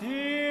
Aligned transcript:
ich 0.00 0.41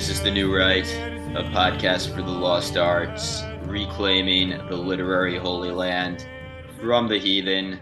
This 0.00 0.08
is 0.08 0.22
The 0.22 0.30
New 0.30 0.56
Right, 0.56 0.90
a 1.36 1.42
podcast 1.52 2.14
for 2.14 2.22
the 2.22 2.30
lost 2.30 2.78
arts, 2.78 3.42
reclaiming 3.64 4.48
the 4.48 4.74
literary 4.74 5.36
holy 5.36 5.70
land 5.70 6.26
from 6.80 7.06
the 7.06 7.18
heathen. 7.18 7.78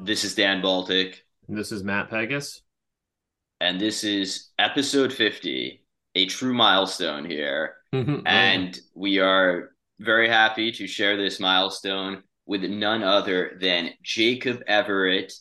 This 0.00 0.24
is 0.24 0.34
Dan 0.34 0.60
Baltic, 0.60 1.24
This 1.48 1.70
is 1.70 1.84
Matt 1.84 2.10
Pegas. 2.10 2.62
and 3.60 3.80
this 3.80 4.02
is 4.02 4.48
episode 4.58 5.12
50, 5.12 5.86
a 6.16 6.26
true 6.26 6.52
milestone 6.52 7.24
here. 7.24 7.76
and 7.92 8.80
we 8.96 9.20
are 9.20 9.70
very 10.00 10.28
happy 10.28 10.72
to 10.72 10.88
share 10.88 11.16
this 11.16 11.38
milestone 11.38 12.24
with 12.46 12.64
none 12.64 13.04
other 13.04 13.56
than 13.60 13.90
Jacob 14.02 14.64
Everett, 14.66 15.32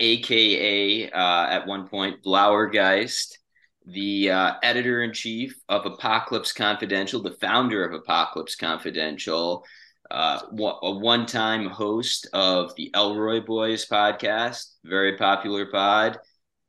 aka 0.00 1.10
uh, 1.10 1.46
at 1.46 1.66
one 1.66 1.88
point 1.88 2.22
Blauergeist, 2.22 3.38
the 3.86 4.30
uh, 4.30 4.54
editor 4.62 5.02
in 5.02 5.12
chief 5.12 5.58
of 5.68 5.86
Apocalypse 5.86 6.52
Confidential, 6.52 7.22
the 7.22 7.32
founder 7.32 7.84
of 7.84 7.92
Apocalypse 7.92 8.56
Confidential, 8.56 9.64
uh, 10.10 10.40
a 10.82 10.90
one 10.92 11.26
time 11.26 11.66
host 11.66 12.28
of 12.32 12.74
the 12.76 12.90
Ellroy 12.94 13.44
Boys 13.44 13.86
podcast, 13.86 14.74
very 14.84 15.16
popular 15.16 15.66
pod, 15.66 16.18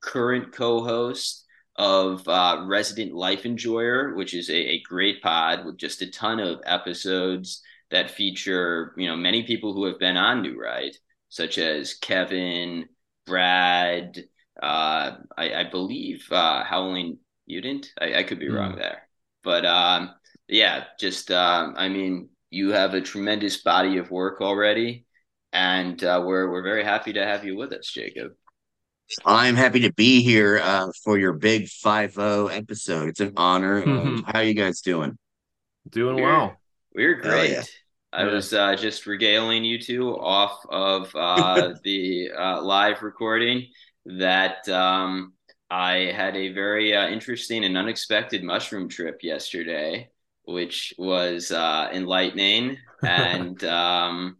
current 0.01 0.51
co 0.51 0.83
host 0.83 1.45
of 1.77 2.27
uh, 2.27 2.63
Resident 2.65 3.13
Life 3.13 3.45
Enjoyer, 3.45 4.15
which 4.15 4.33
is 4.33 4.49
a, 4.49 4.55
a 4.55 4.81
great 4.81 5.21
pod 5.21 5.65
with 5.65 5.77
just 5.77 6.01
a 6.01 6.09
ton 6.09 6.39
of 6.39 6.61
episodes 6.65 7.61
that 7.91 8.11
feature, 8.11 8.93
you 8.97 9.07
know, 9.07 9.15
many 9.15 9.43
people 9.43 9.73
who 9.73 9.85
have 9.85 9.99
been 9.99 10.17
on 10.17 10.41
New 10.41 10.59
Right, 10.59 10.95
such 11.29 11.57
as 11.57 11.95
Kevin, 11.95 12.85
Brad, 13.25 14.23
I, 14.61 15.15
I 15.37 15.63
believe 15.69 16.25
uh, 16.31 16.63
Howling 16.63 17.17
Mutant. 17.47 17.91
I, 17.99 18.15
I 18.15 18.23
could 18.23 18.39
be 18.39 18.49
wrong 18.49 18.75
there, 18.75 19.07
but 19.43 19.65
um, 19.65 20.11
yeah, 20.47 20.85
just 20.99 21.31
um, 21.31 21.73
I 21.77 21.89
mean, 21.89 22.29
you 22.49 22.71
have 22.71 22.93
a 22.93 23.01
tremendous 23.01 23.57
body 23.61 23.97
of 23.97 24.11
work 24.11 24.41
already, 24.41 25.05
and 25.53 26.01
uh, 26.03 26.23
we're 26.25 26.49
we're 26.51 26.63
very 26.63 26.83
happy 26.83 27.13
to 27.13 27.25
have 27.25 27.45
you 27.45 27.55
with 27.55 27.73
us, 27.73 27.87
Jacob. 27.91 28.31
I'm 29.23 29.55
happy 29.55 29.81
to 29.81 29.93
be 29.93 30.23
here 30.23 30.59
uh, 30.63 30.87
for 31.03 31.19
your 31.19 31.33
big 31.33 31.65
5-0 31.65 32.51
episode. 32.51 33.09
It's 33.09 33.19
an 33.19 33.33
honor. 33.37 33.83
Um, 33.83 34.23
how 34.27 34.39
you 34.39 34.55
guys 34.55 34.81
doing? 34.81 35.15
doing 35.89 36.15
We're- 36.15 36.25
well. 36.27 36.57
We're 36.95 37.15
great. 37.21 37.51
yeah. 37.51 37.63
I 38.11 38.23
Yeah. 38.25 38.31
was 38.33 38.51
uh, 38.53 38.75
just 38.75 39.05
regaling 39.05 39.63
you 39.63 39.77
two 39.79 40.09
off 40.17 40.57
of 40.69 41.13
uh, 41.15 41.73
the 41.83 42.31
uh, 42.31 42.61
live 42.63 43.03
recording 43.03 43.67
that 44.05 44.67
um, 44.69 45.33
I 45.69 46.11
had 46.15 46.35
a 46.35 46.53
very 46.53 46.95
uh, 46.95 47.07
interesting 47.07 47.65
and 47.65 47.77
unexpected 47.77 48.43
mushroom 48.43 48.87
trip 48.87 49.23
yesterday, 49.23 50.09
which 50.43 50.93
was 50.97 51.51
uh, 51.51 51.89
enlightening. 51.93 52.77
And 53.03 53.63
um, 53.65 54.37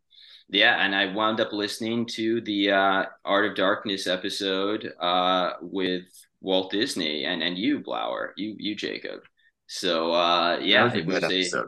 yeah, 0.50 0.84
and 0.84 0.96
I 0.96 1.14
wound 1.14 1.40
up 1.40 1.53
listening 1.53 2.08
to 2.14 2.42
the 2.42 2.72
uh, 2.72 3.03
Art 3.24 3.46
of 3.46 3.56
Darkness 3.56 4.08
episode 4.08 4.92
uh, 5.00 5.52
with 5.62 6.06
Walt 6.42 6.72
Disney 6.72 7.26
and, 7.26 7.44
and 7.44 7.59
you, 7.59 7.82
Blauer, 7.82 8.30
you, 8.38 8.56
you, 8.58 8.74
Jacob. 8.74 9.20
So 9.68 10.14
uh, 10.14 10.59
yeah, 10.62 10.86
was 10.86 10.94
it 10.96 11.06
was 11.06 11.20
good 11.20 11.32
a 11.32 11.64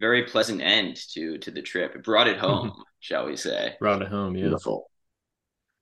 very 0.00 0.24
pleasant 0.24 0.60
end 0.60 0.96
to 1.12 1.38
to 1.38 1.50
the 1.50 1.62
trip. 1.62 1.94
It 1.94 2.04
brought 2.04 2.28
it 2.28 2.38
home, 2.38 2.72
shall 3.00 3.26
we 3.26 3.36
say? 3.36 3.76
Brought 3.78 4.02
it 4.02 4.08
home, 4.08 4.34
yeah. 4.36 4.42
Beautiful. 4.42 4.90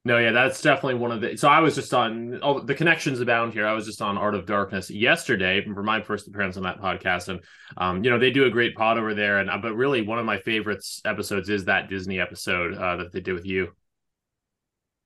No, 0.03 0.17
yeah, 0.17 0.33
that's 0.33 0.63
definitely 0.63 0.95
one 0.95 1.13
of 1.13 1.21
the. 1.21 1.37
So 1.37 1.47
I 1.47 1.61
was 1.61 1.75
just 1.75 1.93
on. 1.93 2.41
Oh, 2.43 2.61
the 2.61 2.75
connections 2.75 3.21
abound 3.21 3.53
here. 3.53 3.67
I 3.67 3.75
was 3.75 3.85
just 3.85 4.01
on 4.01 4.17
Art 4.17 4.35
of 4.35 4.47
Darkness 4.47 4.91
yesterday 4.91 5.63
for 5.63 5.83
my 5.83 6.01
first 6.01 6.27
appearance 6.27 6.57
on 6.57 6.63
that 6.63 6.81
podcast, 6.81 7.29
and 7.29 7.41
um, 7.77 8.03
you 8.03 8.09
know 8.11 8.19
they 8.19 8.31
do 8.31 8.47
a 8.47 8.51
great 8.51 8.75
pod 8.75 8.97
over 8.97 9.13
there. 9.13 9.41
And 9.41 9.51
uh, 9.51 9.59
but 9.59 9.75
really, 9.75 10.01
one 10.01 10.19
of 10.19 10.25
my 10.25 10.39
favorites 10.39 11.03
episodes 11.05 11.51
is 11.51 11.67
that 11.67 11.91
Disney 11.91 12.19
episode 12.19 12.75
uh, 12.75 12.97
that 12.97 13.13
they 13.13 13.21
did 13.21 13.35
with 13.35 13.45
you. 13.45 13.73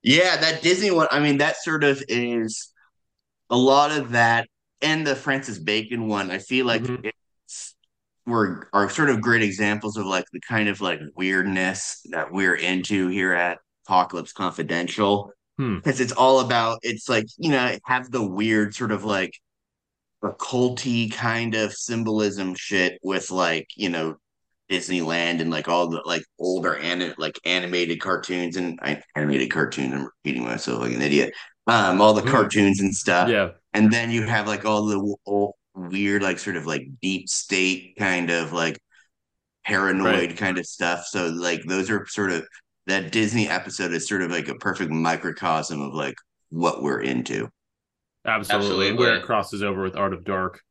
Yeah, 0.01 0.37
that 0.37 0.61
Disney 0.61 0.91
one. 0.91 1.07
I 1.11 1.19
mean, 1.19 1.39
that 1.39 1.57
sort 1.57 1.83
of 1.83 2.01
is 2.07 2.71
a 3.49 3.57
lot 3.57 3.91
of 3.91 4.11
that, 4.11 4.47
and 4.81 5.05
the 5.05 5.15
Francis 5.15 5.59
Bacon 5.59 6.07
one. 6.07 6.31
I 6.31 6.37
feel 6.37 6.65
like 6.65 6.83
Mhm. 6.83 7.11
it's 7.45 7.75
were 8.25 8.69
are 8.71 8.89
sort 8.89 9.09
of 9.09 9.19
great 9.21 9.43
examples 9.43 9.97
of 9.97 10.05
like 10.05 10.25
the 10.31 10.39
kind 10.47 10.69
of 10.69 10.79
like 10.79 10.99
weirdness 11.15 11.99
that 12.11 12.31
we're 12.31 12.55
into 12.55 13.07
here 13.09 13.33
at 13.33 13.57
Apocalypse 13.87 14.33
Confidential. 14.33 15.31
Hmm. 15.57 15.75
Because 15.77 16.01
it's 16.01 16.11
all 16.11 16.41
about 16.41 16.79
it's 16.81 17.07
like 17.09 17.27
you 17.37 17.51
know 17.51 17.77
have 17.85 18.11
the 18.11 18.25
weird 18.25 18.75
sort 18.75 18.91
of 18.91 19.05
like 19.05 19.31
occulty 20.23 21.11
kind 21.13 21.55
of 21.55 21.73
symbolism 21.73 22.55
shit 22.55 22.99
with 23.03 23.31
like 23.31 23.67
you 23.75 23.89
know 23.89 24.15
Disneyland 24.69 25.41
and 25.41 25.51
like 25.51 25.67
all 25.69 25.87
the 25.89 26.01
like 26.05 26.23
older 26.39 26.75
anim 26.75 27.13
like 27.17 27.39
animated 27.45 28.01
cartoons 28.01 28.57
and 28.57 28.79
I, 28.81 29.01
animated 29.15 29.51
cartoons. 29.51 29.93
I'm 29.93 30.05
repeating 30.05 30.43
myself 30.43 30.81
like 30.81 30.93
an 30.93 31.01
idiot. 31.01 31.33
Um, 31.67 32.01
all 32.01 32.13
the 32.13 32.21
Mm. 32.21 32.31
cartoons 32.31 32.79
and 32.81 32.93
stuff, 32.93 33.29
yeah, 33.29 33.51
and 33.73 33.91
then 33.91 34.11
you 34.11 34.23
have 34.23 34.47
like 34.47 34.65
all 34.65 34.85
the 34.85 35.15
old, 35.25 35.53
weird 35.75 36.21
like 36.23 36.39
sort 36.39 36.55
of 36.57 36.65
like 36.65 36.83
deep 37.01 37.27
state 37.29 37.95
kind 37.97 38.29
of 38.31 38.53
like 38.53 38.79
paranoid 39.65 40.05
Right. 40.31 40.37
kind 40.37 40.57
of 40.57 40.65
stuff. 40.65 41.05
So 41.05 41.27
like 41.27 41.63
those 41.65 41.89
are 41.89 42.05
sort 42.07 42.31
of 42.31 42.45
that 42.87 43.11
Disney 43.11 43.47
episode 43.49 43.91
is 43.93 44.07
sort 44.07 44.21
of 44.21 44.31
like 44.31 44.47
a 44.47 44.55
perfect 44.55 44.91
microcosm 44.91 45.81
of 45.81 45.93
like 45.93 46.15
what 46.49 46.83
we're 46.83 47.01
into. 47.01 47.49
absolutely. 48.25 48.87
Absolutely. 48.87 48.93
Where 48.93 49.15
it 49.15 49.23
crosses 49.23 49.63
over 49.63 49.81
with 49.83 49.95
Art 49.95 50.13
of 50.13 50.23
Dark 50.23 50.61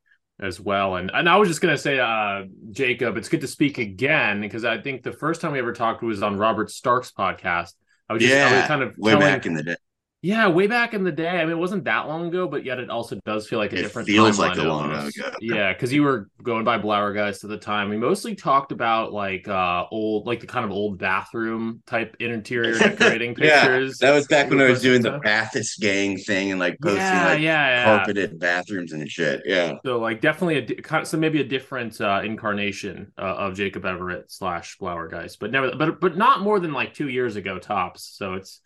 as 0.40 0.58
well. 0.60 0.96
And 0.96 1.10
and 1.14 1.28
I 1.28 1.36
was 1.36 1.48
just 1.48 1.60
gonna 1.60 1.78
say, 1.78 1.98
uh, 1.98 2.44
Jacob, 2.70 3.16
it's 3.16 3.28
good 3.28 3.40
to 3.42 3.48
speak 3.48 3.78
again 3.78 4.40
because 4.40 4.64
I 4.64 4.80
think 4.80 5.02
the 5.02 5.12
first 5.12 5.40
time 5.40 5.52
we 5.52 5.58
ever 5.58 5.72
talked 5.72 6.02
was 6.02 6.22
on 6.22 6.36
Robert 6.38 6.70
Stark's 6.70 7.12
podcast. 7.12 7.72
I 8.08 8.12
was 8.14 8.22
just 8.22 8.34
I 8.34 8.44
was 8.44 8.52
yeah, 8.52 8.66
kind 8.68 8.82
of 8.82 8.94
way 8.98 9.12
telling- 9.12 9.26
back 9.26 9.46
in 9.46 9.54
the 9.54 9.62
day. 9.62 9.76
Yeah, 10.24 10.48
way 10.48 10.66
back 10.66 10.94
in 10.94 11.04
the 11.04 11.12
day. 11.12 11.28
I 11.28 11.42
mean, 11.44 11.50
it 11.50 11.58
wasn't 11.58 11.84
that 11.84 12.08
long 12.08 12.28
ago, 12.28 12.48
but 12.48 12.64
yet 12.64 12.78
it 12.78 12.88
also 12.88 13.20
does 13.26 13.46
feel 13.46 13.58
like 13.58 13.74
a 13.74 13.78
It 13.78 13.82
different. 13.82 14.08
feels 14.08 14.38
like 14.38 14.56
a 14.56 14.62
long 14.62 14.90
almost. 14.90 15.18
ago. 15.18 15.30
Yeah, 15.42 15.74
because 15.74 15.92
you 15.92 16.02
were 16.02 16.30
going 16.42 16.64
by 16.64 16.78
Blauergeist 16.78 17.44
at 17.44 17.50
the 17.50 17.58
time. 17.58 17.90
We 17.90 17.98
mostly 17.98 18.34
talked 18.34 18.72
about 18.72 19.12
like 19.12 19.46
uh 19.46 19.84
old, 19.90 20.26
like 20.26 20.40
the 20.40 20.46
kind 20.46 20.64
of 20.64 20.70
old 20.70 20.98
bathroom 20.98 21.82
type 21.86 22.16
interior 22.20 22.78
decorating 22.78 23.34
pictures. 23.34 23.98
Yeah. 24.00 24.08
That 24.08 24.14
was 24.14 24.26
back 24.26 24.48
when 24.48 24.62
I 24.62 24.70
was 24.70 24.80
doing 24.80 25.02
the 25.02 25.20
Yeah. 25.22 25.44
Bathist 25.44 25.78
gang 25.80 26.16
thing 26.16 26.50
and 26.52 26.58
like 26.58 26.78
posting 26.80 27.00
yeah, 27.02 27.24
like 27.26 27.40
yeah, 27.40 27.68
yeah. 27.68 27.84
carpeted 27.84 28.38
bathrooms 28.38 28.92
and 28.94 29.06
shit. 29.10 29.42
Yeah. 29.44 29.74
So 29.84 29.98
like 29.98 30.22
definitely 30.22 30.56
a 30.56 30.62
di- 30.62 30.74
kind 30.76 31.02
of, 31.02 31.08
so 31.08 31.18
maybe 31.18 31.42
a 31.42 31.44
different 31.44 32.00
uh, 32.00 32.22
incarnation 32.24 33.12
uh, 33.18 33.20
of 33.44 33.56
Jacob 33.56 33.84
Everett 33.84 34.32
slash 34.32 34.78
Blauergeist, 34.78 35.38
but 35.38 35.50
never, 35.50 35.76
but 35.76 36.00
but 36.00 36.16
not 36.16 36.40
more 36.40 36.58
than 36.60 36.72
like 36.72 36.94
two 36.94 37.10
years 37.10 37.36
ago 37.36 37.58
tops. 37.58 38.04
So 38.16 38.34
it's 38.34 38.62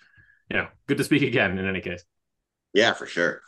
you 0.50 0.56
know 0.56 0.68
good 0.86 0.98
to 0.98 1.04
speak 1.04 1.22
again 1.22 1.58
in 1.58 1.66
any 1.66 1.80
case. 1.80 2.04
Yeah, 2.74 2.92
for 2.92 3.06
sure. 3.06 3.42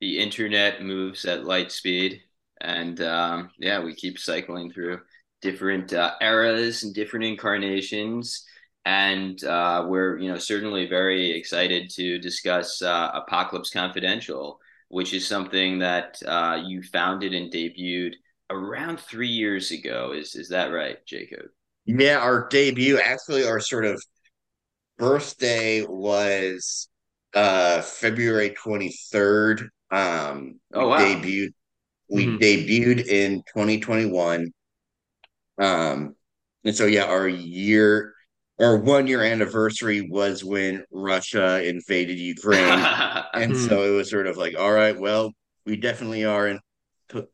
The 0.00 0.18
internet 0.18 0.82
moves 0.82 1.24
at 1.24 1.44
light 1.44 1.72
speed, 1.72 2.22
and 2.60 3.00
um, 3.00 3.50
yeah, 3.58 3.82
we 3.82 3.94
keep 3.94 4.18
cycling 4.18 4.70
through 4.70 5.00
different 5.40 5.92
uh, 5.92 6.14
eras 6.20 6.82
and 6.82 6.94
different 6.94 7.24
incarnations. 7.24 8.44
And 8.84 9.42
uh, 9.44 9.84
we're, 9.86 10.18
you 10.18 10.30
know, 10.30 10.38
certainly 10.38 10.88
very 10.88 11.32
excited 11.32 11.90
to 11.90 12.18
discuss 12.18 12.80
uh, 12.80 13.10
Apocalypse 13.12 13.70
Confidential, 13.70 14.60
which 14.88 15.12
is 15.12 15.26
something 15.26 15.80
that 15.80 16.18
uh, 16.26 16.62
you 16.64 16.82
founded 16.82 17.34
and 17.34 17.52
debuted 17.52 18.14
around 18.50 18.98
three 18.98 19.28
years 19.28 19.70
ago. 19.72 20.12
Is 20.12 20.34
is 20.34 20.48
that 20.48 20.72
right, 20.72 21.04
Jacob? 21.06 21.46
Yeah, 21.84 22.18
our 22.18 22.48
debut, 22.48 22.98
actually, 22.98 23.46
our 23.46 23.60
sort 23.60 23.84
of 23.84 24.02
birthday 24.98 25.84
was 25.86 26.88
uh 27.34 27.82
February 27.82 28.50
23rd. 28.50 29.68
Um 29.90 30.60
Oh, 30.72 30.88
wow. 30.88 30.98
debuted 30.98 31.52
we 32.10 32.36
Mhm. 32.36 32.38
debuted 32.38 33.06
in 33.08 33.42
2021. 33.52 34.52
Um 35.60 36.16
and 36.64 36.74
so 36.76 36.86
yeah, 36.86 37.04
our 37.06 37.28
year 37.28 38.14
our 38.60 38.76
one 38.78 39.06
year 39.06 39.22
anniversary 39.22 40.02
was 40.10 40.44
when 40.44 40.84
Russia 40.92 41.62
invaded 41.68 42.18
Ukraine. 42.18 42.88
And 43.34 43.56
so 43.56 43.84
it 43.84 43.90
was 43.96 44.10
sort 44.10 44.26
of 44.26 44.36
like, 44.36 44.56
all 44.58 44.72
right, 44.72 44.98
well, 44.98 45.32
we 45.66 45.76
definitely 45.76 46.24
are 46.24 46.48
in 46.48 46.60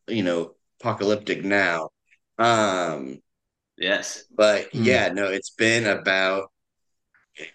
you 0.09 0.23
know, 0.23 0.55
apocalyptic 0.81 1.45
now. 1.45 1.91
Um 2.39 3.21
yes. 3.77 4.25
but 4.37 4.69
Hmm. 4.73 4.75
yeah, 4.75 5.09
no, 5.13 5.27
it's 5.29 5.51
been 5.51 5.87
about 5.87 6.51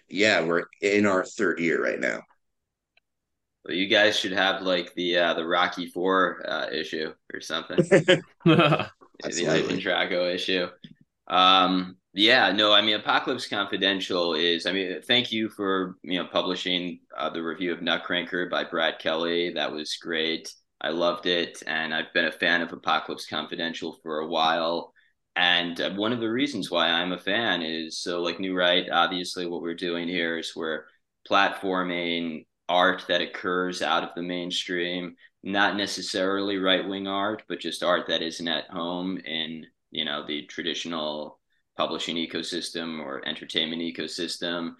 yeah, 0.08 0.44
we're 0.44 0.64
in 0.80 1.06
our 1.06 1.24
third 1.24 1.60
year 1.60 1.82
right 1.82 2.00
now. 2.00 2.22
Well, 3.64 3.76
you 3.76 3.88
guys 3.88 4.18
should 4.18 4.32
have 4.32 4.62
like 4.62 4.94
the 4.94 5.18
uh, 5.18 5.34
the 5.34 5.46
Rocky 5.46 5.86
Four 5.86 6.42
uh, 6.48 6.66
issue 6.72 7.12
or 7.32 7.40
something. 7.40 7.76
the. 8.44 8.90
Ivan 9.24 9.78
Drago 9.78 10.32
issue. 10.34 10.68
Um, 11.28 11.96
yeah, 12.12 12.50
no, 12.50 12.72
I 12.72 12.80
mean, 12.80 12.96
Apocalypse 12.96 13.46
Confidential 13.46 14.34
is. 14.34 14.66
I 14.66 14.72
mean, 14.72 15.00
thank 15.02 15.30
you 15.30 15.48
for 15.48 15.96
you 16.02 16.18
know 16.18 16.28
publishing 16.28 17.00
uh, 17.16 17.30
the 17.30 17.42
review 17.42 17.72
of 17.72 17.82
Nutcracker 17.82 18.48
by 18.48 18.64
Brad 18.64 18.98
Kelly. 18.98 19.52
That 19.52 19.72
was 19.72 19.96
great. 19.96 20.52
I 20.80 20.90
loved 20.90 21.26
it, 21.26 21.62
and 21.66 21.94
I've 21.94 22.12
been 22.14 22.24
a 22.24 22.32
fan 22.32 22.62
of 22.62 22.72
Apocalypse 22.72 23.26
Confidential 23.26 23.98
for 24.02 24.20
a 24.20 24.26
while. 24.26 24.92
And 25.40 25.80
uh, 25.80 25.90
one 25.94 26.12
of 26.12 26.20
the 26.20 26.30
reasons 26.30 26.70
why 26.70 26.88
I'm 26.88 27.12
a 27.12 27.18
fan 27.18 27.62
is 27.62 27.98
so, 27.98 28.20
like 28.20 28.38
New 28.40 28.54
Right. 28.54 28.86
Obviously, 28.92 29.46
what 29.46 29.62
we're 29.62 29.74
doing 29.74 30.06
here 30.06 30.36
is 30.38 30.54
we're 30.54 30.84
platforming 31.28 32.44
art 32.68 33.04
that 33.08 33.22
occurs 33.22 33.80
out 33.80 34.04
of 34.04 34.10
the 34.14 34.22
mainstream 34.22 35.16
not 35.42 35.76
necessarily 35.76 36.58
right 36.58 36.86
wing 36.86 37.06
art, 37.08 37.42
but 37.48 37.58
just 37.58 37.82
art 37.82 38.06
that 38.08 38.20
isn't 38.20 38.48
at 38.48 38.68
home 38.68 39.16
in 39.18 39.64
you 39.90 40.04
know 40.04 40.26
the 40.26 40.44
traditional 40.46 41.40
publishing 41.74 42.16
ecosystem 42.16 43.00
or 43.00 43.26
entertainment 43.26 43.80
ecosystem. 43.80 44.74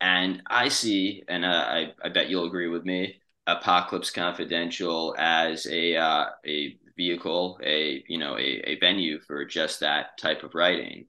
And 0.00 0.42
I 0.48 0.68
see, 0.68 1.24
and 1.28 1.44
uh, 1.44 1.48
I 1.48 1.92
I 2.02 2.08
bet 2.08 2.30
you'll 2.30 2.46
agree 2.46 2.68
with 2.68 2.86
me, 2.86 3.20
Apocalypse 3.46 4.10
Confidential 4.10 5.14
as 5.18 5.66
a 5.66 5.96
uh, 5.96 6.26
a 6.46 6.78
vehicle, 6.96 7.58
a 7.62 8.04
you 8.08 8.18
know 8.18 8.36
a, 8.38 8.62
a 8.70 8.78
venue 8.80 9.20
for 9.20 9.44
just 9.44 9.80
that 9.80 10.18
type 10.18 10.42
of 10.42 10.54
writing, 10.54 11.06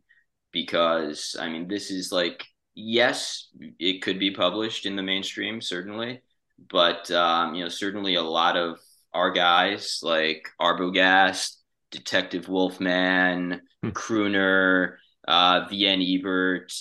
because 0.51 1.35
I 1.39 1.49
mean 1.49 1.67
this 1.67 1.91
is 1.91 2.11
like 2.11 2.45
yes, 2.75 3.49
it 3.79 4.01
could 4.01 4.19
be 4.19 4.31
published 4.31 4.85
in 4.85 4.95
the 4.95 5.03
mainstream 5.03 5.61
certainly, 5.61 6.21
but 6.69 7.09
um, 7.11 7.55
you 7.55 7.63
know 7.63 7.69
certainly 7.69 8.15
a 8.15 8.21
lot 8.23 8.57
of 8.57 8.79
our 9.13 9.31
guys 9.31 9.99
like 10.03 10.47
Arbogast, 10.61 11.57
Detective 11.91 12.47
Wolfman, 12.49 13.61
Hmm. 13.83 13.89
Crooner, 13.89 14.97
uh, 15.27 15.65
VN 15.67 16.01
Ebert. 16.01 16.73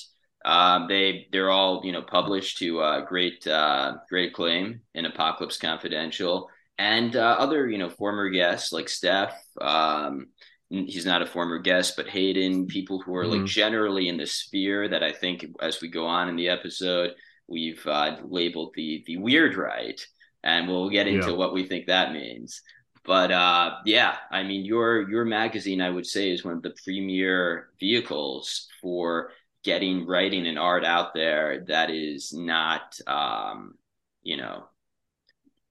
Um, 0.44 0.86
they 0.88 1.26
they're 1.32 1.50
all 1.50 1.82
you 1.84 1.92
know 1.92 2.02
published 2.02 2.58
to 2.58 2.80
uh, 2.80 3.04
great 3.04 3.46
uh, 3.46 3.96
great 4.08 4.30
acclaim 4.30 4.80
in 4.94 5.04
Apocalypse 5.04 5.58
Confidential, 5.58 6.48
and 6.78 7.16
uh, 7.16 7.36
other 7.38 7.68
you 7.68 7.78
know 7.78 7.90
former 7.90 8.28
guests 8.30 8.72
like 8.72 8.88
Steph. 8.88 9.34
Um, 9.60 10.28
he's 10.68 11.06
not 11.06 11.22
a 11.22 11.26
former 11.26 11.58
guest, 11.58 11.94
but 11.96 12.08
Hayden. 12.08 12.66
People 12.66 13.00
who 13.00 13.14
are 13.16 13.26
like 13.26 13.42
Mhm. 13.42 13.46
generally 13.46 14.08
in 14.08 14.16
the 14.16 14.26
sphere 14.26 14.88
that 14.88 15.02
I 15.02 15.12
think 15.12 15.46
as 15.60 15.80
we 15.80 15.88
go 15.88 16.06
on 16.06 16.28
in 16.28 16.36
the 16.36 16.48
episode, 16.48 17.14
we've 17.46 17.84
uh, 17.86 18.18
labeled 18.24 18.72
the 18.74 19.02
the 19.06 19.16
weird 19.18 19.56
right, 19.56 20.00
and 20.42 20.68
we'll 20.68 20.90
get 20.90 21.06
into 21.08 21.30
Yeah. 21.30 21.36
what 21.36 21.54
we 21.54 21.64
think 21.64 21.86
that 21.86 22.12
means. 22.12 22.62
But 23.04 23.30
uh, 23.30 23.76
yeah, 23.84 24.16
I 24.30 24.42
mean, 24.42 24.64
your 24.64 25.08
your 25.08 25.24
magazine, 25.24 25.80
I 25.80 25.90
would 25.90 26.06
say, 26.06 26.30
is 26.32 26.44
one 26.44 26.54
of 26.56 26.62
the 26.62 26.74
premier 26.84 27.70
vehicles 27.78 28.68
for 28.82 29.32
getting 29.62 30.06
writing 30.06 30.46
and 30.46 30.58
art 30.58 30.84
out 30.84 31.14
there 31.14 31.64
that 31.66 31.90
is 31.90 32.32
not, 32.32 32.98
um, 33.08 33.74
you 34.22 34.36
know, 34.36 34.68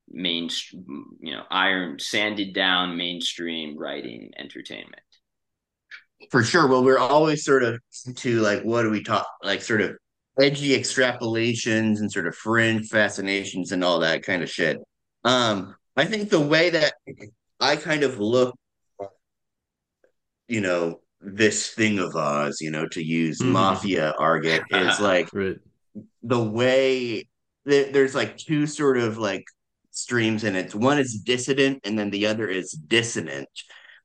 mainstream, 0.10 1.06
you 1.20 1.34
know, 1.34 1.44
iron 1.50 2.00
sanded 2.00 2.54
down 2.54 2.98
mainstream 2.98 3.78
writing 3.78 4.32
entertainment. 4.38 5.02
For 6.32 6.44
sure. 6.44 6.68
Well, 6.68 6.84
we're 6.84 6.98
always 6.98 7.44
sort 7.44 7.64
of 7.64 7.80
to 8.18 8.40
like 8.40 8.64
what 8.64 8.84
do 8.84 8.90
we 8.90 9.04
talk 9.04 9.28
like 9.44 9.62
sort 9.62 9.82
of 9.82 9.98
edgy 10.40 10.78
extrapolations 10.78 12.00
and 12.00 12.12
sort 12.12 12.28
of 12.28 12.36
fringe 12.36 12.88
fascinations 12.90 13.72
and 13.72 13.84
all 13.84 14.00
that 14.00 14.24
kind 14.24 14.42
of 14.44 14.50
shit. 14.50 14.78
Um, 15.24 15.76
I 15.96 16.06
think 16.06 16.30
the 16.30 16.40
way 16.40 16.70
that 16.72 16.94
I 17.60 17.76
kind 17.76 18.04
of 18.04 18.20
look, 18.20 18.56
you 20.48 20.62
know, 20.62 21.02
this 21.22 21.70
thing 21.72 22.00
of 22.00 22.16
Oz, 22.16 22.60
you 22.62 22.72
know, 22.72 22.88
to 22.90 23.04
use 23.04 23.42
Mhm. 23.42 23.52
mafia 23.52 24.14
argot, 24.20 24.64
is 24.70 25.00
like 25.00 25.30
Right. 25.34 25.58
the 26.24 26.44
way 26.44 27.28
there, 27.66 27.92
there's 27.92 28.16
like 28.16 28.38
two 28.38 28.68
sort 28.68 28.98
of 28.98 29.18
like 29.18 29.44
streams 29.98 30.44
in 30.44 30.56
it. 30.56 30.76
One 30.76 31.00
is 31.00 31.20
dissident, 31.20 31.82
and 31.86 31.98
then 31.98 32.10
the 32.12 32.28
other 32.28 32.48
is 32.48 32.72
dissonant, 32.72 33.50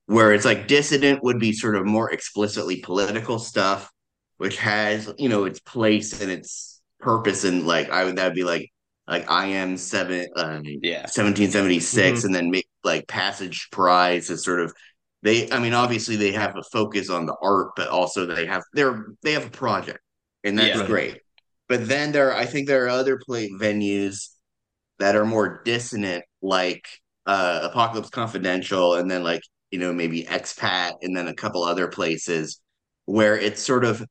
where 0.07 0.33
it's 0.33 0.45
like 0.45 0.67
dissident 0.69 1.23
would 1.23 1.39
be 1.39 1.53
sort 1.53 1.77
of 1.77 1.87
more 1.87 2.11
explicitly 2.13 2.81
political 2.83 3.39
stuff, 3.39 3.91
which 4.39 4.57
has 4.59 5.13
you 5.19 5.29
know 5.29 5.45
its 5.45 5.61
place 5.61 6.21
and 6.21 6.31
its 6.31 6.81
purpose, 7.01 7.45
and 7.45 7.67
like 7.67 7.91
I 7.91 8.05
would 8.05 8.17
that'd 8.17 8.35
be 8.35 8.45
like 8.45 8.71
like 9.09 9.31
I 9.31 9.47
am 9.47 9.77
seven 9.77 10.27
um, 10.37 10.63
Yeah. 10.83 11.07
1776, 11.07 12.23
Mhm. 12.23 12.25
and 12.25 12.35
then 12.35 12.51
make 12.51 12.69
like 12.85 13.07
Passage 13.09 13.69
Prize 13.73 14.31
is 14.31 14.45
sort 14.45 14.61
of 14.61 14.73
they. 15.23 15.51
I 15.51 15.59
mean, 15.61 15.75
obviously 15.75 16.17
they 16.17 16.33
have 16.33 16.57
a 16.57 16.63
focus 16.73 17.11
on 17.11 17.27
the 17.27 17.37
art, 17.43 17.71
but 17.77 17.89
also 17.89 18.27
they 18.27 18.47
have 18.47 18.63
they're 18.73 19.07
they 19.23 19.33
have 19.33 19.47
a 19.47 19.51
project, 19.51 20.01
and 20.45 20.59
that's 20.59 20.79
Yeah. 20.79 20.87
great. 20.87 21.21
But 21.69 21.87
then 21.89 22.13
there, 22.13 22.35
I 22.35 22.47
think 22.47 22.67
there 22.67 22.85
are 22.87 22.89
other 22.89 23.19
play 23.25 23.49
venues 23.51 24.29
that 25.01 25.17
are 25.17 25.27
more 25.27 25.63
dissonant, 25.65 26.25
like 26.43 26.89
uh, 27.27 27.61
Apocalypse 27.71 28.11
Confidential, 28.11 28.95
and 28.95 29.11
then 29.11 29.25
like 29.25 29.43
you 29.73 29.79
know 29.81 29.93
maybe 29.93 30.25
Expat, 30.25 30.95
and 31.03 31.17
then 31.17 31.29
a 31.29 31.35
couple 31.35 31.65
other 31.65 31.89
places 31.89 32.61
where 33.07 33.37
it's 33.39 33.63
sort 33.63 33.85
of 33.85 34.05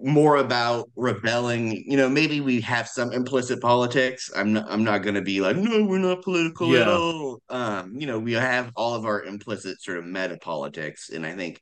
more 0.00 0.36
about 0.36 0.88
rebelling. 0.96 1.84
You 1.86 1.96
know, 1.96 2.08
maybe 2.08 2.40
we 2.40 2.60
have 2.62 2.88
some 2.88 3.12
implicit 3.12 3.60
politics. 3.60 4.30
I'm 4.34 4.52
not. 4.52 4.66
I'm 4.70 4.84
not 4.84 4.98
going 5.02 5.14
to 5.16 5.22
be 5.22 5.40
like, 5.40 5.56
no, 5.56 5.84
we're 5.84 5.98
not 5.98 6.22
political 6.22 6.76
at 6.76 6.86
Yeah. 6.86 6.94
all. 7.00 7.40
Um, 7.48 7.94
you 7.98 8.06
know, 8.06 8.18
we 8.18 8.32
have 8.34 8.72
all 8.76 8.94
of 8.94 9.04
our 9.06 9.22
implicit 9.24 9.80
sort 9.82 9.98
of 9.98 10.06
meta 10.06 10.38
politics, 10.40 11.10
and 11.10 11.26
I 11.26 11.34
think 11.34 11.60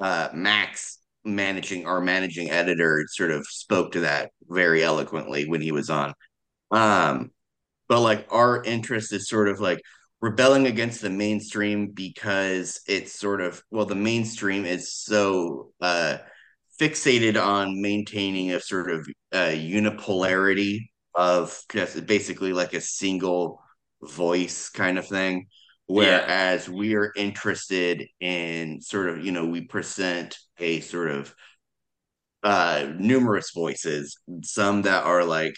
uh, 0.00 0.30
Max 0.34 0.98
managing 1.24 1.86
our 1.86 2.00
managing 2.00 2.50
editor 2.50 3.04
sort 3.08 3.30
of 3.30 3.46
spoke 3.46 3.92
to 3.92 4.00
that 4.00 4.32
very 4.48 4.82
eloquently 4.82 5.48
when 5.48 5.60
he 5.60 5.72
was 5.72 5.90
on. 5.90 6.14
Um, 6.70 7.30
but 7.90 8.00
like 8.02 8.24
our 8.30 8.62
interest 8.62 9.12
is 9.12 9.28
sort 9.28 9.48
of 9.48 9.58
like 9.60 9.82
rebelling 10.20 10.68
against 10.68 11.02
the 11.02 11.10
mainstream 11.10 11.90
because 11.90 12.80
it's 12.86 13.12
sort 13.12 13.40
of 13.40 13.60
well 13.72 13.84
the 13.84 13.96
mainstream 13.96 14.64
is 14.64 14.94
so 14.94 15.72
uh 15.80 16.16
fixated 16.80 17.42
on 17.42 17.82
maintaining 17.82 18.52
a 18.52 18.60
sort 18.60 18.92
of 18.92 19.08
uh 19.32 19.50
unipolarity 19.50 20.78
of 21.16 21.58
just 21.72 22.06
basically 22.06 22.52
like 22.52 22.74
a 22.74 22.80
single 22.80 23.60
voice 24.02 24.70
kind 24.70 24.96
of 24.96 25.06
thing. 25.06 25.46
Whereas 25.86 26.68
we 26.68 26.94
are 26.94 27.12
interested 27.16 28.06
in 28.20 28.80
sort 28.80 29.08
of 29.08 29.24
you 29.24 29.32
know 29.32 29.46
we 29.46 29.62
present 29.62 30.38
a 30.60 30.78
sort 30.80 31.10
of 31.10 31.34
uh 32.44 32.86
numerous 32.96 33.50
voices 33.50 34.16
some 34.44 34.82
that 34.82 35.04
are 35.04 35.24
like 35.24 35.56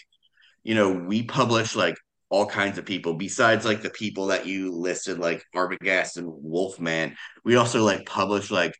you 0.63 0.75
know, 0.75 0.91
we 0.91 1.23
publish 1.23 1.75
like 1.75 1.97
all 2.33 2.45
kinds 2.47 2.77
of 2.77 2.85
people 2.85 3.13
besides 3.15 3.65
like 3.65 3.81
the 3.81 3.89
people 3.91 4.27
that 4.27 4.45
you 4.47 4.71
listed, 4.71 5.19
like 5.19 5.43
Arbogast 5.55 6.17
and 6.17 6.27
Wolfman. 6.27 7.15
We 7.45 7.55
also 7.57 7.83
like 7.83 8.05
publish 8.05 8.49
like 8.51 8.75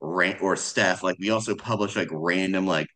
rant 0.00 0.42
or 0.42 0.56
Steph. 0.56 1.02
Like 1.02 1.16
we 1.18 1.30
also 1.30 1.54
publish 1.54 1.96
like 1.96 2.08
random 2.12 2.66
like 2.66 2.88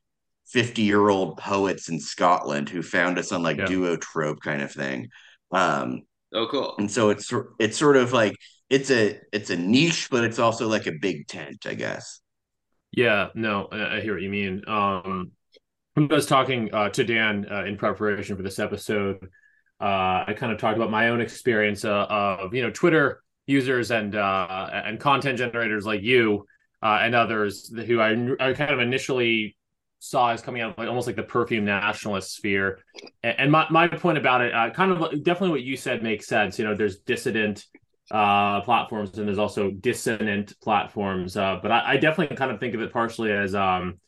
50 0.46 0.82
year 0.82 1.08
old 1.08 1.38
poets 1.38 1.88
in 1.88 1.98
Scotland 1.98 2.68
who 2.68 2.82
found 2.82 3.18
us 3.18 3.32
on 3.32 3.42
like 3.42 3.56
Yeah. 3.58 3.66
duotrope 3.66 4.40
kind 4.40 4.62
of 4.62 4.72
thing. 4.72 5.08
Um, 5.50 6.02
Oh, 6.34 6.46
cool. 6.50 6.74
and 6.78 6.90
so 6.90 7.10
it's 7.10 7.32
it's 7.58 7.76
sort 7.78 7.96
of 7.96 8.12
like 8.12 8.34
it's 8.70 8.90
a 8.90 9.20
it's 9.32 9.50
a 9.50 9.56
niche, 9.56 10.08
but 10.10 10.24
it's 10.24 10.38
also 10.38 10.68
like 10.68 10.86
a 10.86 10.92
big 10.92 11.26
tent, 11.28 11.66
I 11.66 11.74
guess. 11.74 12.20
Yeah, 12.92 13.28
no, 13.34 13.68
I 13.72 13.96
I 13.96 14.00
hear 14.00 14.14
what 14.14 14.22
you 14.22 14.30
mean. 14.30 14.62
Um, 14.66 15.32
I 15.96 16.00
was 16.14 16.26
talking 16.26 16.72
uh, 16.74 16.88
to 16.90 17.04
Dan 17.04 17.46
uh, 17.50 17.64
in 17.64 17.76
preparation 17.76 18.36
for 18.36 18.42
this 18.42 18.58
episode, 18.58 19.18
uh, 19.82 20.24
I 20.28 20.34
kind 20.36 20.52
of 20.52 20.58
talked 20.58 20.76
about 20.76 20.90
my 20.90 21.08
own 21.08 21.20
experience 21.20 21.84
uh, 21.84 22.06
of 22.08 22.54
you 22.54 22.62
know 22.62 22.70
Twitter 22.70 23.22
users 23.46 23.90
and 23.90 24.14
uh, 24.14 24.70
and 24.72 25.00
content 25.00 25.38
generators 25.38 25.84
like 25.84 26.02
you 26.02 26.46
uh, 26.82 27.00
and 27.02 27.14
others 27.14 27.72
who 27.86 28.00
I, 28.00 28.12
I 28.38 28.52
kind 28.52 28.70
of 28.70 28.78
initially 28.78 29.56
saw 29.98 30.30
as 30.30 30.40
coming 30.40 30.62
out 30.62 30.72
of 30.72 30.78
like 30.78 30.88
almost 30.88 31.06
like 31.06 31.16
the 31.16 31.22
perfume 31.22 31.64
nationalist 31.64 32.34
sphere. 32.34 32.80
And, 33.22 33.52
my, 33.52 33.66
my 33.70 33.86
point 33.86 34.18
about 34.18 34.40
it, 34.40 34.52
uh, 34.52 34.70
kind 34.70 34.90
of 34.90 35.22
definitely 35.22 35.50
what 35.50 35.62
you 35.62 35.76
said 35.76 36.02
makes 36.02 36.26
sense. 36.26 36.58
You 36.58 36.64
know, 36.64 36.74
there's 36.74 36.98
dissident 36.98 37.64
uh, 38.10 38.60
platforms 38.62 39.16
and 39.18 39.28
there's 39.28 39.38
also 39.38 39.70
dissonant 39.70 40.58
platforms. 40.60 41.34
But 41.34 41.70
I, 41.70 41.92
I, 41.92 41.96
definitely 41.98 42.36
kind 42.36 42.50
of 42.50 42.58
think 42.58 42.74
of 42.74 42.82
it 42.82 42.92
partially 42.92 43.30
as 43.30 43.54
um, 43.54 44.00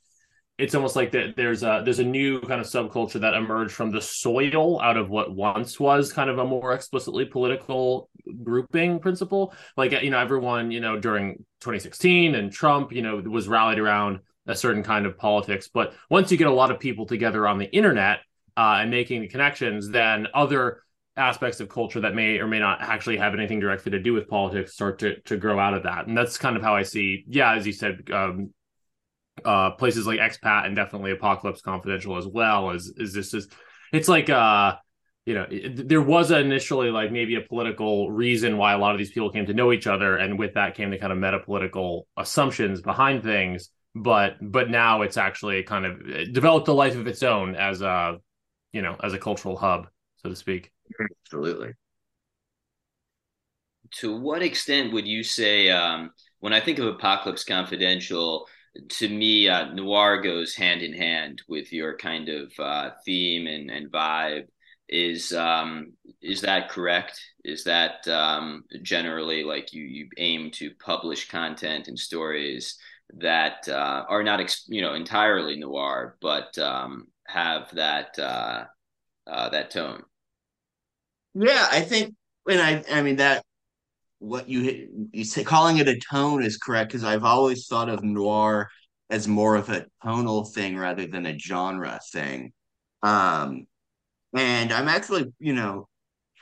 it's 0.56 0.74
almost 0.74 0.94
like 0.94 1.10
that 1.12 1.34
there's 1.36 1.62
a 1.64 1.82
there's 1.84 1.98
a 1.98 2.04
new 2.04 2.40
kind 2.40 2.60
of 2.60 2.66
subculture 2.66 3.20
that 3.20 3.34
emerged 3.34 3.72
from 3.72 3.90
the 3.90 4.00
soil 4.00 4.80
out 4.80 4.96
of 4.96 5.10
what 5.10 5.34
once 5.34 5.80
was 5.80 6.12
kind 6.12 6.30
of 6.30 6.38
a 6.38 6.44
more 6.44 6.72
explicitly 6.72 7.24
political 7.24 8.08
grouping 8.42 9.00
principle. 9.00 9.52
Like 9.76 9.90
you 10.02 10.10
know 10.10 10.18
everyone 10.18 10.70
you 10.70 10.80
know 10.80 10.98
during 10.98 11.44
2016 11.60 12.36
and 12.36 12.52
trump 12.52 12.92
you 12.92 13.02
know 13.02 13.16
was 13.16 13.48
rallied 13.48 13.78
around 13.78 14.20
a 14.46 14.54
certain 14.54 14.82
kind 14.82 15.06
of 15.06 15.18
politics. 15.18 15.68
But 15.72 15.94
once 16.08 16.30
you 16.30 16.38
get 16.38 16.46
a 16.46 16.52
lot 16.52 16.70
of 16.70 16.78
people 16.78 17.06
together 17.06 17.48
on 17.48 17.58
the 17.58 17.70
internet 17.74 18.20
uh, 18.56 18.78
and 18.80 18.90
making 18.90 19.22
the 19.22 19.28
connections 19.28 19.88
then 19.88 20.28
other 20.34 20.82
aspects 21.16 21.60
of 21.60 21.68
culture 21.68 22.00
that 22.00 22.14
may 22.14 22.38
or 22.38 22.46
may 22.46 22.58
not 22.58 22.80
actually 22.80 23.16
have 23.16 23.34
anything 23.34 23.60
directly 23.60 23.90
to 23.92 24.00
do 24.00 24.12
with 24.12 24.28
politics 24.28 24.74
start 24.74 24.98
to, 24.98 25.20
to 25.22 25.36
grow 25.36 25.58
out 25.58 25.74
of 25.74 25.84
that. 25.84 26.06
And 26.06 26.16
that's 26.16 26.38
kind 26.38 26.56
of 26.56 26.62
how 26.62 26.76
i 26.76 26.82
see 26.82 27.24
yeah 27.26 27.54
as 27.54 27.66
you 27.66 27.72
said 27.72 28.08
um, 28.12 28.50
uh, 29.44 29.70
places 29.72 30.06
like 30.06 30.20
expat 30.20 30.66
and 30.66 30.76
definitely 30.76 31.10
apocalypse 31.10 31.60
confidential 31.60 32.16
as 32.16 32.26
well 32.26 32.70
is 32.70 32.92
is 32.96 33.12
this 33.12 33.34
is 33.34 33.48
it's 33.92 34.08
like 34.08 34.30
uh 34.30 34.74
you 35.26 35.34
know 35.34 35.46
it, 35.50 35.88
there 35.88 36.02
was 36.02 36.30
initially 36.30 36.90
like 36.90 37.10
maybe 37.10 37.34
a 37.34 37.40
political 37.40 38.10
reason 38.10 38.56
why 38.56 38.72
a 38.72 38.78
lot 38.78 38.92
of 38.92 38.98
these 38.98 39.10
people 39.10 39.30
came 39.30 39.46
to 39.46 39.54
know 39.54 39.72
each 39.72 39.86
other 39.86 40.16
and 40.16 40.38
with 40.38 40.54
that 40.54 40.74
came 40.74 40.90
the 40.90 40.98
kind 40.98 41.12
of 41.12 41.18
meta 41.18 41.40
political 41.40 42.06
assumptions 42.16 42.80
behind 42.80 43.22
things 43.22 43.70
but 43.94 44.36
but 44.40 44.70
now 44.70 45.02
it's 45.02 45.16
actually 45.16 45.62
kind 45.62 45.86
of 45.86 46.32
developed 46.32 46.68
a 46.68 46.72
life 46.72 46.96
of 46.96 47.06
its 47.06 47.22
own 47.22 47.54
as 47.54 47.80
a 47.80 48.18
you 48.72 48.82
know 48.82 48.96
as 49.02 49.12
a 49.12 49.18
cultural 49.18 49.56
hub 49.56 49.86
so 50.24 50.30
to 50.30 50.36
speak. 50.36 50.72
Absolutely. 51.26 51.72
To 53.98 54.18
what 54.18 54.42
extent 54.42 54.92
would 54.92 55.06
you 55.06 55.22
say 55.22 55.70
um 55.70 56.10
when 56.40 56.52
i 56.52 56.60
think 56.60 56.78
of 56.78 56.86
apocalypse 56.86 57.44
confidential 57.44 58.46
to 58.88 59.08
me, 59.08 59.48
uh, 59.48 59.72
noir 59.72 60.20
goes 60.20 60.54
hand 60.54 60.82
in 60.82 60.92
hand 60.92 61.42
with 61.48 61.72
your 61.72 61.96
kind 61.96 62.28
of 62.28 62.52
uh, 62.58 62.90
theme 63.04 63.46
and, 63.46 63.70
and 63.70 63.90
vibe. 63.90 64.46
Is 64.88 65.32
um, 65.32 65.94
is 66.20 66.42
that 66.42 66.68
correct? 66.68 67.20
Is 67.42 67.64
that 67.64 68.06
um, 68.06 68.64
generally 68.82 69.42
like 69.42 69.72
you 69.72 69.82
you 69.82 70.08
aim 70.18 70.50
to 70.52 70.72
publish 70.74 71.28
content 71.28 71.88
and 71.88 71.98
stories 71.98 72.76
that 73.14 73.66
uh, 73.68 74.04
are 74.08 74.22
not 74.22 74.40
ex- 74.40 74.66
you 74.68 74.82
know 74.82 74.94
entirely 74.94 75.56
noir, 75.56 76.16
but 76.20 76.56
um, 76.58 77.06
have 77.26 77.70
that 77.74 78.18
uh, 78.18 78.64
uh, 79.26 79.48
that 79.48 79.70
tone? 79.70 80.02
Yeah, 81.34 81.66
I 81.70 81.80
think, 81.80 82.14
and 82.48 82.60
I 82.60 82.84
I 82.98 83.02
mean 83.02 83.16
that 83.16 83.42
what 84.24 84.48
you 84.48 85.08
you 85.12 85.24
say 85.24 85.44
calling 85.44 85.78
it 85.78 85.88
a 85.88 85.98
tone 85.98 86.42
is 86.42 86.56
correct 86.56 86.90
because 86.90 87.04
I've 87.04 87.24
always 87.24 87.66
thought 87.66 87.88
of 87.88 88.02
noir 88.02 88.68
as 89.10 89.28
more 89.28 89.56
of 89.56 89.68
a 89.68 89.86
tonal 90.02 90.44
thing 90.44 90.76
rather 90.76 91.06
than 91.06 91.26
a 91.26 91.38
genre 91.38 92.00
thing. 92.12 92.52
Um, 93.02 93.66
and 94.34 94.72
I'm 94.72 94.88
actually, 94.88 95.32
you 95.38 95.52
know, 95.54 95.88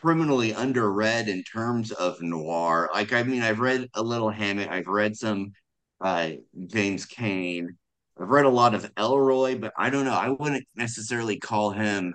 criminally 0.00 0.52
underread 0.52 1.28
in 1.28 1.42
terms 1.44 1.92
of 1.92 2.22
noir. 2.22 2.88
Like, 2.94 3.12
I 3.12 3.22
mean, 3.24 3.42
I've 3.42 3.60
read 3.60 3.88
a 3.94 4.02
little 4.02 4.30
Hammett, 4.30 4.70
I've 4.70 4.86
read 4.86 5.16
some 5.16 5.52
uh, 6.00 6.30
James 6.68 7.04
Cain, 7.06 7.76
I've 8.20 8.28
read 8.28 8.44
a 8.44 8.50
lot 8.50 8.74
of 8.74 8.94
Ellroy, 8.94 9.60
but 9.60 9.72
I 9.76 9.90
don't 9.90 10.04
know. 10.04 10.12
I 10.12 10.30
wouldn't 10.30 10.66
necessarily 10.76 11.38
call 11.38 11.70
him. 11.70 12.14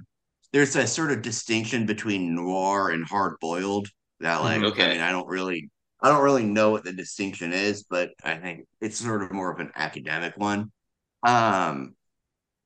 There's 0.54 0.76
a 0.76 0.88
sort 0.88 1.12
of 1.12 1.22
distinction 1.22 1.86
between 1.86 2.36
noir 2.36 2.92
and 2.92 3.06
hard 3.06 3.36
boiled 3.42 3.90
that 4.20 4.42
like 4.42 4.64
okay. 4.64 4.86
I 4.86 4.90
mean 4.90 5.02
I 5.02 5.12
don't 5.12 5.28
really 5.28 5.70
I 6.02 6.10
don't 6.10 6.24
really 6.24 6.44
know 6.44 6.72
what 6.72 6.84
the 6.84 6.94
distinction 6.94 7.54
is, 7.54 7.84
but 7.84 8.12
I 8.24 8.36
think 8.36 8.66
it's 8.82 8.98
sort 8.98 9.24
of 9.24 9.32
more 9.32 9.52
of 9.52 9.60
an 9.60 9.72
academic 9.76 10.38
one. 10.38 10.72
Um 11.26 11.96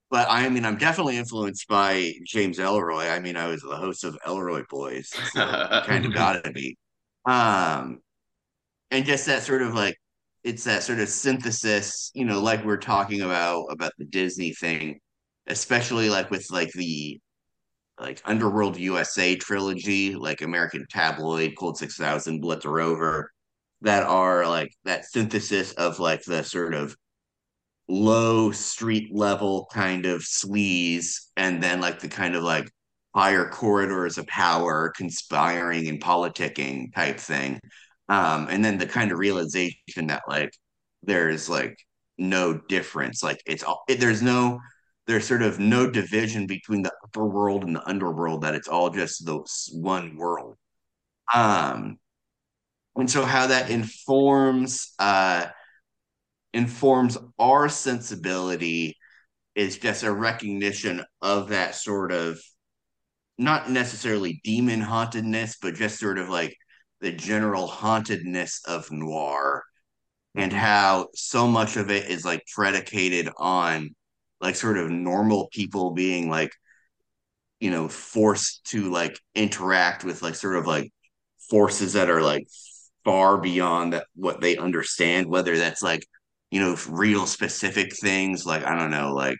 but 0.10 0.28
I 0.30 0.48
mean 0.50 0.66
I'm 0.66 0.78
definitely 0.78 1.18
influenced 1.18 1.68
by 1.68 2.14
James 2.26 2.60
Ellroy. 2.60 3.12
I 3.12 3.20
mean 3.20 3.38
I 3.38 3.48
was 3.48 3.62
the 3.62 3.76
host 3.76 4.04
of 4.04 4.18
Ellroy 4.26 4.68
Boys, 4.68 5.10
so 5.34 5.46
kind 5.86 6.06
of 6.06 6.14
gotta 6.14 6.52
be. 6.52 6.78
Um 7.26 8.00
and 8.92 9.06
just 9.06 9.26
that 9.28 9.44
sort 9.44 9.62
of 9.62 9.74
like 9.74 9.98
it's 10.44 10.64
that 10.64 10.84
sort 10.84 11.00
of 11.00 11.08
synthesis, 11.08 12.12
you 12.14 12.26
know, 12.26 12.42
like 12.42 12.66
we're 12.66 12.78
talking 12.78 13.22
about 13.22 13.66
about 13.70 13.94
the 13.98 14.06
Disney 14.06 14.54
thing, 14.54 15.00
especially 15.48 16.10
like 16.10 16.32
with 16.32 16.50
like 16.52 16.72
the 16.74 17.20
like 18.02 18.22
Underworld 18.26 18.78
USA 18.78 19.36
trilogy, 19.36 20.16
like 20.16 20.42
American 20.42 20.86
Tabloid, 20.90 21.54
Cold 21.58 21.78
Six 21.78 21.98
Thousand, 21.98 22.42
Blood's 22.42 22.66
a 22.66 22.70
Rover, 22.70 23.32
that 23.82 24.04
are 24.04 24.48
like 24.48 24.72
that 24.86 25.06
synthesis 25.06 25.72
of 25.74 26.00
like 26.00 26.24
the 26.24 26.44
sort 26.44 26.74
of 26.74 26.96
low 27.88 28.52
street 28.52 29.14
level 29.14 29.68
kind 29.72 30.06
of 30.06 30.22
sleaze, 30.22 31.28
and 31.38 31.62
then 31.62 31.80
like 31.80 32.00
the 32.00 32.08
kind 32.08 32.36
of 32.36 32.44
like 32.44 32.70
higher 33.16 33.48
corridors 33.50 34.18
of 34.18 34.26
power, 34.28 34.92
conspiring 34.96 35.88
and 35.88 36.02
politicking 36.02 36.94
type 36.96 37.20
thing. 37.20 37.60
Um, 38.10 38.48
and 38.50 38.66
then 38.66 38.78
the 38.78 38.88
kind 38.88 39.12
of 39.12 39.20
realization 39.20 40.08
that 40.08 40.24
like 40.28 40.52
there's 41.04 41.50
like 41.50 41.78
no 42.18 42.60
difference, 42.68 43.22
like 43.24 43.42
it's 43.46 43.64
all 43.64 43.84
it, 43.88 44.00
there's 44.00 44.24
no 44.24 44.60
there's 45.08 45.28
sort 45.28 45.42
of 45.42 45.60
no 45.60 45.90
division 45.90 46.48
between 46.48 46.84
the 46.84 46.94
upper 47.04 47.26
world 47.26 47.64
and 47.64 47.76
the 47.76 47.88
underworld 47.88 48.42
that 48.42 48.56
it's 48.56 48.68
all 48.68 48.90
just 48.90 49.26
the 49.26 49.40
one 49.74 50.16
world 50.16 50.56
um 51.34 51.98
and 52.96 53.10
so 53.10 53.24
how 53.24 53.48
that 53.48 53.70
informs 53.70 54.94
uh 55.00 55.46
informs 56.54 57.18
our 57.40 57.70
sensibility 57.70 58.98
is 59.56 59.78
just 59.78 60.04
a 60.04 60.12
recognition 60.12 61.04
of 61.22 61.50
that 61.50 61.76
sort 61.76 62.12
of 62.12 62.40
not 63.38 63.70
necessarily 63.70 64.40
demon 64.44 64.82
hauntedness 64.82 65.58
but 65.62 65.76
just 65.76 66.00
sort 66.00 66.18
of 66.18 66.30
like 66.30 66.56
the 67.00 67.12
general 67.12 67.68
hauntedness 67.68 68.62
of 68.68 68.92
noir 68.92 69.64
and 70.36 70.52
mm-hmm. 70.52 70.62
how 70.62 71.08
so 71.16 71.48
much 71.48 71.76
of 71.76 71.90
it 71.90 72.10
is 72.10 72.24
like 72.24 72.44
predicated 72.54 73.30
on 73.38 73.90
like 74.42 74.56
sort 74.56 74.78
of 74.78 74.90
normal 74.90 75.48
people 75.52 75.92
being 75.92 76.30
like 76.30 76.52
you 77.60 77.70
know 77.70 77.88
forced 77.88 78.66
to 78.66 78.90
like 78.90 79.18
interact 79.36 80.04
with 80.04 80.22
like 80.22 80.36
sort 80.36 80.58
of 80.58 80.66
like 80.68 80.92
forces 81.50 81.94
that 81.94 82.10
are 82.10 82.22
like 82.22 82.48
far 83.06 83.38
beyond 83.38 83.94
that 83.94 84.06
what 84.16 84.42
they 84.42 84.58
understand 84.58 85.28
whether 85.28 85.58
that's 85.58 85.82
like 85.82 86.06
you 86.50 86.60
know 86.60 86.76
real 86.90 87.26
specific 87.26 87.96
things 87.96 88.46
like 88.46 88.64
i 88.66 88.76
don't 88.76 88.92
know 88.92 89.14
like 89.14 89.38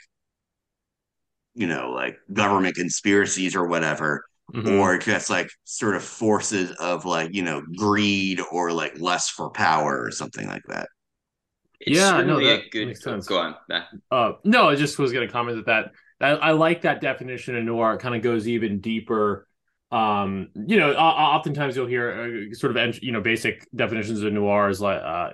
you 1.54 1.68
know 1.68 1.92
like 1.92 2.18
government 2.32 2.76
conspiracies 2.76 3.56
or 3.56 3.68
whatever 3.68 4.24
mm-hmm. 4.54 4.80
or 4.80 4.98
just 4.98 5.30
like 5.30 5.50
sort 5.64 5.96
of 5.96 6.04
forces 6.04 6.72
of 6.80 7.06
like 7.06 7.34
you 7.34 7.44
know 7.44 7.62
greed 7.78 8.40
or 8.52 8.72
like 8.72 8.98
lust 9.00 9.32
for 9.32 9.50
power 9.50 10.04
or 10.04 10.12
something 10.12 10.48
like 10.48 10.64
that 10.68 10.88
it's 11.82 11.98
yeah, 11.98 12.22
no, 12.22 12.40
that 12.40 12.70
good. 12.72 12.88
Makes 12.88 13.04
sense. 13.04 13.28
Go 13.28 13.40
on. 13.40 13.56
Uh, 14.12 14.34
no, 14.44 14.70
I 14.70 14.76
just 14.76 15.00
was 15.00 15.12
going 15.12 15.28
to 15.28 15.32
comment 15.32 15.66
that 15.66 15.92
that 16.20 16.42
I, 16.44 16.50
I 16.50 16.52
like 16.52 16.82
that 16.84 17.02
definition 17.02 17.56
of 17.56 17.64
noir. 17.64 17.96
It 17.96 18.00
kind 18.00 18.16
of 18.16 18.22
goes 18.22 18.48
even 18.48 18.80
deeper. 18.82 19.48
Um, 19.92 20.50
you 20.54 20.78
know, 20.78 20.94
oftentimes 20.94 21.76
you'll 21.76 21.88
hear 21.88 22.50
uh, 22.52 22.56
sort 22.56 22.78
of 22.78 23.04
you 23.04 23.12
know 23.12 23.22
basic 23.22 23.68
definitions 23.76 24.22
of 24.22 24.32
noir 24.32 24.70
is 24.70 24.80
like 24.80 25.02
uh, 25.02 25.32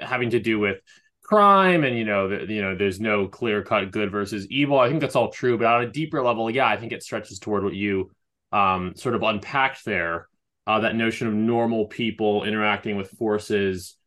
having 0.00 0.30
to 0.30 0.38
do 0.38 0.58
with 0.58 0.78
crime 1.24 1.84
and 1.84 1.98
you 1.98 2.06
know 2.06 2.28
the, 2.28 2.50
you 2.50 2.62
know 2.62 2.74
there's 2.74 3.00
no 3.00 3.28
clear 3.28 3.62
cut 3.62 3.90
good 3.90 4.10
versus 4.12 4.46
evil. 4.50 4.78
I 4.78 4.88
think 4.88 5.00
that's 5.00 5.16
all 5.16 5.30
true, 5.30 5.58
but 5.58 5.66
on 5.66 5.82
a 5.82 5.90
deeper 5.90 6.22
level, 6.22 6.48
yeah, 6.48 6.66
I 6.66 6.76
think 6.76 6.92
it 6.92 7.02
stretches 7.02 7.38
toward 7.38 7.64
what 7.64 7.74
you 7.74 8.10
um, 8.52 8.94
sort 8.94 9.16
of 9.16 9.22
unpacked 9.22 9.84
there. 9.84 10.28
Uh, 10.66 10.80
that 10.80 10.94
notion 10.94 11.26
of 11.26 11.32
normal 11.32 11.86
people 11.86 12.44
interacting 12.44 12.96
with 12.96 13.10
forces 13.12 13.97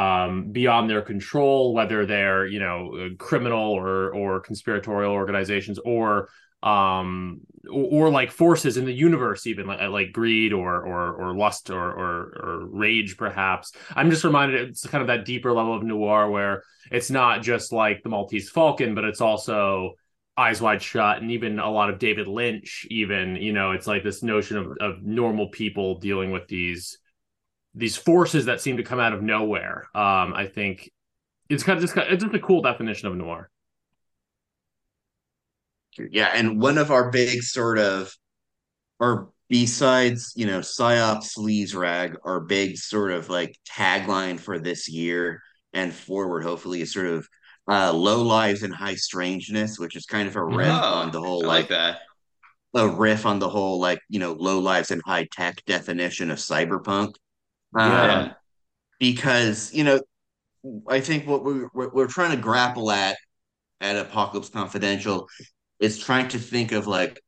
um, 0.00 0.50
beyond 0.50 0.88
their 0.88 1.02
control, 1.02 1.74
whether 1.74 2.06
they're 2.06 2.46
you 2.46 2.58
know 2.58 3.10
criminal 3.18 3.72
or 3.72 4.14
or 4.14 4.40
conspiratorial 4.40 5.12
organizations 5.12 5.78
or 5.78 6.28
um 6.62 7.40
or, 7.70 8.06
or, 8.06 8.10
like 8.10 8.30
forces 8.30 8.76
in 8.76 8.84
the 8.84 8.92
universe 8.92 9.46
even 9.46 9.66
like, 9.66 9.80
like 9.88 10.12
greed 10.12 10.52
or 10.52 10.76
or 10.76 11.14
or 11.14 11.34
lust 11.34 11.70
or, 11.70 11.90
or 11.90 12.12
or 12.44 12.66
rage 12.70 13.16
perhaps. 13.16 13.72
I'm 13.94 14.10
just 14.10 14.24
reminded 14.24 14.68
it's 14.68 14.86
kind 14.86 15.02
of 15.02 15.08
that 15.08 15.24
deeper 15.24 15.52
level 15.52 15.74
of 15.74 15.82
noir 15.82 16.30
where 16.30 16.62
it's 16.90 17.10
not 17.10 17.42
just 17.42 17.72
like 17.72 18.02
the 18.02 18.08
maltese 18.08 18.50
falcon 18.50 18.94
but 18.94 19.04
it's 19.04 19.20
also 19.20 19.94
eyes 20.36 20.60
wide 20.60 20.82
shut 20.82 21.20
and 21.20 21.30
even 21.30 21.58
a 21.58 21.70
lot 21.70 21.90
of 21.90 21.98
david 21.98 22.26
lynch 22.26 22.86
even 22.88 23.36
you 23.36 23.52
know 23.52 23.72
it's 23.72 23.86
like 23.86 24.02
this 24.02 24.22
notion 24.22 24.56
of, 24.56 24.72
of 24.80 25.02
normal 25.02 25.48
people 25.48 25.98
dealing 25.98 26.30
with 26.30 26.46
these 26.48 26.99
these 27.74 27.96
forces 27.96 28.46
that 28.46 28.60
seem 28.60 28.76
to 28.78 28.82
come 28.82 29.00
out 29.00 29.12
of 29.12 29.22
nowhere. 29.22 29.84
Um, 29.94 30.34
I 30.34 30.46
think 30.52 30.90
it's 31.48 31.62
kind 31.62 31.76
of 31.78 31.82
just 31.84 31.96
it's 31.96 32.22
just 32.24 32.34
a 32.34 32.40
cool 32.40 32.62
definition 32.62 33.08
of 33.08 33.16
noir. 33.16 33.50
Yeah, 35.98 36.30
and 36.34 36.60
one 36.60 36.78
of 36.78 36.90
our 36.90 37.10
big 37.10 37.42
sort 37.42 37.78
of, 37.78 38.12
or 39.00 39.30
besides, 39.48 40.32
you 40.36 40.46
know, 40.46 40.60
Psyop 40.60 41.18
Sleaze 41.24 41.74
Rag, 41.76 42.16
our 42.24 42.40
big 42.40 42.78
sort 42.78 43.12
of 43.12 43.28
like 43.28 43.56
tagline 43.68 44.38
for 44.40 44.58
this 44.58 44.88
year 44.88 45.42
and 45.72 45.92
forward, 45.92 46.42
hopefully, 46.44 46.80
is 46.82 46.92
sort 46.92 47.06
of 47.08 47.28
uh, 47.68 47.92
low 47.92 48.22
lives 48.22 48.62
and 48.62 48.74
high 48.74 48.94
strangeness, 48.96 49.78
which 49.78 49.96
is 49.96 50.06
kind 50.06 50.28
of 50.28 50.36
a 50.36 50.44
riff 50.44 50.82
Oh, 50.82 50.94
on 50.94 51.10
the 51.10 51.20
whole 51.20 51.42
I 51.42 51.46
like 51.46 51.60
like 51.60 51.68
that. 51.70 52.00
a 52.74 52.88
riff 52.88 53.26
on 53.26 53.38
the 53.38 53.48
whole 53.48 53.80
like 53.80 54.00
you 54.08 54.18
know 54.20 54.32
low 54.32 54.58
lives 54.60 54.90
and 54.90 55.02
high 55.04 55.26
tech 55.32 55.64
definition 55.66 56.30
of 56.30 56.38
cyberpunk. 56.38 57.14
Yeah. 57.76 58.20
Um, 58.20 58.34
because 58.98 59.72
you 59.72 59.84
know 59.84 60.00
I 60.88 61.00
think 61.00 61.26
what 61.26 61.44
we 61.44 61.64
we're, 61.72 61.90
we're 61.90 62.06
trying 62.06 62.36
to 62.36 62.42
grapple 62.42 62.90
at 62.90 63.16
at 63.80 63.96
Apocalypse 63.96 64.50
Confidential 64.50 65.26
is 65.80 65.98
trying 65.98 66.28
to 66.28 66.38
think 66.38 66.72
of 66.72 66.86
like 66.86 67.20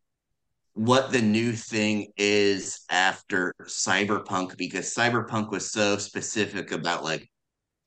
what 0.75 1.13
the 1.13 1.21
new 1.21 1.53
thing 1.53 2.09
is 2.17 2.81
after 2.91 3.55
cyberpunk 3.65 4.57
because 4.57 4.95
cyberpunk 4.95 5.51
was 5.51 5.71
so 5.71 5.99
specific 5.99 6.73
about 6.73 7.05
like 7.05 7.29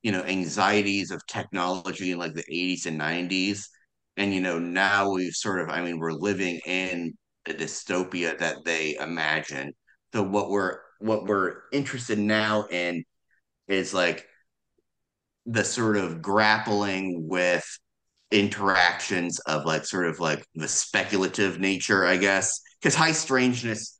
you 0.03 0.11
know 0.11 0.23
anxieties 0.23 1.11
of 1.11 1.25
technology 1.25 2.11
in 2.11 2.19
like 2.19 2.33
the 2.33 2.43
80s 2.43 2.85
and 2.85 2.99
90s 2.99 3.69
and 4.17 4.33
you 4.33 4.39
know 4.41 4.59
now 4.59 5.09
we've 5.11 5.33
sort 5.33 5.59
of 5.61 5.69
i 5.69 5.81
mean 5.81 5.97
we're 5.97 6.11
living 6.11 6.59
in 6.67 7.13
a 7.47 7.53
dystopia 7.53 8.37
that 8.37 8.57
they 8.65 8.95
imagine 8.99 9.73
so 10.13 10.21
what 10.21 10.49
we're 10.49 10.77
what 11.05 11.25
we're 11.25 11.61
interested 11.71 12.19
now 12.19 12.65
in 12.69 13.03
is 13.67 13.93
like 13.93 14.27
the 15.45 15.63
sort 15.63 15.97
of 15.97 16.21
grappling 16.21 17.27
with 17.27 17.65
interactions 18.31 19.39
of 19.41 19.65
like 19.65 19.85
sort 19.85 20.07
of 20.07 20.19
like 20.19 20.45
the 20.55 20.67
speculative 20.67 21.59
nature, 21.59 22.05
I 22.05 22.17
guess. 22.17 22.61
Because 22.81 22.95
high 22.95 23.11
strangeness 23.11 23.97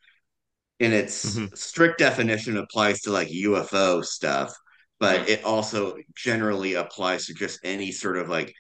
in 0.80 0.94
its 0.94 1.36
Mhm. 1.36 1.58
strict 1.58 2.00
definition 2.00 2.58
applies 2.58 3.02
to 3.02 3.12
like 3.12 3.32
UFO 3.32 4.02
stuff, 4.02 4.54
but 5.00 5.22
Mhm. 5.22 5.30
it 5.30 5.46
also 5.46 5.98
generally 6.16 6.76
applies 6.76 7.28
to 7.28 7.34
just 7.34 7.60
any 7.64 7.92
sort 7.92 8.18
of 8.18 8.30
like 8.30 8.54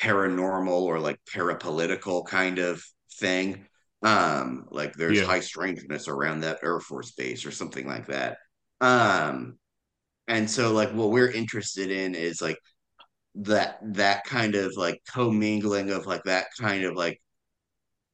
paranormal 0.00 0.68
or 0.82 1.00
like 1.00 1.18
parapolitical 1.34 2.26
kind 2.26 2.58
of 2.58 2.82
thing. 3.14 3.66
Um, 4.02 4.66
like 4.70 4.94
there's 4.94 5.20
Yeah. 5.20 5.26
high 5.26 5.40
strangeness 5.40 6.08
around 6.08 6.40
that 6.40 6.58
Air 6.62 6.80
Force 6.80 7.12
base 7.12 7.46
or 7.46 7.52
something 7.52 7.86
like 7.86 8.06
that. 8.08 8.38
Um, 8.80 9.58
and 10.28 10.50
so 10.50 10.72
like 10.72 10.92
what 10.92 11.10
we're 11.10 11.30
interested 11.30 11.90
in 11.90 12.14
is 12.14 12.42
like 12.42 12.58
that 13.36 13.78
that 13.94 14.24
kind 14.24 14.54
of 14.56 14.76
like 14.76 15.00
commingling 15.12 15.90
of 15.92 16.06
like 16.06 16.24
that 16.24 16.46
kind 16.60 16.84
of 16.84 16.96
like 16.96 17.20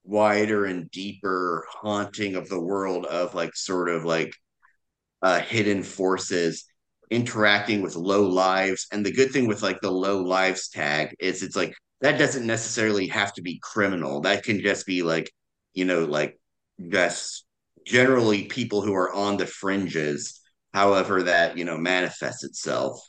wider 0.05 0.65
and 0.65 0.91
deeper 0.91 1.67
haunting 1.71 2.35
of 2.35 2.49
the 2.49 2.61
world 2.61 3.05
of 3.07 3.35
like 3.35 3.55
sort 3.55 3.89
of 3.91 4.05
like 4.05 4.33
uh 5.23 5.41
hidden 5.41 5.83
forces 5.83 6.65
interacting 7.11 7.83
with 7.83 7.97
low 7.97 8.27
lives 8.29 8.87
and 8.93 9.05
the 9.07 9.13
good 9.13 9.31
thing 9.33 9.47
with 9.49 9.63
like 9.63 9.81
the 9.83 9.91
low 9.91 10.23
lives 10.23 10.69
tag 10.69 11.15
is 11.21 11.43
it's 11.43 11.57
like 11.57 11.75
that 12.03 12.19
doesn't 12.19 12.47
necessarily 12.47 13.09
have 13.09 13.33
to 13.35 13.43
be 13.43 13.61
criminal 13.63 14.21
that 14.23 14.45
can 14.45 14.61
just 14.61 14.87
be 14.87 15.03
like 15.03 15.31
you 15.79 15.85
know 15.87 16.05
like 16.05 16.39
just 16.91 17.47
generally 17.87 18.45
people 18.45 18.83
who 18.83 18.95
are 18.95 19.13
on 19.15 19.37
the 19.37 19.47
fringes 19.47 20.41
however 20.75 21.25
that 21.25 21.59
you 21.59 21.65
know 21.65 21.79
manifests 21.79 22.45
itself 22.45 23.01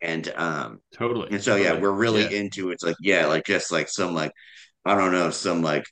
and 0.00 0.28
um 0.36 0.80
Totally. 0.92 1.32
and 1.32 1.42
so 1.42 1.56
yeah, 1.56 1.74
we're 1.74 1.92
really 1.92 2.22
Yeah. 2.22 2.28
into 2.32 2.70
it's 2.70 2.84
like 2.84 2.96
yeah, 3.02 3.26
like 3.26 3.44
just 3.46 3.72
like 3.72 3.88
some 3.88 4.14
like 4.14 4.32
I 4.86 4.96
don't 4.96 5.12
know, 5.12 5.30
some 5.30 5.62
like 5.62 5.84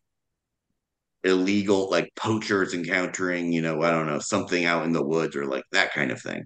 illegal 1.24 1.90
like 1.90 2.10
poachers 2.16 2.74
encountering, 2.74 3.52
you 3.52 3.62
know, 3.62 3.82
I 3.82 3.90
don't 3.90 4.06
know, 4.06 4.18
something 4.20 4.64
out 4.64 4.84
in 4.86 4.92
the 4.92 5.04
woods 5.04 5.36
or 5.36 5.46
like 5.46 5.64
that 5.72 5.92
kind 5.92 6.10
of 6.10 6.20
thing. 6.20 6.44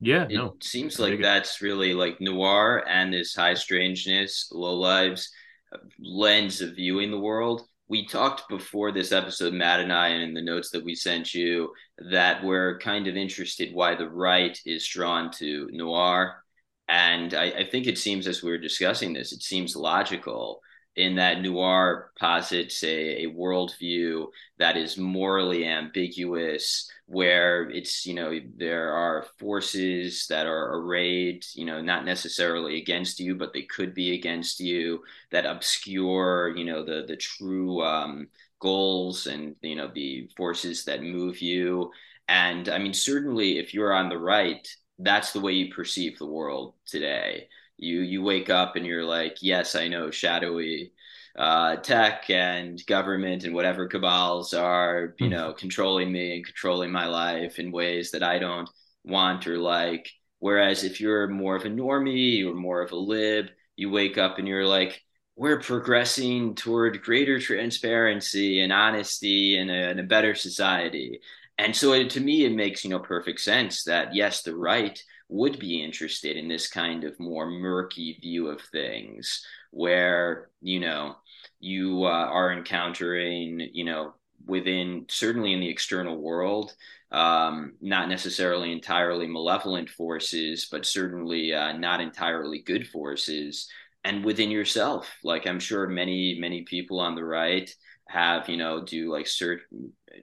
Yeah. 0.00 0.24
It 0.24 0.34
No. 0.34 0.56
seems 0.60 0.98
like 0.98 1.14
it. 1.14 1.22
that's 1.22 1.62
really 1.62 1.94
like 1.94 2.20
noir 2.20 2.84
and 2.88 3.12
this 3.12 3.34
high 3.34 3.54
strangeness, 3.54 4.48
low 4.52 4.74
lives 4.74 5.30
uh, 5.72 5.78
lens 6.00 6.60
of 6.60 6.74
viewing 6.76 7.10
the 7.10 7.20
world. 7.20 7.66
We 7.92 8.06
talked 8.06 8.48
before 8.48 8.90
this 8.90 9.12
episode, 9.12 9.52
Matt 9.52 9.80
and 9.80 9.92
I, 9.92 10.08
and 10.08 10.22
in 10.22 10.32
the 10.32 10.40
notes 10.40 10.70
that 10.70 10.82
we 10.82 10.94
sent 10.94 11.34
you, 11.34 11.74
that 12.10 12.42
we're 12.42 12.78
kind 12.78 13.06
of 13.06 13.18
interested 13.18 13.74
why 13.74 13.94
the 13.94 14.08
right 14.08 14.58
is 14.64 14.88
drawn 14.88 15.30
to 15.32 15.68
noir. 15.70 16.42
And 16.88 17.34
I, 17.34 17.50
I 17.50 17.68
think 17.70 17.86
it 17.86 17.98
seems, 17.98 18.26
as 18.26 18.42
we 18.42 18.50
were 18.50 18.56
discussing 18.56 19.12
this, 19.12 19.32
it 19.32 19.42
seems 19.42 19.76
logical 19.76 20.62
in 20.96 21.14
that 21.16 21.40
noir 21.40 22.12
posits 22.18 22.82
a, 22.84 23.24
a 23.24 23.26
worldview 23.32 24.26
that 24.58 24.76
is 24.76 24.98
morally 24.98 25.66
ambiguous 25.66 26.90
where 27.06 27.70
it's 27.70 28.04
you 28.04 28.14
know 28.14 28.38
there 28.56 28.92
are 28.92 29.26
forces 29.38 30.26
that 30.28 30.46
are 30.46 30.76
arrayed 30.76 31.44
you 31.54 31.64
know 31.64 31.80
not 31.80 32.04
necessarily 32.04 32.78
against 32.78 33.20
you 33.20 33.34
but 33.34 33.52
they 33.52 33.62
could 33.62 33.94
be 33.94 34.14
against 34.14 34.60
you 34.60 35.02
that 35.30 35.46
obscure 35.46 36.54
you 36.56 36.64
know 36.64 36.84
the 36.84 37.04
the 37.06 37.16
true 37.16 37.82
um, 37.82 38.28
goals 38.60 39.26
and 39.26 39.56
you 39.62 39.74
know 39.76 39.90
the 39.94 40.28
forces 40.36 40.84
that 40.84 41.02
move 41.02 41.40
you. 41.42 41.90
And 42.28 42.68
i 42.68 42.78
mean 42.78 42.94
certainly 42.94 43.58
if 43.58 43.74
you're 43.74 43.92
on 43.92 44.08
the 44.08 44.18
right 44.18 44.66
that's 44.98 45.32
the 45.32 45.40
way 45.40 45.52
you 45.52 45.72
perceive 45.74 46.18
the 46.18 46.26
world 46.26 46.74
today 46.86 47.48
you 47.82 48.00
you 48.00 48.22
wake 48.22 48.50
up 48.50 48.76
and 48.76 48.86
you're 48.86 49.04
like 49.04 49.38
yes 49.42 49.74
i 49.74 49.88
know 49.88 50.10
shadowy 50.10 50.92
uh, 51.36 51.76
tech 51.76 52.28
and 52.30 52.84
government 52.86 53.44
and 53.44 53.54
whatever 53.54 53.86
cabals 53.88 54.52
are, 54.52 55.14
you 55.18 55.28
Hmm. 55.28 55.30
know, 55.30 55.54
controlling 55.54 56.12
me 56.12 56.36
and 56.36 56.44
controlling 56.44 56.92
my 56.92 57.06
life 57.06 57.58
in 57.58 57.72
ways 57.72 58.10
that 58.10 58.22
I 58.22 58.38
don't 58.38 58.68
want 59.04 59.46
or 59.46 59.56
like. 59.58 60.10
Whereas 60.40 60.84
if 60.84 61.00
you're 61.00 61.28
more 61.28 61.56
of 61.56 61.64
a 61.64 61.68
normie 61.70 62.44
or 62.44 62.54
more 62.54 62.82
of 62.82 62.92
a 62.92 62.96
lib, 62.96 63.46
you 63.76 63.90
wake 63.90 64.18
up 64.18 64.38
and 64.38 64.46
you're 64.46 64.66
like, 64.66 65.00
we're 65.36 65.60
progressing 65.60 66.54
toward 66.54 67.02
greater 67.02 67.40
transparency 67.40 68.60
and 68.60 68.72
honesty 68.72 69.56
and 69.56 69.70
a, 69.70 69.74
and 69.90 70.00
a 70.00 70.04
better 70.04 70.34
society. 70.34 71.20
And 71.58 71.74
so 71.74 71.92
it, 71.92 72.10
to 72.10 72.20
me, 72.20 72.44
it 72.44 72.52
makes, 72.52 72.84
you 72.84 72.90
know, 72.90 72.98
perfect 72.98 73.40
sense 73.40 73.84
that 73.84 74.14
yes, 74.14 74.42
the 74.42 74.54
right 74.54 75.02
would 75.32 75.58
be 75.58 75.82
interested 75.82 76.36
in 76.36 76.46
this 76.46 76.68
kind 76.68 77.04
of 77.04 77.18
more 77.18 77.46
murky 77.50 78.18
view 78.20 78.48
of 78.48 78.60
things 78.60 79.44
where, 79.70 80.50
you 80.60 80.78
know, 80.78 81.16
you 81.58 82.04
uh, 82.04 82.08
are 82.08 82.52
encountering, 82.52 83.68
you 83.72 83.84
know, 83.84 84.14
within 84.46 85.06
certainly 85.08 85.52
in 85.52 85.60
the 85.60 85.68
external 85.68 86.20
world, 86.20 86.74
um, 87.12 87.72
not 87.80 88.08
necessarily 88.08 88.72
entirely 88.72 89.26
malevolent 89.26 89.88
forces, 89.88 90.68
but 90.70 90.84
certainly 90.84 91.54
uh, 91.54 91.72
not 91.72 92.00
entirely 92.00 92.60
good 92.60 92.86
forces, 92.88 93.68
and 94.04 94.24
within 94.24 94.50
yourself. 94.50 95.08
Like 95.24 95.46
I'm 95.46 95.60
sure 95.60 95.86
many 95.86 96.38
many 96.40 96.62
people 96.62 97.00
on 97.00 97.14
the 97.14 97.24
right 97.24 97.70
have, 98.08 98.48
you 98.48 98.56
know, 98.56 98.84
do 98.84 99.10
like 99.10 99.26
search 99.26 99.62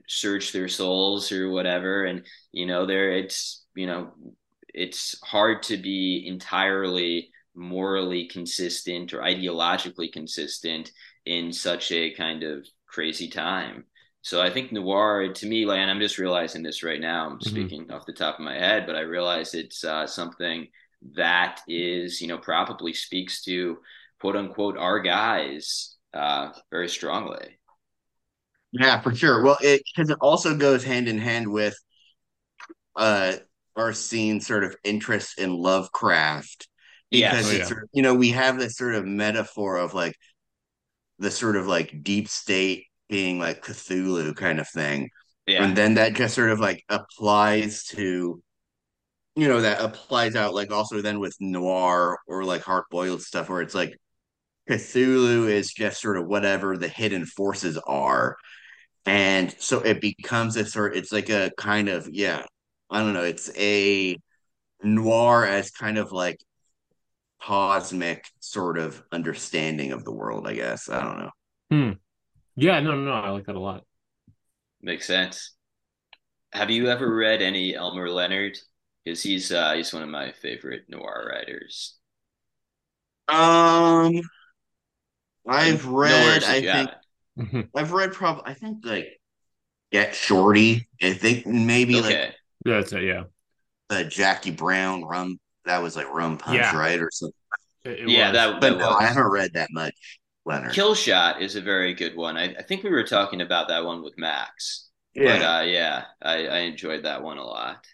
search 0.06 0.52
their 0.52 0.68
souls 0.68 1.32
or 1.32 1.50
whatever, 1.50 2.04
and 2.04 2.24
you 2.52 2.66
know, 2.66 2.86
there 2.86 3.12
it's 3.12 3.64
you 3.74 3.86
know, 3.86 4.12
it's 4.74 5.16
hard 5.24 5.62
to 5.64 5.76
be 5.76 6.24
entirely 6.26 7.30
morally 7.54 8.26
consistent 8.26 9.12
or 9.12 9.20
ideologically 9.20 10.12
consistent 10.12 10.90
in 11.26 11.52
such 11.52 11.92
a 11.92 12.12
kind 12.14 12.42
of 12.42 12.66
crazy 12.86 13.28
time. 13.28 13.84
So 14.22 14.40
I 14.42 14.50
think 14.50 14.72
noir 14.72 15.32
to 15.32 15.46
me, 15.46 15.64
like, 15.64 15.78
and 15.78 15.90
I'm 15.90 16.00
just 16.00 16.18
realizing 16.18 16.62
this 16.62 16.82
right 16.82 17.00
now. 17.00 17.28
I'm 17.28 17.40
Mhm. 17.44 17.70
speaking 17.70 17.90
off 17.90 18.06
the 18.06 18.12
top 18.12 18.34
of 18.38 18.44
my 18.44 18.54
head, 18.54 18.86
but 18.86 18.96
I 18.96 19.00
realize 19.00 19.54
it's 19.54 19.82
uh, 19.84 20.06
something 20.06 20.68
that 21.16 21.60
is, 21.66 22.20
you 22.20 22.28
know, 22.28 22.38
probably 22.38 22.92
speaks 22.92 23.42
to 23.44 23.78
quote 24.20 24.36
unquote 24.36 24.76
our 24.76 25.00
guys 25.00 25.96
uh, 26.12 26.50
very 26.70 26.88
strongly. 26.88 27.58
Yeah, 28.72 29.00
for 29.00 29.14
sure. 29.14 29.42
Well, 29.42 29.58
it 29.60 29.82
because 29.94 30.10
it 30.10 30.18
also 30.20 30.56
goes 30.56 30.84
hand 30.84 31.08
in 31.08 31.18
hand 31.18 31.48
with 31.50 31.74
uh 32.96 33.32
our 33.76 33.92
seeing 33.92 34.40
sort 34.40 34.64
of 34.64 34.76
interest 34.84 35.38
in 35.38 35.52
Lovecraft 35.54 36.68
because. 37.10 37.46
Oh, 37.46 37.50
it's 37.50 37.58
yeah. 37.58 37.64
sort 37.64 37.82
of- 37.84 37.88
you 37.92 38.02
know 38.02 38.14
we 38.14 38.30
have 38.30 38.58
this 38.58 38.76
sort 38.76 38.94
of 38.94 39.04
metaphor 39.06 39.76
of 39.76 39.94
like 39.94 40.14
the 41.18 41.30
sort 41.30 41.56
of 41.56 41.66
like 41.66 42.02
deep 42.02 42.28
state 42.28 42.86
being 43.08 43.38
like 43.38 43.62
Cthulhu 43.62 44.34
kind 44.34 44.58
of 44.58 44.68
thing. 44.68 45.10
Yeah. 45.46 45.64
And 45.64 45.76
then 45.76 45.94
that 45.94 46.14
just 46.14 46.34
sort 46.34 46.50
of 46.50 46.60
like 46.60 46.84
applies 46.88 47.84
to, 47.86 48.40
you 49.36 49.48
know, 49.48 49.60
that 49.60 49.80
applies 49.80 50.36
out 50.36 50.54
like 50.54 50.70
also 50.72 51.02
then 51.02 51.20
with 51.20 51.36
noir 51.40 52.18
or 52.26 52.44
like 52.44 52.62
hard 52.62 52.84
boiled 52.90 53.22
stuff 53.22 53.48
where 53.48 53.60
it's 53.60 53.74
like 53.74 53.96
Cthulhu 54.68 55.48
is 55.48 55.72
just 55.72 56.00
sort 56.00 56.16
of 56.16 56.26
whatever 56.26 56.76
the 56.76 56.88
hidden 56.88 57.26
forces 57.26 57.76
are. 57.78 58.36
And 59.04 59.54
so 59.58 59.80
it 59.80 60.00
becomes 60.00 60.56
a 60.56 60.64
sort 60.64 60.96
it's 60.96 61.12
like 61.12 61.30
a 61.30 61.50
kind 61.58 61.88
of, 61.88 62.08
yeah, 62.10 62.44
I 62.90 63.00
don't 63.00 63.14
know, 63.14 63.24
it's 63.24 63.50
a 63.56 64.16
noir 64.82 65.46
as 65.46 65.70
kind 65.70 65.98
of 65.98 66.12
like 66.12 66.40
cosmic 67.42 68.26
sort 68.40 68.78
of 68.78 69.02
understanding 69.12 69.92
of 69.92 70.04
the 70.04 70.12
world, 70.12 70.46
I 70.46 70.54
guess. 70.54 70.88
I 70.88 71.02
don't 71.02 71.18
know. 71.18 71.30
Hmm. 71.70 71.90
Yeah, 72.56 72.80
no, 72.80 72.94
no, 72.96 73.04
no. 73.04 73.12
I 73.12 73.30
like 73.30 73.46
that 73.46 73.56
a 73.56 73.60
lot. 73.60 73.84
Makes 74.82 75.06
sense. 75.06 75.54
Have 76.52 76.70
you 76.70 76.88
ever 76.88 77.14
read 77.14 77.42
any 77.42 77.74
Elmore 77.74 78.10
Leonard? 78.10 78.58
Because 79.04 79.22
he's 79.22 79.52
uh, 79.52 79.74
he's 79.74 79.92
one 79.92 80.02
of 80.02 80.08
my 80.08 80.32
favorite 80.32 80.84
noir 80.88 81.30
writers. 81.30 81.96
Um, 83.28 84.20
I've 85.46 85.86
read. 85.86 86.42
worries 86.42 86.44
I 86.44 86.60
think 86.60 86.90
haven't. 87.36 87.68
I've 87.76 87.92
read 87.92 88.12
probably. 88.12 88.42
I 88.46 88.54
think 88.54 88.84
like 88.84 89.20
Get 89.92 90.14
Shorty. 90.14 90.88
I 91.02 91.14
think 91.14 91.46
maybe 91.46 92.00
like 92.00 92.16
Okay. 92.16 92.34
That's 92.64 92.92
it. 92.92 93.04
Yeah. 93.04 93.24
the 93.88 94.04
Jackie 94.04 94.50
Brown 94.50 95.04
rum. 95.04 95.38
That 95.64 95.82
was 95.82 95.96
like 95.96 96.08
rum 96.12 96.38
punch, 96.38 96.56
Yeah. 96.56 96.76
right, 96.76 97.00
or 97.00 97.10
something. 97.12 97.34
It, 97.84 98.00
it 98.00 98.08
Yeah, 98.08 98.28
was. 98.28 98.34
that, 98.34 98.60
But 98.60 98.78
that 98.78 98.78
no, 98.78 98.90
I 98.90 99.04
haven't 99.06 99.30
read 99.30 99.52
that 99.54 99.68
much, 99.72 99.94
Leonard. 100.44 100.72
Kill 100.72 100.94
Shot 100.94 101.42
is 101.42 101.56
a 101.56 101.60
very 101.60 101.94
good 101.94 102.16
one. 102.16 102.36
I, 102.36 102.54
I 102.54 102.62
think 102.62 102.82
we 102.82 102.90
were 102.90 103.04
talking 103.04 103.40
about 103.40 103.68
that 103.68 103.84
one 103.84 104.02
with 104.02 104.18
Max. 104.18 104.88
But 105.14 105.40
yeah. 105.40 105.56
uh, 105.58 105.62
yeah, 105.62 106.04
I, 106.22 106.46
I 106.46 106.58
enjoyed 106.60 107.04
that 107.04 107.22
one 107.22 107.38
a 107.38 107.44
lot. 107.44 107.84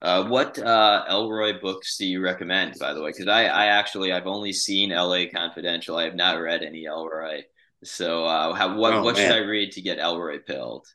Uh, 0.00 0.28
what 0.28 0.58
uh, 0.58 1.04
Ellroy 1.10 1.60
books 1.60 1.96
do 1.96 2.06
you 2.06 2.20
recommend, 2.20 2.78
by 2.78 2.94
the 2.94 3.02
way? 3.02 3.10
Because 3.10 3.26
I, 3.26 3.44
I 3.46 3.66
actually 3.66 4.12
I've 4.12 4.26
only 4.28 4.52
seen 4.52 4.92
L.A. 4.92 5.26
Confidential. 5.28 5.96
I 5.96 6.04
have 6.04 6.14
not 6.14 6.34
read 6.40 6.62
any 6.62 6.84
Ellroy. 6.84 7.42
So 7.84 8.24
uh, 8.24 8.54
how, 8.54 8.76
what 8.76 8.94
Oh, 8.94 9.02
what 9.02 9.16
should. 9.16 9.32
I 9.32 9.38
read 9.38 9.72
to 9.72 9.82
get 9.82 9.98
Ellroy 9.98 10.44
pilled? 10.46 10.86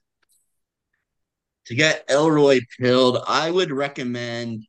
To 1.67 1.75
get 1.75 2.07
Ellroy 2.07 2.61
pilled, 2.79 3.19
I 3.27 3.49
would 3.49 3.71
recommend. 3.71 4.65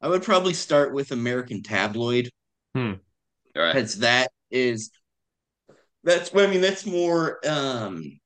I 0.00 0.08
would 0.08 0.22
probably 0.22 0.52
start 0.52 0.92
with 0.92 1.12
American 1.12 1.62
Tabloid 1.62 2.28
All 3.56 3.62
right. 3.62 3.72
because 3.72 3.98
that 4.00 4.30
is 4.50 4.90
that's 6.02 6.34
I 6.34 6.46
mean 6.46 6.60
that's 6.60 6.84
more 6.84 7.40
um 7.46 8.20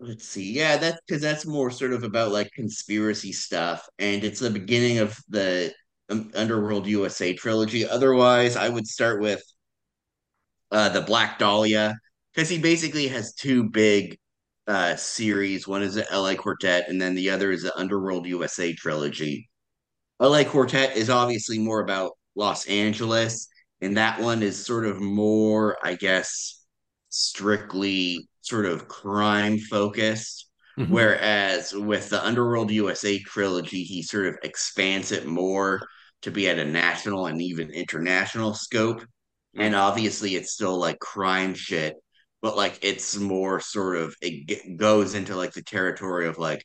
let's 0.00 0.26
see 0.26 0.52
yeah 0.52 0.76
that's 0.76 0.98
because 1.06 1.22
that's 1.22 1.46
more 1.46 1.70
sort 1.70 1.92
of 1.92 2.02
about 2.02 2.32
like 2.32 2.50
conspiracy 2.52 3.32
stuff 3.32 3.88
and 3.98 4.24
it's 4.24 4.40
the 4.40 4.50
beginning 4.50 4.98
of 4.98 5.16
the 5.28 5.72
um, 6.08 6.30
Underworld 6.34 6.86
USA 6.86 7.32
trilogy. 7.32 7.86
Otherwise, 7.86 8.56
I 8.56 8.68
would 8.68 8.86
start 8.86 9.20
with 9.20 9.42
uh 10.72 10.88
the 10.88 11.00
Black 11.00 11.38
Dahlia 11.38 11.94
because 12.34 12.48
he 12.48 12.58
basically 12.58 13.08
has 13.08 13.34
two 13.34 13.70
big 13.70 14.18
uh 14.66 14.96
series. 14.96 15.68
One 15.68 15.82
is 15.82 15.94
the 15.94 16.06
LA 16.10 16.34
Quartet, 16.34 16.88
and 16.88 17.00
then 17.00 17.14
the 17.14 17.30
other 17.30 17.50
is 17.52 17.62
the 17.62 17.76
Underworld 17.78 18.26
USA 18.26 18.72
trilogy. 18.74 19.48
LA 20.20 20.44
Quartet 20.44 20.96
is 20.96 21.10
obviously 21.10 21.58
more 21.58 21.80
about 21.80 22.12
Los 22.36 22.66
Angeles, 22.66 23.48
and 23.80 23.96
that 23.96 24.20
one 24.20 24.42
is 24.42 24.64
sort 24.64 24.86
of 24.86 25.00
more, 25.00 25.78
I 25.82 25.94
guess, 25.94 26.64
strictly 27.10 28.28
sort 28.42 28.66
of 28.66 28.88
crime 28.88 29.58
focused. 29.58 30.48
Mhm. 30.78 30.88
Whereas 30.90 31.72
with 31.72 32.08
the 32.10 32.24
Underworld 32.24 32.70
USA 32.70 33.18
trilogy, 33.20 33.82
he 33.84 34.02
sort 34.02 34.26
of 34.26 34.36
expands 34.42 35.12
it 35.12 35.26
more 35.26 35.80
to 36.22 36.30
be 36.30 36.48
at 36.48 36.58
a 36.58 36.64
national 36.64 37.26
and 37.26 37.40
even 37.40 37.70
international 37.70 38.54
scope. 38.54 39.04
And 39.56 39.74
obviously, 39.74 40.36
it's 40.36 40.52
still 40.52 40.78
like 40.78 40.98
crime 40.98 41.54
shit, 41.54 41.94
but 42.42 42.56
like 42.56 42.78
it's 42.82 43.16
more 43.16 43.60
sort 43.60 43.96
of 43.96 44.14
it 44.20 44.46
g- 44.46 44.76
goes 44.76 45.14
into 45.14 45.36
like 45.36 45.52
the 45.52 45.62
territory 45.62 46.26
of 46.28 46.38
like 46.38 46.64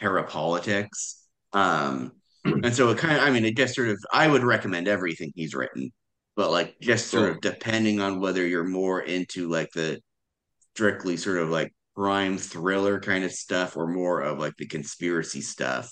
parapolitics. 0.00 1.14
Um, 1.52 2.12
and 2.44 2.74
so 2.74 2.90
it 2.90 2.98
kind 2.98 3.16
of, 3.16 3.22
I 3.22 3.30
mean, 3.30 3.44
it 3.44 3.56
just 3.56 3.74
sort 3.74 3.88
of, 3.88 3.98
I 4.12 4.28
would 4.28 4.44
recommend 4.44 4.88
everything 4.88 5.32
he's 5.34 5.54
written, 5.54 5.90
but 6.36 6.50
like 6.50 6.76
just 6.80 7.08
sort 7.08 7.30
of 7.30 7.40
depending 7.40 8.00
on 8.00 8.20
whether 8.20 8.46
you're 8.46 8.64
more 8.64 9.00
into 9.00 9.48
like 9.48 9.70
the 9.72 10.00
strictly 10.74 11.16
sort 11.16 11.38
of 11.38 11.48
like 11.48 11.72
crime 11.94 12.36
thriller 12.38 13.00
kind 13.00 13.24
of 13.24 13.32
stuff 13.32 13.76
or 13.76 13.86
more 13.86 14.20
of 14.20 14.38
like 14.38 14.54
the 14.58 14.66
conspiracy 14.66 15.40
stuff 15.40 15.90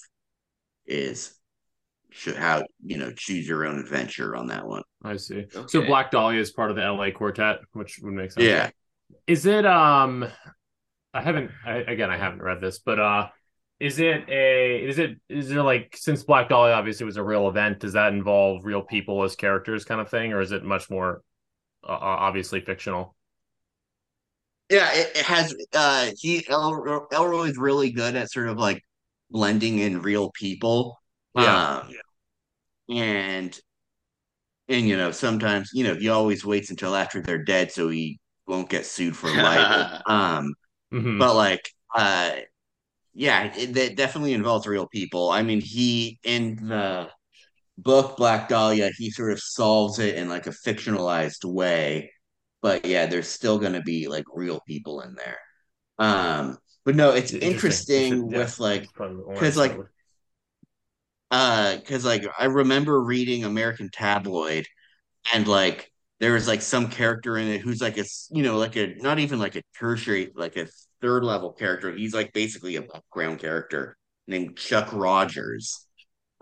is 0.87 1.35
should 2.11 2.37
how 2.37 2.63
you 2.85 2.97
know 2.99 3.11
choose 3.13 3.49
your 3.49 3.67
own 3.67 3.81
adventure 3.81 4.37
on 4.37 4.47
that 4.49 4.67
one. 4.67 4.83
I 5.03 5.17
see. 5.17 5.47
So 5.67 5.83
Black 5.83 6.11
Dahlia 6.11 6.41
is 6.41 6.53
part 6.53 6.71
of 6.71 6.77
the 6.77 6.83
LA 6.83 7.11
Quartet, 7.11 7.59
which 7.73 7.99
would 8.03 8.13
make 8.13 8.31
sense. 8.31 8.47
Yeah. 8.47 8.71
Is 9.27 9.47
it 9.47 9.67
um 9.67 10.27
I 11.13 11.23
haven't 11.23 11.51
I, 11.65 11.77
again 11.77 12.11
I 12.11 12.17
haven't 12.19 12.43
read 12.43 12.61
this, 12.61 12.79
but 12.79 12.99
uh 12.99 13.29
is 13.81 13.99
it 13.99 14.29
a 14.29 14.85
is 14.85 14.99
it 14.99 15.19
is 15.29 15.49
there 15.49 15.63
like 15.63 15.97
since 15.99 16.23
Black 16.23 16.49
Dahlia 16.49 16.75
obviously 16.75 17.07
was 17.07 17.17
a 17.17 17.23
real 17.23 17.49
event, 17.49 17.81
does 17.81 17.95
that 17.95 18.13
involve 18.13 18.65
real 18.65 18.83
people 18.83 19.23
as 19.25 19.37
characters 19.37 19.85
kind 19.85 20.01
of 20.01 20.11
thing 20.11 20.33
or 20.33 20.41
is 20.41 20.53
it 20.53 20.65
much 20.65 20.91
more 20.91 21.23
uh, 21.87 21.93
obviously 22.01 22.61
fictional? 22.61 23.15
Yeah, 24.71 24.91
it, 24.93 25.17
it 25.17 25.25
has 25.25 25.55
uh 25.75 26.11
he 26.19 26.47
El, 26.49 27.09
Ellroy's 27.13 27.59
really 27.59 27.91
good 27.91 28.17
at 28.17 28.31
sort 28.31 28.49
of 28.49 28.59
like 28.59 28.83
blending 29.31 29.79
in 29.79 30.03
real 30.03 30.31
people. 30.33 30.99
Yeah. 31.35 31.79
Um 31.79 31.91
and 32.89 33.59
and 34.69 34.89
you 34.89 34.97
know, 34.97 35.11
sometimes, 35.11 35.71
you 35.75 35.85
know, 35.85 35.95
he 35.95 36.09
always 36.09 36.45
waits 36.45 36.71
until 36.71 36.95
after 36.95 37.21
they're 37.21 37.43
dead 37.45 37.71
so 37.73 37.89
he 37.89 38.19
won't 38.47 38.69
get 38.71 38.87
sued 38.87 39.17
for 39.17 39.35
libel. 39.35 39.91
um 40.07 40.55
Mhm. 40.93 41.19
but 41.19 41.35
like 41.37 41.71
uh 41.97 42.33
yeah, 43.15 43.55
it, 43.57 43.77
it 43.77 43.97
definitely 43.97 44.35
involves 44.35 44.67
real 44.67 44.89
people. 44.89 45.31
I 45.31 45.43
mean, 45.43 45.61
he 45.61 46.19
in 46.25 46.57
the 46.57 47.11
book 47.79 48.17
Black 48.17 48.49
Dahlia, 48.49 48.91
he 48.99 49.11
sort 49.11 49.33
of 49.33 49.41
solves 49.41 49.99
it 50.01 50.17
in 50.17 50.29
like 50.29 50.47
a 50.47 50.51
fictionalized 50.51 51.45
way. 51.45 52.13
But 52.63 52.85
yeah, 52.87 53.07
there's 53.07 53.29
still 53.29 53.59
going 53.59 53.75
to 53.75 53.83
be 53.83 54.09
like 54.09 54.25
real 54.35 54.61
people 54.67 55.03
in 55.03 55.15
there. 55.17 55.39
Um, 55.99 56.59
but 56.85 56.97
no, 56.97 57.11
it's 57.13 57.33
Interesting. 57.33 57.51
interesting 57.57 58.13
You 58.13 58.19
should- 58.29 58.33
yeah. 58.33 58.39
with 58.39 58.61
like 58.61 58.83
It's 58.85 58.93
probably 58.93 59.17
the 59.19 59.23
one 59.25 59.37
I 59.37 59.41
'cause, 59.41 59.57
like, 59.57 59.79
uh 61.31 61.77
because 61.77 62.05
like 62.05 62.25
I 62.39 62.47
remember 62.47 63.01
reading 63.03 63.45
American 63.45 63.91
Tabloid 63.91 64.67
and 65.35 65.49
like 65.49 65.91
there 66.21 66.33
was 66.33 66.47
like 66.49 66.63
some 66.63 66.89
character 66.89 67.37
in 67.37 67.49
it 67.49 67.61
who's 67.61 67.81
like 67.81 67.99
a 67.99 68.05
you 68.31 68.43
know 68.43 68.57
like 68.57 68.77
a 68.77 68.95
not 68.97 69.19
even 69.19 69.39
like 69.39 69.57
a 69.57 69.63
tertiary 69.79 70.31
like 70.35 70.57
a 70.57 70.69
third 71.05 71.23
level 71.23 71.53
character. 71.53 71.95
He's 71.95 72.15
like 72.15 72.33
basically 72.33 72.77
a 72.77 72.83
background 72.83 73.39
character 73.39 73.97
named 74.27 74.57
Chuck 74.57 74.91
Rogers. 74.93 75.87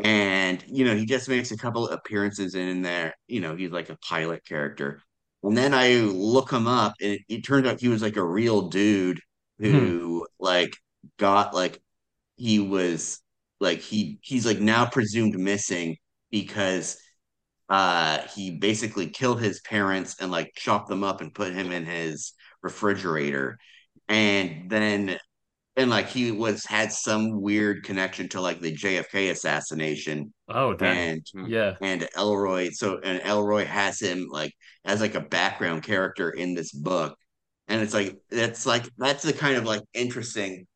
And 0.02 0.62
you 0.68 0.85
know, 0.85 0.94
he 0.94 1.04
just 1.04 1.28
makes 1.28 1.50
a 1.50 1.56
couple 1.56 1.88
appearances 1.88 2.54
in 2.54 2.82
there. 2.82 3.14
You 3.26 3.40
know, 3.40 3.56
he's 3.56 3.70
like 3.72 3.90
a 3.90 3.98
pilot 3.98 4.44
character. 4.46 5.02
And 5.42 5.56
then 5.56 5.74
I 5.74 5.96
look 5.96 6.52
him 6.52 6.68
up 6.68 6.94
and 7.00 7.12
it, 7.12 7.22
it 7.28 7.40
turned 7.44 7.66
out 7.66 7.80
he 7.80 7.88
was 7.88 8.02
like 8.02 8.16
a 8.16 8.24
real 8.24 8.68
dude 8.68 9.20
who 9.58 10.20
hmm. 10.20 10.24
like 10.38 10.76
got 11.18 11.54
like 11.54 11.80
he 12.37 12.61
was 12.61 13.20
like 13.61 13.80
he 13.80 14.18
he's 14.22 14.46
like 14.46 14.61
now 14.61 14.87
presumed 14.87 15.38
missing 15.38 15.96
because 16.30 16.98
uh 17.72 18.18
he 18.35 18.50
basically 18.50 19.08
killed 19.08 19.40
his 19.40 19.61
parents 19.62 20.16
and 20.20 20.30
like 20.30 20.52
chopped 20.54 20.88
them 20.88 21.02
up 21.02 21.22
and 21.22 21.35
put 21.35 21.54
him 21.54 21.72
in 21.72 21.87
his 21.87 22.35
refrigerator. 22.62 23.58
And 24.08 24.70
then 24.70 25.18
and 25.76 25.88
like 25.88 26.08
he 26.08 26.32
was 26.32 26.66
had 26.66 26.92
some 26.92 27.40
weird 27.40 27.82
connection 27.85 28.28
to 28.30 28.42
like 28.42 28.61
the 28.61 28.76
JFK 28.76 29.30
assassination. 29.30 30.35
Oh, 30.50 30.74
dang. 30.74 31.22
and 31.35 31.48
Yeah. 31.50 31.76
and 31.80 32.02
Ellroy 32.14 32.72
so 32.72 32.98
and 33.02 33.22
Ellroy 33.22 33.64
has 33.64 33.98
him 33.98 34.28
like 34.30 34.52
as 34.85 35.00
like 35.00 35.14
a 35.14 35.20
background 35.20 35.82
character 35.82 36.28
in 36.30 36.54
this 36.54 36.72
book. 36.72 37.16
And 37.68 37.80
it's 37.80 37.94
like 37.94 38.18
it's 38.30 38.66
like 38.66 38.85
that's 38.98 39.22
the 39.22 39.32
kind 39.32 39.56
of 39.56 39.64
like 39.64 39.80
interesting 39.94 40.66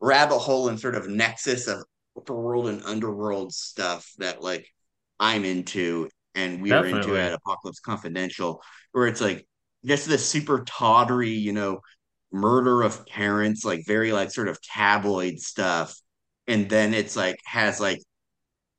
rabbit 0.00 0.38
hole 0.38 0.68
and 0.68 0.80
sort 0.80 0.94
of 0.94 1.08
nexus 1.08 1.66
of 1.68 1.84
upper 2.16 2.34
world 2.34 2.68
and 2.68 2.82
underworld 2.84 3.52
stuff 3.52 4.10
that 4.18 4.42
like 4.42 4.66
I'm 5.20 5.44
into 5.44 6.08
and 6.34 6.62
we're 6.62 6.86
into 6.86 7.16
Definitely. 7.16 7.18
at 7.18 7.32
Apocalypse 7.32 7.80
Confidential 7.80 8.62
where 8.92 9.06
it's 9.06 9.20
like 9.20 9.46
just 9.84 10.08
this 10.08 10.28
super 10.28 10.64
tawdry 10.64 11.30
you 11.30 11.52
know 11.52 11.80
murder 12.32 12.82
of 12.82 13.06
parents 13.06 13.64
like 13.64 13.84
very 13.86 14.12
like 14.12 14.30
sort 14.30 14.48
of 14.48 14.60
tabloid 14.62 15.38
stuff 15.40 15.94
and 16.46 16.68
then 16.68 16.94
it's 16.94 17.16
like 17.16 17.36
has 17.46 17.80
like 17.80 18.00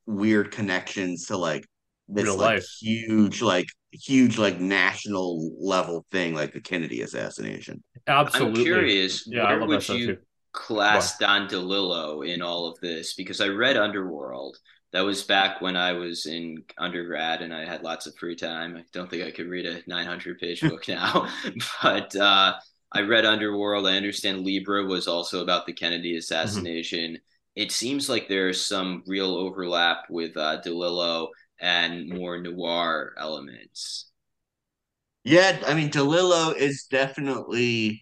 weird 0.06 0.52
connections 0.52 1.28
to 1.28 1.38
like 1.38 1.66
this 2.08 2.24
Real 2.26 2.38
like 2.38 2.56
life. 2.56 2.66
huge 2.82 3.42
like 3.42 3.68
huge 3.92 4.38
like 4.38 4.60
national 4.60 5.52
level 5.60 6.06
thing 6.12 6.34
like 6.34 6.54
the 6.54 6.62
Kennedy 6.62 7.02
assassination. 7.02 7.84
Absolutely. 8.08 8.62
I'm 8.62 8.66
curious, 8.66 9.26
Yeah, 9.26 9.44
where 9.44 9.64
would 9.66 9.88
you 9.88 10.08
too. 10.08 10.18
class 10.52 11.18
Don 11.18 11.48
DeLillo 11.48 12.28
in 12.28 12.42
all 12.42 12.68
of 12.68 12.80
this? 12.82 13.14
Because 13.14 13.42
I 13.42 13.48
read 13.48 13.78
Underworld. 13.78 14.58
That 14.92 15.02
was 15.02 15.24
back 15.24 15.62
when 15.62 15.76
I 15.76 15.94
was 15.94 16.26
in 16.26 16.64
undergrad 16.78 17.42
and 17.42 17.54
I 17.54 17.66
had 17.66 17.84
lots 17.84 18.08
of 18.08 18.16
free 18.16 18.36
time. 18.36 18.76
I 18.76 18.84
don't 18.92 19.10
think 19.10 19.24
I 19.24 19.32
could 19.32 19.48
read 19.48 19.68
a 19.68 19.82
900 19.86 20.40
page 20.40 20.62
book 20.62 20.88
now, 20.88 21.28
but 21.84 22.16
uh, 22.16 22.56
I 22.92 23.02
read 23.02 23.26
Underworld. 23.26 23.88
I 23.88 23.98
understand 23.98 24.44
Libra 24.44 24.86
was 24.86 25.08
also 25.08 25.44
about 25.44 25.68
the 25.68 25.74
Kennedy 25.74 26.18
assassination. 26.18 27.20
It 27.56 27.72
seems 27.72 28.10
like 28.10 28.28
there's 28.28 28.66
some 28.66 29.04
real 29.06 29.36
overlap 29.36 30.06
with 30.10 30.36
uh, 30.36 30.62
DeLillo 30.66 31.28
and 31.60 32.10
more 32.10 32.40
noir 32.42 33.14
elements. 33.18 34.10
Yeah, 35.24 35.62
I 35.68 35.76
mean 35.76 35.90
DeLillo 35.92 36.56
is 36.56 36.88
definitely. 36.90 38.02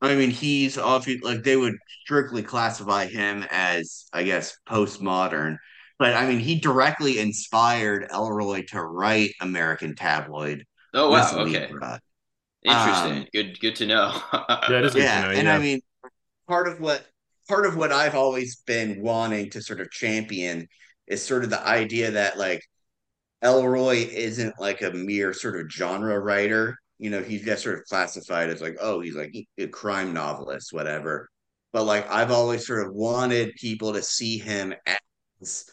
I 0.00 0.14
mean, 0.14 0.30
he's 0.30 0.78
obviously 0.78 1.20
like 1.28 1.42
they 1.44 1.56
would 1.56 1.74
strictly 2.04 2.42
classify 2.42 3.06
him 3.06 3.44
as, 3.50 4.06
I 4.12 4.22
guess, 4.24 4.56
postmodern. 4.68 5.56
But 5.98 6.14
I 6.14 6.26
mean, 6.28 6.38
he 6.38 6.60
directly 6.60 7.18
inspired 7.18 8.08
Ellroy 8.10 8.66
to 8.68 8.82
write 8.82 9.32
American 9.40 9.96
Tabloid 9.96 10.64
Oh 10.94 11.10
with 11.10 11.32
wow, 11.32 11.38
okay. 11.40 11.72
Libra. 11.72 12.00
Interesting. 12.64 13.24
Um, 13.24 13.26
good 13.32 13.60
good 13.60 13.76
to 13.76 13.86
know. 13.86 14.20
Yeah, 14.66 14.78
it 14.78 14.84
is 14.84 14.94
good 14.94 15.08
to 15.08 15.16
Yeah, 15.16 15.20
know, 15.20 15.30
and 15.34 15.48
yeah. 15.48 15.48
I 15.48 15.58
mean, 15.58 15.80
part 16.48 16.68
of 16.68 16.80
what 16.80 17.06
part 17.48 17.66
of 17.66 17.76
what 17.76 17.92
I've 17.92 18.14
always 18.16 18.56
been 18.66 19.02
wanting 19.02 19.50
to 19.52 19.62
sort 19.62 19.80
of 19.80 19.90
champion 19.92 20.68
is 21.08 21.24
sort 21.24 21.44
of 21.44 21.50
the 21.50 21.66
idea 21.66 22.12
that 22.12 22.38
like 22.38 22.62
Ellroy 23.44 24.08
isn't 24.08 24.54
like 24.60 24.82
a 24.82 24.92
mere 24.92 25.32
sort 25.34 25.60
of 25.60 25.70
genre 25.72 26.18
writer. 26.20 26.76
You 26.98 27.10
know, 27.10 27.22
he's 27.22 27.44
just 27.44 27.62
sort 27.62 27.78
of 27.78 27.84
classified 27.84 28.50
as 28.50 28.60
like, 28.60 28.76
oh, 28.80 29.00
he's 29.00 29.14
like 29.16 29.32
a 29.58 29.66
crime 29.68 30.12
novelist, 30.12 30.72
whatever. 30.72 31.28
But 31.72 31.84
like, 31.84 32.10
I've 32.10 32.30
always 32.30 32.66
sort 32.66 32.86
of 32.86 32.94
wanted 32.94 33.54
people 33.54 33.92
to 33.92 34.02
see 34.02 34.38
him 34.38 34.74
as 35.40 35.66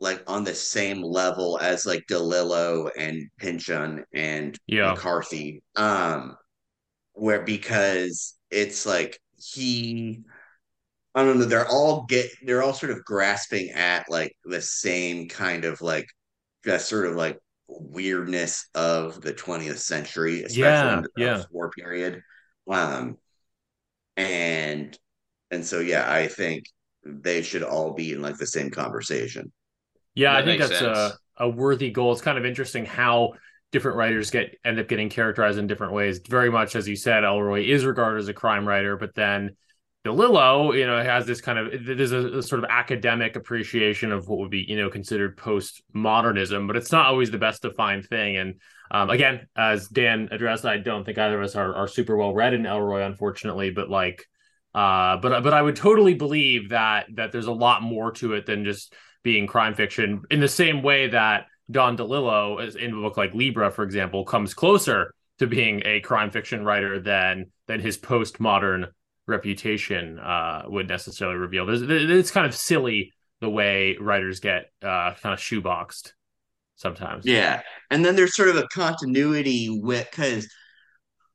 like 0.00 0.22
on 0.26 0.44
the 0.44 0.54
same 0.54 1.02
level 1.02 1.58
as 1.60 1.86
like 1.86 2.04
DeLillo 2.08 2.90
and 2.96 3.28
Pynchon 3.38 4.04
and 4.14 4.58
Yeah. 4.66 4.92
McCarthy. 4.92 5.62
Um, 5.76 6.36
where 7.12 7.42
because 7.42 8.36
it's 8.50 8.86
like 8.86 9.18
he 9.36 10.22
I 11.14 11.24
don't 11.24 11.38
know, 11.40 11.44
they're 11.44 11.68
all 11.68 12.04
get 12.08 12.30
they're 12.44 12.62
all 12.62 12.74
sort 12.74 12.92
of 12.92 13.04
grasping 13.04 13.70
at 13.70 14.08
like 14.10 14.36
the 14.44 14.62
same 14.62 15.28
kind 15.28 15.64
of 15.64 15.80
like 15.82 16.06
that 16.64 16.82
sort 16.82 17.06
of 17.06 17.16
like 17.16 17.38
weirdness 17.80 18.68
of 18.74 19.20
the 19.20 19.32
20th 19.34 19.78
century, 19.80 20.42
especially 20.42 20.92
Yeah, 20.92 20.94
in 20.94 21.02
the 21.02 21.10
yeah. 21.16 21.44
post-war 21.44 21.70
period. 21.70 22.22
Um 22.70 23.18
and 24.16 24.98
and 25.50 25.64
so 25.66 25.80
yeah, 25.80 26.10
I 26.10 26.28
think 26.28 26.64
they 27.04 27.42
should 27.42 27.62
all 27.62 27.94
be 27.94 28.12
in 28.12 28.22
like 28.22 28.38
the 28.38 28.46
same 28.46 28.70
conversation. 28.70 29.52
Yeah, 30.14 30.34
I 30.34 30.42
think 30.44 30.58
that's 30.58 30.78
sense. 30.78 30.82
a, 30.82 31.18
a 31.38 31.48
worthy 31.48 31.90
goal. 31.90 32.12
It's 32.12 32.20
kind 32.22 32.38
of 32.38 32.44
interesting 32.44 32.84
how 32.84 33.34
different 33.72 33.96
writers 33.96 34.30
get 34.30 34.56
end 34.64 34.78
up 34.80 34.88
getting 34.88 35.08
characterized 35.08 35.58
in 35.58 35.66
different 35.66 35.92
ways. 35.92 36.20
Very 36.28 36.50
much 36.50 36.74
as 36.76 36.88
you 36.88 36.96
said, 36.96 37.22
Ellroy 37.22 37.66
is 37.66 37.84
regarded 37.84 38.20
as 38.20 38.28
a 38.28 38.34
crime 38.34 38.66
writer, 38.66 38.96
but 38.96 39.14
then 39.14 39.56
DeLillo, 40.06 40.76
you 40.76 40.86
know, 40.86 41.02
has 41.02 41.26
this 41.26 41.42
kind 41.42 41.58
of 41.58 41.84
there's 41.84 42.12
a, 42.12 42.38
a 42.38 42.42
sort 42.42 42.64
of 42.64 42.70
academic 42.70 43.36
appreciation 43.36 44.12
of 44.12 44.28
what 44.28 44.38
would 44.38 44.50
be, 44.50 44.64
you 44.66 44.76
know, 44.76 44.88
considered 44.88 45.36
postmodernism, 45.36 46.66
but 46.66 46.76
it's 46.76 46.90
not 46.90 47.06
always 47.06 47.30
the 47.30 47.38
best 47.38 47.62
defined 47.62 48.06
thing. 48.06 48.38
And 48.38 48.54
um, 48.90 49.10
again, 49.10 49.46
as 49.56 49.88
Dan 49.88 50.28
addressed, 50.32 50.64
I 50.64 50.78
don't 50.78 51.04
think 51.04 51.18
either 51.18 51.38
of 51.38 51.44
us 51.44 51.54
are, 51.54 51.74
are 51.74 51.86
super 51.86 52.16
well 52.16 52.32
read 52.32 52.54
in 52.54 52.62
Ellroy, 52.62 53.06
unfortunately, 53.06 53.70
but 53.70 53.90
like 53.90 54.26
uh 54.72 55.16
but 55.16 55.42
but 55.42 55.52
I 55.52 55.60
would 55.60 55.76
totally 55.76 56.14
believe 56.14 56.68
that 56.68 57.06
that 57.14 57.32
there's 57.32 57.46
a 57.46 57.52
lot 57.52 57.82
more 57.82 58.12
to 58.12 58.34
it 58.34 58.46
than 58.46 58.64
just 58.64 58.94
being 59.22 59.48
crime 59.48 59.74
fiction 59.74 60.22
in 60.30 60.40
the 60.40 60.48
same 60.48 60.82
way 60.82 61.08
that 61.08 61.46
Don 61.70 61.96
DeLillo 61.96 62.64
is 62.64 62.76
in 62.76 62.92
a 62.92 62.96
book 62.96 63.16
like 63.16 63.34
Libra, 63.34 63.70
for 63.70 63.82
example, 63.82 64.24
comes 64.24 64.54
closer 64.54 65.14
to 65.40 65.46
being 65.46 65.82
a 65.84 66.00
crime 66.00 66.30
fiction 66.30 66.64
writer 66.64 67.00
than 67.00 67.46
than 67.66 67.80
his 67.80 67.98
postmodern 67.98 68.86
reputation 69.30 70.18
uh, 70.18 70.64
would 70.66 70.88
necessarily 70.88 71.38
reveal. 71.38 71.66
There's, 71.66 71.82
it's 71.82 72.30
kind 72.30 72.46
of 72.46 72.54
silly 72.54 73.12
the 73.40 73.50
way 73.50 73.96
writers 73.98 74.40
get 74.40 74.70
uh, 74.82 75.14
kind 75.22 75.32
of 75.32 75.38
shoeboxed 75.38 76.12
sometimes. 76.76 77.26
Yeah. 77.26 77.62
And 77.90 78.04
then 78.04 78.16
there's 78.16 78.36
sort 78.36 78.48
of 78.48 78.56
a 78.56 78.68
continuity 78.68 79.68
with 79.70 80.08
because 80.10 80.48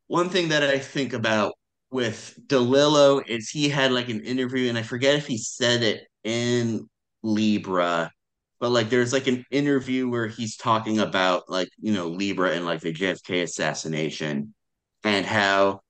one 0.07 0.29
thing 0.29 0.49
that 0.49 0.63
I 0.63 0.79
think 0.79 1.13
about 1.13 1.53
with 1.91 2.37
DeLillo 2.47 3.25
is 3.27 3.49
he 3.49 3.69
had 3.69 3.91
like 3.91 4.09
an 4.09 4.21
interview, 4.21 4.69
and 4.69 4.77
I 4.77 4.83
forget 4.83 5.15
if 5.15 5.27
he 5.27 5.37
said 5.37 5.81
it 5.81 6.03
in 6.23 6.87
Libra, 7.23 8.11
but 8.59 8.69
like 8.69 8.89
there's 8.89 9.13
like 9.13 9.27
an 9.27 9.45
interview 9.51 10.09
where 10.09 10.27
he's 10.27 10.57
talking 10.57 10.99
about 10.99 11.49
like, 11.49 11.69
you 11.79 11.93
know, 11.93 12.07
Libra 12.07 12.51
and 12.51 12.65
like 12.65 12.81
the 12.81 12.93
JFK 12.93 13.43
assassination 13.43 14.53
and 15.03 15.25
how 15.25 15.81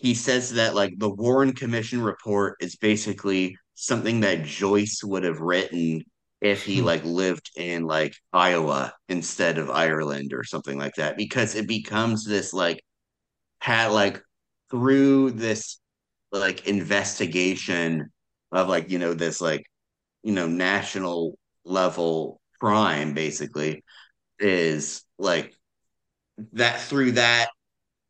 he 0.00 0.14
says 0.14 0.52
that 0.54 0.74
like 0.74 0.94
the 0.98 1.10
Warren 1.10 1.52
Commission 1.52 2.02
report 2.02 2.56
is 2.60 2.76
basically 2.76 3.56
something 3.74 4.20
that 4.20 4.44
Joyce 4.44 5.00
would 5.04 5.24
have 5.24 5.40
written 5.40 6.02
if 6.40 6.64
he 6.64 6.80
Hmm. 6.80 6.86
like 6.86 7.04
lived 7.04 7.50
in 7.56 7.84
like 7.84 8.14
Iowa 8.32 8.94
instead 9.08 9.58
of 9.58 9.70
Ireland 9.70 10.32
or 10.32 10.44
something 10.44 10.78
like 10.78 10.94
that 10.96 11.16
because 11.16 11.54
it 11.54 11.68
becomes 11.68 12.24
this 12.24 12.52
like 12.54 12.82
had 13.60 13.88
like 13.88 14.22
through 14.70 15.32
this 15.32 15.78
like 16.32 16.66
investigation 16.68 18.10
of 18.52 18.68
like 18.68 18.90
you 18.90 18.98
know 18.98 19.14
this 19.14 19.40
like 19.40 19.64
you 20.22 20.32
know 20.32 20.48
national 20.48 21.38
level 21.64 22.40
crime 22.60 23.14
basically 23.14 23.84
is 24.40 25.04
like 25.18 25.54
that 26.52 26.80
through 26.80 27.12
that 27.12 27.48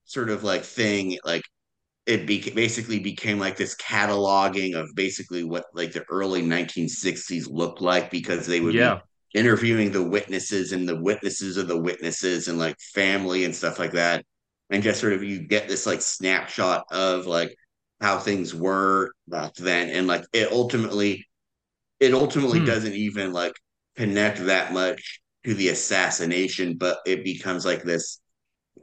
sort 0.05 0.31
of 0.31 0.44
like 0.44 0.64
thing 0.64 1.18
like 1.24 1.42
it 2.11 2.27
be- 2.27 2.51
basically 2.51 2.99
became 2.99 3.38
like 3.38 3.57
this 3.57 3.77
cataloging 3.77 4.75
of 4.77 4.88
basically 4.96 5.44
what 5.44 5.66
like 5.75 5.92
the 5.92 6.05
early 6.11 6.42
1960s 6.42 7.49
looked 7.49 7.81
like 7.81 8.11
because 8.11 8.46
they 8.46 8.61
would 8.61 8.79
Yeah. 8.79 8.79
be 8.79 9.03
interviewing 9.35 9.92
the 9.92 10.03
witnesses 10.03 10.73
and 10.73 10.88
the 10.88 11.01
witnesses 11.01 11.57
of 11.57 11.68
the 11.68 11.79
witnesses 11.81 12.49
and 12.49 12.59
like 12.59 12.77
family 12.94 13.44
and 13.44 13.55
stuff 13.55 13.79
like 13.79 13.92
that 13.92 14.25
and 14.70 14.83
just 14.83 15.01
sort 15.01 15.12
of 15.12 15.23
you 15.23 15.46
get 15.46 15.68
this 15.68 15.87
like 15.87 16.03
snapshot 16.03 16.85
of 16.92 17.27
like 17.27 17.55
how 18.01 18.18
things 18.18 18.55
were 18.55 19.12
back 19.29 19.55
then 19.55 19.90
and 19.90 20.07
like 20.09 20.25
it 20.33 20.51
ultimately 20.53 21.25
it 22.01 22.14
ultimately 22.14 22.61
Hmm. 22.61 22.64
doesn't 22.64 22.94
even 22.94 23.33
like 23.33 23.55
connect 23.96 24.38
that 24.46 24.73
much 24.73 25.20
to 25.44 25.55
the 25.55 25.68
assassination 25.68 26.77
but 26.77 26.99
it 27.07 27.25
becomes 27.25 27.64
like 27.64 27.83
this 27.83 28.20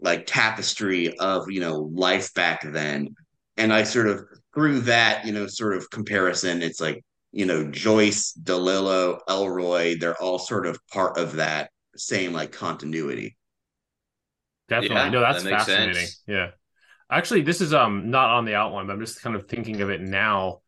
like 0.01 0.25
tapestry 0.25 1.17
of 1.17 1.49
you 1.49 1.59
know 1.59 1.89
life 1.93 2.33
back 2.33 2.61
then 2.71 3.09
and 3.57 3.73
i 3.73 3.83
sort 3.83 4.07
of 4.07 4.21
through 4.53 4.79
that 4.81 5.25
you 5.25 5.31
know 5.31 5.47
sort 5.47 5.75
of 5.75 5.89
comparison 5.89 6.61
it's 6.61 6.79
like 6.79 7.03
you 7.31 7.45
know 7.45 7.69
joyce 7.71 8.37
delillo 8.43 9.19
ellroy 9.27 9.99
they're 9.99 10.21
all 10.21 10.39
sort 10.39 10.67
of 10.67 10.79
part 10.87 11.17
of 11.17 11.33
that 11.35 11.69
same 11.95 12.31
like 12.33 12.51
continuity 12.51 13.35
Definitely. 14.67 14.97
Yeah, 14.97 15.09
no, 15.09 15.19
that's 15.21 15.43
that 15.43 15.49
fascinating. 15.49 15.95
sense. 15.95 16.23
Yeah. 16.27 16.49
Actually, 17.09 17.41
this 17.41 17.61
is 17.61 17.73
um 17.73 18.09
not 18.09 18.31
on 18.31 18.45
the 18.45 18.55
outline, 18.55 18.87
but 18.87 18.93
I'm 18.93 18.99
just 18.99 19.21
kind 19.21 19.35
of 19.35 19.47
thinking 19.47 19.81
of 19.81 19.89
it 19.89 20.01
now. 20.01 20.59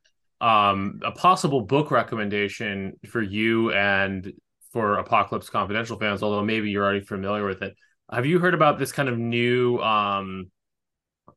Um, 0.41 1.01
a 1.03 1.11
possible 1.11 1.61
book 1.61 1.91
recommendation 1.91 2.93
for 3.09 3.21
you 3.21 3.73
and 3.73 4.31
for 4.71 4.95
Apocalypse 4.95 5.49
Confidential 5.49 5.99
fans, 5.99 6.23
although 6.23 6.43
maybe 6.43 6.69
you're 6.69 6.83
already 6.83 7.01
familiar 7.01 7.45
with 7.45 7.61
it. 7.61 7.75
Have 8.11 8.25
you 8.25 8.39
heard 8.39 8.53
about 8.53 8.79
this 8.79 8.91
kind 8.91 9.09
of 9.09 9.17
new 9.17 9.77
um 9.79 10.51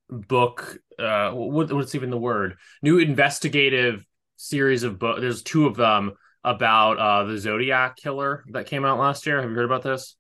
book? 0.09 0.79
Uh, 0.99 1.33
what, 1.33 1.73
what's 1.73 1.95
even 1.95 2.11
the 2.11 2.19
word? 2.19 2.57
New 2.83 2.99
investigative 2.99 4.05
series 4.37 4.83
of 4.83 4.99
books. 4.99 5.21
There's 5.21 5.43
two 5.43 5.67
of 5.67 5.77
them 5.77 6.13
about 6.45 6.99
uh 6.99 7.25
the 7.25 7.39
Zodiac 7.39 7.97
killer 7.97 8.45
that 8.53 8.67
came 8.67 8.85
out 8.85 8.99
last 8.99 9.27
year. 9.27 9.41
Have 9.41 9.51
you 9.51 9.57
heard 9.57 9.65
about 9.67 9.83
this? 9.83 10.17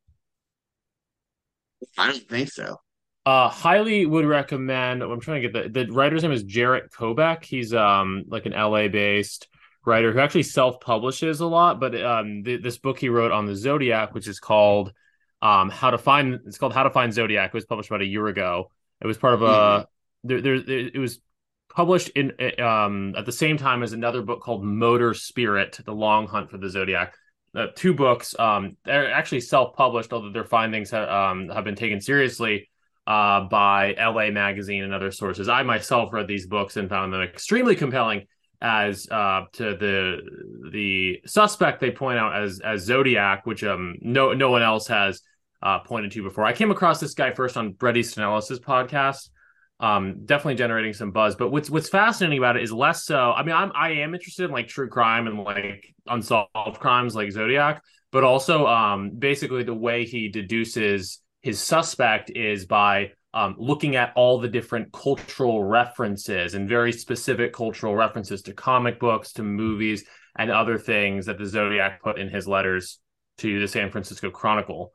i 1.98 2.06
don't 2.06 2.28
think 2.28 2.50
so 2.50 2.76
Uh, 3.24 3.48
highly 3.48 4.04
would 4.04 4.24
recommend. 4.24 5.02
I'm 5.02 5.20
trying 5.20 5.42
to 5.42 5.48
get 5.48 5.72
the 5.74 5.84
the 5.84 5.92
writer's 5.92 6.22
name 6.22 6.32
is 6.32 6.42
Jarett 6.42 6.90
Kobek. 6.90 7.44
He's 7.44 7.72
um 7.72 8.24
like 8.26 8.46
an 8.46 8.52
LA 8.52 8.88
based 8.88 9.46
writer 9.86 10.12
who 10.12 10.18
actually 10.18 10.42
self 10.42 10.80
publishes 10.80 11.40
a 11.40 11.46
lot. 11.46 11.78
But 11.78 12.00
um, 12.02 12.42
th- 12.44 12.62
this 12.62 12.78
book 12.78 12.98
he 12.98 13.08
wrote 13.08 13.30
on 13.32 13.46
the 13.46 13.54
Zodiac, 13.54 14.12
which 14.14 14.26
is 14.26 14.40
called 14.40 14.92
um 15.42 15.68
How 15.70 15.90
to 15.90 15.98
Find. 15.98 16.40
It's 16.46 16.56
called 16.58 16.72
How 16.72 16.84
to 16.84 16.90
Find 16.90 17.12
Zodiac. 17.12 17.48
It 17.48 17.54
was 17.54 17.66
published 17.66 17.90
about 17.90 18.00
a 18.02 18.06
year 18.06 18.26
ago. 18.28 18.70
It 19.00 19.06
was 19.06 19.18
part 19.18 19.34
of 19.34 19.42
a. 19.42 19.86
There, 20.24 20.40
there, 20.40 20.60
there- 20.60 20.90
it 20.94 20.98
was 20.98 21.20
published 21.74 22.10
in 22.10 22.32
um 22.62 23.14
at 23.16 23.26
the 23.26 23.32
same 23.32 23.56
time 23.56 23.82
as 23.82 23.92
another 23.92 24.22
book 24.22 24.40
called 24.40 24.64
Motor 24.64 25.14
Spirit: 25.14 25.78
The 25.84 25.92
Long 25.94 26.26
Hunt 26.28 26.50
for 26.50 26.58
the 26.58 26.68
Zodiac. 26.70 27.14
Uh, 27.54 27.66
two 27.76 27.92
books. 27.92 28.34
Um, 28.38 28.76
they're 28.84 29.12
actually 29.12 29.40
self 29.40 29.76
published, 29.76 30.12
although 30.12 30.32
their 30.32 30.44
findings 30.44 30.90
ha- 30.90 31.30
um 31.30 31.48
have 31.48 31.64
been 31.64 31.74
taken 31.76 32.00
seriously 32.00 32.70
uh, 33.06 33.40
by 33.48 33.94
LA 33.98 34.30
Magazine 34.30 34.84
and 34.84 34.94
other 34.94 35.10
sources. 35.10 35.48
I 35.48 35.62
myself 35.62 36.12
read 36.12 36.28
these 36.28 36.46
books 36.46 36.76
and 36.76 36.88
found 36.88 37.12
them 37.12 37.20
extremely 37.20 37.74
compelling. 37.76 38.26
As 38.64 39.08
uh, 39.10 39.46
to 39.54 39.76
the 39.76 40.20
the 40.70 41.20
suspect 41.26 41.80
they 41.80 41.90
point 41.90 42.20
out 42.20 42.40
as 42.40 42.60
as 42.60 42.82
Zodiac, 42.82 43.44
which 43.44 43.64
um 43.64 43.96
no 44.00 44.34
no 44.34 44.52
one 44.52 44.62
else 44.62 44.86
has 44.86 45.20
uh, 45.62 45.78
pointed 45.80 46.12
to 46.12 46.22
before. 46.22 46.44
I 46.44 46.52
came 46.52 46.70
across 46.70 47.00
this 47.00 47.14
guy 47.14 47.32
first 47.32 47.56
on 47.56 47.72
Bret 47.72 47.96
Easton 47.96 48.22
Ellis's 48.22 48.60
podcast. 48.60 49.28
Um, 49.80 50.24
definitely 50.24 50.54
generating 50.54 50.92
some 50.92 51.10
buzz. 51.10 51.34
But 51.34 51.50
what's 51.50 51.68
what's 51.68 51.88
fascinating 51.88 52.38
about 52.38 52.56
it 52.56 52.62
is 52.62 52.72
less 52.72 53.04
so. 53.04 53.32
I 53.32 53.42
mean, 53.42 53.54
I'm 53.54 53.72
I 53.74 53.90
am 53.94 54.14
interested 54.14 54.44
in 54.44 54.50
like 54.52 54.68
true 54.68 54.88
crime 54.88 55.26
and 55.26 55.38
like 55.40 55.92
unsolved 56.06 56.78
crimes 56.78 57.14
like 57.16 57.32
Zodiac, 57.32 57.82
but 58.10 58.24
also 58.24 58.66
um 58.66 59.10
basically 59.18 59.64
the 59.64 59.74
way 59.74 60.04
he 60.04 60.28
deduces 60.28 61.20
his 61.40 61.60
suspect 61.60 62.30
is 62.30 62.66
by 62.66 63.10
um, 63.34 63.56
looking 63.58 63.96
at 63.96 64.12
all 64.14 64.38
the 64.38 64.48
different 64.48 64.92
cultural 64.92 65.64
references 65.64 66.54
and 66.54 66.68
very 66.68 66.92
specific 66.92 67.52
cultural 67.52 67.96
references 67.96 68.42
to 68.42 68.52
comic 68.52 69.00
books, 69.00 69.32
to 69.32 69.42
movies, 69.42 70.04
and 70.36 70.50
other 70.50 70.78
things 70.78 71.26
that 71.26 71.38
the 71.38 71.46
Zodiac 71.46 72.02
put 72.02 72.18
in 72.18 72.28
his 72.28 72.46
letters 72.46 72.98
to 73.38 73.58
the 73.58 73.68
San 73.68 73.90
Francisco 73.90 74.30
Chronicle. 74.30 74.92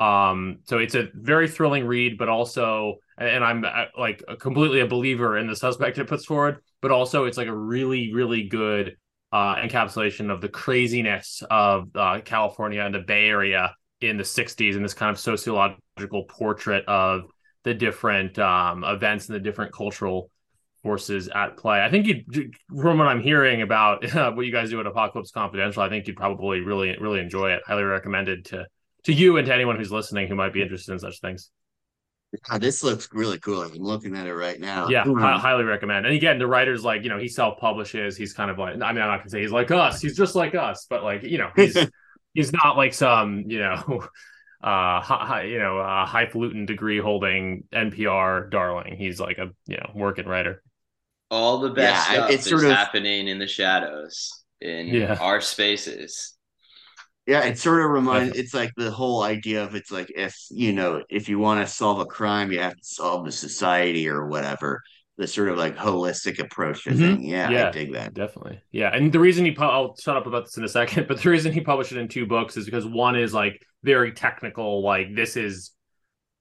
Um, 0.00 0.58
so 0.64 0.78
it's 0.78 0.94
a 0.94 1.08
very 1.14 1.48
thrilling 1.48 1.86
read, 1.86 2.18
but 2.18 2.28
also, 2.28 2.96
and 3.16 3.44
I'm 3.44 3.64
uh, 3.64 3.86
like 3.98 4.22
completely 4.40 4.80
a 4.80 4.86
believer 4.86 5.38
in 5.38 5.46
the 5.46 5.56
suspect 5.56 5.98
it 5.98 6.08
puts 6.08 6.24
forward, 6.24 6.58
but 6.82 6.90
also 6.90 7.24
it's 7.24 7.38
like 7.38 7.48
a 7.48 7.56
really, 7.56 8.12
really 8.12 8.48
good 8.48 8.96
uh, 9.32 9.56
encapsulation 9.56 10.30
of 10.30 10.40
the 10.40 10.48
craziness 10.48 11.42
of 11.50 11.88
uh, 11.94 12.20
California 12.24 12.82
and 12.82 12.94
the 12.94 13.00
Bay 13.00 13.28
Area 13.28 13.74
in 14.00 14.16
the 14.16 14.24
60s 14.24 14.76
and 14.76 14.84
this 14.84 14.94
kind 14.94 15.10
of 15.10 15.18
sociological 15.18 16.24
portrait 16.24 16.84
of 16.86 17.22
the 17.64 17.74
different 17.74 18.38
um, 18.38 18.84
events 18.84 19.28
and 19.28 19.36
the 19.36 19.40
different 19.40 19.72
cultural 19.72 20.30
forces 20.82 21.28
at 21.34 21.56
play. 21.56 21.82
I 21.82 21.90
think 21.90 22.06
you, 22.06 22.50
from 22.68 22.98
what 22.98 23.06
I'm 23.06 23.22
hearing 23.22 23.62
about 23.62 24.14
uh, 24.14 24.32
what 24.34 24.44
you 24.44 24.52
guys 24.52 24.70
do 24.70 24.78
at 24.80 24.86
Apocalypse 24.86 25.30
Confidential, 25.30 25.82
I 25.82 25.88
think 25.88 26.06
you'd 26.06 26.16
probably 26.16 26.60
really, 26.60 26.96
really 27.00 27.20
enjoy 27.20 27.52
it. 27.52 27.62
Highly 27.66 27.84
recommended 27.84 28.44
to 28.46 28.66
to 29.04 29.12
you 29.12 29.36
and 29.36 29.46
to 29.46 29.54
anyone 29.54 29.76
who's 29.76 29.92
listening 29.92 30.28
who 30.28 30.34
might 30.34 30.52
be 30.52 30.62
interested 30.62 30.92
in 30.92 30.98
such 30.98 31.20
things. 31.20 31.50
God, 32.48 32.60
this 32.60 32.82
looks 32.82 33.08
really 33.12 33.38
cool. 33.38 33.62
I'm 33.62 33.72
looking 33.74 34.16
at 34.16 34.26
it 34.26 34.34
right 34.34 34.58
now. 34.58 34.88
Yeah, 34.88 35.04
mm-hmm. 35.04 35.20
hi- 35.20 35.38
highly 35.38 35.64
recommend. 35.64 36.06
And 36.06 36.14
again, 36.14 36.38
the 36.38 36.46
writer's 36.46 36.84
like, 36.84 37.04
you 37.04 37.08
know, 37.08 37.18
he 37.18 37.28
self 37.28 37.58
publishes. 37.58 38.16
He's 38.16 38.32
kind 38.32 38.50
of 38.50 38.58
like, 38.58 38.74
I 38.74 38.76
mean, 38.76 38.82
I'm 38.82 38.96
not 38.96 39.18
gonna 39.18 39.30
say 39.30 39.42
he's 39.42 39.52
like 39.52 39.70
us. 39.70 40.00
He's 40.00 40.16
just 40.16 40.34
like 40.34 40.54
us, 40.54 40.86
but 40.88 41.04
like, 41.04 41.22
you 41.22 41.38
know, 41.38 41.50
he's 41.54 41.76
he's 42.34 42.52
not 42.52 42.76
like 42.76 42.92
some, 42.92 43.44
you 43.46 43.60
know, 43.60 44.04
uh, 44.62 45.00
high, 45.00 45.44
you 45.44 45.58
know, 45.58 45.78
uh, 45.78 46.06
highfalutin 46.06 46.66
degree 46.66 46.98
holding 46.98 47.64
NPR 47.72 48.50
darling. 48.50 48.96
He's 48.96 49.20
like 49.20 49.38
a 49.38 49.50
you 49.66 49.76
know 49.76 49.90
working 49.94 50.26
writer. 50.26 50.62
All 51.30 51.60
the 51.60 51.70
best 51.70 52.10
yeah, 52.10 52.14
stuff 52.14 52.30
it's 52.30 52.48
sort 52.48 52.64
is 52.64 52.70
of, 52.70 52.76
happening 52.76 53.28
in 53.28 53.38
the 53.38 53.46
shadows 53.46 54.44
in 54.60 54.88
yeah. 54.88 55.18
our 55.20 55.40
spaces. 55.40 56.34
Yeah, 57.26 57.44
it 57.44 57.58
sort 57.58 57.82
of 57.82 57.90
reminds. 57.90 58.36
It's 58.36 58.52
like 58.52 58.70
the 58.76 58.90
whole 58.90 59.22
idea 59.22 59.64
of 59.64 59.74
it's 59.74 59.90
like 59.90 60.12
if 60.14 60.36
you 60.50 60.72
know 60.72 61.02
if 61.08 61.28
you 61.28 61.38
want 61.38 61.66
to 61.66 61.72
solve 61.72 62.00
a 62.00 62.04
crime, 62.04 62.52
you 62.52 62.60
have 62.60 62.76
to 62.76 62.84
solve 62.84 63.24
the 63.24 63.32
society 63.32 64.08
or 64.08 64.26
whatever. 64.26 64.82
The 65.16 65.28
sort 65.28 65.48
of 65.48 65.56
like 65.56 65.76
holistic 65.76 66.40
approach 66.40 66.84
to 66.84 66.90
mm-hmm. 66.90 66.98
thing. 67.00 67.22
Yeah, 67.22 67.48
yeah, 67.48 67.68
I 67.68 67.70
dig 67.70 67.92
that 67.92 68.14
definitely. 68.14 68.60
Yeah, 68.72 68.90
and 68.94 69.12
the 69.12 69.20
reason 69.20 69.44
he 69.44 69.52
pu- 69.52 69.62
I'll 69.62 69.96
shut 69.96 70.16
up 70.16 70.26
about 70.26 70.44
this 70.44 70.56
in 70.56 70.64
a 70.64 70.68
second, 70.68 71.06
but 71.08 71.22
the 71.22 71.30
reason 71.30 71.52
he 71.52 71.60
published 71.60 71.92
it 71.92 71.98
in 71.98 72.08
two 72.08 72.26
books 72.26 72.56
is 72.56 72.64
because 72.64 72.84
one 72.84 73.16
is 73.16 73.32
like 73.32 73.64
very 73.82 74.12
technical, 74.12 74.82
like 74.82 75.14
this 75.14 75.36
is 75.36 75.70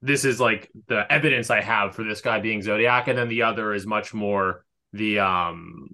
this 0.01 0.25
is 0.25 0.39
like 0.39 0.69
the 0.87 1.09
evidence 1.09 1.49
I 1.49 1.61
have 1.61 1.95
for 1.95 2.03
this 2.03 2.19
guy 2.19 2.39
being 2.41 2.61
Zodiac, 2.61 3.07
and 3.07 3.17
then 3.17 3.29
the 3.29 3.43
other 3.43 3.73
is 3.73 3.85
much 3.85 4.13
more 4.13 4.65
the 4.91 5.19
um 5.19 5.89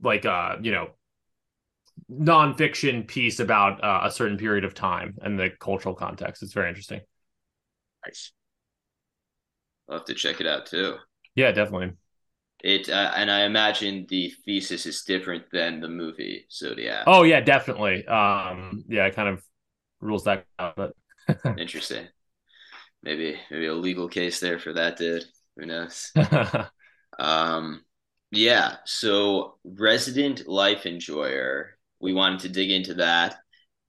like 0.00 0.24
uh 0.24 0.56
you 0.62 0.72
know 0.72 0.88
nonfiction 2.10 3.06
piece 3.06 3.40
about 3.40 3.82
uh, 3.84 4.00
a 4.04 4.10
certain 4.10 4.38
period 4.38 4.64
of 4.64 4.74
time 4.74 5.16
and 5.22 5.38
the 5.38 5.50
cultural 5.60 5.94
context. 5.94 6.42
It's 6.42 6.52
very 6.52 6.68
interesting. 6.68 7.00
Nice. 8.04 8.32
I'll 9.88 9.98
have 9.98 10.06
to 10.06 10.14
check 10.14 10.40
it 10.40 10.46
out 10.46 10.66
too. 10.66 10.96
Yeah, 11.34 11.52
definitely. 11.52 11.92
It 12.62 12.88
uh, 12.88 13.12
and 13.14 13.30
I 13.30 13.44
imagine 13.44 14.06
the 14.08 14.32
thesis 14.44 14.84
is 14.84 15.02
different 15.02 15.44
than 15.52 15.80
the 15.80 15.88
movie 15.88 16.46
Zodiac. 16.50 17.04
Oh 17.06 17.22
yeah, 17.22 17.40
definitely. 17.40 18.04
Um, 18.06 18.84
yeah, 18.88 19.06
it 19.06 19.14
kind 19.14 19.28
of 19.28 19.44
rules 20.00 20.24
that 20.24 20.44
out, 20.58 20.76
but 20.76 20.92
interesting. 21.58 22.06
Maybe 23.02 23.38
maybe 23.50 23.66
a 23.66 23.74
legal 23.74 24.08
case 24.08 24.40
there 24.40 24.58
for 24.58 24.72
that 24.72 24.96
dude. 24.96 25.24
Who 25.56 25.66
knows? 25.66 26.10
um, 27.18 27.84
yeah. 28.32 28.76
So 28.84 29.58
resident 29.64 30.48
life 30.48 30.84
enjoyer 30.84 31.77
we 32.00 32.12
wanted 32.12 32.40
to 32.40 32.48
dig 32.48 32.70
into 32.70 32.94
that. 32.94 33.36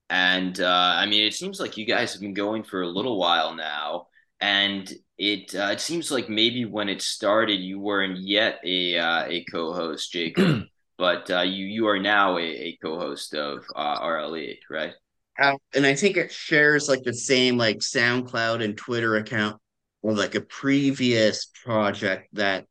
And 0.08 0.60
uh, 0.60 0.94
I 0.96 1.06
mean, 1.06 1.24
it 1.24 1.34
seems 1.34 1.60
like 1.60 1.76
you 1.76 1.86
guys 1.86 2.12
have 2.12 2.20
been 2.20 2.34
going 2.34 2.64
for 2.64 2.82
a 2.82 2.88
little 2.88 3.18
while 3.18 3.54
now, 3.54 4.08
and 4.40 4.92
it 5.16 5.54
uh, 5.54 5.68
it 5.70 5.80
seems 5.80 6.10
like 6.10 6.28
maybe 6.28 6.64
when 6.64 6.88
it 6.88 7.00
started, 7.00 7.60
you 7.60 7.78
weren't 7.78 8.18
yet 8.18 8.58
a 8.64 8.98
uh, 8.98 9.24
a 9.26 9.44
co-host, 9.44 10.10
Jacob, 10.10 10.64
but 10.98 11.30
uh, 11.30 11.42
you 11.42 11.64
you 11.64 11.86
are 11.86 12.00
now 12.00 12.38
a, 12.38 12.42
a 12.42 12.78
co-host 12.82 13.34
of 13.34 13.64
uh, 13.76 14.00
RLE, 14.00 14.56
right? 14.68 14.94
Uh, 15.38 15.56
and 15.74 15.86
I 15.86 15.94
think 15.94 16.16
it 16.16 16.32
shares 16.32 16.88
like 16.88 17.04
the 17.04 17.14
same 17.14 17.56
like 17.56 17.78
SoundCloud 17.78 18.64
and 18.64 18.76
Twitter 18.76 19.14
account 19.14 19.60
or 20.02 20.12
like 20.12 20.34
a 20.34 20.40
previous 20.40 21.46
project 21.64 22.30
that 22.32 22.66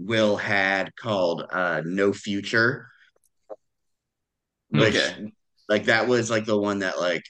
Will 0.00 0.36
had 0.36 0.96
called 0.96 1.44
No 1.84 2.12
Future 2.12 2.88
which 4.70 4.96
okay. 4.96 5.32
like 5.68 5.84
that 5.84 6.08
was 6.08 6.30
like 6.30 6.44
the 6.44 6.58
one 6.58 6.80
that 6.80 6.98
like 6.98 7.22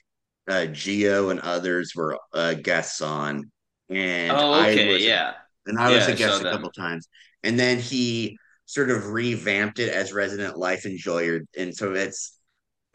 uh 0.47 0.65
Geo 0.67 1.29
and 1.29 1.39
others 1.39 1.93
were 1.95 2.17
uh 2.33 2.53
guests 2.53 3.01
on. 3.01 3.51
And 3.89 4.31
oh, 4.31 4.53
okay, 4.53 4.89
I 4.89 4.93
was, 4.93 5.03
yeah. 5.03 5.33
And 5.65 5.77
I 5.77 5.91
was 5.95 6.07
a 6.07 6.15
guest 6.15 6.41
a 6.41 6.51
couple 6.51 6.71
times. 6.71 7.07
And 7.43 7.59
then 7.59 7.79
he 7.79 8.37
sort 8.65 8.89
of 8.89 9.07
revamped 9.07 9.79
it 9.79 9.89
as 9.89 10.13
resident 10.13 10.57
life 10.57 10.85
enjoyer. 10.85 11.41
And 11.57 11.75
so 11.75 11.93
it's 11.93 12.37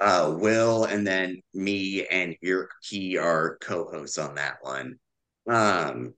uh 0.01 0.35
Will 0.39 0.85
and 0.85 1.07
then 1.07 1.41
me 1.55 2.07
and 2.07 2.37
your 2.41 2.69
he 2.83 3.19
are 3.19 3.59
co-hosts 3.61 4.19
on 4.19 4.37
that 4.37 4.57
one. 4.63 4.97
Um 5.49 6.15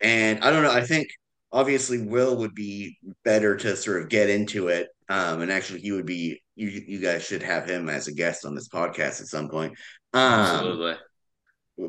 and 0.00 0.42
I 0.42 0.50
don't 0.50 0.62
know, 0.62 0.72
I 0.72 0.82
think 0.82 1.08
obviously 1.52 2.02
Will 2.02 2.36
would 2.38 2.54
be 2.54 2.98
better 3.24 3.56
to 3.56 3.76
sort 3.76 4.02
of 4.02 4.08
get 4.08 4.30
into 4.30 4.68
it. 4.68 4.88
Um 5.08 5.42
and 5.42 5.52
actually 5.52 5.80
he 5.80 5.92
would 5.92 6.06
be 6.06 6.42
you 6.56 6.68
you 6.68 6.98
guys 6.98 7.24
should 7.24 7.42
have 7.42 7.68
him 7.68 7.88
as 7.88 8.08
a 8.08 8.12
guest 8.12 8.44
on 8.44 8.54
this 8.54 8.68
podcast 8.68 9.20
at 9.20 9.28
some 9.28 9.48
point. 9.48 9.74
Um, 10.12 10.22
Absolutely. 10.40 10.94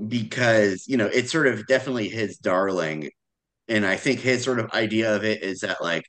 Because 0.08 0.86
you 0.88 0.98
know 0.98 1.08
it's 1.08 1.32
sort 1.32 1.48
of 1.48 1.66
definitely 1.68 2.10
his 2.10 2.38
darling, 2.38 3.10
and 3.68 3.86
I 3.86 3.96
think 3.96 4.20
his 4.20 4.44
sort 4.44 4.60
of 4.60 4.72
idea 4.72 5.16
of 5.16 5.24
it 5.24 5.42
is 5.42 5.62
that 5.62 5.82
like 5.82 6.04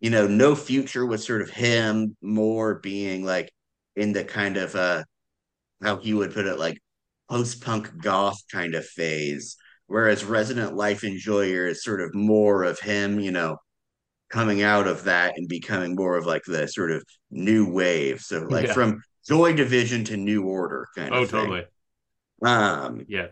you 0.00 0.10
know 0.10 0.26
no 0.26 0.54
future 0.54 1.06
was 1.06 1.26
sort 1.26 1.42
of 1.42 1.50
him 1.50 2.16
more 2.22 2.78
being 2.80 3.24
like 3.24 3.50
in 3.96 4.12
the 4.12 4.24
kind 4.24 4.56
of 4.56 4.74
uh 4.74 5.02
how 5.82 5.96
he 5.96 6.14
would 6.14 6.32
put 6.34 6.46
it 6.46 6.58
like 6.58 6.78
post 7.30 7.62
punk 7.62 7.90
goth 8.02 8.38
kind 8.52 8.74
of 8.74 8.84
phase, 8.86 9.56
whereas 9.86 10.24
Resident 10.24 10.74
Life 10.74 11.02
Enjoyer 11.02 11.66
is 11.68 11.82
sort 11.82 12.02
of 12.02 12.14
more 12.14 12.64
of 12.64 12.78
him, 12.78 13.18
you 13.18 13.30
know, 13.30 13.56
coming 14.32 14.62
out 14.62 14.88
of 14.88 15.04
that 15.04 15.34
and 15.36 15.46
becoming 15.46 15.94
more 15.94 16.16
of 16.16 16.26
like 16.26 16.42
the 16.46 16.66
sort 16.66 16.90
of 16.90 17.04
new 17.30 17.70
wave. 17.70 18.20
So 18.20 18.40
like 18.40 18.68
yeah. 18.68 18.72
from 18.72 19.02
Joy 19.28 19.52
Division 19.52 20.04
to 20.04 20.16
New 20.16 20.44
Order 20.44 20.88
kind 20.96 21.12
oh, 21.12 21.22
of. 21.22 21.34
Oh, 21.34 21.38
totally. 21.38 21.64
Um. 22.44 23.04
Yeah. 23.08 23.28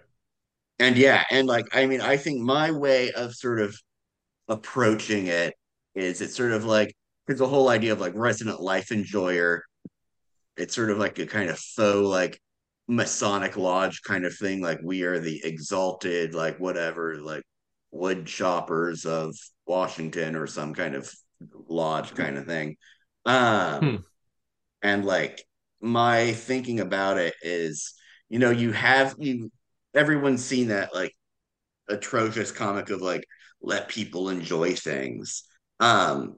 And 0.79 0.97
yeah, 0.97 1.25
and 1.31 1.49
like 1.49 1.67
I 1.75 1.87
mean, 1.87 2.01
I 2.01 2.17
think 2.17 2.41
my 2.41 2.71
way 2.71 3.11
of 3.13 3.35
sort 3.35 3.61
of 3.61 3.77
approaching 4.49 5.27
it 5.27 5.55
is 5.95 6.21
it's 6.21 6.37
sort 6.37 6.53
of 6.53 6.65
like 6.65 6.95
because 7.27 7.39
the 7.39 7.49
whole 7.49 7.69
idea 7.69 7.93
of 7.93 8.01
like 8.01 8.15
resident 8.15 8.61
life 8.61 8.93
enjoyer. 8.93 9.65
It's 10.57 10.75
sort 10.75 10.91
of 10.91 10.99
like 10.99 11.19
a 11.19 11.27
kind 11.27 11.49
of 11.49 11.59
faux 11.59 12.07
like 12.07 12.41
Masonic 12.89 13.57
lodge 13.57 14.03
kind 14.03 14.27
of 14.27 14.37
thing. 14.37 14.61
Like 14.61 14.81
we 14.83 15.03
are 15.03 15.19
the 15.19 15.41
exalted, 15.45 16.35
like 16.35 16.59
whatever, 16.59 17.17
like 17.21 17.43
wood 17.91 18.27
choppers 18.27 19.05
of 19.05 19.37
Washington 19.67 20.37
or 20.37 20.47
some 20.47 20.75
kind 20.75 20.95
of 20.95 21.13
lodge 21.69 22.15
kind 22.15 22.37
of 22.37 22.47
thing. 22.47 22.77
Um, 23.27 23.81
hmm. 23.81 23.97
and 24.83 25.05
like 25.05 25.45
my 25.81 26.33
thinking 26.33 26.81
about 26.81 27.19
it 27.19 27.35
is, 27.43 27.95
you 28.29 28.39
know, 28.39 28.51
you 28.51 28.73
have 28.73 29.15
you 29.19 29.51
everyone's 29.95 30.45
seen 30.45 30.69
that 30.69 30.95
like 30.95 31.15
atrocious 31.89 32.53
comic 32.53 32.91
of 32.91 33.01
like 33.01 33.25
let 33.61 33.89
people 33.89 34.29
enjoy 34.29 34.75
things. 34.75 35.45
Um, 35.81 36.37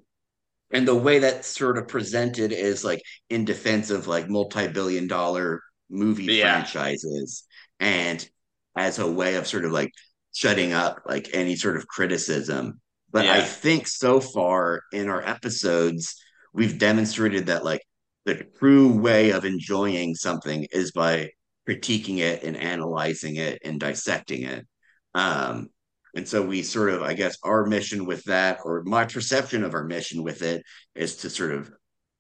and 0.73 0.89
the 0.89 0.95
way 0.95 1.19
that's 1.19 1.47
sort 1.47 1.77
of 1.77 1.89
presented 1.89 2.53
is 2.53 2.85
like 2.85 3.03
in 3.29 3.45
defense 3.45 3.91
of 3.91 4.07
like 4.07 4.29
multi-billion 4.29 5.07
dollar 5.07 5.61
movie 5.91 6.25
yeah. 6.25 6.63
franchises 6.63 7.45
and 7.79 8.27
as 8.75 8.99
a 8.99 9.11
way 9.11 9.35
of 9.35 9.47
sort 9.47 9.67
of 9.67 9.73
like 9.73 9.93
shutting 10.33 10.73
up 10.73 11.03
like 11.07 11.29
any 11.33 11.57
sort 11.57 11.77
of 11.77 11.87
criticism. 11.87 12.81
But 13.11 13.27
yeah. 13.27 13.35
I 13.35 13.41
think 13.43 13.87
so 13.87 14.21
far 14.21 14.83
in 14.93 15.09
our 15.09 15.23
episodes, 15.23 16.17
we've 16.55 16.79
demonstrated 16.79 17.47
that 17.47 17.65
like 17.65 17.83
the 18.25 18.45
true 18.59 18.99
way 18.99 19.31
of 19.31 19.45
enjoying 19.45 20.15
something 20.15 20.67
is 20.73 20.93
by 20.93 21.31
critiquing 21.69 22.19
it 22.19 22.43
and 22.43 22.57
analyzing 22.57 23.37
it 23.37 23.61
and 23.65 23.79
dissecting 23.79 24.45
it. 24.45 24.67
Um, 25.15 25.69
and 26.15 26.29
so 26.29 26.43
we 26.43 26.63
sort 26.63 26.91
of, 26.91 27.03
I 27.03 27.15
guess, 27.15 27.37
our 27.43 27.65
mission 27.67 28.05
with 28.05 28.25
that, 28.25 28.59
or 28.65 28.83
my 28.85 29.07
perception 29.07 29.65
of 29.65 29.75
our 29.75 29.85
mission 29.85 30.23
with 30.23 30.43
it, 30.43 30.63
is 30.95 31.17
to 31.17 31.31
sort 31.31 31.53
of 31.53 31.71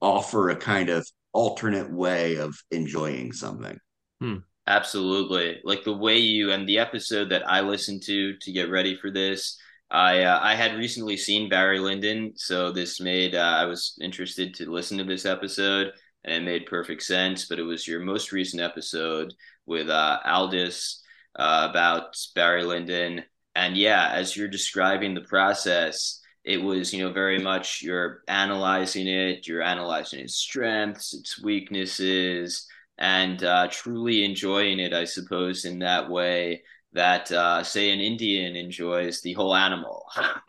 offer 0.00 0.48
a 0.48 0.56
kind 0.56 0.88
of 0.88 1.06
alternate 1.32 1.92
way 1.92 2.36
of 2.36 2.54
enjoying 2.70 3.32
something. 3.32 3.78
Hmm. 4.20 4.38
Absolutely. 4.66 5.60
Like 5.64 5.82
the 5.84 5.92
way 5.96 6.18
you 6.18 6.52
and 6.52 6.68
the 6.68 6.78
episode 6.78 7.30
that 7.30 7.48
I 7.48 7.60
listened 7.60 8.02
to 8.04 8.36
to 8.36 8.52
get 8.52 8.70
ready 8.70 8.94
for 8.96 9.10
this, 9.10 9.58
I 9.90 10.22
uh, 10.22 10.38
I 10.40 10.54
had 10.54 10.76
recently 10.76 11.16
seen 11.16 11.48
Barry 11.48 11.80
Lyndon, 11.80 12.32
so 12.36 12.70
this 12.70 13.00
made 13.00 13.34
uh, 13.34 13.38
I 13.40 13.64
was 13.64 13.98
interested 14.00 14.54
to 14.54 14.70
listen 14.70 14.98
to 14.98 15.04
this 15.04 15.26
episode, 15.26 15.92
and 16.24 16.34
it 16.34 16.44
made 16.46 16.66
perfect 16.66 17.02
sense. 17.02 17.46
But 17.46 17.58
it 17.58 17.64
was 17.64 17.88
your 17.88 18.00
most 18.00 18.30
recent 18.32 18.62
episode 18.62 19.34
with 19.66 19.88
uh, 19.88 20.20
Aldis 20.24 21.02
uh, 21.36 21.66
about 21.70 22.16
Barry 22.36 22.62
Lyndon, 22.64 23.24
and 23.56 23.76
yeah, 23.76 24.10
as 24.12 24.36
you're 24.36 24.48
describing 24.48 25.14
the 25.14 25.22
process, 25.22 26.20
it 26.44 26.62
was 26.62 26.94
you 26.94 27.02
know 27.02 27.12
very 27.12 27.38
much 27.40 27.82
you're 27.82 28.22
analyzing 28.28 29.08
it, 29.08 29.48
you're 29.48 29.62
analyzing 29.62 30.20
its 30.20 30.36
strengths, 30.36 31.14
its 31.14 31.42
weaknesses 31.42 32.68
and 33.02 33.42
uh, 33.42 33.66
truly 33.68 34.24
enjoying 34.24 34.78
it, 34.78 34.92
I 34.92 35.06
suppose, 35.06 35.64
in 35.64 35.80
that 35.80 36.08
way 36.08 36.62
that, 36.92 37.32
uh, 37.32 37.64
say, 37.64 37.90
an 37.90 37.98
Indian 37.98 38.54
enjoys 38.54 39.20
the 39.20 39.32
whole 39.32 39.56
animal 39.56 40.06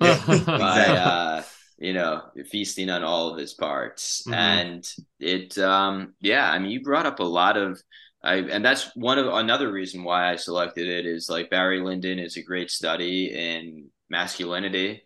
by, 0.00 0.86
uh, 0.88 1.42
you 1.78 1.92
know, 1.92 2.22
feasting 2.50 2.90
on 2.90 3.04
all 3.04 3.28
of 3.28 3.38
his 3.38 3.54
parts. 3.54 4.24
Mm-hmm. 4.26 4.34
And 4.34 4.94
it, 5.20 5.56
um, 5.58 6.14
yeah, 6.20 6.50
I 6.50 6.58
mean, 6.58 6.72
you 6.72 6.82
brought 6.82 7.06
up 7.06 7.20
a 7.20 7.24
lot 7.24 7.56
of. 7.56 7.80
I, 8.24 8.36
and 8.36 8.64
that's 8.64 8.90
one 8.96 9.18
of 9.18 9.26
another 9.26 9.70
reason 9.70 10.02
why 10.02 10.32
I 10.32 10.36
selected 10.36 10.88
it 10.88 11.06
is 11.06 11.28
like 11.28 11.50
Barry 11.50 11.80
Lyndon 11.80 12.18
is 12.18 12.38
a 12.38 12.42
great 12.42 12.70
study 12.70 13.26
in 13.26 13.90
masculinity, 14.08 15.02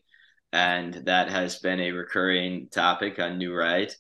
and 0.53 0.95
that 1.05 1.28
has 1.28 1.59
been 1.59 1.80
a 1.80 1.91
recurring 1.91 2.68
topic 2.70 3.18
on 3.18 3.36
New 3.36 3.53
Right 3.53 3.95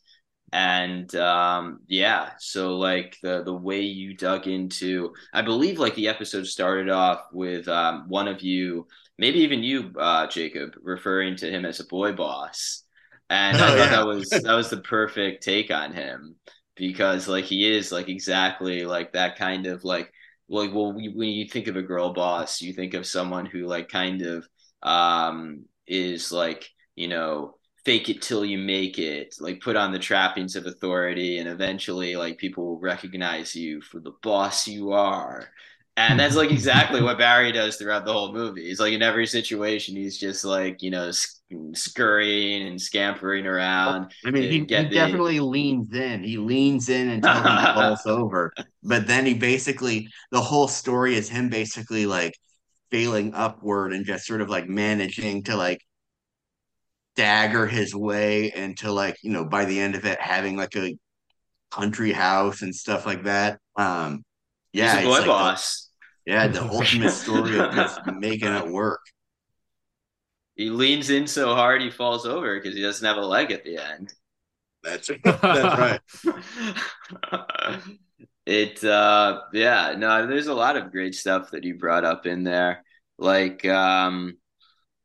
and 0.52 1.14
um 1.16 1.80
yeah 1.88 2.30
so 2.38 2.76
like 2.76 3.16
the 3.22 3.42
the 3.42 3.52
way 3.52 3.80
you 3.80 4.16
dug 4.16 4.46
into 4.46 5.12
i 5.34 5.42
believe 5.42 5.78
like 5.78 5.94
the 5.94 6.08
episode 6.08 6.46
started 6.46 6.88
off 6.88 7.20
with 7.32 7.68
um 7.68 8.08
one 8.08 8.28
of 8.28 8.40
you 8.40 8.86
maybe 9.18 9.40
even 9.40 9.62
you 9.62 9.92
uh 9.98 10.26
jacob 10.26 10.72
referring 10.82 11.36
to 11.36 11.50
him 11.50 11.66
as 11.66 11.80
a 11.80 11.86
boy 11.86 12.12
boss 12.12 12.84
and 13.28 13.58
oh, 13.58 13.64
i 13.64 13.68
thought 13.68 13.76
yeah. 13.76 13.90
that 13.90 14.06
was 14.06 14.30
that 14.30 14.54
was 14.54 14.70
the 14.70 14.80
perfect 14.80 15.42
take 15.42 15.70
on 15.70 15.92
him 15.92 16.34
because 16.76 17.28
like 17.28 17.44
he 17.44 17.70
is 17.70 17.92
like 17.92 18.08
exactly 18.08 18.84
like 18.86 19.12
that 19.12 19.36
kind 19.36 19.66
of 19.66 19.84
like 19.84 20.10
like 20.48 20.72
well 20.72 20.94
when 20.94 21.28
you 21.28 21.46
think 21.46 21.66
of 21.66 21.76
a 21.76 21.82
girl 21.82 22.14
boss 22.14 22.62
you 22.62 22.72
think 22.72 22.94
of 22.94 23.04
someone 23.04 23.44
who 23.44 23.66
like 23.66 23.88
kind 23.88 24.22
of 24.22 24.48
um 24.82 25.64
is 25.86 26.32
like 26.32 26.70
you 26.94 27.08
know 27.08 27.57
fake 27.88 28.10
it 28.10 28.20
till 28.20 28.44
you 28.44 28.58
make 28.58 28.98
it 28.98 29.34
like 29.40 29.62
put 29.62 29.74
on 29.74 29.92
the 29.92 29.98
trappings 29.98 30.56
of 30.56 30.66
authority 30.66 31.38
and 31.38 31.48
eventually 31.48 32.16
like 32.16 32.36
people 32.36 32.66
will 32.66 32.78
recognize 32.78 33.56
you 33.56 33.80
for 33.80 33.98
the 33.98 34.12
boss 34.22 34.68
you 34.68 34.92
are. 34.92 35.48
And 35.96 36.20
that's 36.20 36.36
like 36.36 36.50
exactly 36.50 37.00
what 37.00 37.16
barry 37.24 37.50
does 37.50 37.76
throughout 37.76 38.04
the 38.04 38.12
whole 38.12 38.34
movie. 38.34 38.66
He's 38.66 38.78
like 38.78 38.92
in 38.92 39.00
every 39.00 39.26
situation 39.26 39.96
he's 39.96 40.18
just 40.18 40.44
like 40.44 40.82
you 40.82 40.90
know 40.90 41.10
scurrying 41.72 42.68
and 42.68 42.78
scampering 42.78 43.46
around 43.46 44.12
i 44.26 44.30
mean 44.30 44.42
he, 44.42 44.50
he 44.50 44.60
the... 44.60 44.84
definitely 44.90 45.40
leans 45.40 45.94
in. 45.94 46.22
He 46.22 46.36
leans 46.36 46.90
in 46.90 47.08
until 47.08 47.36
he 47.36 47.64
falls 47.74 48.04
over. 48.04 48.52
But 48.82 49.06
then 49.06 49.24
he 49.24 49.32
basically 49.32 50.08
the 50.30 50.42
whole 50.42 50.68
story 50.68 51.14
is 51.14 51.30
him 51.30 51.48
basically 51.48 52.04
like 52.04 52.34
failing 52.90 53.32
upward 53.32 53.94
and 53.94 54.04
just 54.04 54.26
sort 54.26 54.42
of 54.42 54.50
like 54.50 54.68
managing 54.68 55.42
to 55.44 55.56
like 55.56 55.80
stagger 57.18 57.66
his 57.66 57.96
way 57.96 58.52
into 58.54 58.92
like 58.92 59.16
you 59.24 59.32
know 59.32 59.44
by 59.44 59.64
the 59.64 59.80
end 59.80 59.96
of 59.96 60.04
it 60.04 60.20
having 60.20 60.56
like 60.56 60.76
a 60.76 60.96
country 61.68 62.12
house 62.12 62.62
and 62.62 62.72
stuff 62.72 63.06
like 63.06 63.24
that. 63.24 63.58
Um, 63.74 64.24
yeah, 64.72 64.98
He's 64.98 65.04
a 65.04 65.08
boy 65.08 65.18
like 65.18 65.26
boss. 65.26 65.90
The, 66.24 66.32
yeah, 66.32 66.46
the 66.46 66.62
ultimate 66.62 67.10
story 67.10 67.58
of 67.58 67.74
just 67.74 68.00
making 68.18 68.52
it 68.52 68.68
work. 68.68 69.00
He 70.54 70.70
leans 70.70 71.10
in 71.10 71.26
so 71.26 71.56
hard 71.56 71.82
he 71.82 71.90
falls 71.90 72.24
over 72.24 72.56
because 72.56 72.76
he 72.76 72.82
doesn't 72.82 73.04
have 73.04 73.16
a 73.16 73.26
leg 73.26 73.50
at 73.50 73.64
the 73.64 73.78
end. 73.78 74.12
That's 74.84 75.10
that's 75.24 75.42
right. 75.42 76.00
it 78.46 78.84
uh 78.84 79.40
yeah, 79.52 79.96
no, 79.98 80.24
there's 80.28 80.46
a 80.46 80.54
lot 80.54 80.76
of 80.76 80.92
great 80.92 81.16
stuff 81.16 81.50
that 81.50 81.64
you 81.64 81.74
brought 81.74 82.04
up 82.04 82.26
in 82.26 82.44
there. 82.44 82.84
Like 83.18 83.64
um 83.64 84.36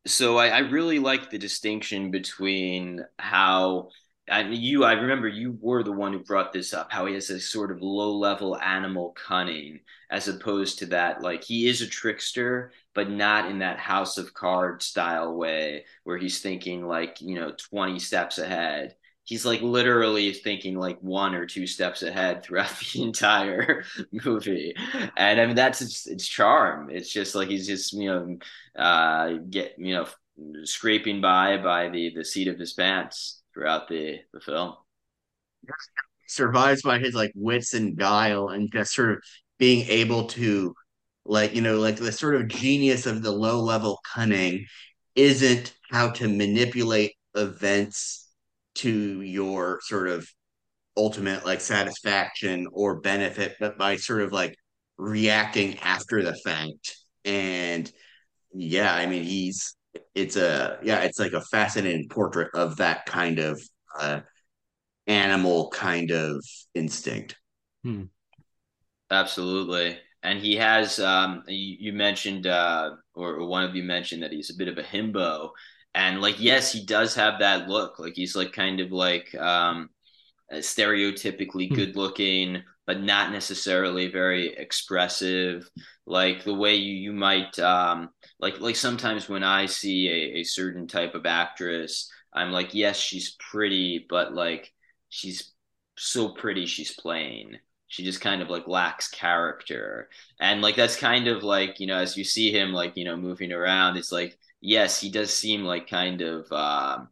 so 0.06 0.38
I, 0.38 0.50
I 0.50 0.60
really 0.60 1.00
like 1.00 1.30
the 1.30 1.38
distinction 1.38 2.12
between 2.12 3.06
how 3.20 3.90
and 4.28 4.56
you 4.56 4.84
I 4.86 4.94
remember 4.94 5.28
you 5.28 5.58
were 5.62 5.84
the 5.84 5.92
one 5.92 6.14
who 6.14 6.20
brought 6.20 6.54
this 6.54 6.74
up 6.74 6.92
how 6.92 7.06
he 7.06 7.14
has 7.14 7.30
a 7.30 7.40
sort 7.40 7.72
of 7.72 7.82
low 7.82 8.18
level 8.18 8.58
animal 8.58 9.12
cunning 9.12 9.80
as 10.10 10.28
opposed 10.28 10.80
to 10.80 10.86
that 10.88 11.22
like 11.22 11.44
he 11.44 11.68
is 11.68 11.82
a 11.82 11.88
trickster 11.88 12.72
but 12.94 13.10
not 13.10 13.50
in 13.50 13.60
that 13.60 13.80
house 13.80 14.18
of 14.18 14.34
cards 14.34 14.86
style 14.86 15.34
way 15.36 15.86
where 16.04 16.18
he's 16.18 16.40
thinking 16.42 16.86
like 16.86 17.20
you 17.22 17.36
know 17.36 17.52
20 17.70 18.00
steps 18.00 18.38
ahead 18.38 18.96
he's 19.26 19.46
like 19.46 19.62
literally 19.62 20.34
thinking 20.34 20.78
like 20.78 21.00
one 21.00 21.34
or 21.34 21.46
two 21.46 21.66
steps 21.66 22.04
ahead 22.04 22.44
throughout 22.44 22.72
the 22.94 23.04
entire 23.04 23.84
movie. 24.12 24.74
And 25.18 25.40
i 25.40 25.46
mean 25.46 25.56
that's 25.56 25.82
its, 25.82 26.08
its 26.08 26.28
charm. 26.28 26.90
It's 26.90 27.12
just 27.12 27.36
like 27.36 27.50
he's 27.50 27.68
just 27.68 27.94
you 27.94 28.10
know 28.10 28.38
uh 28.82 29.38
get 29.50 29.76
you 29.78 29.94
know 29.94 30.08
scraping 30.64 31.22
by 31.22 31.58
by 31.58 31.90
the 31.90 32.14
the 32.16 32.26
seat 32.26 32.48
of 32.48 32.60
his 32.60 32.74
pants 32.74 33.42
throughout 33.54 33.88
the 33.88 34.20
the 34.34 34.40
film. 34.40 34.76
Survives 36.28 36.82
by 36.82 37.00
his 37.00 37.14
like 37.14 37.32
wits 37.36 37.74
and 37.74 37.96
guile 37.96 38.50
and 38.50 38.72
just 38.72 38.94
sort 38.94 39.12
of 39.12 39.24
being 39.60 39.88
able 39.88 40.26
to 40.26 40.74
like 41.26 41.56
you 41.56 41.62
know 41.62 41.80
like 41.80 41.96
the 41.96 42.12
sort 42.12 42.36
of 42.36 42.48
genius 42.48 43.06
of 43.06 43.22
the 43.22 43.32
low 43.32 43.62
level 43.62 44.00
cunning 44.14 44.66
isn't 45.16 45.74
how 45.92 46.10
to 46.10 46.28
manipulate 46.28 47.14
events 47.36 48.23
to 48.76 49.22
your 49.22 49.80
sort 49.84 50.08
of 50.10 50.28
ultimate 50.96 51.46
like 51.46 51.62
satisfaction 51.62 52.68
or 52.72 53.00
benefit, 53.02 53.56
but 53.60 53.78
by 53.78 53.96
sort 53.96 54.22
of 54.22 54.32
like 54.32 54.56
reacting 54.98 55.78
after 55.80 56.24
the 56.24 56.36
fact. 56.46 56.98
And 57.26 57.92
yeah, 58.54 58.94
I 58.94 59.06
mean, 59.06 59.24
he's 59.24 59.76
it's 60.16 60.36
a 60.36 60.80
yeah, 60.84 61.02
it's 61.02 61.20
like 61.20 61.34
a 61.34 61.42
fascinating 61.42 62.10
portrait 62.10 62.50
of 62.54 62.78
that 62.78 63.06
kind 63.06 63.40
of 63.40 63.62
uh, 64.00 64.22
animal 65.08 65.70
kind 65.70 66.12
of 66.12 66.44
instinct. 66.74 67.36
Hmm. 67.84 68.04
Absolutely. 69.12 69.98
And 70.24 70.40
he 70.40 70.56
has, 70.56 71.00
um, 71.00 71.44
you, 71.48 71.76
you 71.80 71.94
mentioned, 71.94 72.48
uh, 72.48 72.92
or, 73.14 73.36
or 73.36 73.48
one 73.48 73.64
of 73.64 73.76
you 73.76 73.84
mentioned 73.84 74.24
that 74.24 74.32
he's 74.32 74.50
a 74.50 74.58
bit 74.58 74.70
of 74.70 74.78
a 74.78 74.84
himbo 74.84 75.50
and 75.96 76.22
like 76.22 76.40
yes 76.40 76.72
he 76.72 76.86
does 76.86 77.16
have 77.16 77.40
that 77.40 77.68
look. 77.68 78.00
Like 78.00 78.14
he's 78.16 78.36
like 78.36 78.54
kind 78.54 78.80
of 78.80 78.92
like 78.92 79.34
um 79.36 79.90
stereotypically 80.52 81.70
hmm. 81.70 81.76
good 81.76 81.96
looking 81.96 82.64
but 82.86 83.02
not 83.02 83.32
necessarily 83.32 84.10
very 84.10 84.54
expressive. 84.58 85.70
Like 86.06 86.44
the 86.44 86.54
way 86.54 86.76
you, 86.76 86.96
you 86.96 87.14
might 87.14 87.58
um 87.60 88.10
like 88.40 88.60
like 88.60 88.76
sometimes 88.76 89.30
when 89.30 89.44
i 89.44 89.66
see 89.66 90.10
a, 90.10 90.40
a 90.40 90.44
certain 90.44 90.86
type 90.86 91.16
of 91.16 91.26
actress 91.26 92.12
i'm 92.34 92.52
like 92.52 92.74
yes 92.74 92.98
she's 93.00 93.38
pretty 93.40 94.06
but 94.10 94.34
like 94.34 94.74
she's 95.08 95.54
so 95.98 96.30
pretty 96.30 96.66
she's 96.66 96.94
plain. 96.94 97.60
She 97.88 98.04
just 98.04 98.22
kind 98.22 98.42
of 98.42 98.50
like 98.50 98.68
lacks 98.68 99.08
character. 99.08 100.10
And 100.40 100.62
like 100.62 100.76
that's 100.76 100.96
kind 100.96 101.28
of 101.28 101.44
like 101.44 101.80
you 101.80 101.88
know 101.88 101.98
as 101.98 102.18
you 102.18 102.24
see 102.24 102.52
him 102.52 102.74
like 102.74 102.94
you 102.96 103.06
know 103.06 103.16
moving 103.16 103.52
around 103.52 103.98
it's 103.98 104.12
like 104.12 104.38
yes, 104.64 105.00
he 105.00 105.12
does 105.12 105.32
seem 105.32 105.64
like 105.64 105.88
kind 105.88 106.22
of 106.22 106.52
um, 106.52 107.10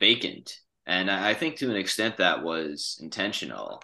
vacant. 0.00 0.58
And 0.86 1.10
I 1.10 1.34
think 1.34 1.56
to 1.56 1.70
an 1.70 1.76
extent 1.76 2.16
that 2.16 2.42
was 2.42 2.98
intentional. 3.02 3.82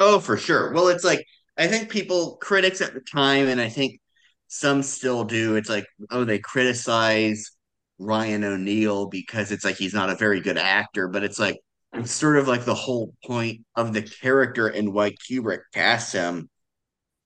Oh, 0.00 0.18
for 0.18 0.36
sure. 0.36 0.72
Well, 0.72 0.88
it's 0.88 1.04
like, 1.04 1.24
I 1.56 1.66
think 1.66 1.90
people, 1.90 2.36
critics 2.36 2.80
at 2.80 2.94
the 2.94 3.00
time, 3.00 3.48
and 3.48 3.60
I 3.60 3.68
think 3.68 4.00
some 4.48 4.82
still 4.82 5.24
do, 5.24 5.56
it's 5.56 5.68
like, 5.68 5.86
oh, 6.10 6.24
they 6.24 6.38
criticize 6.38 7.50
Ryan 7.98 8.44
O'Neal 8.44 9.06
because 9.06 9.52
it's 9.52 9.64
like 9.64 9.76
he's 9.76 9.94
not 9.94 10.10
a 10.10 10.16
very 10.16 10.40
good 10.40 10.58
actor, 10.58 11.08
but 11.08 11.24
it's 11.24 11.38
like, 11.38 11.58
it's 11.92 12.12
sort 12.12 12.38
of 12.38 12.48
like 12.48 12.64
the 12.64 12.74
whole 12.74 13.12
point 13.24 13.64
of 13.76 13.92
the 13.92 14.02
character 14.02 14.68
and 14.68 14.92
why 14.92 15.12
Kubrick 15.12 15.60
cast 15.74 16.12
him 16.12 16.48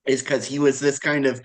is 0.05 0.21
because 0.21 0.45
he 0.45 0.59
was 0.59 0.79
this 0.79 0.99
kind 0.99 1.25
of 1.25 1.41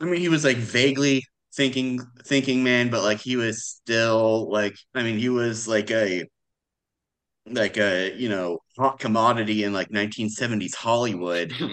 I 0.00 0.06
mean, 0.06 0.20
he 0.20 0.28
was 0.28 0.44
like 0.44 0.56
vaguely 0.56 1.24
thinking 1.56 2.00
thinking 2.24 2.64
man, 2.64 2.90
but 2.90 3.02
like 3.02 3.20
he 3.20 3.36
was 3.36 3.64
still 3.66 4.50
like 4.50 4.74
I 4.94 5.02
mean 5.02 5.18
he 5.18 5.28
was 5.28 5.68
like 5.68 5.90
a 5.90 6.24
like 7.46 7.76
a 7.76 8.14
you 8.16 8.28
know 8.28 8.58
hot 8.78 8.98
commodity 8.98 9.64
in 9.64 9.72
like 9.72 9.90
1970s 9.90 10.74
Hollywood. 10.74 11.54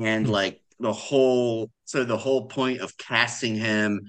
And 0.00 0.28
like 0.28 0.60
the 0.80 0.92
whole 0.92 1.70
so 1.84 2.04
the 2.04 2.16
whole 2.16 2.48
point 2.48 2.80
of 2.80 2.96
casting 2.96 3.54
him 3.54 4.00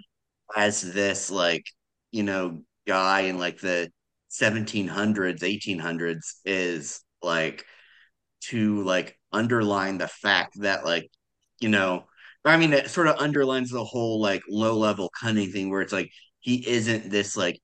as 0.56 0.82
this 0.82 1.30
like 1.30 1.66
you 2.12 2.24
know 2.24 2.62
guy 2.88 3.22
in 3.22 3.38
like 3.38 3.60
the 3.60 3.92
1700s 4.30 5.42
1800s 5.42 6.42
is 6.44 7.02
like 7.22 7.66
to 8.42 8.84
like 8.84 9.18
underline 9.32 9.98
the 9.98 10.08
fact 10.08 10.60
that 10.62 10.86
like 10.86 11.10
you 11.60 11.70
know 11.70 12.06
I 12.46 12.58
mean 12.58 12.74
it 12.74 12.90
sort 12.90 13.08
of 13.08 13.18
underlines 13.20 13.72
the 13.72 13.84
whole 13.84 14.22
like 14.22 14.44
low 14.50 14.78
level 14.78 15.10
cunning 15.20 15.52
thing 15.52 15.70
where 15.70 15.82
it's 15.82 15.94
like 15.94 16.12
he 16.40 16.68
isn't 16.68 17.10
this 17.10 17.36
like 17.38 17.60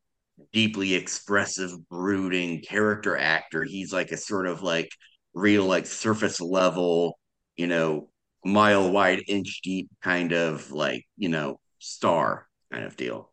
deeply 0.54 0.96
expressive 0.96 1.72
brooding 1.90 2.62
character 2.62 3.18
actor 3.18 3.64
he's 3.64 3.94
like 3.94 4.12
a 4.12 4.18
sort 4.18 4.48
of 4.48 4.64
like 4.64 4.90
real 5.34 5.66
like 5.66 5.86
surface 5.86 6.42
level 6.42 7.20
you 7.58 7.68
know 7.68 8.10
mile 8.46 8.92
wide 8.92 9.22
inch 9.28 9.62
deep 9.64 9.90
kind 10.02 10.34
of 10.34 10.72
like 10.72 11.06
you 11.18 11.30
know 11.30 11.60
star 11.80 12.48
kind 12.72 12.86
of 12.86 12.98
deal 12.98 13.32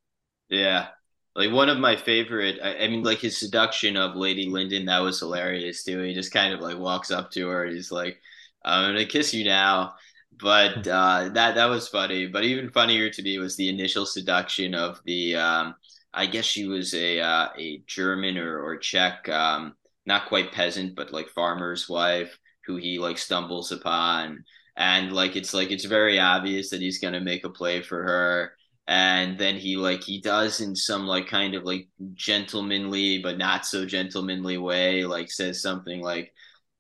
Yeah. 0.49 0.89
Like 1.35 1.53
one 1.53 1.69
of 1.69 1.79
my 1.79 1.97
favorite, 1.97 2.59
I, 2.63 2.79
I 2.85 2.89
mean, 2.89 3.03
like 3.05 3.19
his 3.19 3.39
seduction 3.39 3.97
of 3.97 4.17
Lady 4.17 4.49
Lyndon, 4.49 4.87
that 4.87 4.99
was 5.01 5.21
hilarious 5.21 5.85
too. 5.85 6.03
He 6.03 6.15
just 6.15 6.33
kind 6.33 6.53
of 6.53 6.61
like 6.61 6.79
walks 6.79 7.11
up 7.11 7.31
to 7.33 7.49
her 7.49 7.67
he's 7.67 7.93
like, 7.93 8.21
I'm 8.65 8.95
gonna 8.95 9.07
kiss 9.07 9.33
you 9.35 9.45
now. 9.45 9.95
But 10.41 10.87
uh, 10.87 11.31
that 11.31 11.55
that 11.55 11.67
was 11.67 11.89
funny. 11.89 12.27
But 12.27 12.45
even 12.45 12.71
funnier 12.71 13.11
to 13.11 13.23
me 13.23 13.39
was 13.39 13.57
the 13.57 13.69
initial 13.69 14.07
seduction 14.07 14.75
of 14.75 15.01
the 15.05 15.37
um, 15.37 15.75
I 16.15 16.27
guess 16.27 16.45
she 16.45 16.67
was 16.67 16.95
a 16.95 17.21
uh, 17.21 17.49
a 17.59 17.83
German 17.87 18.39
or, 18.39 18.61
or 18.63 18.77
Czech, 18.79 19.29
um, 19.29 19.75
not 20.07 20.27
quite 20.29 20.53
peasant, 20.53 20.95
but 20.97 21.13
like 21.13 21.29
farmer's 21.31 21.89
wife 21.89 22.39
who 22.67 22.77
he 22.77 22.99
like 22.99 23.19
stumbles 23.19 23.73
upon. 23.73 24.45
And 24.77 25.13
like 25.13 25.37
it's 25.37 25.55
like 25.55 25.71
it's 25.71 25.85
very 25.85 26.19
obvious 26.21 26.71
that 26.71 26.81
he's 26.81 27.01
gonna 27.01 27.21
make 27.21 27.45
a 27.45 27.51
play 27.51 27.83
for 27.83 28.03
her 28.05 28.53
and 28.89 29.37
then 29.39 29.57
he 29.57 29.77
like 29.77 30.03
he 30.03 30.21
does 30.21 30.61
in 30.61 30.75
some 30.75 31.07
like 31.07 31.27
kind 31.29 31.55
of 31.55 31.63
like 31.65 31.89
gentlemanly 32.15 33.19
but 33.19 33.37
not 33.37 33.67
so 33.67 33.85
gentlemanly 33.85 34.57
way 34.57 35.05
like 35.05 35.31
says 35.31 35.61
something 35.61 36.01
like 36.01 36.33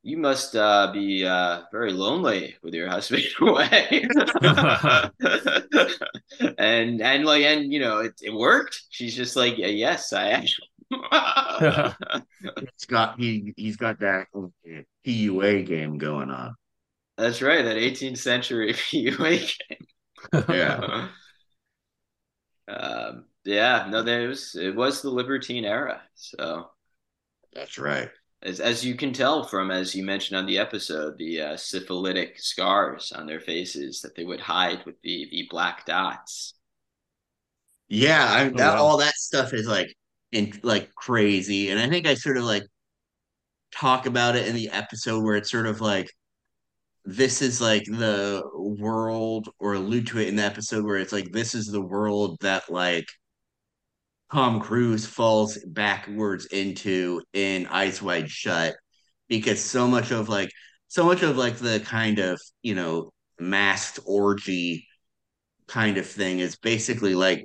you 0.09 0.17
must 0.17 0.57
uh, 0.57 0.91
be 0.93 1.25
uh, 1.27 1.63
very 1.73 1.93
lonely 1.93 2.57
with 2.63 2.75
your 2.75 2.89
husband 2.89 3.23
away 3.41 4.07
and 6.59 7.01
and 7.03 7.25
like 7.25 7.43
and 7.43 7.73
you 7.73 7.81
know 7.81 7.99
it, 8.01 8.15
it 8.23 8.33
worked 8.33 8.83
she's 8.91 9.15
just 9.15 9.37
like 9.37 9.55
yes 9.59 10.13
i 10.13 10.29
actually 10.31 10.69
He's 12.73 12.87
got 12.87 13.19
he 13.19 13.53
he's 13.57 13.77
got 13.77 14.01
that 14.01 14.27
PUA 15.05 15.63
game 15.67 15.99
going 15.99 16.31
on. 16.31 16.55
that's 17.17 17.43
right 17.43 17.65
that 17.65 17.77
18th 17.77 18.19
century 18.19 18.73
PUA 18.91 19.39
game 19.69 19.87
Yeah. 20.49 21.09
um, 22.69 23.25
yeah 23.45 23.87
no 23.91 24.03
there 24.03 24.29
was 24.29 24.55
it 24.55 24.75
was 24.75 25.03
the 25.03 25.11
libertine 25.11 25.65
era 25.65 26.03
so 26.15 26.71
That's 27.53 27.79
right. 27.79 28.11
As 28.43 28.61
as 28.61 28.85
you 28.85 28.95
can 28.97 29.13
tell 29.13 29.45
from 29.45 29.71
as 29.71 29.95
you 29.95 30.03
mentioned 30.05 30.37
on 30.39 30.47
the 30.47 30.59
episode 30.59 31.17
the 31.19 31.41
uh, 31.41 31.57
syphilitic 31.57 32.39
scars 32.41 33.13
on 33.13 33.27
their 33.27 33.41
faces 33.41 34.01
that 34.03 34.15
they 34.17 34.25
would 34.25 34.41
hide 34.41 34.85
with 34.87 35.01
the 35.03 35.29
the 35.31 35.47
black 35.51 35.85
dots 35.87 36.55
Yeah, 37.89 38.27
I 38.31 38.49
Oh, 38.53 38.59
that 38.59 38.77
wow. 38.77 38.79
all 38.79 38.99
that 38.99 39.15
stuff 39.15 39.53
is 39.55 39.67
like 39.67 39.89
in 40.33 40.53
like 40.63 40.95
crazy. 40.95 41.71
And 41.71 41.81
I 41.81 41.89
think 41.89 42.07
I 42.07 42.15
sort 42.15 42.37
of 42.37 42.45
like 42.45 42.65
talk 43.73 44.07
about 44.07 44.37
it 44.37 44.47
in 44.49 44.55
the 44.55 44.71
episode 44.71 45.23
where 45.23 45.37
it's 45.37 45.51
sort 45.51 45.67
of 45.67 45.81
like 45.81 46.09
this 47.05 47.43
is 47.43 47.61
like 47.61 47.85
the 47.87 48.43
world 48.81 49.49
or 49.61 49.75
allude 49.75 50.07
to 50.09 50.21
it 50.21 50.29
in 50.29 50.37
the 50.37 50.45
episode 50.45 50.85
where 50.85 50.99
it's 50.99 51.13
like 51.13 51.33
this 51.33 51.55
is 51.55 51.67
the 51.67 51.81
world 51.83 52.39
that 52.43 52.71
like 52.71 53.07
Tom 54.33 54.61
Cruise 54.61 55.07
falls 55.07 55.59
backwards 55.67 56.47
into 56.47 57.23
in 57.33 57.67
Eyes 57.67 58.03
Wide 58.03 58.31
Shut 58.31 58.77
because 59.29 59.61
so 59.61 59.89
much 59.89 60.11
of 60.11 60.29
like 60.29 60.51
so 60.89 61.05
much 61.05 61.23
of 61.23 61.37
like 61.37 61.57
the 61.57 61.81
kind 61.81 62.19
of 62.19 62.41
you 62.63 62.75
know 62.75 63.11
masked 63.41 64.01
orgy 64.07 64.87
kind 65.67 65.99
of 65.99 66.07
thing 66.07 66.41
is 66.41 66.57
basically 66.57 67.15
like 67.15 67.45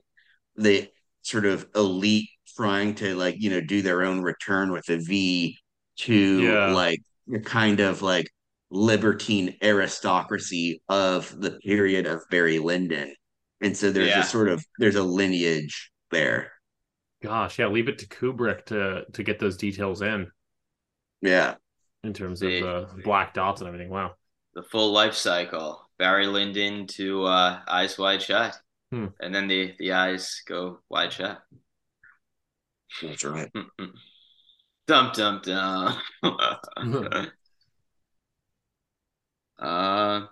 the 0.55 0.88
sort 1.21 1.45
of 1.45 1.65
elite 1.75 2.29
trying 2.57 2.95
to 2.95 3.15
like 3.15 3.36
you 3.39 3.49
know 3.49 3.61
do 3.61 3.81
their 3.81 4.03
own 4.03 4.21
return 4.21 4.71
with 4.71 4.88
a 4.89 4.97
V 4.97 5.57
to 5.97 6.41
Yeah. 6.43 6.73
like 6.73 6.99
the 7.27 7.39
kind 7.39 7.79
of 7.79 8.01
like 8.01 8.27
libertine 8.69 9.55
aristocracy 9.63 10.81
of 10.89 11.34
the 11.39 11.51
period 11.63 12.07
of 12.07 12.21
Barry 12.29 12.59
Lyndon. 12.59 13.13
And 13.61 13.77
so 13.77 13.91
there's 13.91 14.09
Yeah. 14.09 14.21
a 14.21 14.25
sort 14.25 14.49
of 14.49 14.63
there's 14.79 14.95
a 14.95 15.03
lineage 15.03 15.91
there. 16.11 16.51
Gosh, 17.24 17.57
yeah, 17.57 17.67
leave 17.67 17.88
it 17.88 17.97
to 17.99 18.05
Kubrick 18.07 18.65
to 18.65 19.05
to 19.13 19.24
get 19.24 19.39
those 19.39 19.55
details 19.57 20.01
in 20.01 20.30
Yeah. 21.21 21.55
in 22.03 22.13
terms 22.13 22.41
of 22.41 22.51
The- 22.51 22.89
the 22.95 23.01
black 23.01 23.34
dots 23.34 23.61
and 23.61 23.67
everything. 23.67 23.89
Wow. 23.89 24.15
the 24.55 24.61
full 24.63 24.91
life 24.91 25.15
cycle 25.15 25.89
barry 25.97 26.28
lyndon 26.28 26.86
to 26.86 27.24
uh, 27.24 27.61
eyes 27.67 27.97
wide 27.97 28.21
shut 28.21 28.55
Hmm. 28.91 29.07
and 29.19 29.34
then 29.34 29.47
the 29.47 29.74
the 29.80 29.93
eyes 29.93 30.43
go 30.45 30.82
wide 30.89 31.11
shut 31.13 31.41
That's 33.01 33.24
right. 33.24 33.49
dum 34.86 35.11
dum 35.15 35.41
dum 35.43 35.97
uh, 39.59 40.28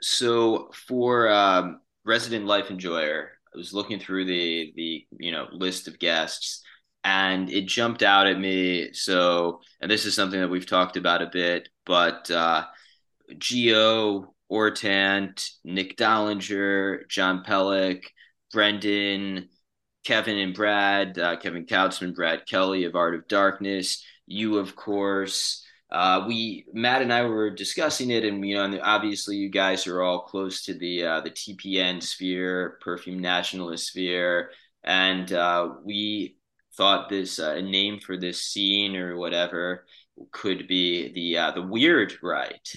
so 0.00 0.70
for 0.86 1.28
um, 1.28 1.80
resident 2.04 2.46
life 2.46 2.70
enjoyer 2.70 3.32
i 3.54 3.56
was 3.56 3.72
looking 3.74 3.98
through 3.98 4.24
the 4.24 4.72
the 4.76 5.06
you 5.18 5.32
know 5.32 5.46
list 5.52 5.88
of 5.88 5.98
guests 5.98 6.62
and 7.04 7.50
it 7.50 7.66
jumped 7.66 8.02
out 8.02 8.26
at 8.26 8.38
me 8.38 8.92
so 8.92 9.60
and 9.80 9.90
this 9.90 10.04
is 10.04 10.14
something 10.14 10.40
that 10.40 10.50
we've 10.50 10.66
talked 10.66 10.96
about 10.96 11.22
a 11.22 11.30
bit 11.32 11.68
but 11.84 12.30
uh 12.30 12.64
Geo, 13.36 14.34
Ortant, 14.50 15.50
Nick 15.64 15.96
Dollinger, 15.96 17.06
John 17.08 17.44
Pellick, 17.44 18.04
Brendan, 18.52 19.48
Kevin 20.04 20.38
and 20.38 20.54
Brad, 20.54 21.18
uh, 21.18 21.36
Kevin 21.36 21.66
Kautzman, 21.66 22.14
Brad 22.14 22.46
Kelly 22.46 22.84
of 22.84 22.96
Art 22.96 23.14
of 23.14 23.28
Darkness, 23.28 24.04
you 24.26 24.58
of 24.58 24.74
course. 24.74 25.64
Uh, 25.90 26.24
we 26.26 26.66
Matt 26.72 27.02
and 27.02 27.12
I 27.12 27.22
were 27.22 27.50
discussing 27.50 28.10
it, 28.10 28.24
and 28.24 28.46
you 28.46 28.56
know, 28.56 28.64
and 28.64 28.80
obviously 28.82 29.36
you 29.36 29.48
guys 29.48 29.86
are 29.86 30.02
all 30.02 30.20
close 30.20 30.62
to 30.64 30.74
the 30.74 31.04
uh, 31.04 31.20
the 31.20 31.30
TPN 31.30 32.02
sphere, 32.02 32.78
perfume 32.82 33.20
nationalist 33.20 33.88
sphere, 33.88 34.50
and 34.84 35.32
uh, 35.32 35.70
we 35.84 36.36
thought 36.76 37.08
this 37.08 37.38
uh, 37.38 37.54
a 37.56 37.62
name 37.62 38.00
for 38.00 38.16
this 38.16 38.42
scene 38.42 38.96
or 38.96 39.16
whatever 39.16 39.86
could 40.30 40.68
be 40.68 41.12
the 41.12 41.38
uh, 41.38 41.50
the 41.52 41.62
weird 41.62 42.14
right. 42.22 42.72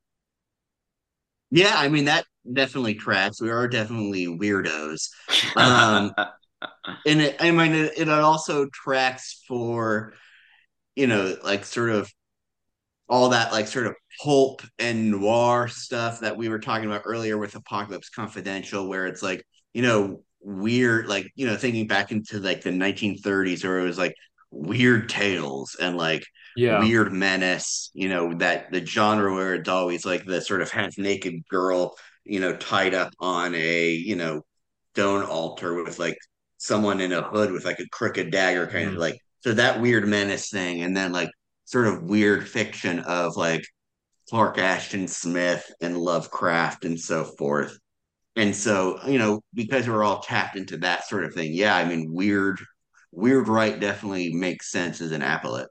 Yeah, 1.54 1.74
I 1.76 1.86
mean 1.86 2.06
that 2.06 2.24
definitely 2.52 2.94
tracks. 2.94 3.40
We 3.40 3.48
are 3.48 3.68
definitely 3.68 4.26
weirdos. 4.26 5.08
Um, 5.54 6.12
and 7.06 7.20
it, 7.20 7.36
I 7.38 7.52
mean 7.52 7.72
it, 7.72 7.92
it 7.96 8.08
also 8.08 8.66
tracks 8.72 9.44
for 9.46 10.14
you 10.96 11.06
know 11.06 11.36
like 11.44 11.64
sort 11.64 11.90
of 11.90 12.10
all 13.08 13.30
that 13.30 13.52
like 13.52 13.66
sort 13.68 13.86
of 13.86 13.94
pulp 14.22 14.62
and 14.78 15.10
noir 15.10 15.68
stuff 15.68 16.20
that 16.20 16.36
we 16.36 16.48
were 16.48 16.58
talking 16.58 16.86
about 16.86 17.02
earlier 17.04 17.36
with 17.38 17.54
Apocalypse 17.54 18.08
Confidential, 18.08 18.88
where 18.88 19.06
it's 19.06 19.22
like 19.22 19.44
you 19.74 19.82
know 19.82 20.22
weird 20.40 21.06
like 21.06 21.30
you 21.36 21.46
know 21.46 21.56
thinking 21.56 21.86
back 21.86 22.12
into 22.12 22.38
like 22.38 22.62
the 22.62 22.70
1930s 22.70 23.64
where 23.64 23.78
it 23.80 23.84
was 23.84 23.98
like 23.98 24.14
weird 24.50 25.08
tales 25.08 25.76
and 25.80 25.96
like 25.96 26.24
Yeah. 26.54 26.90
weird 26.90 27.12
menace, 27.12 27.90
you 27.94 28.08
know, 28.08 28.32
that 28.38 28.72
the 28.72 28.84
genre 28.86 29.34
where 29.34 29.54
it's 29.54 29.68
always 29.68 30.06
like 30.06 30.24
the 30.24 30.40
sort 30.40 30.62
of 30.62 30.70
half 30.70 30.96
naked 30.96 31.34
girl, 31.48 31.94
you 32.24 32.40
know, 32.40 32.56
tied 32.56 32.94
up 32.94 33.12
on 33.20 33.54
a, 33.54 33.90
you 33.90 34.16
know, 34.16 34.40
stone 34.94 35.24
altar 35.24 35.82
with 35.82 35.98
like 35.98 36.16
someone 36.56 37.00
in 37.00 37.12
a 37.12 37.22
hood 37.22 37.52
with 37.52 37.64
like 37.66 37.80
a 37.80 37.88
crooked 37.90 38.30
dagger 38.30 38.66
kind 38.66 38.88
Mhm. 38.88 38.94
of 38.94 38.96
like 38.98 39.18
so 39.44 39.52
that 39.52 39.78
weird 39.78 40.08
menace 40.08 40.48
thing 40.48 40.80
and 40.82 40.96
then 40.96 41.12
like 41.12 41.30
sort 41.66 41.86
of 41.86 42.02
weird 42.04 42.48
fiction 42.48 43.00
of 43.00 43.36
like 43.36 43.62
Clark 44.30 44.56
Ashton 44.58 45.06
Smith 45.06 45.70
and 45.82 45.98
Lovecraft 45.98 46.86
and 46.86 46.98
so 46.98 47.24
forth. 47.24 47.78
And 48.36 48.56
so, 48.56 48.98
you 49.06 49.18
know, 49.18 49.42
because 49.52 49.86
we're 49.86 50.02
all 50.02 50.20
tapped 50.20 50.56
into 50.56 50.78
that 50.78 51.06
sort 51.06 51.24
of 51.24 51.34
thing, 51.34 51.52
yeah, 51.52 51.76
I 51.76 51.84
mean, 51.84 52.14
weird, 52.14 52.58
weird 53.12 53.46
right 53.48 53.78
definitely 53.78 54.32
makes 54.32 54.70
sense 54.72 55.02
as 55.02 55.12
an 55.12 55.22
appellate. 55.22 55.68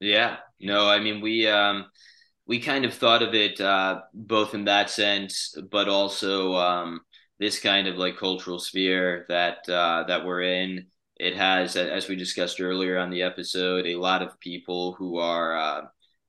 Yeah, 0.00 0.38
no, 0.60 0.88
I 0.88 1.00
mean 1.00 1.20
we 1.20 1.46
um 1.46 1.86
we 2.46 2.60
kind 2.60 2.84
of 2.86 2.94
thought 2.94 3.22
of 3.22 3.34
it 3.34 3.60
uh 3.60 4.00
both 4.14 4.54
in 4.54 4.64
that 4.64 4.90
sense, 4.90 5.54
but 5.70 5.88
also 5.88 6.54
um 6.54 7.00
this 7.38 7.60
kind 7.60 7.86
of 7.88 7.96
like 7.96 8.16
cultural 8.16 8.58
sphere 8.58 9.26
that 9.28 9.68
uh 9.68 10.04
that 10.08 10.24
we're 10.24 10.42
in. 10.42 10.86
It 11.20 11.36
has, 11.36 11.76
as 11.76 12.08
we 12.08 12.16
discussed 12.16 12.60
earlier 12.60 12.98
on 12.98 13.10
the 13.10 13.22
episode, 13.22 13.86
a 13.86 13.96
lot 13.96 14.22
of 14.22 14.40
people 14.40 14.94
who 14.94 15.18
are 15.18 15.56
uh, 15.56 15.82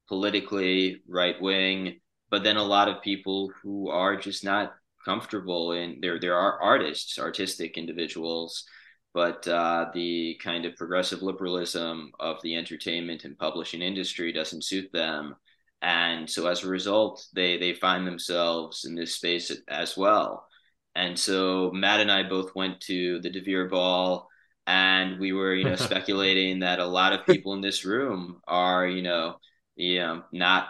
politically 0.07 1.01
right 1.07 1.41
wing, 1.41 1.99
but 2.29 2.43
then 2.43 2.57
a 2.57 2.63
lot 2.63 2.89
of 2.89 3.01
people 3.01 3.51
who 3.61 3.89
are 3.89 4.15
just 4.17 4.43
not 4.43 4.73
comfortable 5.05 5.71
in 5.71 5.99
there 6.01 6.19
there 6.19 6.35
are 6.35 6.61
artists, 6.61 7.17
artistic 7.17 7.77
individuals 7.77 8.65
but 9.13 9.47
uh, 9.47 9.87
the 9.93 10.39
kind 10.41 10.65
of 10.65 10.75
progressive 10.75 11.21
liberalism 11.21 12.11
of 12.19 12.41
the 12.43 12.55
entertainment 12.55 13.25
and 13.25 13.37
publishing 13.37 13.81
industry 13.81 14.31
doesn't 14.31 14.63
suit 14.63 14.89
them. 14.93 15.35
And 15.81 16.29
so 16.29 16.47
as 16.47 16.63
a 16.63 16.69
result, 16.69 17.25
they, 17.33 17.57
they 17.57 17.73
find 17.73 18.05
themselves 18.07 18.85
in 18.85 18.95
this 18.95 19.15
space 19.15 19.51
as 19.67 19.97
well. 19.97 20.47
And 20.95 21.17
so 21.17 21.71
Matt 21.73 21.99
and 21.99 22.11
I 22.11 22.23
both 22.23 22.55
went 22.55 22.79
to 22.81 23.19
the 23.19 23.29
DeVere 23.29 23.67
Ball 23.67 24.27
and 24.67 25.19
we 25.19 25.33
were, 25.33 25.53
you 25.53 25.65
know, 25.65 25.75
speculating 25.77 26.59
that 26.59 26.79
a 26.79 26.85
lot 26.85 27.13
of 27.13 27.25
people 27.25 27.53
in 27.53 27.61
this 27.61 27.85
room 27.85 28.41
are, 28.47 28.87
you 28.87 29.01
know, 29.01 29.35
you 29.75 29.99
know, 29.99 30.23
not 30.31 30.67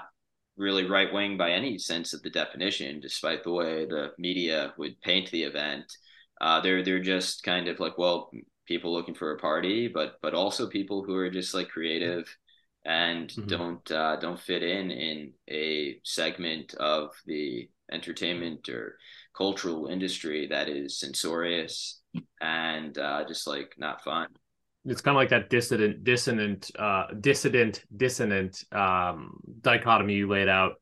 really 0.57 0.85
right 0.85 1.11
wing 1.13 1.37
by 1.37 1.51
any 1.51 1.77
sense 1.77 2.13
of 2.13 2.21
the 2.21 2.29
definition, 2.29 2.99
despite 2.99 3.43
the 3.43 3.51
way 3.51 3.85
the 3.85 4.11
media 4.17 4.73
would 4.77 4.99
paint 5.01 5.29
the 5.31 5.43
event. 5.43 5.85
Uh, 6.39 6.59
they're 6.61 6.83
they're 6.83 6.99
just 6.99 7.43
kind 7.43 7.67
of 7.67 7.79
like 7.79 7.97
well, 7.97 8.31
people 8.67 8.93
looking 8.93 9.15
for 9.15 9.33
a 9.33 9.39
party, 9.39 9.87
but 9.87 10.15
but 10.21 10.33
also 10.33 10.67
people 10.67 11.03
who 11.03 11.15
are 11.15 11.29
just 11.29 11.53
like 11.53 11.69
creative 11.69 12.25
and 12.85 13.29
mm-hmm. 13.29 13.47
don't 13.47 13.91
uh, 13.91 14.15
don't 14.17 14.39
fit 14.39 14.63
in 14.63 14.91
in 14.91 15.33
a 15.49 15.99
segment 16.03 16.73
of 16.75 17.11
the 17.25 17.69
entertainment 17.91 18.69
or 18.69 18.97
cultural 19.35 19.87
industry 19.87 20.47
that 20.47 20.69
is 20.69 20.99
censorious 20.99 22.00
and 22.41 22.97
uh, 22.97 23.23
just 23.27 23.47
like 23.47 23.75
not 23.77 24.03
fun. 24.03 24.27
It's 24.85 25.01
kind 25.01 25.15
of 25.15 25.19
like 25.19 25.29
that 25.29 25.49
dissident, 25.49 26.03
dissonant, 26.03 26.71
uh, 26.77 27.07
dissident, 27.19 27.83
dissonant 27.95 28.63
um, 28.71 29.39
dichotomy 29.61 30.15
you 30.15 30.27
laid 30.27 30.47
out 30.47 30.73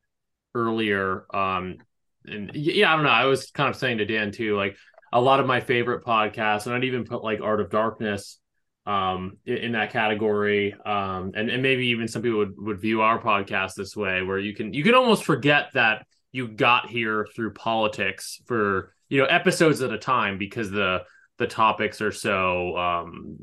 earlier. 0.54 1.26
Um, 1.34 1.76
and 2.24 2.50
yeah, 2.54 2.92
I 2.92 2.96
don't 2.96 3.04
know. 3.04 3.10
I 3.10 3.26
was 3.26 3.50
kind 3.50 3.68
of 3.68 3.76
saying 3.76 3.98
to 3.98 4.06
Dan 4.06 4.32
too, 4.32 4.56
like 4.56 4.76
a 5.12 5.20
lot 5.20 5.40
of 5.40 5.46
my 5.46 5.60
favorite 5.60 6.04
podcasts, 6.04 6.66
and 6.66 6.74
I'd 6.74 6.84
even 6.84 7.04
put 7.04 7.22
like 7.22 7.40
Art 7.42 7.60
of 7.60 7.70
Darkness 7.70 8.38
um, 8.86 9.36
in, 9.44 9.56
in, 9.56 9.72
that 9.72 9.92
category. 9.92 10.72
Um, 10.72 11.32
and, 11.34 11.50
and 11.50 11.62
maybe 11.62 11.88
even 11.88 12.08
some 12.08 12.22
people 12.22 12.38
would, 12.38 12.54
would 12.56 12.80
view 12.80 13.02
our 13.02 13.20
podcast 13.20 13.74
this 13.74 13.94
way, 13.94 14.22
where 14.22 14.38
you 14.38 14.54
can 14.54 14.72
you 14.72 14.82
can 14.82 14.94
almost 14.94 15.24
forget 15.24 15.70
that 15.74 16.06
you 16.32 16.48
got 16.48 16.88
here 16.88 17.26
through 17.34 17.52
politics 17.52 18.40
for 18.46 18.94
you 19.08 19.20
know 19.20 19.26
episodes 19.26 19.82
at 19.82 19.92
a 19.92 19.98
time 19.98 20.38
because 20.38 20.70
the 20.70 21.02
the 21.40 21.46
topics 21.48 22.00
are 22.00 22.12
so 22.12 22.76
um 22.76 23.36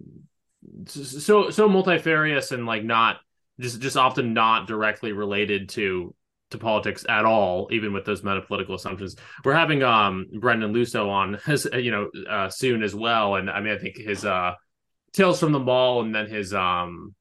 so 0.86 1.50
so 1.50 1.68
multifarious 1.68 2.52
and 2.54 2.66
like 2.66 2.84
not 2.84 3.18
just 3.60 3.82
just 3.82 3.98
often 3.98 4.34
not 4.34 4.68
directly 4.68 5.12
related 5.12 5.68
to 5.70 6.14
to 6.52 6.58
politics 6.58 7.06
at 7.10 7.26
all, 7.26 7.68
even 7.72 7.92
with 7.92 8.06
those 8.06 8.22
metapolitical 8.22 8.76
assumptions. 8.76 9.18
We're 9.44 9.54
having 9.54 9.84
um 9.84 10.28
Brendan 10.40 10.74
Luso 10.74 11.10
on 11.10 11.40
as 11.48 11.68
you 11.74 11.92
know 11.92 12.10
uh, 12.30 12.50
soon 12.50 12.84
as 12.84 12.96
well, 12.96 13.36
and 13.36 13.50
I 13.50 13.60
mean 13.60 13.74
I 13.74 13.78
think 13.78 13.98
his 13.98 14.24
uh 14.24 14.54
Tales 15.14 15.40
from 15.40 15.52
the 15.52 15.60
Mall 15.60 16.02
and 16.02 16.14
then 16.14 16.28
his 16.28 16.54
um 16.54 17.16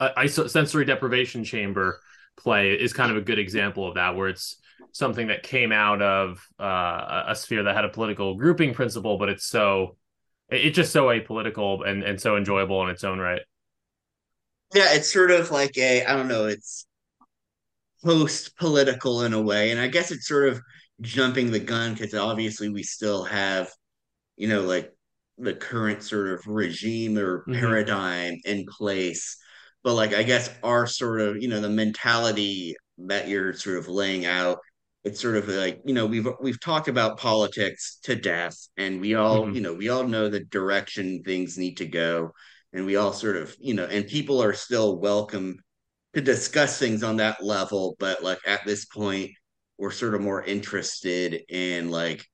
uh, 0.00 0.26
sensory 0.26 0.84
deprivation 0.84 1.44
chamber 1.44 2.00
play 2.38 2.72
is 2.72 2.92
kind 2.92 3.10
of 3.10 3.16
a 3.18 3.20
good 3.20 3.38
example 3.38 3.86
of 3.86 3.94
that, 3.94 4.16
where 4.16 4.28
it's 4.28 4.56
something 4.92 5.28
that 5.28 5.42
came 5.42 5.72
out 5.72 6.02
of 6.02 6.46
uh, 6.58 7.24
a 7.28 7.34
sphere 7.34 7.62
that 7.64 7.74
had 7.74 7.84
a 7.84 7.88
political 7.88 8.34
grouping 8.34 8.74
principle, 8.74 9.18
but 9.18 9.28
it's 9.28 9.46
so 9.46 9.96
it's 10.48 10.76
just 10.76 10.92
so 10.92 11.06
apolitical 11.06 11.86
and 11.86 12.02
and 12.02 12.20
so 12.20 12.36
enjoyable 12.36 12.82
in 12.82 12.90
its 12.90 13.04
own 13.04 13.18
right. 13.18 13.42
Yeah, 14.74 14.92
it's 14.92 15.12
sort 15.12 15.30
of 15.30 15.50
like 15.50 15.76
a 15.78 16.04
I 16.04 16.16
don't 16.16 16.28
know, 16.28 16.46
it's 16.46 16.86
post 18.04 18.56
political 18.56 19.22
in 19.22 19.32
a 19.32 19.40
way. 19.40 19.70
And 19.70 19.80
I 19.80 19.88
guess 19.88 20.10
it's 20.10 20.26
sort 20.26 20.48
of 20.48 20.60
jumping 21.00 21.50
the 21.50 21.60
gun 21.60 21.94
because 21.94 22.14
obviously 22.14 22.68
we 22.68 22.82
still 22.82 23.24
have, 23.24 23.70
you 24.36 24.48
know, 24.48 24.62
like 24.62 24.92
the 25.38 25.54
current 25.54 26.02
sort 26.02 26.28
of 26.28 26.46
regime 26.46 27.18
or 27.18 27.40
mm-hmm. 27.40 27.54
paradigm 27.54 28.38
in 28.44 28.66
place. 28.66 29.36
But 29.82 29.94
like, 29.94 30.14
I 30.14 30.22
guess 30.22 30.50
our 30.62 30.86
sort 30.86 31.20
of, 31.20 31.42
you 31.42 31.48
know, 31.48 31.60
the 31.60 31.68
mentality 31.68 32.76
that 32.98 33.28
you're 33.28 33.52
sort 33.52 33.78
of 33.78 33.88
laying 33.88 34.26
out, 34.26 34.58
it's 35.04 35.20
sort 35.20 35.36
of 35.36 35.48
like, 35.48 35.80
you 35.84 35.94
know, 35.94 36.06
we've 36.06 36.28
we've 36.40 36.60
talked 36.60 36.88
about 36.88 37.18
politics 37.18 37.98
to 38.04 38.14
death, 38.14 38.56
and 38.76 39.00
we 39.00 39.14
all, 39.14 39.42
mm-hmm. 39.42 39.54
you 39.54 39.60
know, 39.60 39.74
we 39.74 39.88
all 39.88 40.04
know 40.04 40.28
the 40.28 40.44
direction 40.44 41.22
things 41.24 41.58
need 41.58 41.78
to 41.78 41.86
go. 41.86 42.32
And 42.74 42.86
we 42.86 42.96
all 42.96 43.12
sort 43.12 43.36
of, 43.36 43.54
you 43.60 43.74
know, 43.74 43.84
and 43.84 44.06
people 44.06 44.42
are 44.42 44.54
still 44.54 44.98
welcome 44.98 45.58
to 46.14 46.22
discuss 46.22 46.78
things 46.78 47.02
on 47.02 47.16
that 47.16 47.42
level, 47.44 47.96
but 47.98 48.22
like 48.22 48.38
at 48.46 48.64
this 48.64 48.86
point, 48.86 49.32
we're 49.76 49.90
sort 49.90 50.14
of 50.14 50.20
more 50.22 50.42
interested 50.42 51.42
in 51.50 51.90
like 51.90 52.24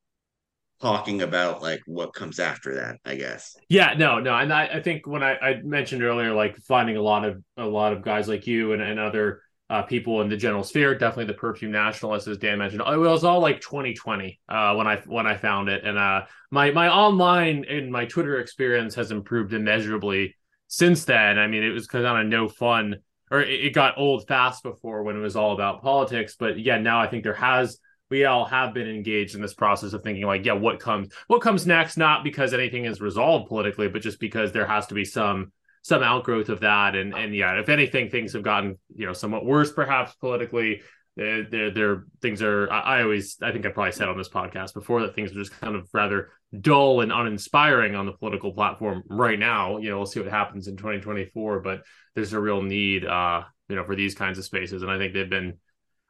talking 0.80 1.22
about 1.22 1.60
like 1.60 1.80
what 1.86 2.14
comes 2.14 2.38
after 2.38 2.76
that, 2.76 2.98
I 3.04 3.16
guess. 3.16 3.56
Yeah, 3.68 3.94
no, 3.96 4.20
no. 4.20 4.34
And 4.36 4.52
I, 4.52 4.66
I 4.66 4.82
think 4.82 5.06
when 5.06 5.22
I, 5.22 5.36
I 5.38 5.60
mentioned 5.62 6.02
earlier, 6.02 6.32
like 6.32 6.56
finding 6.58 6.96
a 6.96 7.02
lot 7.02 7.24
of 7.24 7.42
a 7.56 7.66
lot 7.66 7.92
of 7.92 8.02
guys 8.02 8.28
like 8.28 8.46
you 8.46 8.72
and, 8.72 8.82
and 8.82 9.00
other 9.00 9.42
uh, 9.70 9.82
people 9.82 10.22
in 10.22 10.28
the 10.28 10.36
general 10.36 10.64
sphere, 10.64 10.94
definitely 10.96 11.26
the 11.26 11.34
perfume 11.34 11.72
nationalists, 11.72 12.26
as 12.26 12.38
Dan 12.38 12.58
mentioned. 12.58 12.82
It 12.86 12.96
was 12.96 13.24
all 13.24 13.40
like 13.40 13.60
2020 13.60 14.40
uh, 14.48 14.74
when 14.74 14.86
I 14.86 14.96
when 15.06 15.26
I 15.26 15.36
found 15.36 15.68
it, 15.68 15.84
and 15.84 15.98
uh, 15.98 16.22
my 16.50 16.70
my 16.70 16.88
online 16.88 17.64
and 17.68 17.92
my 17.92 18.06
Twitter 18.06 18.40
experience 18.40 18.94
has 18.94 19.10
improved 19.10 19.52
immeasurably 19.52 20.36
since 20.68 21.04
then. 21.04 21.38
I 21.38 21.46
mean, 21.46 21.62
it 21.62 21.70
was 21.70 21.86
kind 21.86 22.06
of 22.06 22.26
no 22.26 22.48
fun 22.48 22.96
or 23.30 23.40
it, 23.40 23.74
got 23.74 23.98
old 23.98 24.26
fast 24.26 24.62
before 24.62 25.02
when 25.02 25.16
it 25.16 25.20
was 25.20 25.36
all 25.36 25.52
about 25.52 25.82
politics. 25.82 26.36
But 26.38 26.58
yeah, 26.58 26.78
now 26.78 27.00
I 27.00 27.08
think 27.08 27.24
there 27.24 27.34
has 27.34 27.78
we 28.10 28.24
all 28.24 28.46
have 28.46 28.72
been 28.72 28.88
engaged 28.88 29.34
in 29.34 29.42
this 29.42 29.52
process 29.52 29.92
of 29.92 30.02
thinking 30.02 30.24
like, 30.24 30.44
yeah, 30.44 30.54
what 30.54 30.80
comes 30.80 31.08
what 31.26 31.42
comes 31.42 31.66
next? 31.66 31.96
Not 31.96 32.24
because 32.24 32.54
anything 32.54 32.84
is 32.84 33.00
resolved 33.00 33.48
politically, 33.48 33.88
but 33.88 34.02
just 34.02 34.20
because 34.20 34.52
there 34.52 34.66
has 34.66 34.86
to 34.86 34.94
be 34.94 35.04
some 35.04 35.52
some 35.82 36.02
outgrowth 36.02 36.48
of 36.48 36.60
that. 36.60 36.94
And 36.94 37.14
and 37.14 37.34
yeah, 37.34 37.58
if 37.60 37.68
anything, 37.68 38.10
things 38.10 38.32
have 38.32 38.42
gotten 38.42 38.78
you 38.94 39.06
know 39.06 39.12
somewhat 39.12 39.44
worse 39.44 39.72
perhaps 39.72 40.14
politically. 40.14 40.82
There, 41.16 41.70
there, 41.72 42.04
things 42.22 42.42
are. 42.42 42.70
I, 42.70 42.80
I 42.98 43.02
always, 43.02 43.38
I 43.42 43.50
think 43.50 43.66
I 43.66 43.70
probably 43.70 43.90
said 43.90 44.08
on 44.08 44.16
this 44.16 44.28
podcast 44.28 44.72
before 44.72 45.02
that 45.02 45.16
things 45.16 45.32
are 45.32 45.34
just 45.34 45.50
kind 45.50 45.74
of 45.74 45.88
rather 45.92 46.30
dull 46.60 47.00
and 47.00 47.10
uninspiring 47.10 47.96
on 47.96 48.06
the 48.06 48.12
political 48.12 48.52
platform 48.52 49.02
right 49.08 49.38
now. 49.38 49.78
You 49.78 49.90
know, 49.90 49.96
we'll 49.96 50.06
see 50.06 50.20
what 50.20 50.30
happens 50.30 50.68
in 50.68 50.76
2024, 50.76 51.58
but 51.58 51.82
there's 52.14 52.34
a 52.34 52.40
real 52.40 52.62
need, 52.62 53.04
uh, 53.04 53.42
you 53.68 53.74
know, 53.74 53.84
for 53.84 53.96
these 53.96 54.14
kinds 54.14 54.38
of 54.38 54.44
spaces, 54.44 54.82
and 54.82 54.92
I 54.92 54.96
think 54.96 55.12
they've 55.12 55.28
been 55.28 55.58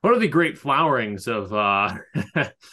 one 0.01 0.15
of 0.15 0.21
the 0.21 0.29
great 0.29 0.59
flowerings 0.59 1.27
of 1.27 1.53
uh, 1.53 1.95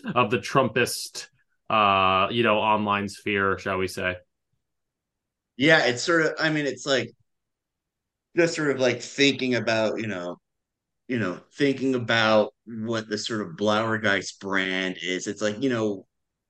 of 0.15 0.29
the 0.29 0.37
Trumpist, 0.37 1.27
uh, 1.69 2.27
you 2.31 2.43
know, 2.43 2.57
online 2.57 3.09
sphere, 3.09 3.57
shall 3.57 3.77
we 3.77 3.87
say? 3.87 4.15
Yeah, 5.57 5.85
it's 5.85 6.01
sort 6.03 6.25
of. 6.25 6.33
I 6.39 6.49
mean, 6.49 6.65
it's 6.65 6.85
like 6.85 7.11
just 8.35 8.55
sort 8.55 8.71
of 8.71 8.79
like 8.79 9.01
thinking 9.01 9.55
about, 9.55 9.99
you 9.99 10.07
know, 10.07 10.37
you 11.07 11.19
know, 11.19 11.39
thinking 11.57 11.95
about 11.95 12.53
what 12.65 13.07
the 13.07 13.17
sort 13.17 13.41
of 13.41 13.55
Blauergeist 13.55 14.39
brand 14.39 14.97
is. 15.01 15.27
It's 15.27 15.41
like, 15.41 15.61
you 15.61 15.69
know, 15.69 16.05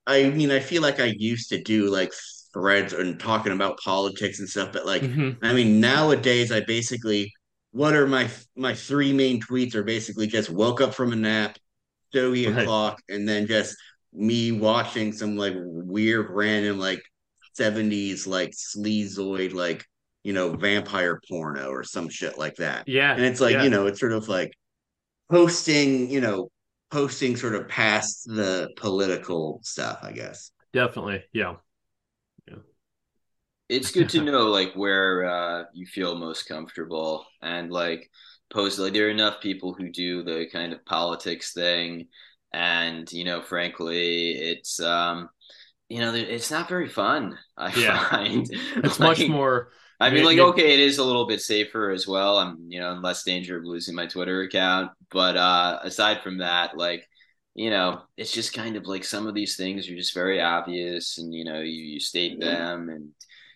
I 0.08 0.30
mean, 0.30 0.52
I 0.52 0.60
feel 0.60 0.82
like 0.82 1.00
I 1.00 1.14
used 1.18 1.50
to 1.50 1.62
do 1.62 1.90
like 1.90 2.14
threads 2.54 2.94
and 2.94 3.20
talking 3.20 3.52
about 3.52 3.80
politics 3.80 4.40
and 4.40 4.48
stuff, 4.50 4.72
but 4.72 4.86
like, 4.86 5.02
mm-hmm. 5.02 5.44
I 5.44 5.54
mean, 5.54 5.80
nowadays 5.80 6.52
I 6.52 6.62
basically, 6.62 7.32
what 7.72 7.94
are 7.96 8.08
my 8.08 8.30
my 8.56 8.74
three 8.74 9.12
main 9.12 9.42
tweets 9.42 9.76
are 9.76 9.84
basically 9.84 10.28
just 10.28 10.50
woke 10.50 10.80
up 10.80 10.94
from 10.94 11.12
a 11.12 11.16
nap, 11.16 11.58
stogie 12.10 12.48
right. 12.48 12.62
o'clock, 12.62 13.02
and 13.10 13.28
then 13.28 13.48
just 13.48 13.76
me 14.14 14.54
watching 14.54 15.12
some 15.12 15.36
like 15.36 15.54
weird 15.58 16.28
random 16.30 16.80
like 16.80 17.02
70s 17.60 18.28
like 18.28 18.52
sleazoid 18.52 19.54
like 19.54 19.86
you 20.24 20.34
know 20.34 20.56
vampire 20.56 21.22
porno 21.30 21.70
or 21.70 21.84
some 21.84 22.10
shit 22.10 22.38
like 22.38 22.56
that 22.56 22.88
yeah 22.88 23.14
and 23.14 23.24
it's 23.24 23.40
like 23.40 23.54
yeah. 23.54 23.64
you 23.64 23.70
know 23.70 23.86
it's 23.86 24.00
sort 24.00 24.12
of 24.12 24.28
like 24.28 24.54
posting 25.30 26.10
you 26.10 26.22
know 26.22 26.50
posting 26.92 27.36
sort 27.36 27.56
of 27.56 27.68
past 27.68 28.26
the 28.26 28.70
political 28.78 29.60
stuff, 29.64 30.00
I 30.02 30.12
guess. 30.14 30.52
Definitely. 30.74 31.24
Yeah. 31.34 31.56
Yeah. 32.48 32.60
It's 33.70 33.92
good 33.92 34.10
to 34.10 34.22
know 34.22 34.48
like 34.48 34.74
where 34.76 35.26
uh, 35.26 35.64
you 35.74 35.86
feel 35.86 36.16
most 36.16 36.48
comfortable 36.48 37.26
and 37.42 37.72
like 37.72 38.10
post 38.50 38.80
like 38.80 38.94
there 38.94 39.08
are 39.08 39.12
enough 39.12 39.42
people 39.42 39.74
who 39.74 39.92
do 39.92 40.24
the 40.24 40.46
kind 40.52 40.72
of 40.72 40.86
politics 40.86 41.52
thing 41.52 42.08
and 42.54 43.12
you 43.12 43.26
know 43.26 43.42
frankly 43.42 44.34
it's 44.34 44.80
um 44.80 45.28
you 45.90 46.00
know 46.00 46.14
it's 46.14 46.52
not 46.52 46.70
very 46.70 46.90
fun 46.90 47.38
i 47.58 47.74
yeah. 47.80 48.10
find 48.10 48.50
it's 48.78 49.00
like, 49.00 49.20
much 49.20 49.30
more 49.30 49.70
I 50.00 50.10
mean, 50.10 50.26
like, 50.26 50.40
okay, 50.40 50.74
it 50.74 50.80
is 50.80 50.98
a 50.98 51.04
little 51.04 51.26
bit 51.26 51.42
safer 51.42 51.90
as 51.90 52.06
well. 52.06 52.38
I'm, 52.38 52.66
you 52.68 52.82
know, 52.82 52.92
in 52.92 53.02
less 53.02 53.24
danger 53.24 53.58
of 53.58 53.64
losing 53.64 53.96
my 53.96 54.08
Twitter 54.08 54.42
account. 54.42 54.92
But 55.10 55.38
uh, 55.38 55.80
aside 55.84 56.22
from 56.22 56.40
that, 56.40 56.78
like, 56.78 57.08
you 57.54 57.70
know, 57.70 58.02
it's 58.18 58.34
just 58.34 58.54
kind 58.54 58.76
of 58.76 58.86
like 58.86 59.06
some 59.06 59.28
of 59.28 59.34
these 59.34 59.56
things 59.56 59.90
are 59.90 59.96
just 59.96 60.14
very 60.14 60.42
obvious, 60.42 61.18
and 61.18 61.34
you 61.34 61.46
know, 61.46 61.62
you, 61.62 61.82
you 61.82 62.00
state 62.02 62.40
them, 62.40 62.90
and 62.90 63.12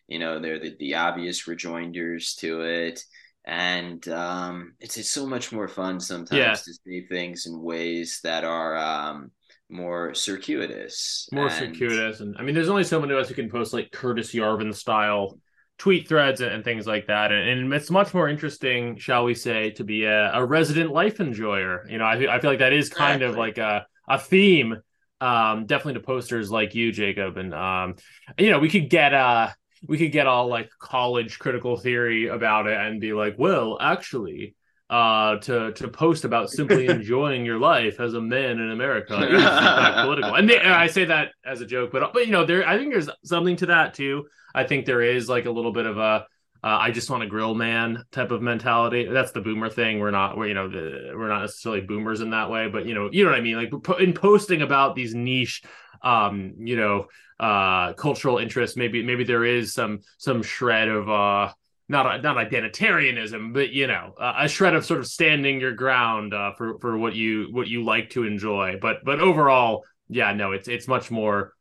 you 0.08 0.20
know, 0.20 0.40
they're 0.40 0.60
the, 0.60 0.76
the 0.80 0.96
obvious 0.96 1.48
rejoinders 1.48 2.36
to 2.36 2.62
it, 2.62 3.04
and 3.46 4.08
um, 4.08 4.76
it's 4.80 4.96
it's 4.96 5.10
so 5.10 5.28
much 5.28 5.52
more 5.52 5.68
fun 5.68 6.00
sometimes 6.00 6.32
yeah. 6.40 6.54
to 6.54 6.74
say 6.86 7.08
things 7.08 7.46
in 7.46 7.62
ways 7.62 8.22
that 8.24 8.46
are 8.46 8.78
um, 8.78 9.32
more 9.70 10.14
circuitous. 10.14 11.30
more 11.32 11.48
and- 11.48 11.54
circuitous 11.54 12.20
and 12.22 12.36
i 12.38 12.42
mean 12.42 12.56
there's 12.56 12.70
only 12.70 12.84
so 12.84 13.00
many 13.00 13.14
of 13.14 13.20
us 13.20 13.30
who 13.30 13.36
can 13.36 13.50
post 13.50 13.74
like 13.74 13.92
curtis 13.92 14.34
yarvin 14.34 14.74
style 14.74 15.38
tweet 15.78 16.08
threads 16.08 16.42
and, 16.42 16.52
and 16.52 16.64
things 16.64 16.86
like 16.88 17.08
that 17.08 17.32
and, 17.32 17.48
and 17.48 17.74
it's 17.74 17.90
much 17.90 18.14
more 18.14 18.28
interesting 18.28 18.98
shall 18.98 19.24
we 19.24 19.34
say 19.34 19.70
to 19.72 19.84
be 19.84 20.04
a, 20.06 20.34
a 20.34 20.44
resident 20.46 20.92
life 20.92 21.20
enjoyer 21.20 21.86
you 21.90 21.98
know 21.98 22.06
I, 22.06 22.18
feel- 22.18 22.30
I 22.30 22.40
feel 22.40 22.50
like 22.52 22.60
that 22.60 22.74
is 22.74 22.90
kind 22.90 23.22
of 23.22 23.38
like 23.38 23.58
a, 23.58 23.86
a 24.08 24.18
theme 24.20 24.76
um 25.22 25.66
definitely 25.66 25.94
to 25.96 26.00
posters 26.06 26.50
like 26.50 26.76
you 26.76 26.92
jacob 26.92 27.38
and 27.38 27.54
um 27.54 27.96
you 28.38 28.50
know 28.50 28.60
we 28.60 28.70
could 28.70 28.90
get 28.90 29.14
uh 29.14 29.50
we 29.88 29.98
could 29.98 30.12
get 30.12 30.28
all 30.28 30.48
like 30.48 30.70
college 30.80 31.40
critical 31.40 31.78
theory 31.78 32.28
about 32.28 32.68
it 32.68 32.78
and 32.78 33.00
be 33.00 33.14
like 33.14 33.36
well 33.38 33.78
actually 33.80 34.56
uh 34.90 35.38
to 35.38 35.72
to 35.74 35.88
post 35.88 36.26
about 36.26 36.50
simply 36.50 36.88
enjoying 36.90 37.46
your 37.46 37.60
life 37.60 38.00
as 38.00 38.14
a 38.14 38.22
man 38.22 38.60
in 38.60 38.72
america 38.72 39.14
in 39.22 40.04
political 40.04 40.36
and, 40.36 40.50
they, 40.50 40.60
and 40.60 40.74
i 40.74 40.88
say 40.88 41.06
that 41.06 41.30
as 41.46 41.62
a 41.62 41.66
joke 41.66 41.92
but 41.92 42.12
but 42.14 42.26
you 42.26 42.32
know 42.32 42.46
there 42.46 42.68
i 42.68 42.78
think 42.78 42.92
there's 42.92 43.10
something 43.24 43.56
to 43.56 43.68
that 43.68 43.94
too 43.94 44.26
i 44.56 44.64
think 44.64 44.86
there 44.86 45.02
is 45.02 45.30
like 45.30 45.46
a 45.46 45.52
little 45.52 45.72
bit 45.74 45.86
of 45.86 45.98
a 45.98 46.26
uh, 46.62 46.78
I 46.82 46.92
just 46.92 47.10
want 47.10 47.24
a 47.24 47.28
grill 47.28 47.56
man 47.56 48.04
type 48.12 48.32
of 48.32 48.42
mentality. 48.42 49.06
That's 49.06 49.32
the 49.32 49.40
boomer 49.40 49.70
thing. 49.70 50.00
We're 50.00 50.12
not, 50.12 50.38
we're 50.38 50.48
you 50.48 50.54
know, 50.54 50.68
the, 50.68 51.14
we're 51.16 51.30
not 51.30 51.42
necessarily 51.42 51.82
boomers 51.82 52.20
in 52.20 52.32
that 52.32 52.50
way, 52.52 52.68
but 52.68 52.86
you 52.86 52.94
know, 52.94 53.10
you 53.12 53.24
know 53.24 53.30
what 53.30 53.40
I 53.40 53.42
mean. 53.42 53.56
Like 53.56 53.72
in 54.00 54.14
posting 54.14 54.62
about 54.62 54.94
these 54.94 55.16
niche, 55.16 55.64
um, 56.02 56.56
you 56.58 56.76
know, 56.76 57.08
uh, 57.40 57.94
cultural 57.94 58.40
interests, 58.40 58.76
maybe 58.76 59.04
maybe 59.04 59.24
there 59.24 59.46
is 59.46 59.74
some 59.74 60.02
some 60.18 60.44
shred 60.44 60.90
of 60.90 61.10
uh, 61.10 61.54
not 61.90 62.22
not 62.22 62.38
identitarianism, 62.38 63.52
but 63.54 63.72
you 63.72 63.88
know, 63.88 64.14
uh, 64.18 64.34
a 64.38 64.48
shred 64.48 64.76
of 64.76 64.86
sort 64.86 65.00
of 65.00 65.08
standing 65.08 65.60
your 65.60 65.74
ground 65.74 66.34
uh, 66.34 66.54
for 66.54 66.78
for 66.80 66.98
what 66.98 67.16
you 67.16 67.48
what 67.52 67.68
you 67.68 67.84
like 67.84 68.12
to 68.12 68.24
enjoy. 68.24 68.78
But 68.80 68.98
but 69.04 69.20
overall, 69.20 69.84
yeah, 70.08 70.32
no, 70.34 70.52
it's 70.52 70.68
it's 70.68 70.88
much 70.88 71.10
more. 71.10 71.54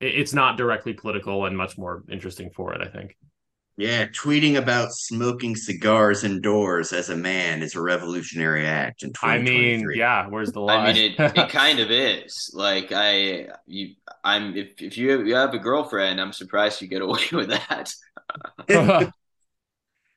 It's 0.00 0.34
not 0.34 0.58
directly 0.58 0.92
political 0.92 1.46
and 1.46 1.56
much 1.56 1.78
more 1.78 2.02
interesting 2.10 2.50
for 2.54 2.74
it. 2.74 2.80
I 2.80 2.90
think. 2.90 3.16
Yeah, 3.78 4.06
tweeting 4.06 4.56
about 4.56 4.94
smoking 4.94 5.54
cigars 5.54 6.24
indoors 6.24 6.94
as 6.94 7.10
a 7.10 7.16
man 7.16 7.62
is 7.62 7.74
a 7.74 7.80
revolutionary 7.82 8.66
act 8.66 9.02
in 9.02 9.12
I 9.22 9.36
mean, 9.36 9.86
yeah. 9.94 10.26
Where's 10.28 10.52
the 10.52 10.60
line? 10.60 10.86
I 10.86 10.92
mean, 10.94 11.14
it, 11.18 11.20
it 11.36 11.50
kind 11.50 11.80
of 11.80 11.90
is. 11.90 12.50
Like 12.54 12.92
I, 12.92 13.48
you, 13.66 13.94
I'm. 14.24 14.56
If 14.56 14.80
if 14.80 14.96
you 14.96 15.22
you 15.24 15.34
have 15.34 15.52
a 15.52 15.58
girlfriend, 15.58 16.18
I'm 16.18 16.32
surprised 16.32 16.80
you 16.80 16.88
get 16.88 17.02
away 17.02 17.24
with 17.32 17.50
that. 17.50 17.92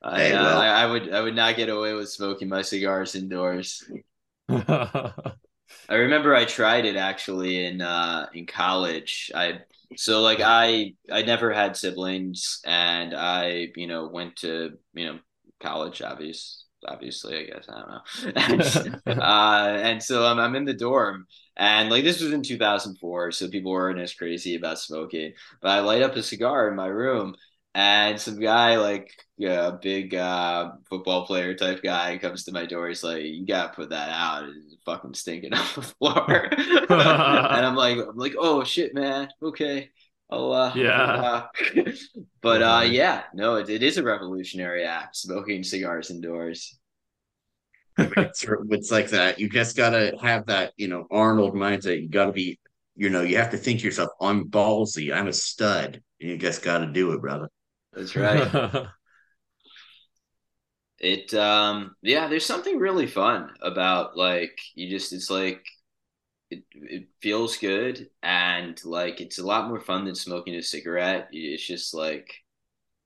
I, 0.02 0.16
Hey, 0.16 0.32
uh. 0.32 0.60
I, 0.60 0.82
I 0.82 0.86
would 0.86 1.12
I 1.12 1.20
would 1.20 1.36
not 1.36 1.56
get 1.56 1.68
away 1.68 1.92
with 1.94 2.10
smoking 2.10 2.48
my 2.48 2.62
cigars 2.62 3.14
indoors. 3.14 3.84
I 4.48 5.94
remember 5.96 6.34
I 6.34 6.44
tried 6.44 6.84
it 6.84 6.96
actually 6.96 7.64
in 7.66 7.80
uh 7.80 8.28
in 8.32 8.46
college. 8.46 9.30
I 9.34 9.60
so 9.96 10.20
like 10.22 10.40
I 10.40 10.94
I 11.10 11.22
never 11.22 11.52
had 11.52 11.76
siblings 11.76 12.60
and 12.64 13.14
I 13.14 13.68
you 13.76 13.86
know 13.86 14.08
went 14.08 14.36
to 14.36 14.78
you 14.94 15.06
know 15.06 15.18
college 15.60 16.00
obvious 16.00 16.64
obviously 16.86 17.38
I 17.38 17.44
guess 17.44 17.68
I 17.68 17.80
don't 17.80 18.86
know. 19.06 19.12
uh 19.20 19.78
and 19.82 20.02
so 20.02 20.26
I'm 20.26 20.38
I'm 20.38 20.54
in 20.56 20.64
the 20.64 20.74
dorm 20.74 21.26
and 21.56 21.90
like 21.90 22.04
this 22.04 22.20
was 22.20 22.32
in 22.32 22.42
2004 22.42 23.32
so 23.32 23.48
people 23.48 23.72
weren't 23.72 24.00
as 24.00 24.14
crazy 24.14 24.54
about 24.56 24.78
smoking. 24.78 25.32
But 25.60 25.70
I 25.70 25.80
light 25.80 26.02
up 26.02 26.16
a 26.16 26.22
cigar 26.22 26.68
in 26.68 26.76
my 26.76 26.86
room 26.86 27.34
and 27.74 28.20
some 28.20 28.40
guy 28.40 28.76
like 28.78 29.12
yeah, 29.36 29.68
a 29.68 29.72
big 29.72 30.14
uh, 30.14 30.72
football 30.88 31.26
player 31.26 31.54
type 31.54 31.82
guy 31.82 32.18
comes 32.18 32.44
to 32.44 32.52
my 32.52 32.66
door. 32.66 32.88
He's 32.88 33.04
like, 33.04 33.22
"You 33.22 33.46
gotta 33.46 33.72
put 33.74 33.90
that 33.90 34.10
out. 34.10 34.48
It's 34.48 34.76
fucking 34.84 35.14
stinking 35.14 35.54
on 35.54 35.66
the 35.74 35.82
floor." 35.82 36.48
and 36.52 37.66
I'm 37.66 37.76
like, 37.76 37.98
"I'm 37.98 38.16
like, 38.16 38.34
oh 38.38 38.64
shit, 38.64 38.94
man. 38.94 39.28
Okay, 39.42 39.90
I'll 40.30 40.52
uh, 40.52 40.74
Yeah. 40.74 40.92
uh, 40.92 41.46
but 42.42 42.62
uh, 42.62 42.82
yeah, 42.86 43.24
no, 43.34 43.56
it, 43.56 43.68
it 43.70 43.82
is 43.82 43.98
a 43.98 44.02
revolutionary 44.02 44.84
act. 44.84 45.16
Smoking 45.16 45.62
cigars 45.62 46.10
indoors. 46.10 46.78
it's, 47.98 48.44
it's 48.70 48.90
like 48.90 49.10
that. 49.10 49.38
You 49.38 49.48
just 49.48 49.76
gotta 49.76 50.16
have 50.22 50.46
that, 50.46 50.72
you 50.76 50.88
know, 50.88 51.06
Arnold 51.10 51.54
mindset. 51.54 52.00
You 52.00 52.08
gotta 52.08 52.32
be, 52.32 52.58
you 52.96 53.10
know, 53.10 53.22
you 53.22 53.36
have 53.36 53.50
to 53.50 53.56
think 53.58 53.80
to 53.80 53.86
yourself, 53.86 54.10
I'm 54.20 54.48
ballsy, 54.48 55.14
I'm 55.14 55.28
a 55.28 55.32
stud. 55.32 56.02
You 56.18 56.36
just 56.36 56.62
gotta 56.62 56.86
do 56.86 57.12
it, 57.12 57.20
brother. 57.20 57.48
That's 58.00 58.16
right. 58.16 58.86
it 60.98 61.32
um 61.34 61.96
yeah 62.02 62.26
there's 62.28 62.44
something 62.44 62.78
really 62.78 63.06
fun 63.06 63.50
about 63.62 64.16
like 64.16 64.58
you 64.74 64.88
just 64.90 65.12
it's 65.12 65.30
like 65.30 65.64
it, 66.50 66.62
it 66.74 67.08
feels 67.22 67.56
good 67.56 68.08
and 68.22 68.80
like 68.84 69.20
it's 69.20 69.38
a 69.38 69.46
lot 69.46 69.68
more 69.68 69.80
fun 69.80 70.04
than 70.04 70.14
smoking 70.14 70.54
a 70.56 70.62
cigarette 70.62 71.28
it's 71.32 71.66
just 71.66 71.94
like 71.94 72.34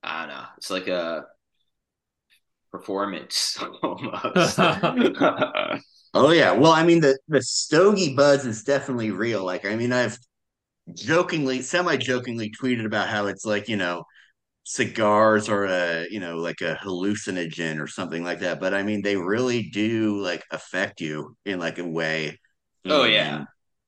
i 0.03 0.21
don't 0.21 0.35
know 0.35 0.45
it's 0.59 0.71
like 0.71 0.89
a 0.89 1.27
performance 2.71 3.59
almost 3.83 4.59
Oh 6.17 6.31
yeah. 6.31 6.53
Well, 6.53 6.71
I 6.73 6.85
mean 6.85 7.01
the 7.01 7.19
the 7.29 7.43
stogie 7.43 8.15
buzz 8.15 8.47
is 8.47 8.63
definitely 8.63 9.11
real. 9.11 9.45
Like, 9.45 9.65
I 9.65 9.75
mean, 9.75 9.93
I've 9.93 10.17
jokingly, 10.95 11.63
semi-jokingly 11.63 12.53
tweeted 12.61 12.87
about 12.87 13.09
how 13.09 13.27
it's 13.27 13.45
like, 13.47 13.69
you 13.69 13.77
know, 13.77 14.05
cigars 14.65 15.49
are 15.49 15.65
a, 15.67 16.07
you 16.11 16.21
know, 16.21 16.39
like 16.39 16.61
a 16.63 16.77
hallucinogen 16.83 17.81
or 17.81 17.87
something 17.87 18.25
like 18.25 18.41
that. 18.41 18.61
But 18.61 18.75
I 18.75 18.83
mean, 18.83 19.03
they 19.03 19.17
really 19.17 19.65
do 19.65 20.21
like 20.23 20.45
affect 20.51 21.01
you 21.01 21.37
in 21.45 21.59
like 21.61 21.79
a 21.79 21.87
way. 21.89 22.41
Oh, 22.89 23.05
yeah. 23.05 23.45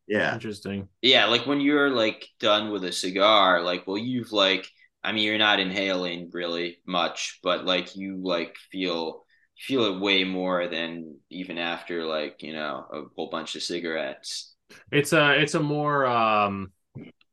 Yeah. 0.07 0.35
Interesting. 0.35 0.89
yeah 1.03 1.27
like 1.27 1.47
when 1.47 1.61
you're 1.61 1.91
like 1.91 2.27
done 2.41 2.71
with 2.71 2.85
a 2.85 2.93
cigar 2.93 3.63
like 3.63 3.87
well 3.87 3.99
you've 3.99 4.33
like 4.33 4.69
i 5.05 5.13
mean 5.13 5.25
you're 5.25 5.39
not 5.39 5.61
inhaling 5.61 6.31
really 6.33 6.79
much 6.87 7.39
but 7.43 7.65
like 7.65 7.97
you 7.97 8.19
like 8.23 8.57
feel 8.71 9.25
feel 9.59 9.85
it 9.85 10.01
way 10.01 10.25
more 10.25 10.69
than 10.69 11.17
even 11.31 11.59
after 11.59 12.05
like 12.05 12.43
you 12.43 12.53
know 12.53 12.85
a 12.93 13.03
whole 13.17 13.31
bunch 13.31 13.57
of 13.57 13.63
cigarettes 13.63 14.55
It's 14.91 15.13
a 15.13 15.41
it's 15.41 15.55
a 15.55 15.61
more 15.61 16.07
um 16.07 16.73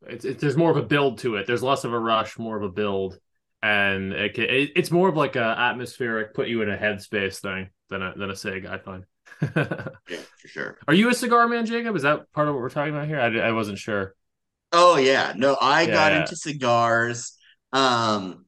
it's, 0.07 0.25
it's 0.25 0.41
there's 0.41 0.57
more 0.57 0.71
of 0.71 0.77
a 0.77 0.83
build 0.83 1.19
to 1.19 1.35
it. 1.37 1.47
There's 1.47 1.63
less 1.63 1.83
of 1.85 1.93
a 1.93 1.99
rush, 1.99 2.37
more 2.37 2.57
of 2.57 2.63
a 2.63 2.69
build, 2.69 3.17
and 3.63 4.13
it, 4.13 4.37
it 4.37 4.71
it's 4.75 4.91
more 4.91 5.09
of 5.09 5.17
like 5.17 5.37
a 5.37 5.41
atmospheric 5.57 6.35
put 6.35 6.49
you 6.49 6.61
in 6.63 6.69
a 6.69 6.77
headspace 6.77 7.39
thing 7.39 7.71
than 7.89 8.03
a 8.03 8.13
than 8.15 8.29
a 8.29 8.35
cig. 8.35 8.67
I 8.67 8.77
find. 8.77 9.05
Yeah, 10.07 10.19
for 10.37 10.47
sure. 10.47 10.77
Are 10.87 10.93
you 10.93 11.09
a 11.09 11.13
cigar 11.13 11.47
man, 11.47 11.65
Jacob? 11.65 11.95
Is 11.95 12.03
that 12.03 12.31
part 12.33 12.47
of 12.47 12.55
what 12.55 12.61
we're 12.61 12.69
talking 12.69 12.93
about 12.93 13.07
here? 13.07 13.19
I, 13.19 13.49
I 13.49 13.51
wasn't 13.53 13.77
sure. 13.79 14.15
Oh 14.71 14.97
yeah, 14.97 15.33
no, 15.35 15.57
I 15.61 15.85
got 15.85 16.13
Yeah. 16.13 16.17
into 16.17 16.35
cigars 16.35 17.37
um 17.71 18.45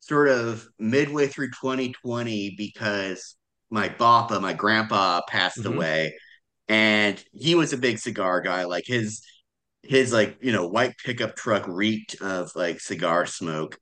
sort 0.00 0.28
of 0.30 0.68
midway 0.78 1.26
through 1.28 1.50
2020 1.52 2.54
because 2.58 3.36
my 3.70 3.88
bappa, 3.88 4.40
my 4.40 4.52
grandpa 4.54 5.22
passed 5.28 5.60
Mhm. 5.60 5.66
away 5.66 6.14
and 6.68 7.22
he 7.32 7.54
was 7.54 7.72
a 7.72 7.78
big 7.78 7.98
cigar 7.98 8.40
guy. 8.42 8.64
Like 8.64 8.84
his 8.86 9.22
his 9.82 10.12
like, 10.12 10.38
you 10.42 10.52
know, 10.52 10.68
white 10.68 10.94
pickup 11.04 11.36
truck 11.36 11.66
reeked 11.68 12.16
of 12.22 12.50
like 12.56 12.80
cigar 12.80 13.26
smoke 13.26 13.78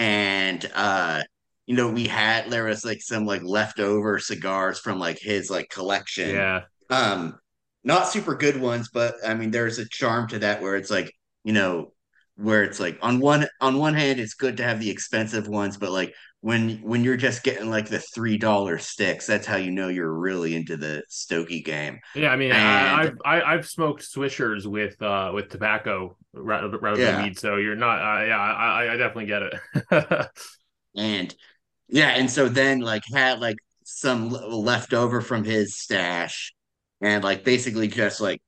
and 0.00 0.70
uh 0.74 1.22
you 1.66 1.76
know, 1.76 1.88
we 1.92 2.08
had 2.08 2.50
there 2.50 2.64
was 2.64 2.84
like 2.84 3.00
some 3.00 3.26
like 3.26 3.42
leftover 3.44 4.18
cigars 4.18 4.80
from 4.80 4.98
like 4.98 5.18
his 5.20 5.50
like 5.50 5.68
collection 5.70 6.30
Yeah, 6.34 6.62
um 6.90 7.38
not 7.84 8.08
super 8.08 8.34
good 8.34 8.60
ones 8.60 8.90
but 8.92 9.14
i 9.26 9.32
mean 9.34 9.50
there's 9.50 9.78
a 9.78 9.88
charm 9.88 10.28
to 10.28 10.38
that 10.40 10.60
where 10.60 10.76
it's 10.76 10.90
like 10.90 11.10
you 11.44 11.52
know 11.52 11.92
where 12.36 12.62
it's 12.62 12.80
like 12.80 12.98
on 13.02 13.20
one 13.20 13.46
on 13.60 13.78
one 13.78 13.94
hand 13.94 14.20
it's 14.20 14.34
good 14.34 14.56
to 14.58 14.62
have 14.62 14.80
the 14.80 14.90
expensive 14.90 15.48
ones 15.48 15.76
but 15.76 15.90
like 15.90 16.12
when 16.40 16.78
when 16.82 17.04
you're 17.04 17.16
just 17.16 17.42
getting 17.42 17.70
like 17.70 17.88
the 17.88 17.98
three 18.14 18.38
dollar 18.38 18.78
sticks 18.78 19.26
that's 19.26 19.46
how 19.46 19.56
you 19.56 19.70
know 19.70 19.88
you're 19.88 20.12
really 20.12 20.54
into 20.54 20.76
the 20.76 21.02
stogie 21.08 21.62
game 21.62 21.98
yeah. 22.14 22.30
I 22.30 22.36
mean, 22.36 22.52
And- 22.52 22.60
I, 22.60 23.02
I've 23.02 23.18
I, 23.24 23.42
I've 23.54 23.68
smoked 23.68 24.02
swishers 24.02 24.66
with 24.66 25.00
uh 25.02 25.32
with 25.34 25.50
tobacco 25.50 26.16
rather, 26.32 26.78
rather 26.78 26.96
Yeah. 26.96 27.06
than 27.06 27.16
weed, 27.16 27.38
so 27.38 27.56
you're 27.56 27.76
not. 27.76 28.00
Uh, 28.00 28.24
yeah, 28.26 28.38
I, 28.38 28.92
I- 28.94 28.96
definitely 28.96 29.26
get 29.26 29.42
it. 29.42 30.28
and 30.96 31.34
yeah 31.88 32.10
and 32.10 32.30
so 32.30 32.48
then 32.48 32.80
like 32.80 33.02
had 33.14 33.40
like 33.40 33.56
some 33.84 34.30
left 34.30 34.94
over 34.94 35.20
from 35.20 35.44
his 35.44 35.76
stash 35.78 36.54
and 37.02 37.24
like 37.24 37.44
basically 37.44 37.88
just 37.88 38.20
like 38.20 38.40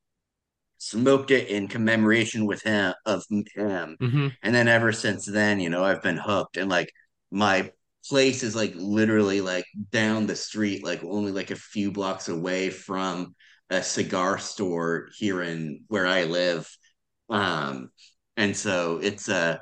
smoked 0.79 1.31
it 1.31 1.49
in 1.49 1.69
commemoration 1.69 2.47
with 2.47 2.63
him 2.63 2.95
of 3.07 3.25
him 3.55 3.99
hmm 4.01 4.35
And 4.43 4.55
then 4.55 4.69
ever 4.69 4.93
since 4.93 5.27
then, 5.27 5.61
you 5.61 5.71
know, 5.71 5.85
I've 5.85 6.03
been 6.03 6.17
hooked. 6.19 6.57
And 6.57 6.71
like 6.71 6.91
my 7.31 7.71
place 8.09 8.43
is 8.43 8.57
like 8.57 8.73
literally 8.77 9.41
like 9.41 9.65
down 9.91 10.27
the 10.27 10.37
street, 10.37 10.85
like 10.85 11.05
only 11.05 11.33
like 11.33 11.51
a 11.53 11.57
few 11.57 11.93
blocks 11.93 12.29
away 12.29 12.71
from 12.71 13.35
a 13.71 13.83
cigar 13.83 14.39
store 14.39 15.09
here 15.17 15.43
in 15.43 15.85
where 15.89 16.07
I 16.07 16.25
live. 16.25 16.69
Um, 17.33 17.91
and 18.39 18.57
so 18.57 18.99
it's 19.03 19.29
a 19.31 19.61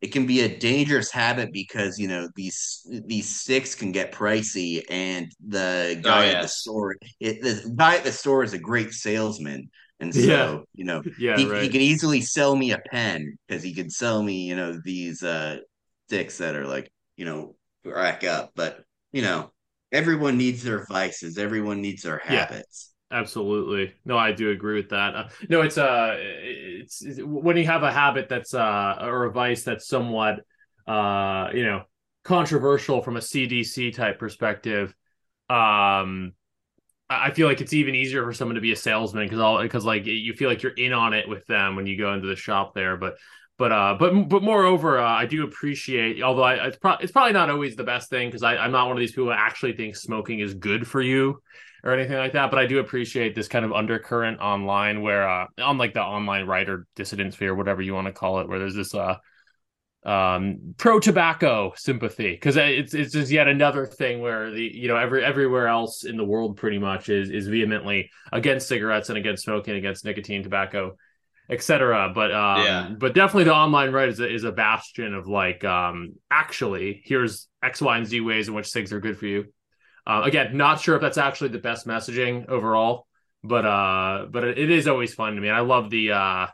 it 0.00 0.12
can 0.12 0.26
be 0.26 0.42
a 0.42 0.58
dangerous 0.58 1.10
habit 1.10 1.52
because 1.52 1.98
you 1.98 2.08
know 2.08 2.28
these 2.36 2.86
these 3.06 3.40
sticks 3.40 3.74
can 3.74 3.92
get 3.92 4.12
pricey 4.12 4.82
and 4.90 5.32
the 5.46 6.00
guy 6.02 6.28
at 6.28 6.40
the 6.40 6.48
store 6.48 6.96
it, 7.20 7.42
the 7.42 7.72
guy 7.76 7.96
at 7.96 8.04
the 8.04 8.12
store 8.12 8.42
is 8.44 8.52
a 8.54 8.58
great 8.58 8.92
salesman 8.92 9.70
And 10.00 10.14
so, 10.14 10.36
Yeah. 10.38 10.62
you 10.74 10.84
know, 10.84 11.04
Yeah, 11.18 11.38
he, 11.38 11.48
he 11.54 11.70
right. 11.70 11.70
could 11.70 11.80
easily 11.80 12.20
sell 12.20 12.54
me 12.56 12.72
a 12.72 12.78
pen 12.92 13.38
because 13.48 13.62
he 13.62 13.74
could 13.74 13.90
sell 13.92 14.22
me, 14.22 14.42
you 14.48 14.56
know, 14.56 14.78
these 14.84 15.22
uh 15.22 15.58
sticks 16.08 16.38
that 16.38 16.54
are 16.56 16.66
like, 16.66 16.90
you 17.16 17.24
know, 17.24 17.56
rack 17.84 18.24
up. 18.24 18.52
But, 18.54 18.84
you 19.12 19.22
know, 19.22 19.50
everyone 19.92 20.36
needs 20.38 20.62
their 20.62 20.84
vices, 20.86 21.38
everyone 21.38 21.80
needs 21.82 22.02
their 22.02 22.18
habits. 22.18 22.92
Absolutely. 23.10 23.94
No, 24.04 24.18
I 24.18 24.32
do 24.32 24.50
agree 24.50 24.74
with 24.76 24.90
that. 24.90 25.14
Uh, 25.14 25.28
no, 25.48 25.62
it's 25.62 25.78
uh 25.78 26.16
it's, 26.18 27.04
it's 27.04 27.20
when 27.22 27.56
you 27.56 27.64
have 27.66 27.84
a 27.84 27.92
habit 27.92 28.28
that's 28.28 28.52
uh 28.52 28.96
or 29.00 29.24
a 29.26 29.30
vice 29.32 29.62
that's 29.62 29.86
somewhat 29.86 30.40
uh 30.88 31.50
you 31.54 31.64
know 31.64 31.82
controversial 32.24 33.02
from 33.02 33.16
a 33.16 33.22
CDC 33.22 33.92
type 33.92 34.18
perspective. 34.18 34.92
Um 35.48 36.32
I 37.10 37.28
I 37.28 37.30
feel 37.32 37.48
like 37.48 37.60
it's 37.60 37.74
even 37.74 37.94
easier 37.94 38.24
for 38.24 38.32
someone 38.34 38.56
to 38.56 38.60
be 38.60 38.72
a 38.72 38.76
salesman 38.76 39.26
because 39.26 39.40
all 39.40 39.62
because 39.62 39.84
like 39.84 40.06
you 40.06 40.34
feel 40.34 40.48
like 40.50 40.62
you're 40.62 40.72
in 40.72 40.92
on 40.92 41.14
it 41.14 41.28
with 41.28 41.46
them 41.46 41.76
when 41.76 41.86
you 41.86 41.98
go 41.98 42.14
into 42.14 42.28
the 42.28 42.36
shop 42.36 42.74
there. 42.74 42.96
But 42.96 43.16
but 43.58 43.72
uh 43.72 43.96
but 43.98 44.28
but 44.28 44.42
moreover, 44.42 44.98
uh, 45.00 45.08
I 45.08 45.26
do 45.26 45.44
appreciate. 45.44 46.22
Although 46.22 46.44
I, 46.44 46.66
it's 46.68 46.78
probably 46.78 47.04
it's 47.04 47.12
probably 47.12 47.34
not 47.34 47.50
always 47.50 47.76
the 47.76 47.84
best 47.84 48.10
thing 48.10 48.28
because 48.28 48.42
I'm 48.42 48.72
not 48.72 48.88
one 48.88 48.96
of 48.96 49.00
these 49.00 49.12
people 49.12 49.26
who 49.26 49.32
actually 49.32 49.74
think 49.76 49.96
smoking 49.96 50.40
is 50.40 50.54
good 50.54 50.86
for 50.88 51.02
you 51.02 51.42
or 51.84 51.92
anything 51.92 52.16
like 52.16 52.32
that. 52.32 52.50
But 52.50 52.58
I 52.58 52.66
do 52.66 52.78
appreciate 52.78 53.34
this 53.34 53.48
kind 53.48 53.64
of 53.64 53.72
undercurrent 53.72 54.40
online 54.40 55.02
where 55.02 55.28
uh 55.28 55.46
on 55.58 55.78
like 55.78 55.94
the 55.94 56.02
online 56.02 56.46
writer 56.46 56.86
dissident 56.96 57.34
sphere, 57.34 57.54
whatever 57.54 57.82
you 57.82 57.94
want 57.94 58.06
to 58.06 58.12
call 58.12 58.40
it, 58.40 58.48
where 58.48 58.58
there's 58.58 58.74
this 58.74 58.94
uh 58.94 59.16
um 60.04 60.74
pro 60.76 61.00
tobacco 61.00 61.72
sympathy 61.74 62.30
because 62.30 62.56
it's 62.56 62.94
it's 62.94 63.12
just 63.12 63.32
yet 63.32 63.48
another 63.48 63.86
thing 63.86 64.20
where 64.20 64.52
the 64.52 64.62
you 64.62 64.86
know 64.86 64.96
every 64.96 65.24
everywhere 65.24 65.66
else 65.66 66.04
in 66.04 66.16
the 66.16 66.24
world 66.24 66.56
pretty 66.56 66.78
much 66.78 67.08
is 67.08 67.28
is 67.28 67.48
vehemently 67.48 68.08
against 68.32 68.68
cigarettes 68.68 69.08
and 69.08 69.18
against 69.18 69.42
smoking 69.42 69.74
against 69.74 70.04
nicotine 70.04 70.44
tobacco 70.44 70.96
etc 71.50 72.12
but 72.14 72.30
um 72.32 72.64
Yeah. 72.64 72.88
but 72.96 73.14
definitely 73.14 73.44
the 73.44 73.54
online 73.54 73.90
right 73.90 74.08
is 74.08 74.20
a, 74.20 74.32
is 74.32 74.44
a 74.44 74.52
bastion 74.52 75.12
of 75.12 75.26
like 75.26 75.64
um 75.64 76.12
actually 76.30 77.02
here's 77.04 77.48
x 77.60 77.82
y 77.82 77.98
and 77.98 78.06
z 78.06 78.20
ways 78.20 78.46
in 78.46 78.54
which 78.54 78.68
cigs 78.68 78.92
are 78.92 79.00
good 79.00 79.18
for 79.18 79.26
you 79.26 79.46
uh, 80.06 80.22
again 80.24 80.56
not 80.56 80.80
sure 80.80 80.94
if 80.96 81.02
that's 81.02 81.18
actually 81.18 81.48
the 81.48 81.58
best 81.58 81.86
messaging 81.86 82.48
overall 82.48 83.06
but 83.44 83.64
uh 83.66 84.26
but 84.30 84.44
it, 84.44 84.70
is 84.70 84.88
always 84.88 85.14
fun 85.14 85.34
to 85.34 85.40
me 85.40 85.48
and 85.48 85.56
i 85.56 85.60
love 85.60 85.90
the 85.90 86.12
uh 86.12 86.46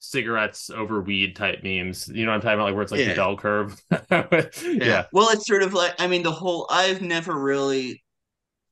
cigarettes 0.00 0.70
over 0.70 1.00
weed 1.00 1.36
type 1.36 1.62
memes. 1.62 2.08
You 2.08 2.24
know 2.24 2.32
what 2.32 2.36
I'm 2.36 2.40
talking 2.40 2.54
about? 2.54 2.64
Like 2.64 2.74
where 2.74 2.82
it's 2.82 2.92
like 2.92 3.00
Yeah. 3.00 3.08
the 3.08 3.14
bell 3.14 3.36
curve. 3.36 3.80
yeah. 4.64 5.06
Well, 5.12 5.30
it's 5.30 5.46
sort 5.46 5.62
of 5.62 5.74
like 5.74 5.94
I 6.00 6.06
mean 6.06 6.22
the 6.22 6.32
whole 6.32 6.66
I've 6.70 7.02
never 7.02 7.38
really 7.38 8.02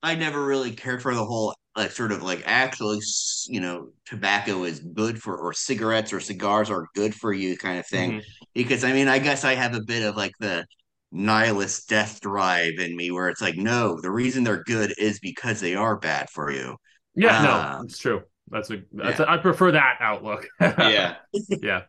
I 0.03 0.15
never 0.15 0.45
really 0.45 0.73
cared 0.73 1.03
for 1.03 1.15
the 1.15 1.25
whole 1.25 1.55
like 1.77 1.91
sort 1.93 2.13
of 2.13 2.23
like 2.23 2.43
actually 2.47 3.01
you 3.49 3.61
know 3.61 3.91
tobacco 4.07 4.65
is 4.65 4.81
good 4.81 5.21
for 5.23 5.37
or 5.39 5.53
cigarettes 5.53 6.13
or 6.13 6.21
cigars 6.21 6.71
are 6.71 6.87
good 6.95 7.15
for 7.15 7.33
you 7.33 7.57
kind 7.59 7.79
of 7.79 7.87
thing 7.87 8.17
Mhm. 8.17 8.23
because 8.55 8.85
I 8.85 8.93
mean 8.93 9.09
I 9.09 9.19
guess 9.19 9.45
I 9.45 9.55
have 9.55 9.75
a 9.75 9.83
bit 9.83 10.03
of 10.05 10.17
like 10.17 10.33
the 10.41 10.67
nihilist 11.13 11.89
death 11.89 12.21
drive 12.21 12.75
in 12.79 12.97
me 12.97 13.11
where 13.11 13.29
it's 13.29 13.41
like 13.41 13.57
no 13.57 14.01
the 14.01 14.11
reason 14.11 14.45
they're 14.45 14.63
good 14.65 14.93
is 14.99 15.19
because 15.21 15.61
they 15.61 15.75
are 15.75 15.97
bad 15.99 16.29
for 16.31 16.51
you 16.53 16.77
Yeah, 17.15 17.39
no, 17.39 17.67
Um, 17.79 17.87
it's 17.87 17.99
true. 17.99 18.23
That's 18.51 18.71
a 18.71 18.79
that's 18.93 19.19
yeah. 19.19 19.27
a, 19.27 19.27
I 19.27 19.37
prefer 19.39 19.73
that 19.73 19.97
outlook. 20.01 20.49
yeah. 20.61 21.17
yeah. 21.63 21.83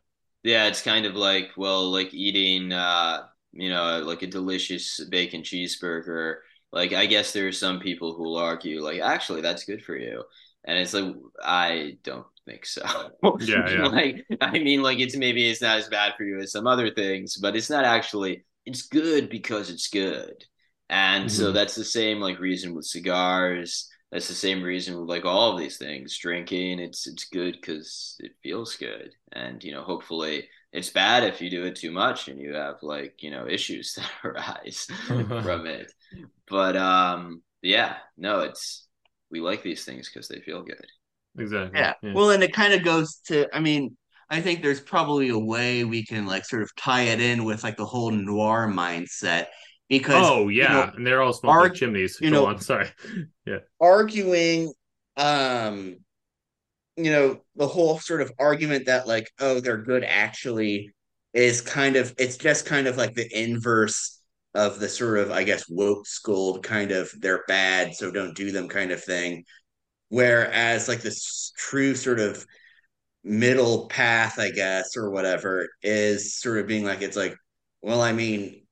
Yeah, 0.44 0.68
it's 0.68 0.82
kind 0.82 1.06
of 1.06 1.16
like, 1.16 1.52
well, 1.58 1.92
like 1.92 2.14
eating, 2.14 2.72
uh, 2.72 3.24
you 3.52 3.70
know, 3.70 4.00
like 4.06 4.22
a 4.22 4.28
delicious 4.28 5.00
bacon 5.10 5.42
cheeseburger. 5.44 6.38
Like, 6.72 6.94
I 6.94 7.06
guess 7.08 7.34
there 7.34 7.48
are 7.48 7.52
some 7.52 7.80
people 7.80 8.14
who 8.14 8.24
will 8.24 8.38
argue, 8.38 8.82
like, 8.82 9.02
actually, 9.02 9.42
that's 9.42 9.66
good 9.66 9.84
for 9.84 9.98
you. 9.98 10.24
And 10.66 10.78
it's 10.78 10.94
like, 10.94 11.16
I 11.44 11.98
don't 12.04 12.28
think 12.46 12.66
so. 12.66 12.84
Yeah, 13.40 13.70
yeah. 13.70 13.88
Like, 13.88 14.26
I 14.42 14.52
mean, 14.60 14.82
like, 14.82 15.00
it's 15.00 15.16
maybe 15.16 15.50
it's 15.50 15.62
not 15.62 15.78
as 15.80 15.88
bad 15.90 16.14
for 16.18 16.24
you 16.24 16.40
as 16.40 16.52
some 16.52 16.68
other 16.68 16.92
things, 16.92 17.38
but 17.38 17.56
it's 17.56 17.70
not 17.70 17.86
actually, 17.86 18.46
it's 18.70 18.84
good 18.88 19.30
because 19.30 19.70
it's 19.70 19.90
good. 19.90 20.46
And 20.90 21.32
so 21.32 21.52
Mhm. 21.52 21.54
that's 21.54 21.76
the 21.76 21.84
same, 21.86 22.20
like, 22.20 22.40
reason 22.40 22.74
with 22.76 22.86
cigars. 22.86 23.90
That's 24.12 24.28
the 24.28 24.34
same 24.36 24.64
reason 24.64 25.00
with 25.00 25.08
like 25.10 25.26
all 25.26 25.52
of 25.54 25.60
these 25.60 25.78
things. 25.78 26.18
Drinking, 26.18 26.80
it's 26.80 27.06
it's 27.08 27.26
good 27.26 27.54
because 27.62 28.16
it 28.20 28.32
feels 28.42 28.76
good, 28.76 29.12
and 29.34 29.64
you 29.64 29.72
know, 29.72 29.84
hopefully, 29.84 30.50
it's 30.74 30.90
bad 30.90 31.24
if 31.24 31.42
you 31.42 31.50
do 31.52 31.66
it 31.66 31.76
too 31.76 31.92
much 31.92 32.28
and 32.28 32.40
you 32.42 32.54
have 32.56 32.78
like 32.82 33.22
you 33.22 33.30
know 33.32 33.48
issues 33.48 33.94
that 33.98 34.10
arise 34.24 34.88
from 35.44 35.68
it. 35.68 35.92
But 36.50 36.78
um, 36.78 37.44
yeah, 37.62 37.98
no, 38.18 38.42
it's 38.42 38.88
we 39.32 39.42
like 39.42 39.64
these 39.64 39.86
things 39.86 40.10
because 40.10 40.28
they 40.28 40.42
feel 40.42 40.64
good. 40.64 40.86
Exactly. 41.38 41.74
Yeah. 41.76 41.94
Well, 42.14 42.32
and 42.32 42.44
it 42.44 42.54
kind 42.54 42.74
of 42.74 42.84
goes 42.84 43.18
to, 43.28 43.48
I 43.56 43.60
mean, 43.60 43.98
I 44.30 44.42
think 44.42 44.62
there's 44.62 44.80
probably 44.82 45.30
a 45.30 45.38
way 45.40 45.84
we 45.84 46.06
can 46.06 46.26
like 46.28 46.46
sort 46.46 46.62
of 46.62 46.76
tie 46.76 47.04
it 47.04 47.20
in 47.22 47.46
with 47.46 47.64
like 47.64 47.78
the 47.78 47.86
whole 47.86 48.12
noir 48.12 48.68
mindset 48.72 49.48
because, 49.90 50.24
oh 50.28 50.50
you 50.50 50.62
yeah, 50.62 50.68
know, 50.74 50.92
and 50.96 51.06
they're 51.08 51.22
all 51.22 51.34
smoking 51.34 51.50
arg- 51.60 51.76
chimneys. 51.76 52.18
you 52.22 52.30
Go 52.30 52.42
know- 52.42 52.46
on. 52.48 52.60
Sorry. 52.60 52.88
Yeah, 53.46 53.60
arguing, 53.82 54.72
um, 55.18 55.98
you 56.98 57.12
know, 57.12 57.42
the 57.56 57.68
whole 57.68 57.98
sort 57.98 58.22
of 58.22 58.32
argument 58.38 58.86
that 58.86 59.08
like, 59.08 59.32
oh, 59.40 59.60
they're 59.60 59.82
good 59.82 60.04
actually 60.04 60.92
is 61.34 61.62
kind 61.62 61.96
of, 61.96 62.14
it's 62.20 62.38
just 62.38 62.68
kind 62.68 62.86
of 62.88 62.98
like 62.98 63.16
the 63.16 63.28
inverse 63.36 64.20
of 64.54 64.80
the 64.80 64.88
sort 64.90 65.18
of, 65.18 65.32
I 65.32 65.44
guess, 65.44 65.68
woke 65.70 66.06
school 66.06 66.60
kind 66.60 66.92
of 66.92 67.10
they're 67.20 67.44
bad, 67.48 67.96
so 67.96 68.12
don't 68.12 68.36
do 68.36 68.52
them 68.52 68.68
kind 68.68 68.92
of 68.92 69.04
thing. 69.04 69.46
Whereas 70.10 70.88
like 70.88 71.02
this 71.02 71.52
true 71.58 71.96
sort 71.96 72.20
of 72.20 72.46
middle 73.30 73.88
path, 73.90 74.40
I 74.40 74.52
guess, 74.52 74.98
or 74.98 75.10
whatever, 75.12 75.70
is 75.84 76.36
sort 76.40 76.60
of 76.60 76.68
being 76.68 76.86
like 76.86 77.02
it's 77.02 77.18
like, 77.18 77.36
well, 77.82 78.02
I 78.02 78.14
mean, 78.14 78.64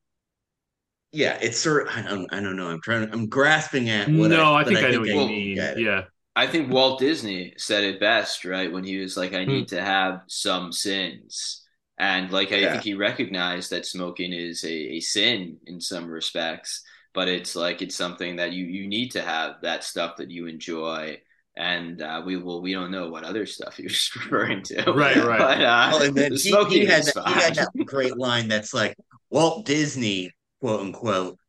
yeah, 1.12 1.38
it's 1.42 1.58
sort 1.58 1.88
of 1.88 1.94
I 1.96 2.02
don't 2.02 2.32
I 2.34 2.42
don't 2.42 2.56
know. 2.56 2.70
I'm 2.70 2.82
trying 2.82 3.10
I'm 3.12 3.28
grasping 3.30 3.90
at 3.90 4.16
what 4.16 4.32
no, 4.32 4.54
I, 4.54 4.64
but 4.64 4.76
think 4.76 4.82
I, 4.84 4.88
know 4.88 5.00
what 5.02 5.10
you 5.12 5.22
mean. 5.24 5.72
Yeah. 5.76 6.04
I 6.36 6.48
think 6.48 6.72
Walt 6.72 7.00
Disney 7.00 7.54
said 7.58 7.84
it 7.84 8.00
best, 8.00 8.46
right? 8.46 8.72
When 8.72 8.84
he 8.84 8.98
was 8.98 9.18
like, 9.18 9.34
I 9.34 9.46
Hmm. 9.46 9.64
need 9.64 9.70
to 9.70 9.82
have 9.82 10.22
some 10.28 10.72
sins. 10.72 11.64
And 11.98 12.32
like, 12.32 12.52
I 12.52 12.60
Yeah. 12.62 12.68
think 12.68 12.84
he 12.84 12.94
recognized 12.94 13.72
that 13.72 13.86
smoking 13.88 14.34
is 14.34 14.64
a, 14.64 14.70
a 14.70 15.00
sin 15.00 15.58
in 15.66 15.82
some 15.82 16.08
respects, 16.08 16.84
but 17.14 17.28
it's 17.28 17.56
like, 17.56 17.82
it's 17.82 17.96
something 17.96 18.36
that 18.38 18.54
you, 18.54 18.66
you 18.66 18.88
need 18.88 19.12
to 19.12 19.22
have 19.24 19.56
that 19.64 19.84
stuff 19.84 20.18
that 20.18 20.30
you 20.32 20.46
enjoy. 20.46 21.20
And 21.58 22.04
uh, 22.04 22.22
we 22.24 22.38
will, 22.38 22.62
we 22.62 22.74
don't 22.74 22.92
know 22.92 23.10
what 23.10 23.24
other 23.24 23.48
stuff 23.48 23.78
he 23.78 23.84
was 23.84 24.12
referring 24.16 24.62
to. 24.66 24.92
Right, 24.92 25.24
right. 25.24 25.40
But, 25.40 25.62
uh, 25.62 25.92
Oh, 25.92 26.04
and 26.04 26.16
then 26.16 26.30
the 26.30 26.38
he, 26.38 26.50
smoking 26.52 26.82
he 26.82 26.86
had 26.86 27.00
is 27.00 27.14
that, 27.14 27.28
he 27.28 27.34
had 27.34 27.56
that 27.56 27.72
great 27.86 28.16
line 28.16 28.48
that's 28.48 28.74
like 28.76 28.96
Walt 29.32 29.66
Disney, 29.66 30.32
quote 30.62 30.82
unquote, 30.82 31.40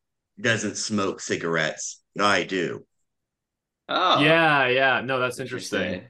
doesn't 0.40 0.76
smoke 0.76 1.20
cigarettes. 1.20 2.00
I 2.18 2.44
do. 2.44 2.86
Oh, 3.88 4.20
yeah, 4.20 4.68
yeah. 4.68 5.00
No, 5.02 5.18
that's 5.18 5.40
interesting. 5.40 6.02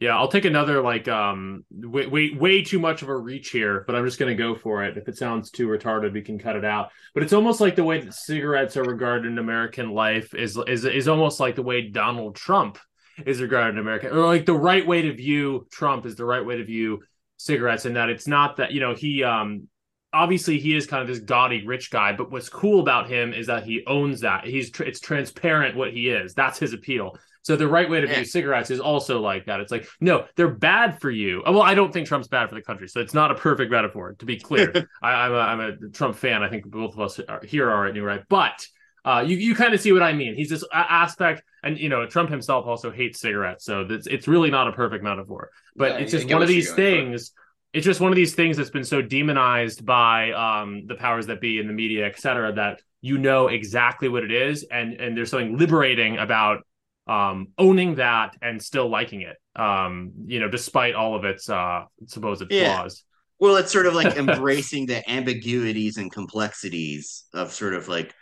Yeah, 0.00 0.16
I'll 0.16 0.28
take 0.28 0.46
another 0.46 0.80
like 0.80 1.08
um 1.08 1.64
way, 1.70 2.06
way 2.06 2.32
way 2.32 2.62
too 2.62 2.78
much 2.78 3.02
of 3.02 3.08
a 3.08 3.16
reach 3.16 3.50
here, 3.50 3.84
but 3.86 3.94
I'm 3.94 4.06
just 4.06 4.18
gonna 4.18 4.34
go 4.34 4.54
for 4.54 4.82
it. 4.82 4.96
If 4.96 5.08
it 5.08 5.18
sounds 5.18 5.50
too 5.50 5.68
retarded, 5.68 6.14
we 6.14 6.22
can 6.22 6.38
cut 6.38 6.56
it 6.56 6.64
out. 6.64 6.90
But 7.12 7.22
it's 7.22 7.34
almost 7.34 7.60
like 7.60 7.76
the 7.76 7.84
way 7.84 8.00
that 8.00 8.14
cigarettes 8.14 8.78
are 8.78 8.82
regarded 8.82 9.30
in 9.30 9.38
American 9.38 9.90
life 9.90 10.34
is 10.34 10.58
is 10.66 10.86
is 10.86 11.06
almost 11.06 11.38
like 11.38 11.54
the 11.54 11.62
way 11.62 11.88
Donald 11.90 12.34
Trump 12.34 12.78
is 13.26 13.40
regarded 13.40 13.74
in 13.74 13.78
America, 13.78 14.08
or 14.10 14.26
like 14.26 14.46
the 14.46 14.54
right 14.54 14.86
way 14.86 15.02
to 15.02 15.12
view 15.12 15.66
Trump 15.70 16.06
is 16.06 16.16
the 16.16 16.24
right 16.24 16.44
way 16.44 16.56
to 16.56 16.64
view 16.64 17.00
cigarettes, 17.36 17.84
and 17.84 17.96
that 17.96 18.08
it's 18.08 18.26
not 18.26 18.56
that 18.56 18.72
you 18.72 18.80
know 18.80 18.94
he 18.94 19.22
um 19.24 19.68
obviously 20.12 20.58
he 20.58 20.74
is 20.74 20.86
kind 20.86 21.02
of 21.02 21.08
this 21.08 21.20
gaudy 21.20 21.64
rich 21.66 21.90
guy, 21.90 22.12
but 22.12 22.30
what's 22.32 22.48
cool 22.48 22.80
about 22.80 23.08
him 23.08 23.32
is 23.32 23.46
that 23.46 23.62
he 23.64 23.84
owns 23.86 24.20
that. 24.20 24.44
He's 24.44 24.70
tr- 24.70 24.82
it's 24.82 24.98
transparent 25.00 25.76
what 25.76 25.92
he 25.92 26.08
is. 26.08 26.34
That's 26.34 26.58
his 26.58 26.72
appeal. 26.72 27.16
So 27.42 27.56
the 27.56 27.68
right 27.68 27.88
way 27.88 28.00
to 28.00 28.06
Yeah. 28.08 28.16
view 28.16 28.24
cigarettes 28.24 28.70
is 28.70 28.80
also 28.80 29.20
like 29.20 29.46
that. 29.46 29.60
It's 29.60 29.70
like, 29.70 29.86
no, 30.00 30.26
they're 30.36 30.48
bad 30.48 31.00
for 31.00 31.10
you. 31.10 31.42
Well, 31.46 31.62
I 31.62 31.74
don't 31.74 31.92
think 31.92 32.06
Trump's 32.06 32.28
bad 32.28 32.48
for 32.48 32.54
the 32.54 32.60
country, 32.60 32.88
so 32.88 33.00
it's 33.00 33.14
not 33.14 33.30
a 33.30 33.34
perfect 33.34 33.70
metaphor. 33.70 34.14
To 34.18 34.26
be 34.26 34.36
clear, 34.36 34.88
I, 35.02 35.12
I'm 35.12 35.32
a, 35.32 35.38
I'm 35.38 35.60
a 35.60 35.88
Trump 35.90 36.16
fan. 36.16 36.42
I 36.42 36.50
think 36.50 36.66
both 36.66 36.94
of 36.94 37.00
us 37.00 37.20
are, 37.20 37.40
here 37.44 37.70
are 37.70 37.86
anyway. 37.86 38.06
Right? 38.06 38.24
But 38.28 38.66
uh, 39.04 39.24
you 39.26 39.36
you 39.36 39.54
kind 39.54 39.74
of 39.74 39.80
see 39.80 39.92
what 39.92 40.02
I 40.02 40.12
mean. 40.12 40.34
He's 40.34 40.48
this 40.50 40.64
aspect, 40.72 41.42
and 41.62 41.78
you 41.78 41.88
know, 41.88 42.06
Trump 42.06 42.30
himself 42.30 42.66
also 42.66 42.90
hates 42.90 43.20
cigarettes, 43.20 43.64
so 43.64 43.86
it's 43.88 44.06
it's 44.06 44.28
really 44.28 44.50
not 44.50 44.68
a 44.68 44.72
perfect 44.72 45.02
metaphor. 45.04 45.50
But 45.76 45.92
Yeah, 45.92 45.98
it's 45.98 46.10
just 46.12 46.28
one 46.28 46.42
of 46.42 46.48
these 46.48 46.72
things. 46.72 47.32
It's 47.72 47.86
just 47.86 48.00
one 48.00 48.10
of 48.10 48.16
these 48.16 48.34
things 48.34 48.56
that's 48.56 48.70
been 48.70 48.84
so 48.84 49.00
demonized 49.00 49.86
by 49.86 50.32
um, 50.32 50.86
the 50.86 50.96
powers 50.96 51.26
that 51.28 51.40
be 51.40 51.58
in 51.60 51.68
the 51.68 51.72
media, 51.72 52.04
et 52.06 52.18
cetera, 52.18 52.52
that 52.54 52.80
you 53.00 53.16
know 53.16 53.46
exactly 53.48 54.08
what 54.08 54.24
it 54.24 54.32
is, 54.32 54.64
and 54.70 54.94
and 54.94 55.16
there's 55.16 55.30
something 55.30 55.56
liberating 55.56 56.18
about 56.18 56.66
um, 57.06 57.48
owning 57.58 57.96
that 57.96 58.36
and 58.42 58.62
still 58.62 58.88
liking 58.88 59.22
it. 59.22 59.36
Um, 59.60 60.12
you 60.26 60.40
know, 60.40 60.48
despite 60.48 60.94
all 60.94 61.14
of 61.14 61.24
its 61.24 61.48
uh, 61.48 61.84
supposed 62.06 62.42
Yeah. 62.50 62.82
flaws. 62.82 63.04
Well, 63.38 63.56
it's 63.56 63.72
sort 63.72 63.86
of 63.86 63.94
like 63.94 64.16
embracing 64.16 64.86
the 64.86 65.08
ambiguities 65.10 65.96
and 65.96 66.12
complexities 66.12 67.24
of 67.32 67.52
sort 67.52 67.74
of 67.74 67.88
like 67.88 68.14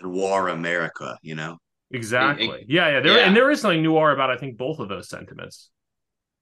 noir 0.00 0.48
America, 0.48 1.18
you 1.22 1.34
know? 1.34 1.58
Exactly. 1.90 2.48
it- 2.48 2.66
yeah, 2.68 2.88
yeah. 2.88 3.00
There 3.00 3.18
yeah. 3.18 3.26
and 3.26 3.36
there 3.36 3.50
is 3.50 3.60
something 3.60 3.82
noir 3.82 4.12
about 4.12 4.30
I 4.30 4.36
think 4.36 4.56
both 4.56 4.78
of 4.78 4.88
those 4.88 5.08
sentiments. 5.08 5.70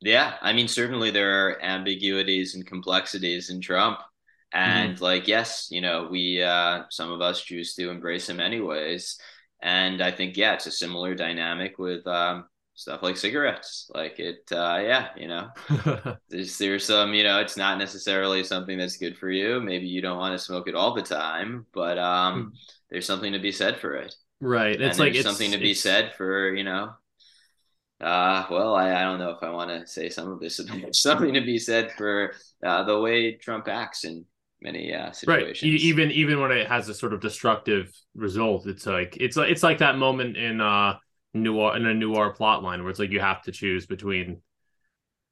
Yeah, 0.01 0.35
I 0.43 0.53
mean, 0.53 0.67
certainly 0.67 1.11
there 1.11 1.47
are 1.47 1.63
ambiguities 1.63 2.55
and 2.57 2.67
complexities 2.67 3.51
in 3.51 3.61
Trump. 3.61 4.01
And 4.53 4.97
mm-hmm. 4.97 5.05
like, 5.05 5.29
yes, 5.29 5.69
you 5.71 5.81
know, 5.81 6.09
we, 6.11 6.43
uh, 6.43 6.83
some 6.91 7.11
of 7.11 7.21
us 7.21 7.41
choose 7.41 7.75
to 7.75 7.89
embrace 7.89 8.29
him 8.29 8.41
anyways. 8.41 9.19
And 9.63 10.03
I 10.03 10.11
think, 10.11 10.37
yeah, 10.37 10.55
it's 10.55 10.67
a 10.67 10.73
similar 10.73 11.15
dynamic 11.15 11.79
with 11.79 12.07
um, 12.07 12.47
stuff 12.75 13.03
like 13.03 13.17
cigarettes. 13.17 13.91
Like 13.95 14.19
it, 14.19 14.43
uh, 14.51 14.81
yeah, 14.83 15.09
you 15.17 15.29
know, 15.29 15.49
there's, 16.29 16.59
there's 16.59 16.85
some, 16.85 17.15
you 17.15 17.23
know, 17.23 17.39
it's 17.39 17.57
not 17.57 17.79
necessarily 17.79 18.43
something 18.45 18.77
that's 18.77 18.97
good 18.97 19.17
for 19.17 19.31
you. 19.31 19.61
Maybe 19.61 19.87
you 19.87 20.03
don't 20.03 20.19
want 20.19 20.37
to 20.37 20.45
smoke 20.45 20.69
it 20.69 20.75
all 20.75 20.95
the 20.95 21.03
time, 21.03 21.65
but 21.73 21.97
um, 21.97 22.53
mm. 22.53 22.59
There's 22.93 23.07
something 23.07 23.33
to 23.33 23.39
be 23.39 23.53
said 23.53 23.79
for 23.79 23.97
it. 23.97 24.15
Right. 24.41 24.81
It's 24.81 24.99
like 24.99 25.15
it's, 25.15 25.25
something 25.25 25.53
to 25.53 25.59
be 25.59 25.73
said 25.73 26.13
for, 26.17 26.55
you 26.55 26.63
know, 26.63 26.93
uh, 28.03 28.45
well, 28.51 28.75
I, 28.75 28.93
I 28.93 29.03
don't 29.03 29.19
know 29.19 29.31
if 29.31 29.43
I 29.43 29.51
want 29.51 29.71
to 29.71 29.87
say 29.87 30.09
some 30.09 30.31
of 30.31 30.41
this. 30.41 30.57
There's 30.83 31.01
something 31.01 31.35
to 31.35 31.41
be 31.41 31.59
said 31.59 31.93
for 31.93 32.35
uh, 32.65 32.83
the 32.83 33.01
way 33.01 33.37
Trump 33.37 33.69
acts 33.69 34.05
in 34.05 34.25
many 34.61 34.93
uh, 34.93 35.13
situations. 35.13 35.63
Right. 35.63 35.81
Even 35.81 36.11
even 36.11 36.41
when 36.41 36.51
it 36.51 36.67
has 36.67 36.89
a 36.89 36.95
sort 36.95 37.13
of 37.13 37.21
destructive 37.21 37.93
result, 38.15 38.67
it's 38.67 38.87
like 38.87 39.17
it's 39.19 39.37
like 39.37 39.51
it's 39.51 39.63
like 39.63 39.79
that 39.79 39.97
moment 39.97 40.37
in 40.37 40.61
uh 40.61 40.95
noir 41.33 41.77
in 41.77 41.87
a 41.87 41.95
noir 41.95 42.33
plot 42.33 42.63
line 42.63 42.83
where 42.83 42.91
it's 42.91 42.99
like 42.99 43.11
you 43.11 43.21
have 43.21 43.43
to 43.43 43.53
choose 43.53 43.87
between 43.87 44.43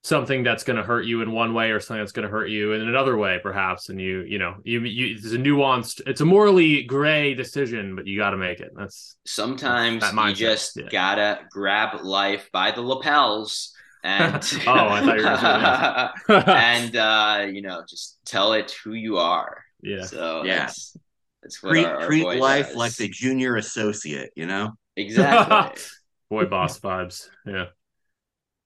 something 0.03 0.43
that's 0.43 0.65
going 0.65 0.77
to 0.79 0.83
hurt 0.83 1.05
you 1.05 1.21
in 1.21 1.31
one 1.31 1.53
way 1.53 1.71
or 1.71 1.81
something 1.81 2.01
that's 2.01 2.13
going 2.13 2.27
to 2.27 2.31
hurt 2.31 2.49
you 2.49 2.73
in 2.73 2.81
another 2.81 3.17
way 3.17 3.39
perhaps 3.43 3.91
and 3.91 4.01
you 4.01 4.23
you 4.23 4.39
know 4.39 4.55
you, 4.65 4.81
you 4.81 5.15
it's 5.15 5.33
a 5.33 5.37
nuanced 5.37 6.01
it's 6.07 6.23
a 6.23 6.25
morally 6.25 6.83
gray 6.85 7.35
decision 7.35 7.95
but 7.95 8.07
you 8.07 8.19
got 8.19 8.31
to 8.31 8.39
make 8.39 8.61
it. 8.61 8.71
That's 8.75 9.17
sometimes 9.27 10.01
that 10.01 10.29
you 10.29 10.35
just 10.35 10.77
yeah. 10.77 10.89
gotta 10.91 11.41
grab 11.51 12.03
life 12.03 12.49
by 12.51 12.71
the 12.71 12.81
lapels 12.81 13.75
and 14.03 14.35
oh 14.67 14.73
i 14.73 15.03
thought 15.03 16.19
you 16.29 16.35
were 16.35 16.51
and 16.51 16.97
uh 16.97 17.47
you 17.53 17.61
know 17.61 17.83
just 17.87 18.19
tell 18.25 18.55
it 18.55 18.71
who 18.83 18.95
you 18.95 19.19
are. 19.19 19.63
Yeah. 19.83 20.05
So 20.05 20.45
yeah. 20.45 20.61
that's, 20.61 20.97
that's 21.43 21.61
treat, 21.61 21.85
our, 21.85 22.01
our 22.01 22.07
treat 22.07 22.25
life 22.25 22.69
does. 22.69 22.77
like 22.77 22.95
the 22.95 23.09
junior 23.09 23.57
associate 23.57 24.31
you 24.35 24.47
know? 24.47 24.73
Exactly. 24.97 25.83
Boy 26.31 26.47
boss 26.47 26.81
vibes. 26.81 27.29
Yeah. 27.45 27.67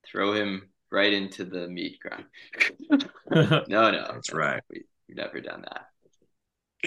Throw 0.07 0.35
him 0.35 0.69
right 0.95 1.13
into 1.13 1.45
the 1.45 1.69
meat 1.69 1.99
grind. 2.01 2.25
no, 3.69 3.91
no, 3.91 4.11
that's 4.13 4.33
right. 4.33 4.63
We, 4.71 4.85
have 5.09 5.17
never 5.17 5.41
done 5.41 5.65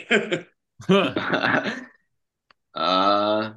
that. 0.10 0.48
uh, 2.74 3.54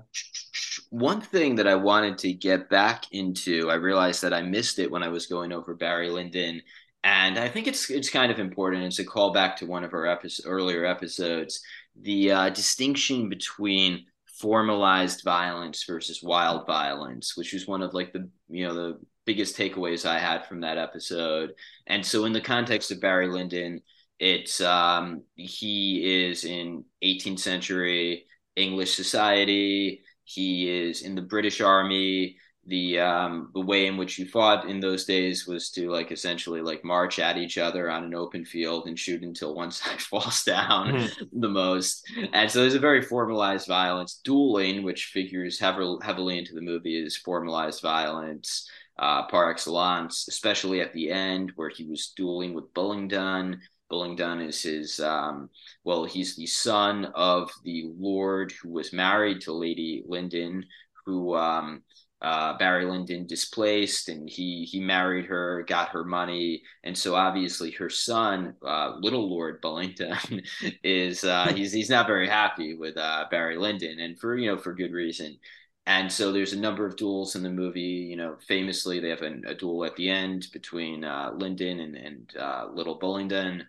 one 0.91 1.21
thing 1.21 1.57
that 1.57 1.69
I 1.69 1.77
wanted 1.77 2.19
to 2.19 2.33
get 2.33 2.69
back 2.69 3.05
into, 3.13 3.71
I 3.71 3.75
realized 3.75 4.23
that 4.23 4.35
I 4.35 4.43
missed 4.43 4.79
it 4.79 4.91
when 4.91 5.03
I 5.03 5.09
was 5.09 5.27
going 5.27 5.53
over 5.53 5.75
Barry 5.75 6.11
Lyndon, 6.11 6.63
and 7.05 7.39
I 7.39 7.49
think 7.49 7.67
it's 7.67 7.89
it's 7.89 8.11
kind 8.11 8.31
of 8.31 8.39
important. 8.39 8.85
It's 8.85 8.99
a 8.99 9.05
callback 9.05 9.57
to 9.57 9.67
one 9.67 9.85
of 9.85 9.95
our 9.95 10.07
episode, 10.07 10.47
earlier 10.47 10.85
episodes. 10.85 11.63
The 12.01 12.33
uh, 12.33 12.51
distinction 12.51 13.29
between 13.29 14.05
formalized 14.41 15.23
violence 15.23 15.85
versus 15.85 16.23
wild 16.23 16.67
violence, 16.67 17.37
which 17.37 17.53
was 17.53 17.67
one 17.67 17.83
of 17.83 17.95
like 17.95 18.13
the 18.13 18.29
you 18.49 18.67
know 18.67 18.75
the 18.75 19.01
biggest 19.27 19.57
takeaways 19.57 20.07
I 20.07 20.19
had 20.19 20.47
from 20.47 20.61
that 20.61 20.79
episode. 20.79 21.55
And 21.87 22.05
so, 22.05 22.25
in 22.25 22.33
the 22.33 22.41
context 22.41 22.91
of 22.91 23.01
Barry 23.01 23.29
Lyndon, 23.29 23.83
it's 24.19 24.61
um, 24.61 25.23
he 25.35 26.29
is 26.29 26.45
in 26.45 26.85
18th 27.03 27.41
century 27.41 28.27
English 28.55 28.95
society. 28.95 30.03
He 30.25 30.71
is 30.71 31.03
in 31.03 31.15
the 31.15 31.23
British 31.23 31.61
Army. 31.61 32.37
The 32.67 33.01
um, 33.01 33.51
the 33.55 33.63
way 33.63 33.87
in 33.87 33.97
which 33.97 34.19
you 34.19 34.29
fought 34.29 34.69
in 34.69 34.81
those 34.81 35.07
days 35.07 35.47
was 35.47 35.71
to 35.71 35.91
like 35.91 36.13
essentially 36.13 36.61
like 36.61 36.85
march 36.85 37.19
at 37.19 37.39
each 37.39 37.57
other 37.57 37.91
on 37.91 38.05
an 38.05 38.15
open 38.15 38.45
field 38.45 38.87
and 38.87 38.99
shoot 38.99 39.23
until 39.23 39.55
one 39.55 39.71
side 39.81 40.01
falls 40.01 40.45
down 40.45 40.89
mm-hmm. 40.89 41.41
the 41.41 41.49
most. 41.49 42.07
And 42.35 42.51
so 42.51 42.61
there's 42.61 42.75
a 42.75 42.79
very 42.79 43.01
formalized 43.01 43.67
violence. 43.67 44.21
Dueling, 44.23 44.83
which 44.83 45.07
figures 45.07 45.59
heavily 45.59 45.99
heavily 46.05 46.37
into 46.37 46.55
the 46.55 46.61
movie, 46.61 47.03
is 47.03 47.17
formalized 47.17 47.81
violence 47.81 48.69
uh, 49.01 49.27
par 49.27 49.51
excellence, 49.51 50.27
especially 50.29 50.81
at 50.81 50.93
the 50.93 51.11
end 51.11 51.53
where 51.57 51.71
he 51.71 51.85
was 51.85 52.13
dueling 52.17 52.55
with 52.55 52.73
Bullingdon. 52.75 53.59
Bullingdon 53.91 54.47
is 54.47 54.63
his, 54.63 55.01
um, 55.01 55.49
well, 55.83 56.05
he's 56.05 56.37
the 56.37 56.47
son 56.47 57.07
of 57.15 57.51
the 57.65 57.91
lord 57.99 58.53
who 58.63 58.69
was 58.71 58.93
married 58.93 59.41
to 59.41 59.53
Lady 59.53 60.05
Lyndon, 60.07 60.65
who 61.07 61.35
um, 61.35 61.83
uh, 62.23 62.57
Barry 62.59 62.85
Lyndon 62.85 63.27
displaced, 63.27 64.11
and 64.11 64.29
he 64.29 64.65
he 64.71 64.79
married 64.79 65.25
her, 65.25 65.65
got 65.67 65.89
her 65.89 66.05
money, 66.05 66.63
and 66.85 66.97
so 66.97 67.15
obviously 67.15 67.71
her 67.73 67.89
son, 67.89 68.55
uh, 68.65 68.97
Little 69.01 69.29
Lord 69.31 69.63
Bullingdon, 69.63 70.43
is 70.85 71.25
uh, 71.25 71.51
he's 71.55 71.73
he's 71.73 71.89
not 71.89 72.07
very 72.07 72.29
happy 72.29 72.75
with 72.75 72.99
uh, 72.99 73.25
Barry 73.31 73.57
Lyndon, 73.57 73.99
and 73.99 74.19
for 74.21 74.37
you 74.37 74.51
know 74.51 74.59
for 74.59 74.75
good 74.75 74.93
reason. 74.93 75.39
And 75.87 76.13
so 76.13 76.31
there's 76.31 76.53
a 76.53 76.59
number 76.59 76.87
of 76.87 76.97
duels 76.97 77.35
in 77.35 77.43
the 77.43 77.51
movie. 77.51 77.81
You 77.81 78.17
know, 78.17 78.37
famously, 78.47 79.01
they 79.01 79.09
have 79.09 79.23
a, 79.23 79.41
a 79.47 79.55
duel 79.55 79.85
at 79.85 79.97
the 79.97 80.11
end 80.11 80.47
between 80.53 81.05
uh, 81.05 81.33
Lyndon 81.35 81.81
and, 81.81 81.97
and 81.97 82.37
uh, 82.39 82.67
Little 82.73 82.99
Bullingdon. 82.99 83.65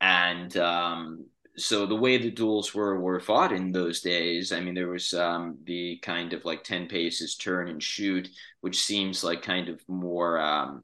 And 0.00 0.56
um, 0.56 1.26
so 1.56 1.86
the 1.86 1.96
way 1.96 2.16
the 2.16 2.30
duels 2.30 2.74
were 2.74 2.98
were 2.98 3.20
fought 3.20 3.52
in 3.52 3.72
those 3.72 4.00
days, 4.00 4.52
I 4.52 4.60
mean, 4.60 4.74
there 4.74 4.88
was 4.88 5.12
um, 5.14 5.58
the 5.64 5.98
kind 5.98 6.32
of 6.32 6.44
like 6.44 6.64
10 6.64 6.88
paces 6.88 7.36
turn 7.36 7.68
and 7.68 7.82
shoot, 7.82 8.28
which 8.62 8.82
seems 8.82 9.22
like 9.22 9.42
kind 9.42 9.68
of 9.68 9.80
more 9.88 10.38
um, 10.40 10.82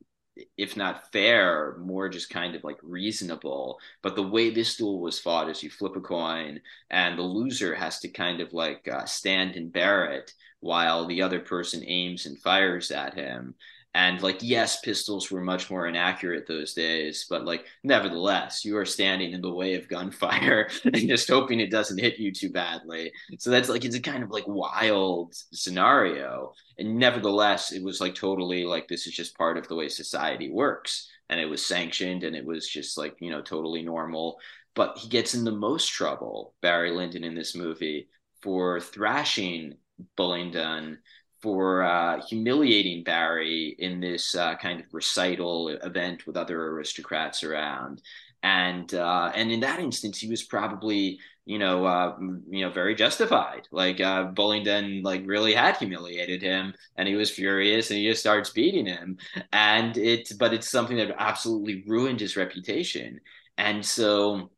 if 0.57 0.76
not 0.76 1.12
fair, 1.12 1.76
more 1.78 2.09
just 2.09 2.30
kind 2.30 2.55
of 2.55 2.64
like 2.64 2.78
reasonable. 2.82 3.78
But 4.03 4.16
the 4.16 4.22
way 4.22 4.51
this 4.51 4.76
duel 4.76 5.01
was 5.01 5.18
fought 5.18 5.49
is 5.51 5.62
you 5.62 5.70
flip 5.70 5.97
a 5.97 6.01
coin, 6.01 6.61
and 6.91 7.18
the 7.18 7.22
loser 7.22 7.74
has 7.74 8.01
to 8.01 8.09
kind 8.09 8.41
of 8.41 8.53
like 8.53 8.87
uh, 8.89 9.05
stand 9.07 9.57
and 9.57 9.72
bear 9.72 10.07
it 10.07 10.32
while 10.61 11.07
the 11.07 11.22
other 11.22 11.41
person 11.41 11.82
aims 11.87 12.26
and 12.26 12.41
fires 12.41 12.91
at 12.91 13.14
him. 13.14 13.55
And 13.97 14.20
like, 14.22 14.40
yes, 14.42 14.80
pistols 14.80 15.30
were 15.30 15.40
much 15.40 15.70
more 15.70 15.86
inaccurate 15.86 16.47
those 16.47 16.74
days, 16.74 17.24
but 17.30 17.47
like, 17.47 17.64
nevertheless, 17.82 18.62
you 18.62 18.76
are 18.76 18.84
standing 18.84 19.32
in 19.32 19.40
the 19.40 19.51
way 19.51 19.72
of 19.72 19.88
gunfire 19.88 20.68
and 20.84 21.09
just 21.09 21.30
hoping 21.30 21.61
it 21.61 21.70
doesn't 21.70 21.99
hit 21.99 22.18
you 22.18 22.30
too 22.30 22.51
badly. 22.51 23.11
So 23.38 23.49
that's 23.49 23.70
like, 23.70 23.86
it's 23.86 23.97
a 23.97 24.01
kind 24.01 24.22
of 24.22 24.30
like 24.30 24.44
wild 24.47 25.32
scenario. 25.32 26.53
And 26.78 26.99
nevertheless, 26.99 27.72
it 27.72 27.82
was 27.82 27.99
like 27.99 28.14
totally 28.14 28.64
like, 28.66 28.86
this 28.86 29.07
is 29.07 29.14
just 29.14 29.38
part 29.38 29.57
of 29.57 29.66
the 29.66 29.74
way 29.74 29.88
society 29.88 30.51
works. 30.51 31.09
And 31.30 31.40
it 31.40 31.47
was 31.47 31.64
sanctioned 31.64 32.22
and 32.22 32.36
it 32.36 32.44
was 32.44 32.68
just 32.68 32.99
like, 32.99 33.16
you 33.20 33.30
know, 33.30 33.40
totally 33.40 33.80
normal. 33.80 34.36
But 34.74 34.99
he 34.99 35.09
gets 35.09 35.32
in 35.34 35.42
the 35.42 35.53
most 35.53 35.88
trouble, 35.88 36.53
Barry 36.61 36.90
Lyndon, 36.90 37.24
in 37.24 37.34
this 37.34 37.57
movie 37.57 38.11
for 38.42 38.78
thrashing 38.78 39.76
Bullingdon 40.18 40.99
for 41.47 41.84
uh, 41.84 42.20
humiliating 42.26 43.05
Barry 43.05 43.76
in 43.78 44.01
this 44.01 44.34
uh, 44.34 44.57
kind 44.57 44.80
of 44.80 44.86
recital 44.92 45.68
event 45.68 46.26
with 46.26 46.36
other 46.36 46.61
aristocrats 46.70 47.44
around. 47.44 48.03
And 48.42 48.92
uh, 48.92 49.30
and 49.32 49.53
in 49.53 49.61
that 49.61 49.78
instance, 49.78 50.18
he 50.18 50.28
was 50.28 50.42
probably 50.42 51.20
you 51.44 51.61
know 51.61 51.86
uh, 51.86 52.16
you 52.51 52.64
know 52.64 52.70
very 52.70 52.97
justified. 52.97 53.68
Like 53.70 54.01
uh, 54.01 54.32
Bullingdon 54.32 55.05
like 55.05 55.22
really 55.24 55.55
had 55.55 55.76
humiliated 55.76 56.42
him, 56.42 56.74
and 56.97 57.07
he 57.07 57.14
was 57.14 57.30
furious, 57.30 57.90
and 57.90 57.99
he 58.01 58.09
just 58.09 58.22
starts 58.22 58.51
beating 58.51 58.86
him. 58.86 59.16
And 59.53 59.97
it, 59.97 60.32
but 60.40 60.53
it's 60.53 60.68
something 60.68 60.97
that 60.97 61.14
absolutely 61.16 61.84
ruined 61.86 62.18
his 62.18 62.36
reputation. 62.36 63.20
And 63.57 63.86
so, 63.86 64.51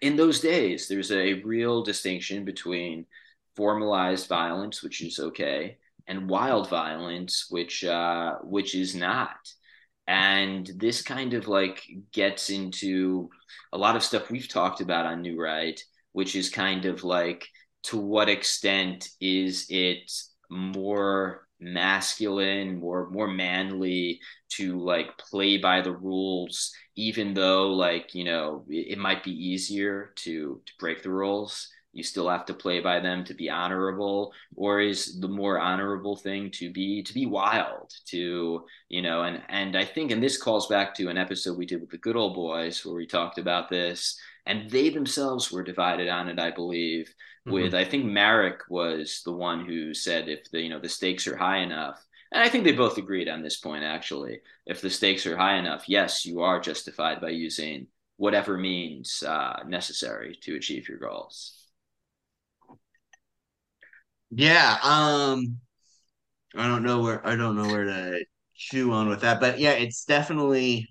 in 0.00 0.16
those 0.16 0.40
days, 0.40 0.88
there's 0.88 1.12
a 1.12 1.42
real 1.42 1.82
distinction 1.82 2.46
between 2.46 3.04
formalized 3.56 4.26
violence, 4.26 4.82
which 4.82 5.02
is 5.02 5.18
okay, 5.18 5.76
and 6.08 6.28
wild 6.28 6.68
violence, 6.68 7.46
which 7.50 7.84
uh, 7.84 8.36
which 8.42 8.74
is 8.74 8.94
not. 8.94 9.36
And 10.06 10.66
this 10.76 11.02
kind 11.02 11.34
of 11.34 11.48
like 11.48 11.82
gets 12.12 12.50
into 12.50 13.28
a 13.72 13.78
lot 13.78 13.94
of 13.94 14.02
stuff 14.02 14.30
we've 14.30 14.48
talked 14.48 14.80
about 14.80 15.06
on 15.06 15.20
New 15.20 15.40
Right, 15.40 15.80
which 16.12 16.34
is 16.34 16.50
kind 16.50 16.86
of 16.86 17.04
like 17.04 17.46
to 17.84 17.98
what 17.98 18.28
extent 18.28 19.08
is 19.20 19.66
it 19.68 20.10
more 20.50 21.46
masculine 21.60 22.78
more 22.78 23.10
more 23.10 23.26
manly 23.26 24.20
to 24.48 24.78
like 24.78 25.18
play 25.18 25.58
by 25.58 25.80
the 25.80 25.92
rules 25.92 26.72
even 26.94 27.34
though 27.34 27.68
like 27.72 28.14
you 28.14 28.22
know 28.22 28.64
it, 28.68 28.92
it 28.92 28.98
might 28.98 29.24
be 29.24 29.32
easier 29.32 30.12
to 30.14 30.62
to 30.64 30.72
break 30.78 31.02
the 31.02 31.10
rules 31.10 31.68
you 31.98 32.04
still 32.04 32.28
have 32.28 32.46
to 32.46 32.54
play 32.54 32.80
by 32.80 33.00
them 33.00 33.24
to 33.24 33.34
be 33.34 33.50
honorable 33.50 34.32
or 34.56 34.80
is 34.80 35.20
the 35.20 35.28
more 35.28 35.58
honorable 35.60 36.16
thing 36.16 36.50
to 36.50 36.70
be 36.72 37.02
to 37.02 37.12
be 37.12 37.26
wild 37.26 37.92
to 38.06 38.64
you 38.88 39.02
know 39.02 39.22
and 39.22 39.42
and 39.48 39.76
i 39.76 39.84
think 39.84 40.10
and 40.10 40.22
this 40.22 40.40
calls 40.40 40.68
back 40.68 40.94
to 40.94 41.08
an 41.08 41.18
episode 41.18 41.58
we 41.58 41.66
did 41.66 41.80
with 41.80 41.90
the 41.90 41.98
good 41.98 42.16
old 42.16 42.34
boys 42.34 42.84
where 42.84 42.94
we 42.94 43.06
talked 43.06 43.38
about 43.38 43.68
this 43.68 44.18
and 44.46 44.70
they 44.70 44.88
themselves 44.88 45.52
were 45.52 45.62
divided 45.62 46.08
on 46.08 46.28
it 46.28 46.38
i 46.38 46.50
believe 46.50 47.06
mm-hmm. 47.46 47.52
with 47.52 47.74
i 47.74 47.84
think 47.84 48.04
marek 48.04 48.60
was 48.70 49.22
the 49.24 49.32
one 49.32 49.64
who 49.66 49.92
said 49.92 50.28
if 50.28 50.50
the 50.50 50.60
you 50.60 50.70
know 50.70 50.80
the 50.80 50.88
stakes 50.88 51.26
are 51.26 51.36
high 51.36 51.58
enough 51.58 52.02
And 52.32 52.42
I 52.42 52.48
think 52.48 52.64
they 52.64 52.72
both 52.72 52.98
agreed 52.98 53.28
on 53.28 53.42
this 53.42 53.56
point, 53.56 53.84
actually. 53.84 54.40
If 54.66 54.80
the 54.80 54.90
stakes 54.90 55.26
are 55.26 55.36
high 55.36 55.56
enough, 55.56 55.88
yes, 55.88 56.26
you 56.26 56.42
are 56.42 56.60
justified 56.60 57.20
by 57.20 57.30
using 57.30 57.86
whatever 58.18 58.58
means 58.58 59.22
uh, 59.22 59.62
necessary 59.66 60.36
to 60.42 60.56
achieve 60.56 60.88
your 60.88 60.98
goals. 60.98 61.67
Yeah, 64.30 64.78
um 64.82 65.58
I 66.56 66.66
don't 66.68 66.82
know 66.82 67.02
where 67.02 67.26
I 67.26 67.36
don't 67.36 67.56
know 67.56 67.68
where 67.70 67.84
to 67.84 68.24
chew 68.54 68.92
on 68.92 69.08
with 69.08 69.20
that, 69.22 69.40
but 69.40 69.58
yeah, 69.58 69.72
it's 69.72 70.04
definitely 70.04 70.88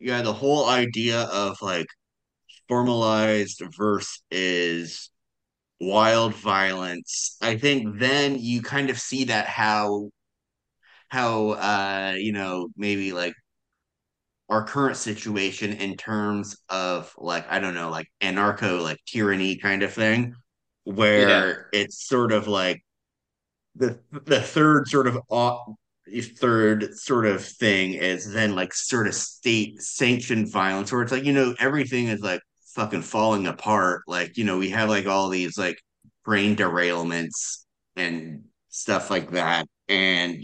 yeah, 0.00 0.22
the 0.22 0.32
whole 0.32 0.68
idea 0.68 1.22
of 1.22 1.56
like 1.62 1.86
formalized 2.68 3.62
versus 3.78 5.10
wild 5.80 6.34
violence. 6.36 7.36
I 7.42 7.58
think 7.58 7.98
then 8.00 8.38
you 8.38 8.62
kind 8.62 8.90
of 8.90 8.98
see 9.00 9.24
that 9.26 9.46
how 9.48 10.10
how 11.08 11.50
uh 11.52 12.14
you 12.18 12.32
know 12.32 12.68
maybe 12.76 13.12
like 13.12 13.34
our 14.48 14.64
current 14.64 14.96
situation 14.96 15.72
in 15.74 15.96
terms 15.96 16.56
of 16.70 17.12
like 17.18 17.46
I 17.50 17.58
don't 17.58 17.74
know 17.74 17.90
like 17.90 18.06
anarcho 18.20 18.82
like 18.82 18.98
tyranny 19.06 19.56
kind 19.56 19.82
of 19.82 19.92
thing 19.92 20.34
where 20.94 21.66
it's 21.72 22.06
sort 22.08 22.32
of 22.32 22.48
like 22.48 22.82
the 23.76 23.98
the 24.24 24.40
third 24.40 24.88
sort 24.88 25.06
of 25.06 25.18
third 26.38 26.94
sort 26.96 27.26
of 27.26 27.44
thing 27.44 27.94
is 27.94 28.32
then 28.32 28.54
like 28.54 28.72
sort 28.74 29.06
of 29.06 29.14
state 29.14 29.80
sanctioned 29.82 30.50
violence 30.50 30.90
where 30.90 31.02
it's 31.02 31.12
like 31.12 31.24
you 31.24 31.32
know 31.32 31.54
everything 31.60 32.08
is 32.08 32.20
like 32.20 32.40
fucking 32.74 33.02
falling 33.02 33.46
apart. 33.46 34.02
Like 34.06 34.36
you 34.36 34.44
know 34.44 34.58
we 34.58 34.70
have 34.70 34.88
like 34.88 35.06
all 35.06 35.28
these 35.28 35.58
like 35.58 35.76
brain 36.24 36.56
derailments 36.56 37.64
and 37.96 38.44
stuff 38.68 39.10
like 39.10 39.32
that. 39.32 39.66
And 39.88 40.42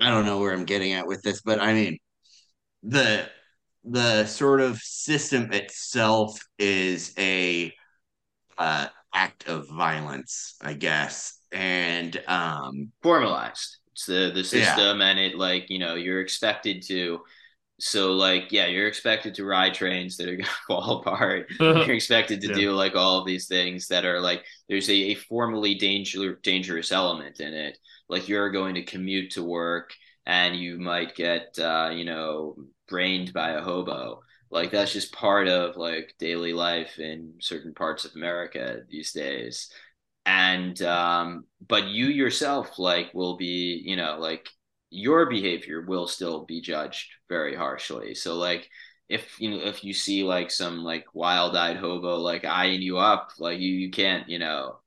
I 0.00 0.10
don't 0.10 0.26
know 0.26 0.38
where 0.40 0.52
I'm 0.52 0.64
getting 0.64 0.92
at 0.92 1.06
with 1.06 1.22
this 1.22 1.42
but 1.42 1.60
I 1.60 1.72
mean 1.74 1.98
the 2.82 3.28
the 3.84 4.26
sort 4.26 4.60
of 4.60 4.78
system 4.78 5.52
itself 5.52 6.38
is 6.58 7.14
a 7.18 7.72
uh 8.58 8.88
act 9.14 9.46
of 9.48 9.68
violence 9.68 10.56
I 10.60 10.74
guess 10.74 11.38
and 11.52 12.20
um 12.26 12.92
Formalized. 13.02 13.76
It's 13.92 14.06
the 14.06 14.32
the 14.34 14.42
Yeah. 14.50 14.84
system, 14.84 15.00
and 15.02 15.18
it 15.18 15.36
like 15.36 15.66
you 15.70 15.78
know 15.78 15.94
you're 15.94 16.20
expected 16.20 16.82
to. 16.88 17.20
So 17.80 18.12
like 18.12 18.52
yeah, 18.52 18.66
you're 18.66 18.88
expected 18.88 19.34
to 19.36 19.44
ride 19.44 19.74
trains 19.74 20.16
that 20.18 20.28
are 20.28 20.36
gonna 20.38 20.48
fall 20.68 21.00
apart. 21.00 21.48
You're 21.86 21.96
expected 21.96 22.40
to 22.42 22.48
Yeah. 22.48 22.52
do 22.52 22.72
like 22.72 22.96
all 22.96 23.18
of 23.18 23.26
these 23.26 23.48
things 23.48 23.88
that 23.88 24.04
are 24.06 24.20
like 24.20 24.44
there's 24.68 24.88
a, 24.90 24.94
a 25.12 25.14
formally 25.16 25.74
danger 25.76 26.36
dangerous 26.42 26.92
element 26.92 27.40
in 27.40 27.54
it. 27.54 27.78
Like 28.08 28.28
you're 28.28 28.50
going 28.50 28.76
to 28.76 28.84
commute 28.84 29.32
to 29.32 29.42
work 29.44 29.92
and 30.26 30.56
you 30.56 30.78
might 30.78 31.14
get 31.16 31.58
uh, 31.58 31.90
you 31.94 32.04
know 32.04 32.56
brained 32.88 33.32
by 33.32 33.50
a 33.52 33.62
hobo. 33.62 34.22
Like 34.54 34.70
that's 34.70 34.92
just 34.92 35.12
part 35.12 35.48
of 35.48 35.76
like 35.76 36.14
daily 36.20 36.52
life 36.52 37.00
in 37.00 37.34
certain 37.40 37.74
parts 37.74 38.04
of 38.04 38.12
America 38.14 38.82
these 38.88 39.12
days. 39.12 39.68
And 40.26 40.80
um, 40.82 41.44
but 41.66 41.88
you 41.88 42.06
yourself 42.06 42.78
like 42.78 43.12
will 43.14 43.36
be 43.36 43.82
you 43.84 43.96
know 43.96 44.16
like 44.20 44.48
your 44.90 45.28
behavior 45.28 45.82
will 45.82 46.06
still 46.06 46.44
be 46.44 46.60
judged 46.60 47.10
very 47.28 47.56
harshly. 47.56 48.14
So 48.14 48.36
like 48.36 48.70
if 49.08 49.40
you 49.40 49.50
know 49.50 49.64
if 49.64 49.82
you 49.82 49.92
see 49.92 50.22
like 50.22 50.52
some 50.52 50.84
like 50.84 51.04
wild-eyed 51.14 51.76
hobo 51.76 52.18
like 52.18 52.44
eyeing 52.44 52.80
you 52.80 52.98
up, 52.98 53.32
like 53.40 53.58
you 53.58 53.72
you 53.72 53.90
can't 53.90 54.28
you 54.28 54.38
know 54.38 54.78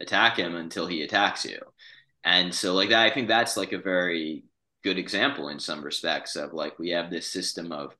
attack 0.00 0.36
him 0.36 0.56
until 0.56 0.86
he 0.88 1.02
attacks 1.02 1.44
you. 1.44 1.60
And 2.24 2.52
so 2.54 2.74
like 2.74 2.90
that, 2.90 3.06
I 3.06 3.14
think 3.14 3.28
that's 3.28 3.56
like 3.56 3.72
a 3.72 3.78
very 3.78 4.44
good 4.82 4.98
example 4.98 5.48
in 5.48 5.60
some 5.60 5.82
respects 5.84 6.34
of 6.36 6.52
like 6.52 6.78
we 6.80 6.90
have 6.90 7.08
this 7.10 7.28
system 7.28 7.70
of 7.70 7.94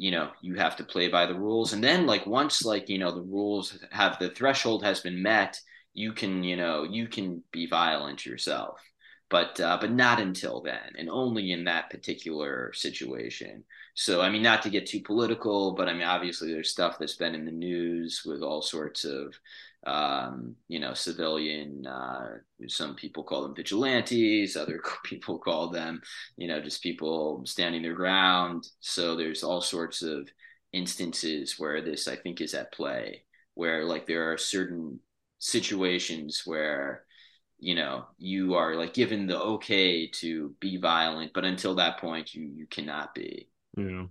you 0.00 0.10
know 0.10 0.30
you 0.40 0.54
have 0.54 0.76
to 0.76 0.84
play 0.84 1.08
by 1.08 1.26
the 1.26 1.38
rules. 1.38 1.72
And 1.72 1.84
then 1.84 2.06
like 2.06 2.26
once 2.26 2.64
like 2.64 2.88
you 2.88 2.98
know 2.98 3.12
the 3.12 3.22
rules 3.22 3.78
have 3.92 4.18
the 4.18 4.30
threshold 4.30 4.82
has 4.84 5.00
been 5.00 5.22
met 5.22 5.60
you 5.92 6.12
can 6.12 6.44
you 6.44 6.56
know 6.56 6.84
you 6.84 7.06
can 7.08 7.42
be 7.52 7.66
violent 7.66 8.24
yourself. 8.26 8.80
But 9.28 9.60
uh, 9.60 9.78
but 9.80 9.92
not 9.92 10.18
until 10.20 10.60
then 10.60 10.94
and 10.98 11.08
only 11.08 11.52
in 11.52 11.64
that 11.64 11.90
particular 11.90 12.72
situation. 12.72 13.64
So 13.94 14.20
i 14.22 14.30
mean 14.30 14.42
not 14.42 14.62
to 14.62 14.70
get 14.70 14.86
too 14.86 15.00
political 15.00 15.72
but 15.72 15.88
i 15.88 15.92
mean 15.92 16.04
obviously 16.04 16.52
there's 16.52 16.70
stuff 16.70 16.96
that's 16.98 17.16
been 17.16 17.34
in 17.34 17.44
the 17.44 17.52
news 17.52 18.22
with 18.24 18.42
all 18.42 18.62
sorts 18.62 19.04
of 19.04 19.34
um, 19.86 20.54
you 20.68 20.78
know 20.78 20.92
civilian 20.94 21.86
uh, 21.86 22.28
some 22.68 22.94
people 22.94 23.24
call 23.24 23.42
them 23.42 23.54
vigilantes 23.54 24.56
other 24.56 24.80
people 25.04 25.38
call 25.38 25.70
them 25.70 26.00
you 26.36 26.46
know 26.48 26.60
just 26.60 26.82
people 26.82 27.42
standing 27.46 27.82
their 27.82 27.94
ground. 27.94 28.66
So 28.80 29.16
there's 29.16 29.42
all 29.42 29.60
sorts 29.62 30.02
of 30.02 30.28
instances 30.72 31.58
where 31.58 31.80
this 31.82 32.06
i 32.06 32.14
think 32.14 32.40
is 32.40 32.54
at 32.54 32.72
play 32.72 33.24
where 33.54 33.84
like 33.84 34.06
there 34.06 34.30
are 34.32 34.38
certain 34.38 35.00
situations 35.40 36.42
where 36.44 37.04
you 37.58 37.74
know 37.74 38.04
you 38.18 38.54
are 38.54 38.76
like 38.76 38.94
given 38.94 39.26
the 39.26 39.36
okay 39.38 40.06
to 40.06 40.54
be 40.60 40.76
violent 40.76 41.32
but 41.34 41.44
until 41.44 41.74
that 41.74 41.98
point 41.98 42.34
you 42.34 42.42
you 42.54 42.66
cannot 42.66 43.14
be. 43.14 43.48
Yeah. 43.76 44.04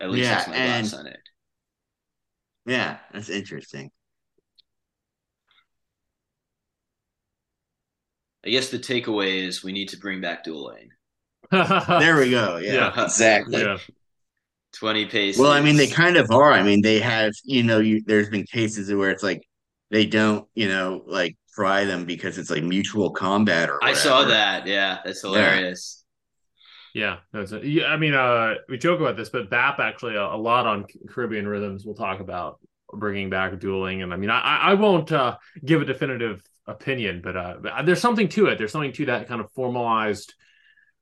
at 0.00 0.10
least 0.10 0.24
Yeah, 0.28 0.34
that's 0.34 0.48
my 0.48 0.54
and- 0.56 0.88
thoughts 0.88 1.00
on 1.00 1.06
it 1.06 1.29
yeah 2.70 2.98
that's 3.12 3.28
interesting. 3.28 3.90
I 8.44 8.48
guess 8.48 8.70
the 8.70 8.78
takeaway 8.78 9.46
is 9.46 9.62
we 9.62 9.72
need 9.72 9.88
to 9.90 9.98
bring 9.98 10.20
back 10.20 10.44
dueling 10.44 10.88
there 11.50 12.16
we 12.16 12.30
go 12.30 12.56
yeah, 12.58 12.72
Yeah. 12.74 13.04
exactly. 13.04 13.62
Yeah. 13.62 13.78
20 14.72 15.06
paces. 15.06 15.40
Well, 15.40 15.50
I 15.50 15.60
mean, 15.60 15.76
they 15.76 15.88
kind 15.88 16.16
of 16.16 16.30
are. 16.30 16.52
I 16.52 16.62
mean, 16.62 16.80
they 16.80 17.00
have, 17.00 17.32
you 17.44 17.64
know, 17.64 17.80
you 17.80 18.02
there's 18.06 18.28
been 18.28 18.44
cases 18.44 18.92
where 18.94 19.10
it's 19.10 19.22
like 19.22 19.42
they 19.90 20.06
don't, 20.06 20.46
you 20.54 20.68
know, 20.68 21.02
like 21.06 21.36
try 21.52 21.84
them 21.84 22.04
because 22.04 22.38
it's 22.38 22.50
like 22.50 22.62
mutual 22.62 23.10
combat 23.10 23.68
or 23.68 23.82
i 23.82 23.92
saw 23.92 24.24
that. 24.24 24.66
Yeah 24.66 24.98
that's 25.04 25.22
hilarious. 25.22 25.96
Yeah, 25.98 25.99
that's 27.32 27.52
it. 27.52 27.64
Yeah, 27.64 27.86
I 27.86 27.96
mean, 27.96 28.14
uh, 28.14 28.54
we 28.68 28.78
joke 28.78 29.00
about 29.00 29.16
this, 29.16 29.28
but 29.28 29.50
BAP 29.50 29.78
actually 29.78 30.16
a, 30.16 30.24
a 30.24 30.36
lot 30.36 30.66
on 30.66 30.86
Caribbean 31.08 31.46
rhythms. 31.46 31.84
We'll 31.84 31.94
talk 31.94 32.20
about 32.20 32.58
bringing 32.92 33.30
back 33.30 33.58
dueling, 33.60 34.02
and 34.02 34.12
I 34.12 34.16
mean, 34.16 34.30
I 34.30 34.40
I 34.40 34.74
won't 34.74 35.12
uh, 35.12 35.36
give 35.64 35.82
a 35.82 35.84
definitive 35.84 36.42
opinion, 36.66 37.20
but 37.22 37.36
uh, 37.36 37.82
there's 37.84 38.00
something 38.00 38.28
to 38.30 38.46
it. 38.46 38.58
There's 38.58 38.72
something 38.72 38.92
to 38.92 39.06
that 39.06 39.28
kind 39.28 39.40
of 39.40 39.50
formalized. 39.52 40.34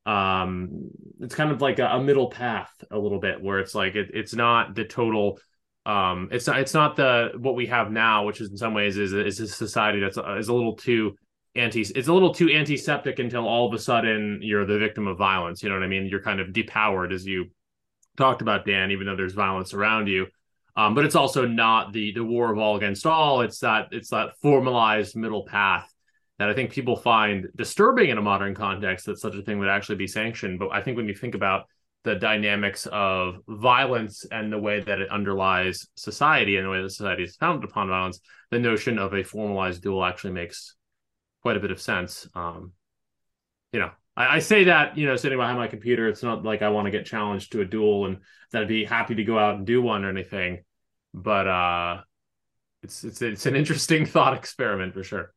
Um, 0.07 0.91
it's 1.21 1.35
kind 1.35 1.51
of 1.51 1.61
like 1.61 1.79
a, 1.79 1.87
a 1.87 2.03
middle 2.03 2.31
path, 2.31 2.73
a 2.91 2.99
little 2.99 3.21
bit, 3.21 3.43
where 3.43 3.59
it's 3.59 3.75
like 3.75 3.95
it, 3.95 4.11
it's 4.15 4.35
not 4.35 4.75
the 4.75 4.85
total. 4.85 5.39
Um, 5.87 6.29
it's 6.33 6.47
not 6.47 6.61
it's 6.61 6.75
not 6.75 6.97
the 6.97 7.33
what 7.39 7.57
we 7.57 7.67
have 7.67 7.91
now, 7.91 8.27
which 8.27 8.41
is 8.41 8.51
in 8.51 8.57
some 8.57 8.75
ways 8.75 8.97
is 8.97 9.13
is 9.13 9.41
a 9.41 9.49
society 9.49 10.01
that's 10.01 10.19
uh, 10.19 10.37
is 10.39 10.49
a 10.49 10.55
little 10.55 10.77
too 10.77 11.17
anti 11.57 11.81
it's 11.81 12.09
a 12.09 12.13
little 12.13 12.33
too 12.33 12.51
antiseptic 12.51 13.19
until 13.19 13.47
all 13.47 13.67
of 13.67 13.75
a 13.75 13.79
sudden 13.79 14.41
you're 14.43 14.67
the 14.67 14.79
victim 14.79 15.07
of 15.07 15.19
violence 15.19 15.63
you 15.63 15.69
know 15.69 15.75
what 15.75 15.85
i 15.85 15.89
mean? 15.89 16.07
You're 16.07 16.23
kind 16.23 16.41
of 16.41 16.49
depowered 16.49 17.13
as 17.13 17.27
you 17.27 17.47
talked 18.17 18.43
about 18.43 18.67
dan 18.67 18.91
even 18.91 19.07
though 19.07 19.17
there's 19.17 19.35
violence 19.35 19.73
around 19.75 20.09
you. 20.09 20.27
Um, 20.77 20.95
but 20.95 21.05
it's 21.05 21.17
also 21.17 21.47
not 21.47 21.93
the 21.93 22.13
the 22.13 22.25
war 22.25 22.53
of 22.53 22.59
all 22.59 22.77
against 22.77 23.07
all. 23.07 23.41
It's 23.41 23.61
that 23.61 23.89
it's 23.93 24.11
that 24.11 24.39
formalized 24.43 25.17
middle 25.17 25.45
path 25.45 25.93
that 26.39 26.49
i 26.49 26.55
think 26.55 26.71
people 26.71 26.97
find 26.97 27.49
disturbing 27.57 28.11
in 28.11 28.19
a 28.19 28.23
modern 28.23 28.55
context 28.55 29.07
that 29.07 29.19
such 29.19 29.35
a 29.35 29.43
thing 29.43 29.59
would 29.59 29.69
actually 29.69 29.97
be 29.97 30.07
sanctioned. 30.07 30.59
But 30.59 30.71
i 30.71 30.81
think 30.83 30.97
when 30.97 31.09
you 31.09 31.15
think 31.15 31.35
about 31.35 31.67
the 32.05 32.15
dynamics 32.15 32.87
of 32.93 33.39
violence 33.49 34.25
and 34.31 34.53
the 34.53 34.59
way 34.59 34.81
that 34.81 35.01
it 35.01 35.11
underlies 35.11 35.89
society 35.97 36.57
and 36.57 36.65
the 36.65 36.71
way 36.71 36.81
that 36.81 36.91
society 36.91 37.25
is 37.25 37.37
founded 37.37 37.69
upon 37.69 37.89
violence 37.89 38.21
the 38.51 38.59
notion 38.59 38.99
of 38.99 39.13
a 39.13 39.25
formalized 39.25 39.83
duel 39.83 40.05
actually 40.05 40.33
makes 40.33 40.77
quite 41.43 41.57
a 41.57 41.61
bit 41.61 41.71
of 41.71 41.81
sense. 41.81 42.29
Um, 42.35 42.73
you 43.73 43.81
know, 43.81 43.91
I, 44.17 44.37
I 44.37 44.39
say 44.41 44.65
that, 44.65 44.97
you 44.99 45.07
know, 45.07 45.17
sitting 45.17 45.39
behind 45.39 45.59
my 45.59 45.69
computer, 45.69 46.09
it's 46.09 46.23
not 46.23 46.45
like 46.45 46.63
I 46.63 46.69
want 46.69 46.87
to 46.87 46.91
get 46.91 47.07
challenged 47.07 47.53
to 47.53 47.61
a 47.61 47.65
duel 47.65 48.07
and 48.07 48.19
that 48.53 48.63
I'd 48.63 48.69
be 48.69 48.85
happy 48.85 49.15
to 49.17 49.25
go 49.25 49.39
out 49.39 49.57
and 49.57 49.67
do 49.67 49.83
one 49.83 50.05
or 50.05 50.11
anything. 50.11 50.65
But 51.15 51.47
uh 51.47 52.01
it's 52.83 53.05
it's 53.05 53.23
it's 53.23 53.47
an 53.47 53.57
interesting 53.63 54.07
thought 54.07 54.35
experiment 54.37 54.95
for 54.95 55.03
sure. 55.03 55.33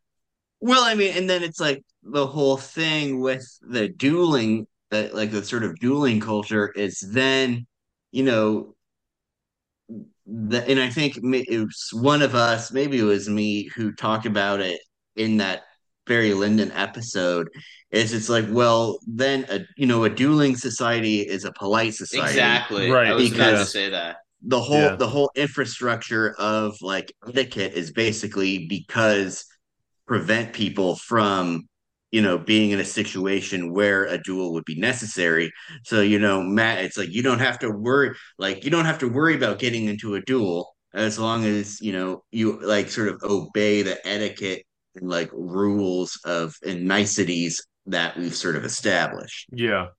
Well, 0.59 0.83
I 0.83 0.93
mean, 0.93 1.17
and 1.17 1.29
then 1.29 1.41
it's 1.43 1.59
like 1.59 1.83
the 2.03 2.27
whole 2.27 2.57
thing 2.57 3.19
with 3.19 3.43
the 3.61 3.89
dueling, 3.89 4.67
like 4.91 5.31
the 5.31 5.43
sort 5.43 5.63
of 5.63 5.79
dueling 5.79 6.19
culture 6.19 6.69
is 6.69 6.99
then, 6.99 7.65
you 8.11 8.23
know, 8.23 8.75
the, 10.27 10.63
and 10.67 10.79
I 10.79 10.89
think 10.89 11.17
it 11.17 11.59
was 11.59 11.89
one 11.93 12.21
of 12.21 12.35
us, 12.35 12.71
maybe 12.71 12.99
it 12.99 13.03
was 13.03 13.27
me, 13.27 13.69
who 13.75 13.91
talked 13.91 14.27
about 14.27 14.59
it 14.59 14.79
in 15.15 15.37
that 15.37 15.63
Barry 16.05 16.33
Lyndon 16.33 16.71
episode. 16.71 17.49
Is 17.91 18.13
it's 18.13 18.29
like, 18.29 18.45
well, 18.49 18.99
then 19.05 19.45
a 19.49 19.59
you 19.77 19.85
know 19.85 20.03
a 20.05 20.09
dueling 20.09 20.55
society 20.55 21.21
is 21.21 21.43
a 21.45 21.51
polite 21.53 21.93
society. 21.93 22.29
exactly 22.29 22.89
Right, 22.89 23.07
i 23.07 23.13
was 23.13 23.27
about 23.31 23.37
to 23.37 23.51
because- 23.51 23.71
say 23.73 23.89
that 23.89 24.17
the 24.43 24.59
whole 24.61 24.77
Yeah. 24.79 24.95
the 24.95 25.07
whole 25.07 25.29
infrastructure 25.35 26.33
of 26.39 26.75
like 26.81 27.13
etiquette 27.27 27.73
is 27.73 27.91
basically 27.91 28.65
because 28.67 29.45
prevent 30.07 30.51
people 30.53 30.95
from 30.95 31.67
you 32.11 32.21
know 32.21 32.37
being 32.39 32.71
in 32.71 32.79
a 32.79 32.85
situation 32.85 33.71
where 33.71 34.05
a 34.05 34.17
duel 34.17 34.53
would 34.53 34.65
be 34.65 34.75
necessary 34.79 35.51
so 35.83 36.01
you 36.01 36.17
know 36.17 36.41
matt 36.41 36.79
it's 36.83 36.97
like 36.97 37.09
you 37.11 37.21
don't 37.21 37.39
have 37.39 37.59
to 37.59 37.69
worry 37.69 38.15
like 38.39 38.63
you 38.65 38.71
don't 38.71 38.85
have 38.85 38.97
to 38.99 39.07
worry 39.07 39.35
about 39.35 39.59
getting 39.59 39.85
into 39.85 40.15
a 40.15 40.21
duel 40.21 40.75
as 40.93 41.19
long 41.19 41.45
as 41.45 41.79
you 41.79 41.91
know 41.93 42.23
you 42.31 42.59
like 42.65 42.89
sort 42.89 43.09
of 43.09 43.21
obey 43.23 43.81
the 43.83 43.95
etiquette 44.07 44.63
and 44.95 45.09
like 45.09 45.29
rules 45.33 46.19
of 46.25 46.55
and 46.65 46.85
niceties 46.87 47.65
that 47.87 48.17
we've 48.17 48.35
sort 48.35 48.55
of 48.55 48.65
established 48.65 49.49
Yeah. 49.51 49.89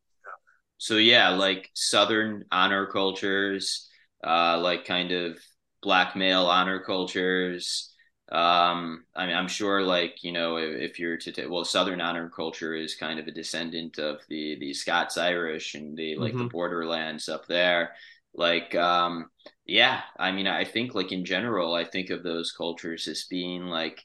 So 0.78 0.96
yeah, 0.96 1.30
like 1.30 1.70
Southern 1.74 2.44
honor 2.50 2.86
cultures, 2.86 3.88
uh, 4.26 4.58
like 4.60 4.84
kind 4.84 5.12
of 5.12 5.38
black 5.82 6.16
male 6.16 6.46
honor 6.46 6.80
cultures. 6.80 7.88
Um, 8.30 9.04
I 9.14 9.26
mean, 9.26 9.36
I'm 9.36 9.48
sure, 9.48 9.82
like 9.82 10.22
you 10.24 10.32
know, 10.32 10.56
if, 10.56 10.92
if 10.92 10.98
you're 10.98 11.18
to 11.18 11.32
take, 11.32 11.50
well, 11.50 11.64
Southern 11.64 12.00
honor 12.00 12.28
culture 12.30 12.74
is 12.74 12.94
kind 12.94 13.18
of 13.20 13.26
a 13.28 13.30
descendant 13.32 13.98
of 13.98 14.20
the 14.28 14.56
the 14.58 14.72
Scots 14.74 15.18
Irish 15.18 15.74
and 15.74 15.96
the 15.96 16.16
like 16.16 16.36
the 16.38 16.44
Mhm. 16.44 16.50
borderlands 16.50 17.28
up 17.28 17.46
there. 17.46 17.92
Like, 18.34 18.74
um, 18.74 19.30
yeah, 19.66 20.00
I 20.18 20.32
mean, 20.32 20.46
I 20.46 20.64
think 20.64 20.94
like 20.94 21.12
in 21.12 21.24
general, 21.24 21.74
I 21.74 21.84
think 21.84 22.08
of 22.10 22.22
those 22.22 22.50
cultures 22.52 23.06
as 23.08 23.24
being 23.28 23.64
like 23.66 24.02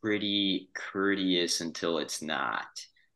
pretty 0.00 0.70
courteous 0.74 1.60
until 1.60 1.98
it's 1.98 2.22
not. 2.22 2.66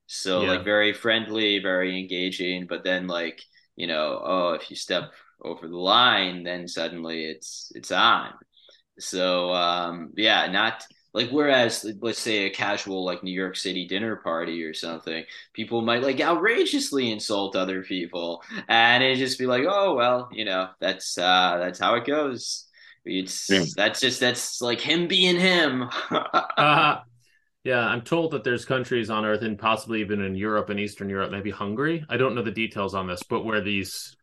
So 0.07 0.45
Yeah. 0.45 0.47
like 0.47 0.65
very 0.65 0.93
friendly, 0.93 1.59
very 1.61 1.99
engaging, 1.99 2.67
but 2.67 2.85
then 2.85 3.07
like, 3.07 3.43
you 3.77 3.87
know, 3.87 4.21
oh, 4.25 4.53
if 4.55 4.71
you 4.71 4.77
step 4.77 5.13
over 5.43 5.69
the 5.69 5.77
line, 5.77 6.43
then 6.45 6.67
suddenly 6.69 7.25
it's 7.27 7.73
it's 7.75 7.91
on. 7.93 8.33
So 8.99 9.53
um 9.55 10.13
yeah, 10.17 10.47
not 10.49 10.85
like 11.15 11.31
whereas 11.31 11.87
let's 12.01 12.21
say 12.21 12.45
a 12.47 12.51
casual 12.51 13.05
like 13.05 13.23
New 13.25 13.33
York 13.33 13.57
City 13.57 13.87
dinner 13.87 14.17
party 14.17 14.63
or 14.65 14.75
something, 14.75 15.25
people 15.55 15.83
might 15.83 16.03
like 16.03 16.21
outrageously 16.21 17.11
insult 17.11 17.57
other 17.57 17.83
people 17.83 18.43
and 18.69 19.03
it 19.05 19.17
just 19.17 19.39
be 19.39 19.47
like, 19.47 19.65
oh 19.69 19.95
well, 19.97 20.29
you 20.33 20.45
know, 20.45 20.71
that's 20.81 21.19
uh 21.19 21.59
that's 21.59 21.79
how 21.81 21.95
it 21.97 22.07
goes. 22.07 22.69
It's 23.11 23.49
Yeah. 23.49 23.67
that's 23.75 24.01
just 24.01 24.21
that's 24.21 24.61
like 24.61 24.81
him 24.81 25.09
being 25.09 25.39
him. 25.39 25.91
Uh, 26.57 26.99
yeah, 27.65 27.81
I'm 27.87 28.03
told 28.03 28.33
that 28.33 28.45
there's 28.45 28.65
countries 28.65 29.11
on 29.11 29.25
Earth 29.25 29.43
and 29.43 29.59
possibly 29.59 30.01
even 30.03 30.21
in 30.23 30.35
Europe 30.35 30.71
and 30.71 30.81
Eastern 30.81 31.11
Europe, 31.11 31.31
maybe 31.33 31.51
Hungary. 31.51 32.05
I 32.09 32.17
don't 32.17 32.35
know 32.35 32.43
the 32.43 32.51
details 32.53 32.95
on 32.95 33.07
this, 33.07 33.23
but 33.25 33.45
where 33.45 33.61
these 33.63 34.17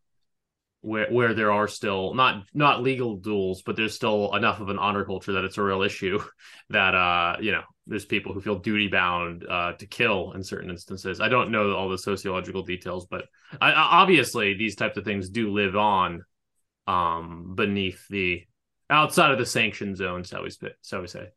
where 0.82 1.10
where 1.12 1.34
there 1.34 1.52
are 1.52 1.68
still 1.68 2.14
not 2.14 2.46
not 2.54 2.84
legal 2.84 3.18
duels, 3.18 3.64
but 3.64 3.76
there's 3.76 3.96
still 3.96 4.36
enough 4.36 4.60
of 4.62 4.70
an 4.70 4.80
honor 4.80 5.06
culture 5.06 5.34
that 5.34 5.46
it's 5.46 5.58
a 5.58 5.64
real 5.64 5.84
issue 5.84 6.20
that 6.70 6.96
uh 6.96 7.38
you 7.42 7.52
know 7.52 7.64
there's 7.88 8.06
people 8.06 8.34
who 8.34 8.42
feel 8.42 8.60
duty 8.60 8.88
bound 8.88 9.46
uh 9.50 9.74
to 9.74 9.88
kill 9.88 10.34
in 10.34 10.44
certain 10.44 10.70
instances. 10.70 11.22
I 11.22 11.30
don't 11.30 11.52
know 11.52 11.74
all 11.76 11.90
the 11.90 11.98
sociological 11.98 12.64
details, 12.64 13.08
but 13.08 13.26
I, 13.62 13.72
I- 13.72 14.02
obviously 14.02 14.56
these 14.56 14.76
types 14.76 14.98
of 14.98 15.06
things 15.06 15.30
do 15.30 15.52
live 15.52 15.76
on 15.76 16.24
um 16.88 17.54
beneath 17.56 18.08
the 18.10 18.44
outside 18.90 19.32
of 19.32 19.38
the 19.38 19.46
sanction 19.46 19.96
zone, 19.96 20.24
so 20.24 20.44
we 20.44 20.50
so 20.82 21.02
we 21.02 21.08
say. 21.08 21.30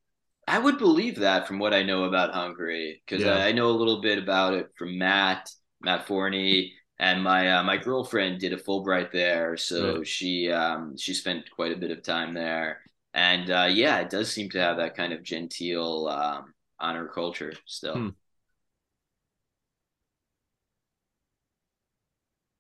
I 0.49 0.59
would 0.59 0.79
believe 0.79 1.17
that 1.17 1.47
from 1.47 1.59
what 1.59 1.73
I 1.75 1.83
know 1.83 2.05
about 2.05 2.35
Hungary, 2.35 3.03
because 3.07 3.25
Yeah. 3.25 3.37
I, 3.37 3.53
know 3.53 3.69
a 3.69 3.73
little 3.81 4.01
bit 4.01 4.19
about 4.19 4.55
it 4.55 4.69
from 4.77 4.99
Matt, 4.99 5.49
Matt 5.81 6.07
Forney, 6.07 6.73
and 6.99 7.23
my 7.23 7.53
uh, 7.59 7.63
my 7.63 7.77
girlfriend 7.77 8.41
did 8.41 8.53
a 8.53 8.57
Fulbright 8.57 9.13
there, 9.13 9.57
so 9.57 9.99
Right. 9.99 10.07
she 10.07 10.51
um, 10.51 10.97
she 10.99 11.15
spent 11.15 11.51
quite 11.51 11.73
a 11.73 11.77
bit 11.77 11.91
of 11.91 12.03
time 12.03 12.35
there, 12.35 12.81
and 13.15 13.51
uh, 13.51 13.69
yeah, 13.71 14.01
it 14.01 14.11
does 14.11 14.31
seem 14.33 14.51
to 14.51 14.59
have 14.61 14.77
that 14.79 14.97
kind 14.97 15.13
of 15.13 15.23
genteel 15.23 16.09
um, 16.09 16.53
honor 16.79 17.09
culture 17.09 17.53
still. 17.67 17.95
Hmm. 17.95 18.09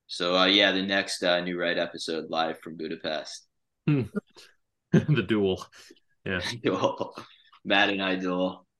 So 0.06 0.36
uh, 0.36 0.46
yeah, 0.46 0.72
the 0.72 0.82
next 0.82 1.22
uh, 1.22 1.40
New 1.40 1.58
Right 1.58 1.78
episode 1.78 2.30
live 2.30 2.60
from 2.60 2.76
Budapest. 2.76 3.46
the 4.92 5.22
duel. 5.22 5.66
Yeah. 6.24 6.40
Matt 7.64 7.90
and 7.90 8.02
I 8.02 8.16
duel. 8.16 8.66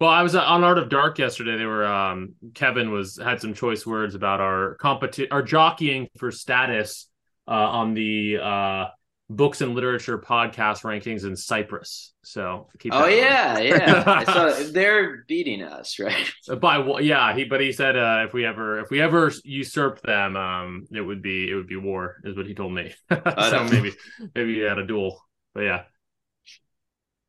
Well, 0.00 0.10
I 0.10 0.22
was 0.22 0.34
uh, 0.34 0.42
on 0.42 0.64
Art 0.64 0.78
of 0.78 0.88
Dark 0.88 1.20
yesterday. 1.20 1.56
They 1.56 1.64
were 1.64 1.86
um 1.86 2.34
Kevin 2.54 2.90
was 2.90 3.20
had 3.22 3.40
some 3.40 3.54
choice 3.54 3.86
words 3.86 4.16
about 4.16 4.40
our 4.40 4.76
competi 4.80 5.28
our 5.30 5.42
jockeying 5.44 6.08
for 6.18 6.32
status 6.32 7.06
uh 7.46 7.52
on 7.52 7.94
the 7.94 8.38
uh 8.42 8.86
books 9.30 9.60
and 9.60 9.74
literature 9.74 10.18
podcast 10.18 10.82
rankings 10.82 11.24
in 11.24 11.36
Cyprus. 11.36 12.12
So 12.24 12.68
keep 12.78 12.92
Oh 12.92 13.06
yeah, 13.06 13.58
yeah. 13.60 14.04
I 14.06 14.24
saw 14.24 14.52
they're 14.72 15.24
beating 15.28 15.62
us, 15.62 15.98
right? 15.98 16.30
by 16.60 16.78
yeah, 17.00 17.34
he 17.34 17.44
but 17.44 17.60
he 17.60 17.72
said 17.72 17.96
uh 17.96 18.24
if 18.26 18.32
we 18.34 18.44
ever 18.44 18.80
if 18.80 18.90
we 18.90 19.00
ever 19.00 19.32
usurp 19.44 20.00
them, 20.02 20.36
um 20.36 20.86
it 20.92 21.00
would 21.00 21.22
be 21.22 21.50
it 21.50 21.54
would 21.54 21.68
be 21.68 21.76
war, 21.76 22.16
is 22.24 22.36
what 22.36 22.46
he 22.46 22.54
told 22.54 22.72
me. 22.72 22.92
so 23.38 23.64
maybe 23.64 23.96
maybe 24.34 24.52
you 24.52 24.64
had 24.64 24.78
a 24.78 24.86
duel. 24.86 25.22
But 25.54 25.60
yeah. 25.62 25.82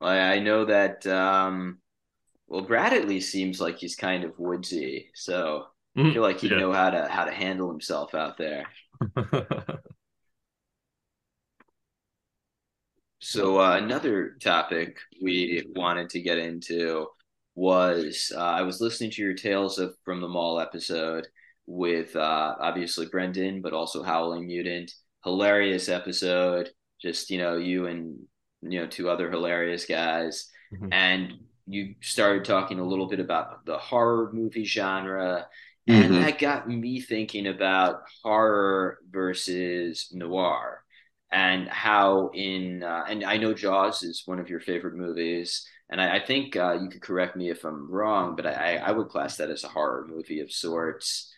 I 0.01 0.17
I 0.35 0.39
know 0.39 0.65
that 0.65 1.05
um 1.07 1.79
well 2.47 2.63
Brad 2.63 2.93
at 2.93 3.07
least 3.07 3.31
seems 3.31 3.61
like 3.61 3.79
he's 3.79 3.95
kind 3.95 4.23
of 4.25 4.39
woodsy, 4.39 5.11
so 5.15 5.67
I 6.01 6.05
feel 6.07 6.23
like 6.23 6.39
he'd 6.41 6.51
Yeah. 6.51 6.57
know 6.57 6.73
how 6.73 6.91
to 6.91 7.07
how 7.09 7.25
to 7.25 7.31
handle 7.33 7.69
himself 7.71 8.15
out 8.15 8.37
there. 8.37 8.67
So 13.21 13.61
uh, 13.61 13.77
another 13.77 14.35
topic 14.41 14.97
we 15.21 15.63
wanted 15.75 16.09
to 16.11 16.21
get 16.21 16.39
into 16.39 17.07
was 17.53 18.31
uh, 18.35 18.39
I 18.39 18.63
was 18.63 18.81
listening 18.81 19.11
to 19.11 19.21
your 19.21 19.33
Tales 19.35 19.77
of 19.77 19.95
from 20.03 20.21
the 20.21 20.27
Mall 20.27 20.59
episode 20.59 21.27
with 21.67 22.15
uh, 22.15 22.55
obviously 22.59 23.05
Brendan, 23.05 23.61
but 23.61 23.73
also 23.73 24.01
Howling 24.03 24.47
Mutant. 24.47 24.91
Hilarious 25.23 25.87
episode. 25.87 26.69
Just 26.99 27.29
you 27.29 27.37
know 27.37 27.57
you 27.57 27.85
and 27.85 28.17
you 28.63 28.79
know 28.81 28.87
two 28.87 29.07
other 29.09 29.29
hilarious 29.29 29.85
guys, 29.85 30.49
Mhm. 30.73 30.89
and 30.91 31.33
you 31.67 31.93
started 32.01 32.43
talking 32.43 32.79
a 32.79 32.87
little 32.87 33.07
bit 33.07 33.19
about 33.19 33.65
the 33.65 33.77
horror 33.77 34.31
movie 34.33 34.65
genre. 34.65 35.47
And 35.87 36.13
Mhm. 36.13 36.21
that 36.21 36.39
got 36.39 36.67
me 36.67 37.01
thinking 37.01 37.47
about 37.47 38.01
horror 38.23 38.99
versus 39.11 40.09
noir 40.11 40.83
and 41.31 41.67
how 41.69 42.29
in 42.33 42.83
uh, 42.83 43.05
and 43.07 43.23
I 43.23 43.37
know 43.37 43.53
Jaws 43.53 44.03
is 44.03 44.23
one 44.25 44.39
of 44.39 44.49
your 44.49 44.59
favorite 44.59 44.95
movies, 44.95 45.65
and 45.89 46.01
I, 46.01 46.17
I 46.17 46.25
think 46.25 46.55
uh, 46.55 46.77
you 46.81 46.89
could 46.89 47.01
correct 47.01 47.35
me 47.35 47.49
if 47.49 47.63
I'm 47.63 47.89
wrong, 47.89 48.35
but 48.35 48.45
I, 48.45 48.77
I 48.77 48.91
would 48.91 49.09
class 49.09 49.37
that 49.37 49.49
as 49.49 49.63
a 49.63 49.69
horror 49.69 50.07
movie 50.09 50.39
of 50.41 50.51
sorts. 50.51 51.33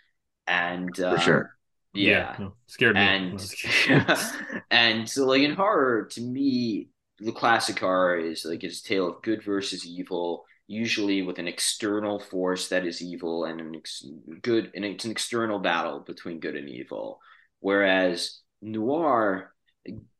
And 0.46 0.96
for 0.96 1.08
um, 1.08 1.20
sure 1.20 1.54
yeah, 1.94 2.36
no, 2.40 2.54
scared 2.68 2.96
me. 2.96 3.02
and 3.02 3.56
and 4.72 5.10
so 5.10 5.26
like 5.26 5.42
in 5.42 5.54
horror, 5.54 6.06
to 6.12 6.22
me, 6.22 6.90
the 7.20 7.32
classic 7.32 7.80
horror 7.80 8.18
is 8.18 8.46
like 8.46 8.64
it's 8.64 8.82
a 8.82 8.84
tale 8.84 9.08
of 9.08 9.22
good 9.22 9.44
versus 9.44 9.86
evil, 9.86 10.44
usually 10.68 11.22
with 11.22 11.38
an 11.38 11.48
external 11.48 12.20
force 12.20 12.70
that 12.70 12.86
is 12.86 13.02
evil 13.02 13.46
and 13.46 13.62
an 13.62 13.76
ex- 13.76 14.06
good, 14.42 14.72
and 14.76 14.84
it's 14.84 15.06
an 15.06 15.12
external 15.12 15.60
battle 15.60 16.00
between 16.00 16.40
good 16.40 16.56
and 16.56 16.68
evil. 16.68 17.20
Whereas 17.60 18.40
noir, 18.62 19.53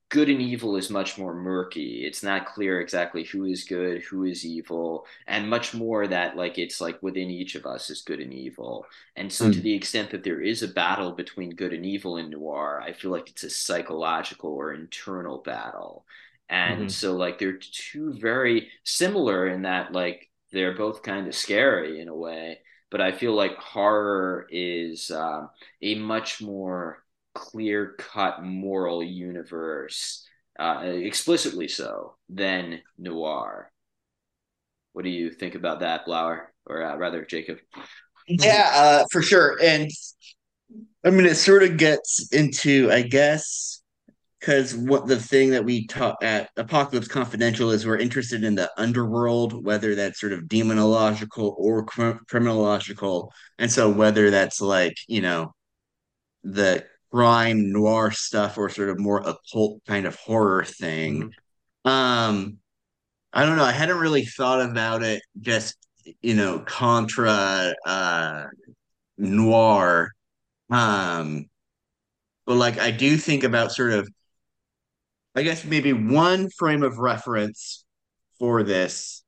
good 0.10 0.30
and 0.30 0.42
evil 0.42 0.76
is 0.76 0.90
much 0.92 1.18
more 1.18 1.34
murky. 1.34 2.06
It's 2.06 2.22
not 2.22 2.46
clear 2.46 2.80
exactly 2.82 3.24
who 3.24 3.46
is 3.46 3.64
good, 3.64 4.04
who 4.04 4.26
is 4.26 4.46
evil, 4.46 5.08
and 5.28 5.50
much 5.50 5.74
more 5.74 6.06
that 6.08 6.36
like 6.38 6.60
it's 6.60 6.80
like 6.80 7.02
within 7.02 7.30
each 7.32 7.56
of 7.56 7.66
us 7.66 7.90
is 7.90 8.02
good 8.04 8.20
and 8.20 8.34
evil. 8.34 8.86
And 9.16 9.32
so, 9.34 9.50
to 9.50 9.60
Mm. 9.60 9.62
the 9.62 9.74
extent 9.74 10.12
that 10.12 10.24
there 10.24 10.42
is 10.42 10.62
a 10.62 10.68
battle 10.68 11.12
between 11.14 11.52
good 11.56 11.74
and 11.74 11.86
evil 11.86 12.18
in 12.18 12.30
noir, 12.30 12.82
I 12.86 12.94
feel 12.94 13.12
like 13.12 13.30
it's 13.30 13.44
a 13.44 13.50
psychological 13.50 14.52
or 14.52 14.74
internal 14.74 15.40
battle. 15.40 16.06
And 16.50 16.92
Mhm. 16.92 16.92
so, 16.92 17.16
like, 17.16 17.40
they're 17.40 17.54
two 17.58 18.14
very 18.14 18.70
similar 18.84 19.48
in 19.48 19.64
that, 19.64 19.92
like, 19.94 20.30
they're 20.52 20.76
both 20.76 21.02
kind 21.02 21.28
of 21.28 21.34
scary 21.36 22.00
in 22.00 22.08
a 22.08 22.16
way. 22.16 22.60
But 22.92 23.02
I 23.02 23.12
feel 23.12 23.34
like 23.34 23.56
horror 23.58 24.46
is 24.52 25.10
um, 25.10 25.50
a 25.82 25.96
much 25.96 26.42
more 26.42 27.03
clear 27.34 27.96
cut 27.98 28.44
moral 28.44 29.04
universe, 29.04 30.26
uh, 30.60 30.82
explicitly 30.84 31.68
so, 31.68 32.16
than 32.30 32.82
noir. 32.98 33.72
What 34.94 35.04
do 35.04 35.10
you 35.10 35.32
think 35.32 35.56
about 35.56 35.80
that, 35.80 36.06
Blauer? 36.06 36.48
Or 36.66 36.84
uh, 36.84 36.96
rather, 36.96 37.26
Jacob? 37.26 37.58
Yeah, 38.28 38.72
uh, 38.74 39.06
for 39.12 39.22
sure. 39.22 39.58
And 39.62 39.90
I 41.04 41.10
mean, 41.10 41.26
it 41.26 41.36
sort 41.36 41.64
of 41.64 41.78
gets 41.78 42.32
into, 42.32 42.90
I 42.92 43.02
guess, 43.02 43.82
because 44.40 44.76
what 44.76 45.08
the 45.08 45.20
thing 45.20 45.52
that 45.52 45.66
we 45.66 45.88
taught 45.88 46.22
at 46.24 46.50
Apocalypse 46.58 47.08
Confidential 47.08 47.72
is 47.72 47.86
we're 47.86 47.98
interested 47.98 48.44
in 48.44 48.56
the 48.56 48.72
underworld, 48.78 49.66
whether 49.66 49.96
that's 49.96 50.20
sort 50.20 50.34
of 50.34 50.44
demonological 50.44 51.56
or 51.58 51.86
cr- 51.86 52.20
criminological. 52.30 53.32
And 53.58 53.72
so, 53.72 53.90
whether 53.90 54.30
that's 54.30 54.62
like, 54.62 54.96
you 55.08 55.22
know, 55.22 55.54
the 56.44 56.86
crime 57.14 57.72
noir 57.72 58.12
stuff 58.12 58.58
or 58.58 58.70
sort 58.70 58.90
of 58.90 59.00
more 59.00 59.22
occult 59.22 59.82
kind 59.86 60.06
of 60.06 60.16
horror 60.16 60.66
thing. 60.66 61.32
Um, 61.86 62.58
I 63.34 63.46
don't 63.46 63.58
know. 63.58 63.64
I 63.66 63.72
hadn't 63.74 64.00
really 64.00 64.26
thought 64.26 64.62
about 64.62 65.04
it 65.04 65.24
just, 65.42 65.78
you 66.22 66.36
know, 66.36 66.60
contra 66.60 67.74
uh 67.86 68.46
noir. 69.18 70.12
Um, 70.72 71.48
but 72.46 72.56
like 72.56 72.80
I 72.80 72.92
do 72.92 73.18
think 73.18 73.44
about 73.44 73.72
sort 73.72 73.94
of 73.94 74.10
I 75.36 75.44
guess 75.44 75.66
maybe 75.66 75.94
one 75.94 76.50
frame 76.50 76.84
of 76.84 76.98
reference 76.98 77.86
for 78.40 78.64
this 78.64 79.24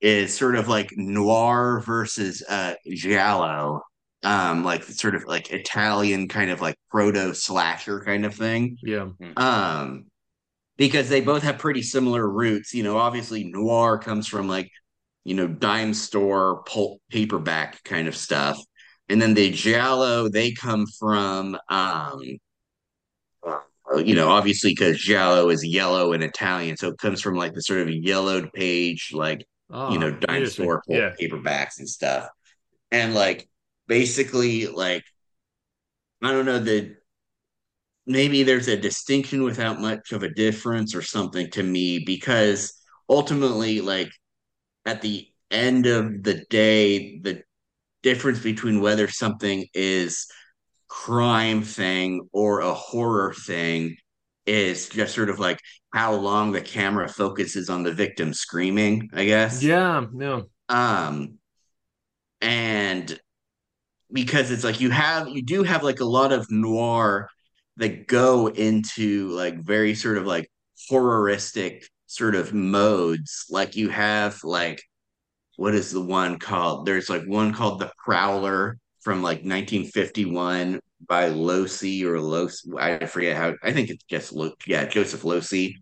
is 0.00 0.34
sort 0.36 0.56
of 0.56 0.68
like 0.68 0.90
noir 0.96 1.82
versus 1.86 2.42
uh 2.48 2.74
giallo. 2.88 3.82
Um, 4.26 4.64
like 4.64 4.82
sort 4.82 5.14
of 5.14 5.24
like 5.26 5.52
Italian 5.52 6.26
kind 6.28 6.50
of 6.50 6.60
like 6.60 6.76
proto 6.90 7.32
slasher 7.34 8.00
kind 8.00 8.26
of 8.26 8.34
thing. 8.34 8.76
Yeah. 8.82 9.10
Um, 9.36 10.06
because 10.76 11.08
they 11.08 11.20
both 11.20 11.42
have 11.44 11.58
pretty 11.58 11.82
similar 11.82 12.28
roots. 12.28 12.74
You 12.74 12.82
know, 12.82 12.98
obviously 12.98 13.44
noir 13.44 13.98
comes 13.98 14.26
from 14.26 14.48
like, 14.48 14.70
you 15.24 15.34
know, 15.34 15.46
dime 15.46 15.94
store 15.94 16.62
pulp 16.64 17.00
paperback 17.10 17.82
kind 17.84 18.08
of 18.08 18.16
stuff. 18.16 18.58
And 19.08 19.22
then 19.22 19.34
the 19.34 19.50
giallo, 19.52 20.28
they 20.28 20.52
come 20.52 20.86
from 20.98 21.56
um 21.70 22.20
you 24.04 24.14
know, 24.14 24.28
obviously 24.28 24.72
because 24.72 24.98
giallo 24.98 25.48
is 25.48 25.64
yellow 25.64 26.12
in 26.12 26.22
Italian, 26.22 26.76
so 26.76 26.88
it 26.88 26.98
comes 26.98 27.20
from 27.22 27.36
like 27.36 27.54
the 27.54 27.62
sort 27.62 27.80
of 27.80 27.90
yellowed 27.90 28.52
page, 28.52 29.10
like 29.12 29.46
you 29.86 29.98
know, 29.98 30.10
Oh, 30.10 30.16
dime 30.20 30.46
store 30.46 30.82
pulp 30.86 30.98
Yeah. 30.98 31.10
paperbacks 31.20 31.78
and 31.78 31.88
stuff. 31.88 32.28
And 32.90 33.14
like 33.14 33.48
basically, 33.86 34.66
like 34.66 35.04
I 36.22 36.32
don't 36.32 36.46
know, 36.46 36.58
the 36.58 36.96
maybe 38.06 38.42
there's 38.42 38.68
a 38.68 38.76
distinction 38.76 39.42
without 39.42 39.80
much 39.80 40.12
of 40.12 40.22
a 40.22 40.32
difference 40.32 40.94
or 40.94 41.02
something 41.02 41.50
to 41.50 41.62
me 41.62 41.98
because 41.98 42.80
ultimately 43.08 43.80
like 43.80 44.10
at 44.84 45.02
the 45.02 45.28
end 45.50 45.86
of 45.86 46.22
the 46.22 46.44
day 46.50 47.18
the 47.20 47.42
difference 48.02 48.40
between 48.40 48.80
whether 48.80 49.08
something 49.08 49.66
is 49.74 50.26
crime 50.88 51.62
thing 51.62 52.28
or 52.32 52.60
a 52.60 52.72
horror 52.72 53.34
thing 53.34 53.96
is 54.46 54.88
just 54.88 55.14
sort 55.14 55.28
of 55.28 55.40
like 55.40 55.58
how 55.92 56.14
long 56.14 56.52
the 56.52 56.60
camera 56.60 57.08
focuses 57.08 57.68
on 57.68 57.82
the 57.82 57.92
victim 57.92 58.32
screaming 58.32 59.08
i 59.12 59.24
guess 59.24 59.62
Yeah. 59.62 60.04
No. 60.12 60.44
um 60.68 61.38
and 62.40 63.18
because 64.16 64.50
it's 64.50 64.64
like 64.64 64.80
you 64.80 64.90
have 64.90 65.28
you 65.28 65.42
do 65.42 65.62
have 65.62 65.82
like 65.84 66.00
a 66.00 66.04
lot 66.04 66.32
of 66.32 66.50
noir 66.50 67.28
that 67.76 68.06
go 68.06 68.46
into 68.48 69.28
like 69.28 69.62
very 69.62 69.94
sort 69.94 70.16
of 70.16 70.26
like 70.26 70.50
horroristic 70.90 71.84
sort 72.06 72.34
of 72.34 72.54
modes. 72.54 73.44
Like 73.50 73.76
you 73.76 73.90
have 73.90 74.42
like 74.42 74.82
what 75.56 75.74
is 75.74 75.92
the 75.92 76.00
one 76.00 76.38
called? 76.38 76.86
There's 76.86 77.10
like 77.10 77.24
one 77.24 77.52
called 77.52 77.78
the 77.78 77.92
prowler 78.02 78.78
from 79.00 79.22
like 79.22 79.38
1951 79.44 80.80
by 81.06 81.28
Losey 81.28 82.04
or 82.04 82.18
Los 82.18 82.66
I 82.78 83.04
forget 83.04 83.36
how 83.36 83.54
I 83.62 83.72
think 83.72 83.90
it's 83.90 84.04
just 84.04 84.32
Lo, 84.32 84.52
yeah 84.66 84.86
Joseph 84.86 85.22
Losey 85.24 85.74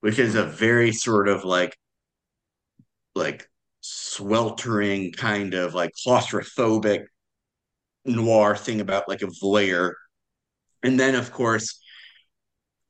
which 0.00 0.18
is 0.18 0.34
a 0.34 0.44
very 0.44 0.92
sort 0.92 1.28
of 1.28 1.44
like 1.44 1.76
like 3.14 3.46
sweltering 3.82 5.12
kind 5.12 5.52
of 5.54 5.74
like 5.74 5.90
claustrophobic 6.06 7.04
noir 8.04 8.56
thing 8.56 8.80
about 8.80 9.08
like 9.08 9.22
a 9.22 9.26
voyeur. 9.26 9.94
And 10.82 11.00
then 11.00 11.14
of 11.16 11.32
course, 11.32 11.80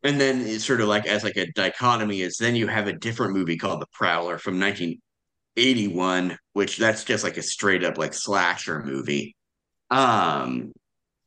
and 0.03 0.21
then 0.21 0.41
it's 0.41 0.65
sort 0.65 0.81
of 0.81 0.89
like 0.89 1.07
as 1.07 1.23
like 1.23 1.37
a 1.37 1.51
dichotomy 1.53 2.23
is 2.23 2.37
then 2.37 2.57
you 2.57 2.67
have 2.67 2.89
a 2.89 2.93
different 2.93 3.35
movie 3.35 3.57
called 3.57 3.81
The 3.81 3.87
Prowler 3.93 4.39
from 4.39 4.59
1981, 4.59 6.37
which 6.55 6.77
that's 6.79 7.05
just 7.05 7.23
like 7.25 7.37
a 7.37 7.43
straight 7.43 7.85
up 7.85 7.99
like 7.99 8.15
slasher 8.15 8.83
movie. 8.83 9.37
Um, 9.91 10.73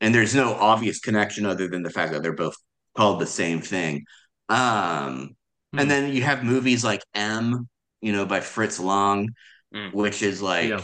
and 0.02 0.16
there's 0.16 0.36
no 0.36 0.54
obvious 0.56 1.00
connection 1.00 1.46
other 1.46 1.68
than 1.70 1.84
the 1.84 1.92
fact 1.92 2.14
that 2.14 2.24
they're 2.24 2.34
both 2.34 2.56
called 2.98 3.22
the 3.22 3.28
same 3.28 3.62
thing. 3.62 4.06
Um, 4.50 5.36
Hmm. 5.74 5.80
and 5.80 5.92
then 5.92 6.14
you 6.14 6.24
have 6.24 6.44
movies 6.44 6.84
like 6.84 7.02
M, 7.14 7.70
you 8.02 8.14
know, 8.14 8.26
by 8.26 8.42
Fritz 8.42 8.80
Lang, 8.80 9.30
Mm. 9.74 9.94
which 9.94 10.22
is 10.24 10.42
like 10.42 10.70
Yeah. 10.70 10.82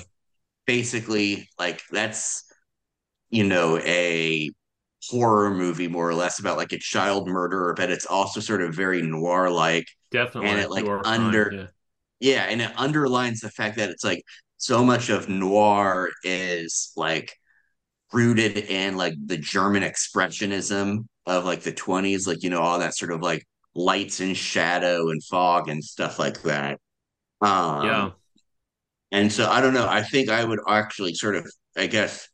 basically 0.68 1.50
like 1.60 1.82
that's 1.92 2.46
you 3.32 3.44
know 3.46 3.78
a 3.80 4.50
horror 5.10 5.52
movie 5.52 5.88
more 5.88 6.08
or 6.08 6.14
less 6.14 6.40
about 6.40 6.58
like 6.58 6.74
a 6.74 6.80
child 6.80 7.28
murderer 7.28 7.74
but 7.76 7.90
it's 7.90 8.06
also 8.06 8.40
sort 8.40 8.62
of 8.62 8.76
very 8.76 9.02
noir 9.02 9.50
like 9.50 9.86
Definitely. 10.12 10.50
And 10.50 10.60
it, 10.62 10.70
like, 10.70 10.86
under- 11.06 11.50
fine, 11.52 11.60
yeah. 11.60 11.68
yeah 12.20 12.44
and 12.50 12.62
it 12.62 12.72
underlines 12.78 13.40
the 13.42 13.50
fact 13.50 13.78
that 13.78 13.90
it's 13.90 14.04
like 14.04 14.24
so 14.58 14.84
much 14.84 15.10
of 15.10 15.30
noir 15.30 16.10
is 16.24 16.92
like 16.96 17.34
rooted 18.14 18.58
in 18.58 18.98
like 18.98 19.14
the 19.26 19.38
german 19.38 19.84
expressionism 19.84 21.06
of 21.26 21.46
like 21.46 21.62
the 21.62 21.72
20s 21.72 22.28
like 22.28 22.44
you 22.44 22.50
know 22.50 22.62
all 22.62 22.80
that 22.80 22.96
sort 22.96 23.12
of 23.12 23.22
like 23.22 23.46
lights 23.76 24.20
and 24.20 24.36
shadow 24.38 25.10
and 25.10 25.24
fog 25.24 25.70
and 25.70 25.84
stuff 25.84 26.20
like 26.20 26.42
that 26.44 26.80
um 27.42 27.86
Yeah. 27.86 28.12
and 29.12 29.32
so 29.32 29.50
I 29.50 29.62
don't 29.62 29.74
know. 29.74 29.88
I 29.88 30.04
think 30.04 30.30
I 30.30 30.44
would 30.44 30.60
actually 30.68 31.14
sort 31.14 31.36
of, 31.36 31.46
I 31.78 31.88
guess, 31.88 32.28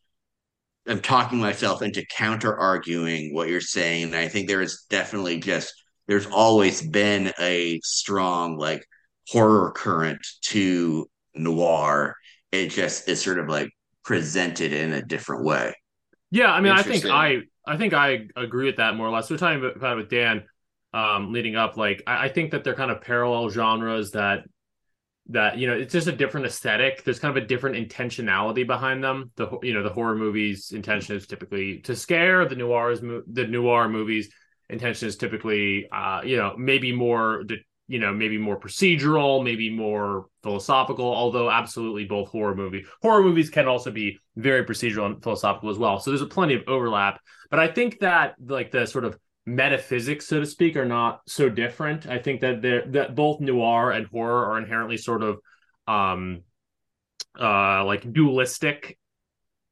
I'm 0.87 1.01
talking 1.01 1.39
myself 1.39 1.81
into 1.81 2.05
counter 2.05 2.57
arguing 2.57 3.33
what 3.33 3.49
you're 3.49 3.61
saying. 3.61 4.05
And 4.05 4.15
I 4.15 4.27
think 4.27 4.47
there 4.47 4.61
is 4.61 4.85
definitely 4.89 5.39
just, 5.39 5.73
there's 6.07 6.27
always 6.27 6.81
been 6.81 7.33
a 7.39 7.79
strong 7.83 8.57
like 8.57 8.85
horror 9.27 9.71
current 9.71 10.25
to 10.43 11.09
noir. 11.35 12.15
It 12.51 12.69
just 12.69 13.09
is 13.09 13.21
sort 13.21 13.39
of 13.39 13.49
like 13.49 13.69
presented 14.03 14.71
in 14.71 14.93
a 14.93 15.01
different 15.01 15.43
way. 15.43 15.73
Yeah, 16.31 16.51
I 16.51 16.61
mean, 16.61 16.71
I 16.71 16.81
think 16.81 17.05
I 17.05 17.41
I 17.65 17.77
think 17.77 17.93
I 17.93 18.27
agree 18.35 18.65
with 18.65 18.77
that 18.77 18.95
more 18.95 19.07
or 19.07 19.11
less. 19.11 19.29
We 19.29 19.35
are 19.35 19.39
talking 19.39 19.59
about, 19.59 19.75
about 19.75 19.93
it 19.93 20.01
with 20.01 20.09
Dan 20.09 20.43
um, 20.93 21.33
leading 21.33 21.55
up. 21.55 21.77
Like, 21.77 22.03
I, 22.07 22.25
I 22.25 22.29
think 22.29 22.51
that 22.51 22.63
they're 22.63 22.75
kind 22.75 22.91
of 22.91 23.01
parallel 23.01 23.49
genres 23.49 24.11
that 24.11 24.43
that 25.29 25.57
you 25.57 25.67
know 25.67 25.73
it's 25.73 25.93
just 25.93 26.07
a 26.07 26.11
different 26.11 26.45
aesthetic. 26.45 27.03
There's 27.03 27.19
kind 27.19 27.35
of 27.35 27.43
a 27.43 27.47
different 27.47 27.75
intentionality 27.75 28.65
behind 28.65 29.03
them. 29.03 29.31
The 29.35 29.59
you 29.61 29.73
know 29.73 29.83
the 29.83 29.89
horror 29.89 30.15
movies' 30.15 30.71
intention 30.71 31.15
is 31.15 31.27
typically 31.27 31.79
to 31.79 31.95
scare. 31.95 32.47
The 32.47 32.55
noirs 32.55 33.01
mo- 33.01 33.23
the 33.31 33.45
noir 33.47 33.89
movies' 33.89 34.29
intention 34.69 35.07
is 35.07 35.17
typically 35.17 35.89
uh, 35.91 36.21
you 36.23 36.37
know 36.37 36.55
maybe 36.57 36.91
more 36.93 37.43
you 37.87 37.99
know 37.99 38.13
maybe 38.13 38.37
more 38.37 38.59
procedural, 38.59 39.43
maybe 39.43 39.69
more 39.69 40.27
philosophical. 40.43 41.05
Although 41.05 41.49
absolutely 41.49 42.05
both 42.05 42.29
horror 42.29 42.55
movie 42.55 42.85
horror 43.01 43.23
movies 43.23 43.49
can 43.49 43.67
also 43.67 43.91
be 43.91 44.19
very 44.35 44.63
procedural 44.63 45.07
and 45.07 45.21
philosophical 45.21 45.69
as 45.69 45.77
well. 45.77 45.99
So 45.99 46.11
there's 46.11 46.21
a 46.21 46.27
plenty 46.27 46.53
of 46.53 46.63
overlap. 46.67 47.19
But 47.49 47.59
I 47.59 47.67
think 47.67 47.99
that 47.99 48.35
like 48.45 48.71
the 48.71 48.85
sort 48.85 49.03
of 49.05 49.17
metaphysics, 49.47 50.27
so 50.27 50.41
to 50.41 50.45
speak, 50.45 50.75
are 50.75 50.85
not 50.85 51.21
so 51.25 51.49
different. 51.49 52.05
I 52.05 52.19
think 52.19 52.41
that 52.41 52.61
they're 52.61 52.85
that 52.87 53.15
both 53.15 53.39
noir 53.39 53.91
and 53.91 54.05
horror 54.07 54.45
are 54.45 54.57
inherently 54.57 54.97
sort 54.97 55.23
of 55.23 55.39
um 55.87 56.41
uh 57.39 57.85
like 57.85 58.11
dualistic 58.11 58.99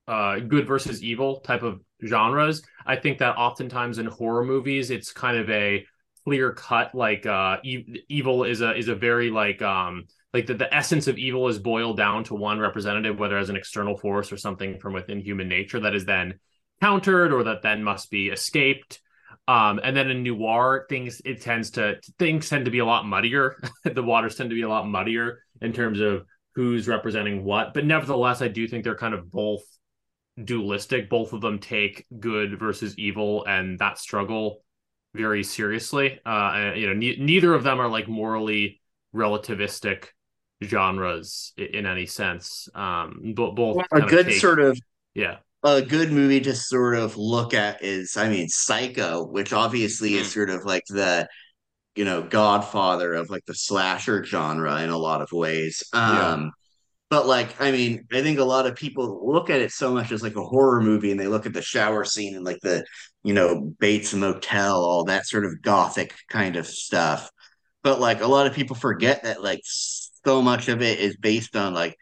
uh 0.07 0.39
good 0.39 0.65
versus 0.65 1.03
evil 1.03 1.41
type 1.41 1.61
of 1.61 1.81
genres. 2.03 2.61
I 2.85 2.95
think 2.95 3.19
that 3.19 3.35
oftentimes 3.35 3.97
in 3.97 4.05
horror 4.05 4.45
movies 4.45 4.91
it's 4.91 5.11
kind 5.11 5.37
of 5.37 5.49
a 5.49 5.85
clear 6.23 6.53
cut 6.53 6.95
like 6.95 7.25
uh 7.25 7.57
e- 7.63 8.03
evil 8.07 8.45
is 8.45 8.61
a 8.61 8.75
is 8.75 8.87
a 8.87 8.95
very 8.95 9.29
like 9.29 9.61
um 9.61 10.05
like 10.33 10.47
the, 10.47 10.53
the 10.53 10.73
essence 10.73 11.07
of 11.07 11.17
evil 11.17 11.49
is 11.49 11.59
boiled 11.59 11.97
down 11.97 12.23
to 12.25 12.33
one 12.33 12.59
representative 12.59 13.19
whether 13.19 13.37
as 13.37 13.49
an 13.49 13.57
external 13.57 13.97
force 13.97 14.31
or 14.31 14.37
something 14.37 14.79
from 14.79 14.93
within 14.93 15.19
human 15.19 15.49
nature 15.49 15.81
that 15.81 15.95
is 15.95 16.05
then 16.05 16.39
countered 16.81 17.33
or 17.33 17.43
that 17.43 17.61
then 17.61 17.83
must 17.83 18.09
be 18.09 18.29
escaped 18.29 19.01
um 19.47 19.79
and 19.83 19.95
then 19.95 20.09
in 20.09 20.23
noir 20.23 20.85
things 20.89 21.21
it 21.25 21.41
tends 21.41 21.71
to 21.71 21.99
things 22.17 22.49
tend 22.49 22.65
to 22.65 22.71
be 22.71 22.79
a 22.79 22.85
lot 22.85 23.05
muddier. 23.05 23.57
The 23.83 24.01
waters 24.03 24.35
tend 24.35 24.49
to 24.49 24.55
be 24.55 24.63
a 24.63 24.69
lot 24.69 24.87
muddier 24.87 25.41
in 25.61 25.71
terms 25.73 25.99
of 25.99 26.25
who's 26.55 26.87
representing 26.87 27.43
what. 27.43 27.73
But 27.73 27.85
nevertheless 27.85 28.41
i 28.41 28.47
do 28.47 28.67
think 28.67 28.83
they're 28.83 28.95
kind 28.95 29.13
of 29.13 29.29
both 29.31 29.63
dualistic. 30.43 31.09
Both 31.09 31.31
of 31.33 31.41
them 31.41 31.59
take 31.59 32.05
good 32.19 32.59
versus 32.59 32.97
evil 32.97 33.45
and 33.45 33.79
that 33.79 33.97
struggle 33.99 34.63
very 35.13 35.43
seriously. 35.43 36.19
Uh 36.25 36.51
and, 36.55 36.79
you 36.81 36.87
know 36.87 36.93
ne- 36.93 37.17
neither 37.17 37.53
of 37.53 37.63
them 37.63 37.79
are 37.79 37.87
like 37.89 38.07
morally 38.07 38.81
relativistic 39.13 40.07
genres 40.63 41.53
i- 41.59 41.61
in 41.73 41.85
any 41.85 42.05
sense. 42.05 42.67
Um 42.73 43.33
but 43.35 43.51
both 43.55 43.77
A 43.91 44.01
good 44.01 44.27
take- 44.27 44.39
sort 44.41 44.59
of 44.59 44.79
yeah 45.13 45.37
a 45.65 45.81
good 45.81 46.11
movie 46.11 46.41
to 46.41 46.55
sort 46.55 46.95
of 46.95 47.17
look 47.17 47.53
at 47.53 47.83
is, 47.83 48.17
I 48.17 48.29
mean, 48.29 48.49
Psycho, 48.49 49.25
which 49.25 49.53
obviously 49.53 50.15
is 50.15 50.27
Mm. 50.27 50.31
sort 50.33 50.51
of 50.51 50.65
like 50.65 50.83
the, 50.89 51.27
you 51.95 52.05
know, 52.05 52.23
godfather 52.23 53.13
of 53.13 53.29
like 53.29 53.45
the 53.45 53.55
slasher 53.55 54.23
genre 54.25 54.81
in 54.81 54.89
a 54.91 54.97
lot 54.97 55.21
of 55.21 55.31
ways. 55.33 55.83
Yeah. 55.93 56.33
Um, 56.33 56.51
but 57.09 57.27
like, 57.27 57.61
I 57.61 57.71
mean, 57.71 58.05
I 58.13 58.21
think 58.23 58.39
a 58.39 58.45
lot 58.45 58.67
of 58.67 58.75
people 58.75 59.31
look 59.31 59.49
at 59.49 59.61
it 59.61 59.71
so 59.71 59.93
much 59.93 60.11
as 60.11 60.23
like 60.23 60.35
a 60.37 60.43
horror 60.45 60.81
movie 60.81 61.11
and 61.11 61.19
they 61.19 61.27
look 61.27 61.45
at 61.45 61.53
the 61.53 61.61
shower 61.61 62.05
scene 62.05 62.35
and 62.35 62.45
like 62.45 62.59
the, 62.61 62.85
you 63.23 63.33
know, 63.33 63.73
Bates 63.79 64.13
Motel, 64.13 64.75
all 64.83 65.05
that 65.05 65.27
sort 65.27 65.45
of 65.45 65.61
gothic 65.61 66.15
kind 66.29 66.57
of 66.57 66.67
stuff. 66.67 67.29
But 67.83 67.99
like 67.99 68.21
a 68.21 68.27
lot 68.27 68.47
of 68.47 68.53
people 68.53 68.75
forget 68.75 69.23
that 69.23 69.43
like 69.43 69.61
so 69.63 70.41
much 70.41 70.67
of 70.69 70.81
it 70.81 70.99
is 70.99 71.17
based 71.17 71.55
on 71.55 71.73
like 71.73 71.95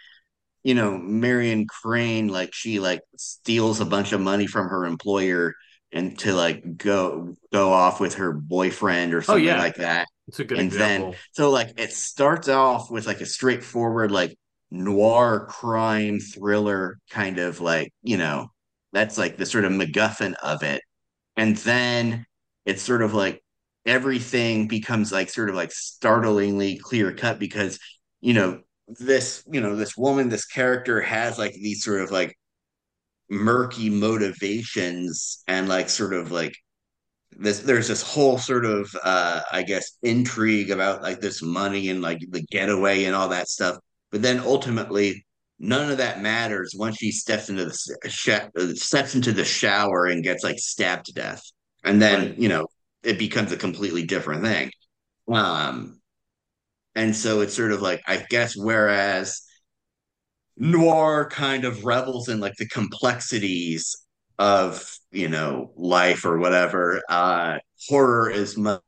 you 0.63 0.73
know 0.75 0.97
Marion 0.97 1.67
Crane 1.67 2.27
like 2.27 2.53
she 2.53 2.79
like 2.79 3.01
steals 3.17 3.79
a 3.79 3.85
bunch 3.85 4.11
of 4.13 4.21
money 4.21 4.47
from 4.47 4.67
her 4.69 4.85
employer 4.85 5.53
and 5.91 6.17
to 6.19 6.33
like 6.33 6.77
go 6.77 7.35
go 7.51 7.71
off 7.71 7.99
with 7.99 8.15
her 8.15 8.33
boyfriend 8.33 9.13
or 9.13 9.21
oh, 9.27 9.37
something 9.37 9.43
yeah. 9.45 9.57
like 9.57 9.75
that 9.75 10.07
It's 10.27 10.39
a 10.39 10.45
good 10.45 10.57
and 10.57 10.67
example. 10.67 11.11
then 11.11 11.19
so 11.31 11.49
like 11.51 11.73
it 11.77 11.93
starts 11.93 12.47
off 12.49 12.89
with 12.91 13.05
like 13.07 13.21
a 13.21 13.25
straightforward 13.25 14.11
like 14.11 14.37
noir 14.71 15.45
crime 15.49 16.19
thriller 16.19 16.97
kind 17.09 17.37
of 17.39 17.61
like 17.61 17.93
you 18.01 18.17
know 18.17 18.47
that's 18.91 19.17
like 19.17 19.37
the 19.37 19.45
sort 19.45 19.65
of 19.65 19.71
MacGuffin 19.71 20.33
of 20.41 20.63
it 20.63 20.81
and 21.37 21.57
then 21.57 22.25
it's 22.65 22.81
sort 22.81 23.01
of 23.01 23.13
like 23.13 23.43
everything 23.85 24.67
becomes 24.67 25.11
like 25.11 25.29
sort 25.29 25.49
of 25.49 25.55
like 25.55 25.71
startlingly 25.71 26.77
clear 26.77 27.13
cut 27.13 27.39
because 27.39 27.79
you 28.21 28.33
know 28.33 28.61
this 28.87 29.43
you 29.51 29.61
know 29.61 29.75
this 29.75 29.97
woman 29.97 30.29
this 30.29 30.45
character 30.45 31.01
has 31.01 31.37
like 31.39 31.53
these 31.53 31.83
sort 31.83 32.01
of 32.01 32.11
like 32.11 32.37
murky 33.29 33.89
motivations 33.89 35.43
and 35.47 35.67
like 35.69 35.89
sort 35.89 36.13
of 36.13 36.31
like 36.31 36.53
this 37.37 37.59
there's 37.59 37.87
this 37.87 38.03
whole 38.03 38.37
sort 38.37 38.65
of 38.65 38.89
uh 39.03 39.41
i 39.51 39.63
guess 39.63 39.97
intrigue 40.03 40.71
about 40.71 41.01
like 41.01 41.19
this 41.19 41.41
money 41.41 41.89
and 41.89 42.01
like 42.01 42.19
the 42.31 42.43
getaway 42.51 43.05
and 43.05 43.15
all 43.15 43.29
that 43.29 43.49
stuff. 43.49 43.77
But 44.11 44.21
then 44.21 44.39
ultimately 44.41 45.25
none 45.59 45.91
of 45.91 45.97
that 45.99 46.21
matters 46.21 46.73
once 46.77 46.97
she 46.97 47.11
steps 47.11 47.49
into 47.49 47.65
the 47.65 48.09
sh- 48.09 48.29
uh, 48.29 48.73
steps 48.75 49.15
into 49.15 49.31
the 49.33 49.45
shower 49.45 50.05
and 50.07 50.23
gets 50.23 50.43
like 50.43 50.59
stabbed 50.59 51.05
to 51.07 51.13
death. 51.13 51.43
And 51.83 52.01
then 52.01 52.35
Right. 52.35 52.37
you 52.37 52.49
know 52.49 52.67
it 53.03 53.19
becomes 53.19 53.51
a 53.51 53.57
completely 53.57 54.05
different 54.05 54.43
thing. 54.43 54.71
Um 55.27 56.01
and 56.95 57.15
so 57.15 57.41
it's 57.41 57.55
sort 57.55 57.71
of 57.71 57.81
like 57.81 58.01
i 58.07 58.17
guess 58.29 58.55
whereas 58.55 59.41
noir 60.57 61.27
kind 61.29 61.65
of 61.65 61.83
revels 61.83 62.29
in 62.29 62.39
like 62.39 62.55
the 62.57 62.67
complexities 62.67 63.95
of 64.39 64.83
you 65.11 65.27
know 65.27 65.71
life 65.75 66.25
or 66.25 66.37
whatever 66.39 67.01
uh 67.09 67.57
horror 67.87 68.29
is 68.29 68.57
much 68.57 68.81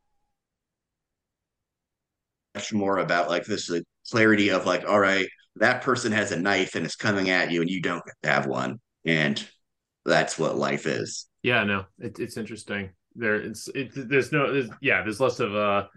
more 2.72 2.98
about 3.00 3.30
like 3.30 3.46
this 3.46 3.70
clarity 4.10 4.50
of 4.50 4.66
like 4.66 4.86
all 4.88 5.00
right 5.00 5.28
that 5.58 5.82
person 5.82 6.12
has 6.12 6.32
a 6.32 6.40
knife 6.40 6.76
and 6.76 6.86
it's 6.86 6.96
coming 6.96 7.30
at 7.30 7.52
you 7.52 7.62
and 7.62 7.70
you 7.70 7.82
don't 7.82 8.04
have 8.24 8.46
one 8.46 8.80
and 9.06 9.48
that's 10.06 10.38
what 10.38 10.58
life 10.58 10.86
is 10.86 11.28
Yeah, 11.44 11.64
no, 11.64 11.86
it, 12.00 12.20
it's 12.20 12.38
interesting. 12.38 12.90
There, 13.16 13.36
it's 13.36 13.68
it. 13.70 13.92
There's 13.96 14.32
no, 14.32 14.68
yeah, 14.82 15.04
there's 15.04 15.20
less 15.20 15.40
of 15.40 15.54
a 15.54 15.90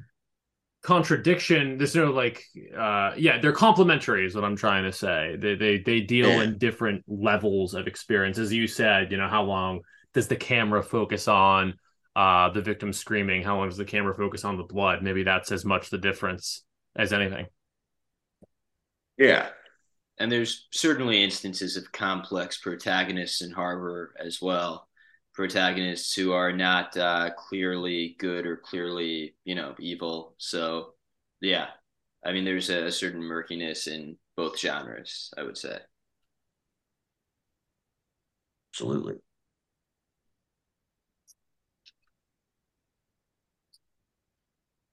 contradiction. 0.82 1.78
There's 1.78 1.94
no 1.94 2.10
like, 2.12 2.44
uh, 2.76 3.12
yeah, 3.16 3.38
they're 3.40 3.52
complementary, 3.52 4.26
is 4.26 4.34
what 4.34 4.44
I'm 4.44 4.56
trying 4.56 4.84
to 4.84 4.92
say. 4.92 5.36
They 5.38 5.54
they 5.56 5.78
they 5.78 6.00
deal 6.00 6.28
Yeah. 6.28 6.42
in 6.42 6.58
different 6.58 7.04
levels 7.08 7.74
of 7.74 7.86
experience, 7.86 8.38
as 8.38 8.52
you 8.52 8.66
said. 8.66 9.10
You 9.12 9.18
know, 9.18 9.28
how 9.28 9.44
long 9.44 9.80
does 10.14 10.28
the 10.28 10.36
camera 10.36 10.82
focus 10.82 11.28
on 11.28 11.74
uh 12.16 12.50
the 12.50 12.62
victim 12.62 12.92
screaming? 12.92 13.42
How 13.42 13.56
long 13.58 13.68
does 13.68 13.78
the 13.78 13.84
camera 13.84 14.14
focus 14.14 14.44
on 14.44 14.56
the 14.56 14.64
blood? 14.64 15.02
Maybe 15.02 15.22
that's 15.24 15.52
as 15.52 15.64
much 15.64 15.90
the 15.90 15.98
difference 15.98 16.64
as 16.96 17.12
anything. 17.12 17.46
yeah 19.16 19.48
and 20.18 20.30
there's 20.32 20.66
certainly 20.72 21.22
instances 21.22 21.76
of 21.76 21.90
complex 21.92 22.58
protagonists 22.58 23.42
in 23.42 23.52
horror 23.52 24.12
as 24.18 24.40
well 24.42 24.87
protagonists 25.38 26.14
who 26.14 26.32
are 26.32 26.52
not 26.52 26.96
uh, 26.96 27.30
clearly 27.38 28.16
good 28.18 28.44
or 28.44 28.56
clearly 28.56 29.36
you 29.44 29.54
know 29.54 29.72
evil. 29.78 30.34
So 30.38 30.94
yeah. 31.40 31.68
I 32.26 32.32
mean 32.32 32.44
there's 32.44 32.70
a, 32.70 32.86
a 32.86 32.92
certain 32.92 33.22
murkiness 33.22 33.86
in 33.86 34.18
both 34.36 34.58
genres 34.58 35.32
i 35.38 35.44
would 35.44 35.56
say. 35.56 35.78
Absolutely. 38.72 39.14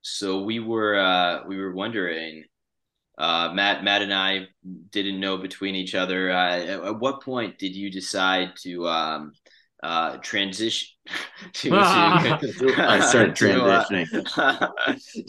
So 0.03 0.43
we 0.43 0.59
were 0.59 0.95
uh, 0.99 1.43
we 1.47 1.57
were 1.57 1.73
wondering 1.73 2.43
uh, 3.17 3.51
Matt 3.53 3.83
Matt 3.83 4.03
and 4.03 4.13
I 4.13 4.47
didn't 4.91 5.19
know 5.19 5.37
between 5.37 5.73
each 5.75 5.95
other. 5.95 6.31
Uh, 6.31 6.57
at, 6.57 6.69
at 6.69 6.99
what 6.99 7.23
point 7.23 7.57
did 7.57 7.75
you 7.75 7.89
decide 7.89 8.53
to 8.61 8.87
um, 8.87 9.33
uh, 9.85 10.17
transition 10.17 10.89
to 11.53 11.69
to, 11.83 12.83
I 12.87 12.99
started 12.99 13.35
to, 13.37 13.63
uh, 13.63 13.85
transitioning. 13.85 14.07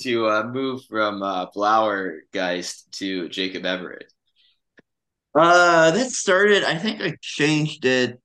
to 0.01 0.27
uh, 0.29 0.45
move 0.45 0.85
from 0.87 1.23
uh, 1.23 1.47
Blauergeist 1.51 2.91
to 2.93 3.29
Jacob 3.29 3.65
Everett? 3.67 4.13
uh 5.35 5.91
that 5.91 6.11
started 6.11 6.65
i 6.65 6.77
think 6.77 7.01
i 7.03 7.15
changed 7.21 7.85
it 7.85 8.21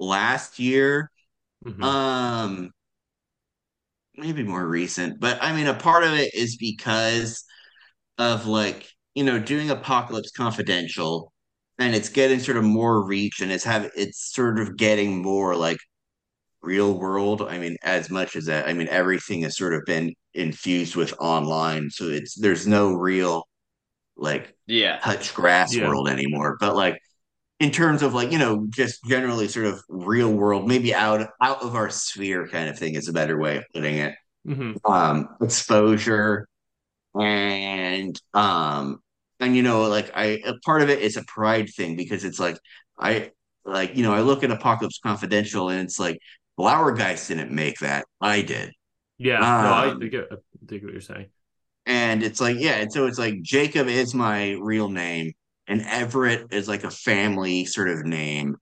last 0.00 0.58
year 0.58 1.10
Mhm. 1.64 1.82
um 1.84 2.72
maybe 4.16 4.42
more 4.42 4.66
recent 4.66 5.20
but 5.20 5.38
i 5.42 5.52
mean 5.54 5.66
a 5.66 5.74
part 5.74 6.04
of 6.04 6.12
it 6.12 6.34
is 6.34 6.56
because 6.56 7.44
of 8.18 8.46
like 8.46 8.88
you 9.14 9.24
know 9.24 9.38
doing 9.38 9.70
apocalypse 9.70 10.30
confidential 10.32 11.32
and 11.80 11.96
it's 11.96 12.10
getting 12.10 12.40
sort 12.40 12.58
of 12.58 12.64
more 12.64 13.04
reach 13.06 13.40
and 13.42 13.52
it's 13.52 13.64
have 13.64 13.90
it's 13.96 14.34
sort 14.34 14.60
of 14.60 14.78
getting 14.78 15.22
more 15.22 15.56
like 15.56 15.78
real 16.62 16.98
world 16.98 17.42
i 17.42 17.58
mean 17.58 17.76
as 17.82 18.10
much 18.10 18.36
as 18.36 18.46
that 18.46 18.68
i 18.68 18.72
mean 18.74 18.88
everything 18.88 19.42
has 19.42 19.56
sort 19.56 19.74
of 19.74 19.82
been 19.86 20.14
infused 20.34 20.96
with 20.96 21.14
online 21.20 21.90
so 21.90 22.06
it's 22.08 22.34
there's 22.40 22.66
no 22.66 22.92
real 22.94 23.44
like 24.16 24.54
Yeah, 24.66 25.00
touch 25.02 25.34
grass 25.34 25.78
Yeah. 25.78 25.80
world 25.80 26.08
anymore 26.08 26.56
but 26.60 26.76
like 26.76 26.98
in 27.60 27.70
terms 27.72 28.02
of 28.02 28.14
like 28.14 28.32
you 28.32 28.38
know 28.38 28.66
just 28.70 29.04
generally 29.06 29.48
sort 29.48 29.66
of 29.66 29.82
real 29.88 30.32
world 30.32 30.68
maybe 30.68 30.94
out 30.94 31.28
out 31.42 31.62
of 31.62 31.76
our 31.76 31.90
sphere 31.90 32.48
kind 32.48 32.68
of 32.70 32.78
thing 32.78 32.94
is 32.96 33.08
a 33.08 33.12
better 33.14 33.38
way 33.38 33.58
of 33.58 33.64
putting 33.74 33.96
it 33.96 34.14
Mhm. 34.44 34.80
um 34.84 35.28
exposure 35.42 36.48
and 37.20 38.20
um 38.34 39.00
and 39.40 39.56
you 39.56 39.62
know 39.62 39.82
like 39.82 40.10
i 40.14 40.40
a 40.46 40.54
part 40.64 40.82
of 40.82 40.90
it 40.90 41.00
is 41.00 41.16
a 41.16 41.24
pride 41.24 41.68
thing 41.76 41.96
because 41.96 42.24
it's 42.24 42.40
like 42.40 42.58
i 42.98 43.30
like 43.64 43.96
you 43.96 44.02
know 44.02 44.14
i 44.14 44.20
look 44.20 44.44
at 44.44 44.50
apocalypse 44.50 44.98
confidential 45.02 45.68
and 45.70 45.80
it's 45.82 45.98
like 45.98 46.18
Blauergeist 46.58 47.28
didn't 47.28 47.52
make 47.52 47.78
that. 47.78 48.04
I 48.20 48.42
did. 48.42 48.72
Yeah, 49.18 49.50
no, 49.56 49.72
I 49.72 49.90
Um, 49.90 49.98
think, 49.98 50.14
I 50.14 50.36
think 50.66 50.82
what 50.84 50.92
you're 50.92 51.00
saying. 51.00 51.30
and 51.86 52.22
it's 52.22 52.40
like 52.40 52.56
yeah 52.58 52.76
and 52.76 52.92
so 52.92 53.06
it's 53.06 53.18
like 53.18 53.40
jacob 53.42 53.88
is 53.88 54.14
my 54.14 54.52
real 54.60 54.88
name 54.88 55.32
and 55.66 55.82
everett 55.82 56.52
is 56.52 56.68
like 56.68 56.84
a 56.84 56.90
family 56.90 57.64
sort 57.64 57.88
of 57.88 58.04
name. 58.04 58.56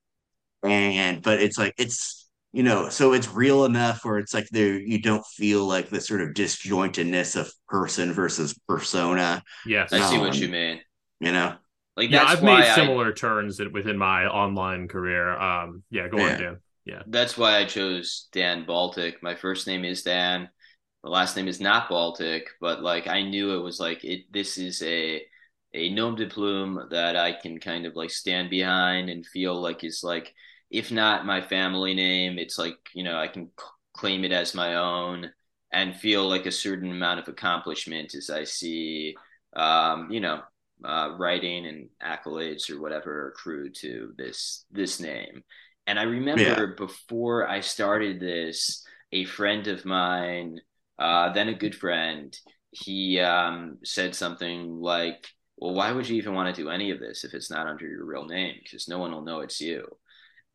And 0.65 1.23
but 1.23 1.43
it's 1.43 1.59
like 1.59 1.75
it's 1.79 2.28
you 2.53 2.63
know 2.63 2.89
so 2.89 3.13
it's 3.13 3.29
real 3.33 3.65
enough 3.65 4.05
where 4.05 4.19
it's 4.19 4.33
like 4.35 4.49
there 4.51 4.79
you 4.79 5.01
don't 5.01 5.25
feel 5.27 5.67
like 5.67 5.89
the 5.91 6.01
sort 6.01 6.21
of 6.23 6.31
disjointedness 6.31 7.37
of 7.37 7.53
person 7.69 8.13
versus 8.13 8.59
persona 8.69 9.43
Yes. 9.67 9.93
I 9.93 10.01
see 10.09 10.19
what 10.19 10.35
Um, 10.35 10.43
you 10.43 10.49
mean. 10.49 10.81
you 11.21 11.33
know 11.33 11.57
Like 11.97 12.11
yeah, 12.11 12.25
I've 12.25 12.43
why 12.43 12.61
made 12.61 12.69
I- 12.69 12.75
similar 12.75 13.13
turns 13.13 13.61
within 13.73 13.99
my 13.99 14.27
online 14.27 14.87
career. 14.89 15.37
Um, 15.39 15.83
yeah, 15.91 16.07
go 16.09 16.19
Yeah. 16.19 16.33
on, 16.35 16.41
Dan. 16.41 16.57
Yeah, 16.85 17.03
that's 17.07 17.37
why 17.37 17.59
I 17.59 17.65
chose 17.67 18.29
Dan 18.33 18.65
Baltic. 18.65 19.23
My 19.23 19.35
first 19.35 19.67
name 19.67 19.85
is 19.85 20.03
Dan. 20.05 20.49
The 21.05 21.11
last 21.11 21.37
name 21.37 21.49
is 21.49 21.61
not 21.61 21.89
Baltic, 21.91 22.49
but 22.61 22.83
like 22.83 23.07
I 23.09 23.23
knew 23.23 23.55
it 23.59 23.63
was 23.63 23.79
like 23.81 24.05
it. 24.05 24.33
This 24.33 24.57
is 24.59 24.81
a 24.83 25.23
a 25.75 25.91
nom 25.91 26.15
de 26.15 26.27
plume 26.29 26.87
that 26.91 27.15
I 27.17 27.33
can 27.33 27.59
kind 27.61 27.85
of 27.85 27.95
like 27.95 28.11
stand 28.11 28.49
behind 28.49 29.11
and 29.11 29.27
feel 29.27 29.61
like 29.61 29.85
is 29.85 30.03
like 30.03 30.33
if 30.71 30.91
not 30.93 31.27
my 31.27 31.41
family 31.41 31.95
name, 31.95 32.39
it's 32.39 32.59
like 32.59 32.77
you 32.95 33.05
know 33.05 33.19
I 33.19 33.29
can 33.29 33.47
c- 33.59 33.67
claim 33.95 34.25
it 34.25 34.33
as 34.33 34.55
my 34.55 34.77
own 34.77 35.31
and 35.73 35.95
feel 35.97 36.29
like 36.29 36.47
a 36.47 36.53
certain 36.53 36.91
amount 36.91 37.21
of 37.21 37.29
accomplishment 37.29 38.15
as 38.15 38.31
I 38.31 38.45
see, 38.45 39.21
um, 39.55 40.11
you 40.11 40.21
know, 40.21 40.43
uh, 40.85 41.15
writing 41.19 41.67
and 41.67 41.89
accolades 42.03 42.71
or 42.71 42.81
whatever 42.81 43.29
accrue 43.29 43.71
to 43.71 44.15
this 44.17 44.65
this 44.71 45.01
name. 45.01 45.43
And 45.87 45.99
I 45.99 46.03
remember 46.05 46.55
Yeah. 46.57 46.69
before 46.77 47.49
I 47.49 47.61
started 47.61 48.21
this, 48.21 48.85
a 49.13 49.25
friend 49.25 49.67
of 49.69 49.85
mine, 49.85 50.61
uh, 50.99 51.33
then 51.33 51.49
a 51.49 51.55
good 51.55 51.75
friend, 51.75 52.37
he 52.71 53.19
um, 53.21 53.79
said 53.85 54.15
something 54.15 54.81
like, 54.81 55.27
Well, 55.57 55.75
why 55.75 55.93
would 55.93 56.09
you 56.09 56.17
even 56.17 56.35
want 56.35 56.55
to 56.55 56.63
do 56.63 56.69
any 56.71 56.91
of 56.91 57.01
this 57.01 57.25
if 57.25 57.35
it's 57.35 57.51
not 57.51 57.67
under 57.67 57.87
your 57.87 58.05
real 58.05 58.27
name? 58.27 58.57
Because 58.63 58.89
no 58.89 58.99
one 58.99 59.13
will 59.13 59.25
know 59.25 59.41
it's 59.41 59.61
you. 59.61 59.87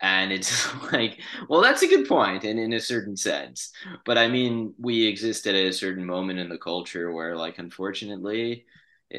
And 0.01 0.31
it's 0.31 0.67
like, 0.91 1.19
well, 1.49 1.61
that's 1.61 1.81
a 1.83 1.87
good 1.87 2.07
point, 2.07 2.43
and 2.43 2.59
in 2.59 2.73
a 2.73 2.79
certain 2.79 3.15
sense. 3.17 3.71
But 4.05 4.17
I 4.17 4.27
mean, 4.27 4.73
we 4.77 5.05
exist 5.07 5.47
at 5.47 5.55
a 5.55 5.71
certain 5.71 6.05
moment 6.05 6.39
in 6.39 6.49
the 6.49 6.57
culture 6.57 7.11
where, 7.11 7.35
like, 7.37 7.59
unfortunately, 7.59 8.65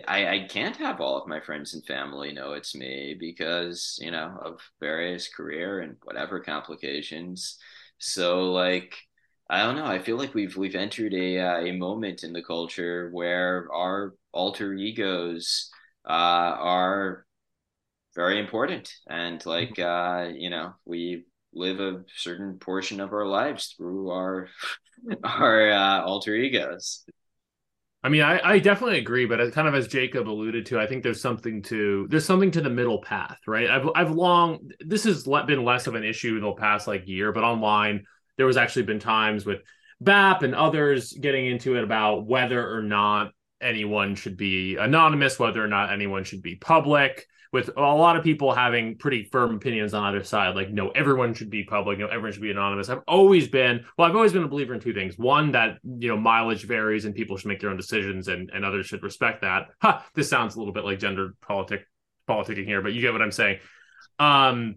I, 0.09 0.27
I 0.29 0.47
can't 0.49 0.77
have 0.77 1.01
all 1.01 1.17
of 1.17 1.29
my 1.29 1.41
friends 1.41 1.75
and 1.75 1.85
family 1.87 2.33
know 2.33 2.53
it's 2.55 2.75
me 2.75 3.17
because, 3.19 3.99
you 4.01 4.11
know, 4.11 4.37
of 4.43 4.61
various 4.81 5.29
career 5.29 5.81
and 5.81 5.97
whatever 6.03 6.41
complications. 6.41 7.59
So, 7.99 8.53
like, 8.53 8.97
I 9.49 9.63
don't 9.63 9.77
know. 9.77 9.87
I 9.87 10.01
feel 10.01 10.17
like 10.17 10.35
we've 10.35 10.57
we've 10.57 10.75
entered 10.75 11.15
a 11.15 11.39
uh, 11.39 11.59
a 11.61 11.73
moment 11.73 12.25
in 12.25 12.33
the 12.33 12.43
culture 12.43 13.11
where 13.13 13.69
our 13.73 14.15
alter 14.33 14.73
egos 14.75 15.71
uh, 16.09 16.11
are 16.59 17.24
very 18.15 18.39
important, 18.39 18.93
and 19.09 19.45
like 19.47 19.79
uh, 19.79 20.29
you 20.35 20.51
know, 20.51 20.75
we 20.85 21.25
live 21.53 21.81
a 21.81 22.05
certain 22.17 22.59
portion 22.59 23.01
of 23.01 23.13
our 23.13 23.27
lives 23.27 23.75
through 23.77 24.11
our 24.11 24.49
our 25.25 25.71
uh, 25.71 26.03
alter 26.03 26.35
egos. 26.35 27.05
I 28.03 28.11
mean, 28.11 28.21
I, 28.21 28.39
I 28.45 28.59
definitely 28.59 28.99
agree, 28.99 29.25
but 29.25 29.53
kind 29.55 29.67
of 29.67 29.75
as 29.75 29.89
Jacob 29.89 30.29
alluded 30.29 30.67
to, 30.67 30.79
I 30.79 30.87
think 30.87 31.03
there's 31.03 31.23
something 31.23 31.63
to 31.63 32.07
there's 32.11 32.27
something 32.27 32.51
to 32.51 32.61
the 32.61 32.69
middle 32.69 33.01
path, 33.01 33.39
right? 33.47 33.71
I've 33.71 33.89
I've 33.95 34.11
long 34.11 34.71
this 34.81 35.05
has 35.05 35.25
been 35.25 35.65
less 35.65 35.87
of 35.87 35.95
an 35.95 36.05
issue 36.05 36.37
in 36.37 36.43
the 36.43 36.53
past 36.53 36.87
like 36.87 37.09
year, 37.09 37.33
but 37.33 37.45
online 37.45 38.05
there 38.37 38.47
was 38.47 38.59
actually 38.59 38.83
been 38.83 38.99
times 38.99 39.47
with 39.47 39.61
BAP 40.01 40.43
and 40.43 40.55
others 40.55 41.13
getting 41.13 41.47
into 41.47 41.77
it 41.77 41.85
about 41.85 42.27
whether 42.27 42.77
or 42.77 42.83
not 42.83 43.33
anyone 43.61 44.15
should 44.17 44.37
be 44.37 44.77
anonymous, 44.77 45.39
whether 45.39 45.65
or 45.65 45.69
not 45.69 45.91
anyone 45.91 46.25
should 46.25 46.43
be 46.43 46.57
public. 46.57 47.27
With 47.55 47.71
a 47.77 47.81
lot 47.81 48.17
of 48.17 48.25
people 48.25 48.53
having 48.53 48.97
pretty 48.97 49.25
firm 49.31 49.55
opinions 49.55 49.95
on 49.95 50.03
either 50.03 50.25
side, 50.25 50.57
like 50.57 50.71
no, 50.71 50.91
everyone 50.91 51.35
should 51.35 51.51
be 51.51 51.63
public, 51.63 52.01
no, 52.01 52.09
everyone 52.09 52.33
should 52.33 52.43
be 52.43 52.51
anonymous. 52.51 52.89
I've 52.89 53.03
always 53.07 53.47
been, 53.47 53.85
well, 53.97 54.09
I've 54.09 54.17
always 54.17 54.33
been 54.33 54.43
a 54.43 54.49
believer 54.49 54.75
in 54.75 54.81
two 54.81 54.93
things: 54.93 55.17
one, 55.17 55.53
that 55.53 55.79
you 55.85 56.09
know 56.09 56.17
mileage 56.17 56.65
varies 56.67 57.05
and 57.05 57.15
people 57.15 57.37
should 57.37 57.47
make 57.47 57.61
their 57.61 57.71
own 57.71 57.77
decisions, 57.77 58.27
and 58.27 58.51
and 58.53 58.65
others 58.65 58.87
should 58.87 59.05
respect 59.05 59.43
that. 59.43 59.69
This 60.15 60.29
sounds 60.29 60.57
a 60.57 60.59
little 60.59 60.75
bit 60.75 60.85
like 60.85 60.99
gender 60.99 61.35
politic 61.41 61.87
politicking 62.29 62.67
here, 62.67 62.83
but 62.83 62.93
you 62.93 63.01
get 63.01 63.13
what 63.13 63.23
I'm 63.23 63.31
saying. 63.31 63.61
Um, 64.19 64.77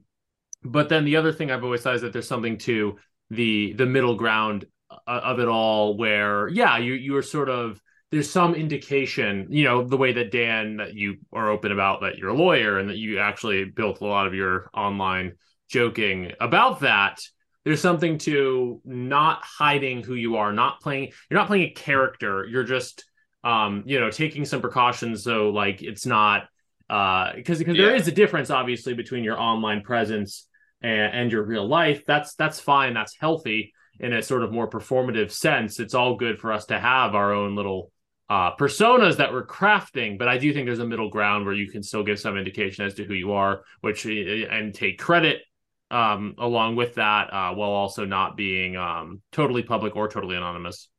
but 0.63 0.87
then 0.89 1.03
the 1.03 1.15
other 1.15 1.31
thing 1.31 1.49
I've 1.49 1.63
always 1.63 1.81
thought 1.81 1.95
is 1.95 2.01
that 2.01 2.13
there's 2.13 2.27
something 2.27 2.57
to 2.59 2.97
the 3.31 3.73
the 3.73 3.85
middle 3.85 4.15
ground 4.15 4.65
uh, 4.89 5.21
of 5.23 5.39
it 5.39 5.47
all 5.47 5.97
where 5.97 6.47
yeah 6.47 6.77
you 6.77 6.93
you're 6.93 7.23
sort 7.23 7.49
of 7.49 7.81
there's 8.11 8.29
some 8.29 8.55
indication 8.55 9.47
you 9.49 9.63
know 9.63 9.83
the 9.83 9.97
way 9.97 10.13
that 10.13 10.31
dan 10.31 10.77
that 10.77 10.93
you 10.93 11.15
are 11.33 11.49
open 11.49 11.71
about 11.71 12.01
that 12.01 12.17
you're 12.17 12.29
a 12.29 12.33
lawyer 12.33 12.79
and 12.79 12.89
that 12.89 12.97
you 12.97 13.19
actually 13.19 13.65
built 13.65 14.01
a 14.01 14.05
lot 14.05 14.27
of 14.27 14.33
your 14.33 14.69
online 14.73 15.33
joking 15.67 16.31
about 16.39 16.79
that 16.79 17.19
there's 17.67 17.81
something 17.81 18.17
to 18.17 18.79
not 18.85 19.43
hiding 19.43 20.01
who 20.01 20.13
you 20.13 20.37
are 20.37 20.53
not 20.53 20.79
playing 20.79 21.11
you're 21.29 21.37
not 21.37 21.47
playing 21.47 21.63
a 21.63 21.71
character. 21.71 22.45
You're 22.45 22.63
just 22.63 23.03
um 23.43 23.83
you 23.85 23.99
know 23.99 24.09
taking 24.09 24.45
some 24.45 24.61
precautions 24.61 25.25
so 25.25 25.49
like 25.49 25.83
it's 25.83 26.05
not 26.05 26.47
uh 26.89 27.33
because 27.35 27.59
because 27.59 27.75
yeah. 27.75 27.87
there 27.87 27.95
is 27.95 28.07
a 28.07 28.13
difference 28.13 28.49
obviously 28.51 28.93
between 28.93 29.25
your 29.25 29.37
online 29.37 29.81
presence 29.81 30.47
and, 30.81 31.13
and 31.13 31.31
your 31.33 31.43
real 31.43 31.67
life. 31.67 32.05
That's 32.07 32.35
that's 32.35 32.57
fine. 32.57 32.93
That's 32.93 33.17
healthy 33.19 33.73
in 33.99 34.13
a 34.13 34.21
sort 34.21 34.43
of 34.43 34.53
more 34.53 34.69
performative 34.69 35.31
sense. 35.31 35.81
It's 35.81 35.93
all 35.93 36.15
good 36.15 36.39
for 36.39 36.53
us 36.53 36.67
to 36.67 36.79
have 36.79 37.15
our 37.15 37.33
own 37.33 37.57
little 37.57 37.91
uh, 38.29 38.55
personas 38.55 39.17
that 39.17 39.31
we're 39.31 39.45
crafting 39.45 40.17
but 40.17 40.27
i 40.27 40.37
do 40.37 40.53
think 40.53 40.65
there's 40.65 40.79
a 40.79 40.85
middle 40.85 41.09
ground 41.09 41.45
where 41.45 41.53
you 41.53 41.69
can 41.69 41.81
still 41.81 42.03
give 42.03 42.19
some 42.19 42.37
indication 42.37 42.85
as 42.85 42.93
to 42.93 43.03
who 43.03 43.13
you 43.13 43.31
are 43.31 43.61
which 43.81 44.05
and 44.05 44.73
take 44.73 44.99
credit 44.99 45.41
um, 45.89 46.35
along 46.37 46.75
with 46.75 46.95
that 46.95 47.33
uh, 47.33 47.53
while 47.53 47.69
also 47.69 48.03
not 48.03 48.35
being 48.35 48.75
um, 48.75 49.21
totally 49.31 49.63
public 49.63 49.95
or 49.95 50.09
totally 50.09 50.35
anonymous 50.35 50.89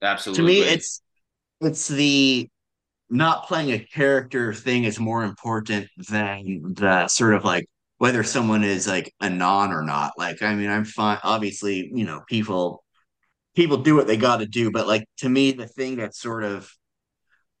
absolutely 0.00 0.42
to 0.42 0.46
me 0.46 0.68
it's 0.68 1.02
it's 1.60 1.88
the 1.88 2.48
not 3.10 3.46
playing 3.46 3.72
a 3.72 3.78
character 3.78 4.54
thing 4.54 4.84
is 4.84 4.98
more 4.98 5.22
important 5.22 5.86
than 6.08 6.74
the 6.74 7.06
sort 7.08 7.34
of 7.34 7.44
like 7.44 7.66
whether 8.02 8.24
someone 8.24 8.64
is 8.64 8.88
like 8.88 9.14
a 9.20 9.30
non 9.30 9.70
or 9.70 9.82
not. 9.82 10.12
Like, 10.18 10.42
I 10.42 10.56
mean, 10.56 10.68
I'm 10.68 10.84
fine. 10.84 11.18
Obviously, 11.22 11.88
you 11.94 12.04
know, 12.04 12.22
people 12.26 12.82
people 13.54 13.78
do 13.78 13.94
what 13.94 14.06
they 14.06 14.16
got 14.16 14.38
to 14.38 14.46
do, 14.46 14.70
but 14.70 14.86
like 14.86 15.06
to 15.18 15.28
me, 15.28 15.52
the 15.52 15.66
thing 15.66 15.96
that's 15.96 16.20
sort 16.20 16.44
of 16.44 16.70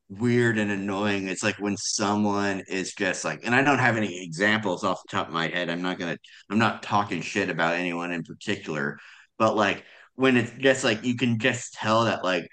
weird 0.08 0.58
and 0.58 0.70
annoying 0.70 1.26
it's 1.26 1.42
like 1.42 1.58
when 1.58 1.74
someone 1.74 2.62
is 2.68 2.92
just 2.92 3.24
like 3.24 3.40
and 3.44 3.54
i 3.54 3.62
don't 3.62 3.78
have 3.78 3.96
any 3.96 4.22
examples 4.22 4.84
off 4.84 5.00
the 5.02 5.16
top 5.16 5.26
of 5.26 5.32
my 5.32 5.48
head 5.48 5.70
i'm 5.70 5.80
not 5.80 5.98
gonna 5.98 6.18
i'm 6.50 6.58
not 6.58 6.82
talking 6.82 7.22
shit 7.22 7.48
about 7.48 7.76
anyone 7.76 8.12
in 8.12 8.22
particular 8.22 8.98
but 9.38 9.56
like 9.56 9.84
when 10.14 10.36
it's 10.36 10.52
just 10.58 10.84
like 10.84 11.02
you 11.02 11.16
can 11.16 11.38
just 11.38 11.72
tell 11.72 12.04
that 12.04 12.22
like 12.22 12.46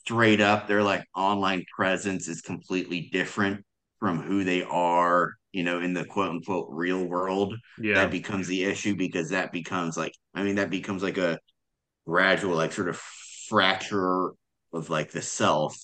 straight 0.00 0.42
up 0.42 0.68
their 0.68 0.82
like 0.82 1.06
online 1.14 1.64
presence 1.74 2.28
is 2.28 2.42
completely 2.42 3.08
different 3.10 3.64
from 3.98 4.20
who 4.20 4.44
they 4.44 4.62
are 4.64 5.32
you 5.56 5.62
know, 5.62 5.80
in 5.80 5.94
the 5.94 6.04
quote 6.04 6.28
unquote 6.28 6.68
real 6.68 7.02
world, 7.02 7.54
yeah. 7.80 7.94
that 7.94 8.10
becomes 8.10 8.46
the 8.46 8.64
issue 8.64 8.94
because 8.94 9.30
that 9.30 9.52
becomes 9.52 9.96
like, 9.96 10.12
I 10.34 10.42
mean, 10.42 10.56
that 10.56 10.68
becomes 10.68 11.02
like 11.02 11.16
a 11.16 11.38
gradual, 12.06 12.56
like 12.56 12.72
sort 12.72 12.88
of 12.88 12.96
fracture 13.48 14.30
of 14.72 14.90
like 14.90 15.10
the 15.10 15.22
self. 15.22 15.76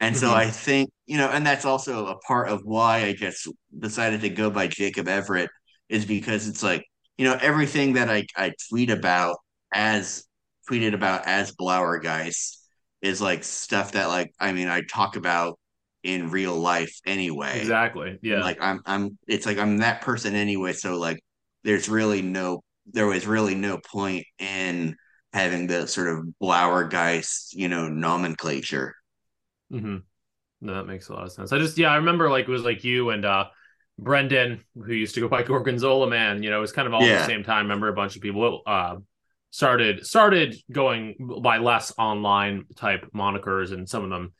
And 0.00 0.14
mm-hmm. 0.14 0.26
so 0.26 0.34
I 0.34 0.46
think, 0.50 0.90
you 1.06 1.18
know, 1.18 1.28
and 1.28 1.46
that's 1.46 1.64
also 1.64 2.06
a 2.06 2.18
part 2.18 2.48
of 2.48 2.62
why 2.64 3.04
I 3.04 3.12
just 3.12 3.48
decided 3.78 4.22
to 4.22 4.30
go 4.30 4.50
by 4.50 4.66
Jacob 4.66 5.08
Everett 5.08 5.50
is 5.88 6.04
because 6.04 6.48
it's 6.48 6.62
like, 6.62 6.84
you 7.18 7.26
know, 7.26 7.38
everything 7.40 7.94
that 7.94 8.08
I, 8.08 8.24
I 8.36 8.52
tweet 8.68 8.90
about 8.90 9.36
as 9.72 10.24
tweeted 10.70 10.94
about 10.94 11.26
as 11.26 11.54
Blauergeist 11.54 12.56
is 13.02 13.20
like 13.20 13.44
stuff 13.44 13.92
that 13.92 14.08
like, 14.08 14.32
I 14.40 14.52
mean, 14.52 14.68
I 14.68 14.82
talk 14.82 15.16
about 15.16 15.58
in 16.02 16.30
real 16.30 16.56
life 16.56 16.98
anyway. 17.04 17.60
Exactly. 17.60 18.18
Yeah. 18.22 18.40
Like 18.40 18.58
I'm 18.60 18.80
I'm 18.86 19.18
it's 19.26 19.46
like 19.46 19.58
I'm 19.58 19.78
that 19.78 20.00
person 20.00 20.34
anyway. 20.34 20.72
So 20.72 20.98
like 20.98 21.20
there's 21.62 21.88
really 21.88 22.22
no 22.22 22.62
there 22.92 23.06
was 23.06 23.26
really 23.26 23.54
no 23.54 23.78
point 23.78 24.24
in 24.38 24.96
having 25.32 25.66
the 25.66 25.86
sort 25.86 26.08
of 26.08 26.24
Blauergeist, 26.42 27.54
you 27.54 27.68
know, 27.68 27.88
nomenclature. 27.88 28.94
Mm-hmm. 29.72 29.98
No, 30.62 30.74
that 30.74 30.86
makes 30.86 31.08
a 31.08 31.14
lot 31.14 31.24
of 31.24 31.32
sense. 31.32 31.52
I 31.52 31.58
just 31.58 31.78
yeah, 31.78 31.90
I 31.90 31.96
remember 31.96 32.28
like 32.28 32.46
it 32.46 32.50
was 32.50 32.64
like 32.64 32.84
you 32.84 33.10
and 33.10 33.24
uh 33.24 33.46
Brendan, 33.98 34.64
who 34.74 34.92
used 34.92 35.14
to 35.14 35.20
go 35.20 35.28
by 35.28 35.42
Gorgonzola 35.44 36.08
Man, 36.08 36.42
you 36.42 36.50
know, 36.50 36.58
it 36.58 36.60
was 36.60 36.72
kind 36.72 36.88
of 36.88 36.94
all 36.94 37.02
yeah. 37.02 37.14
at 37.14 37.18
the 37.20 37.26
same 37.26 37.44
time. 37.44 37.56
I 37.56 37.60
remember 37.60 37.88
a 37.88 37.94
bunch 37.94 38.16
of 38.16 38.22
people 38.22 38.62
uh 38.66 38.96
started 39.50 40.06
started 40.06 40.56
going 40.70 41.16
by 41.42 41.58
less 41.58 41.92
online 41.98 42.64
type 42.76 43.08
monikers 43.14 43.72
and 43.72 43.88
some 43.88 44.04
of 44.04 44.10
them 44.10 44.32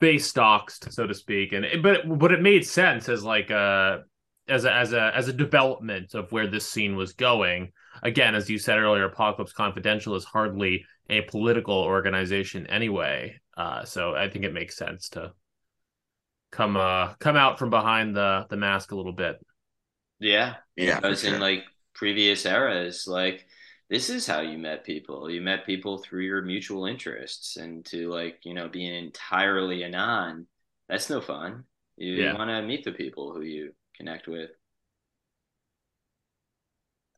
base 0.00 0.32
doxed, 0.32 0.92
so 0.92 1.06
to 1.06 1.14
speak. 1.14 1.52
And 1.52 1.64
it, 1.64 1.82
but 1.82 2.02
but 2.18 2.32
it 2.32 2.40
made 2.40 2.66
sense 2.66 3.08
as 3.08 3.24
like 3.24 3.50
a 3.50 4.02
as 4.48 4.64
a 4.64 4.72
as 4.72 4.92
a 4.92 5.12
as 5.14 5.28
a 5.28 5.32
development 5.32 6.14
of 6.14 6.30
where 6.32 6.46
this 6.46 6.68
scene 6.68 6.96
was 6.96 7.12
going. 7.12 7.72
Again, 8.02 8.34
as 8.34 8.50
you 8.50 8.58
said 8.58 8.78
earlier, 8.78 9.04
Apocalypse 9.04 9.52
Confidential 9.52 10.14
is 10.16 10.24
hardly 10.24 10.84
a 11.08 11.22
political 11.22 11.76
organization 11.76 12.66
anyway. 12.66 13.40
Uh, 13.56 13.84
so 13.84 14.14
I 14.14 14.28
think 14.28 14.44
it 14.44 14.52
makes 14.52 14.76
sense 14.76 15.10
to 15.10 15.32
come 16.50 16.76
uh 16.76 17.14
come 17.14 17.36
out 17.36 17.58
from 17.58 17.70
behind 17.70 18.14
the 18.14 18.46
the 18.50 18.56
mask 18.56 18.92
a 18.92 18.96
little 18.96 19.12
bit. 19.12 19.36
Yeah, 20.20 20.56
yeah. 20.76 21.00
Because 21.00 21.22
sure. 21.22 21.34
in 21.34 21.40
like 21.40 21.64
previous 21.94 22.46
eras, 22.46 23.06
like 23.06 23.46
this 23.90 24.08
is 24.08 24.26
how 24.26 24.40
you 24.40 24.56
met 24.56 24.84
people. 24.84 25.30
You 25.30 25.40
met 25.40 25.66
people 25.66 25.98
through 25.98 26.22
your 26.22 26.42
mutual 26.42 26.86
interests, 26.86 27.56
and 27.56 27.84
to 27.86 28.08
like 28.10 28.38
you 28.44 28.54
know 28.54 28.68
being 28.68 28.94
entirely 28.94 29.84
anon, 29.84 30.46
that's 30.88 31.10
no 31.10 31.20
fun. 31.20 31.64
You, 31.96 32.14
yeah. 32.14 32.32
you 32.32 32.38
want 32.38 32.50
to 32.50 32.62
meet 32.62 32.84
the 32.84 32.92
people 32.92 33.34
who 33.34 33.42
you 33.42 33.74
connect 33.96 34.28
with. 34.28 34.50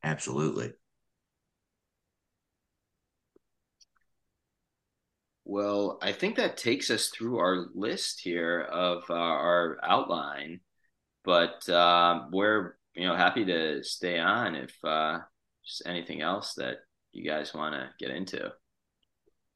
Absolutely. 0.05 0.75
Well, 5.45 5.99
I 6.01 6.13
think 6.13 6.37
that 6.37 6.57
takes 6.57 6.91
us 6.91 7.09
through 7.09 7.39
our 7.39 7.67
list 7.75 8.21
here 8.21 8.61
of 8.61 9.05
uh, 9.11 9.15
our 9.15 9.79
outline, 9.83 10.61
but 11.25 11.69
uh, 11.69 12.27
we're 12.31 12.77
you 12.95 13.07
know 13.07 13.17
happy 13.17 13.45
to 13.47 13.83
stay 13.85 14.19
on 14.19 14.55
if 14.55 14.77
uh, 14.85 15.21
just 15.65 15.83
anything 15.87 16.23
else 16.23 16.55
that 16.55 16.79
you 17.13 17.25
guys 17.29 17.53
want 17.53 17.75
to 17.75 17.91
get 17.99 18.15
into. 18.15 18.53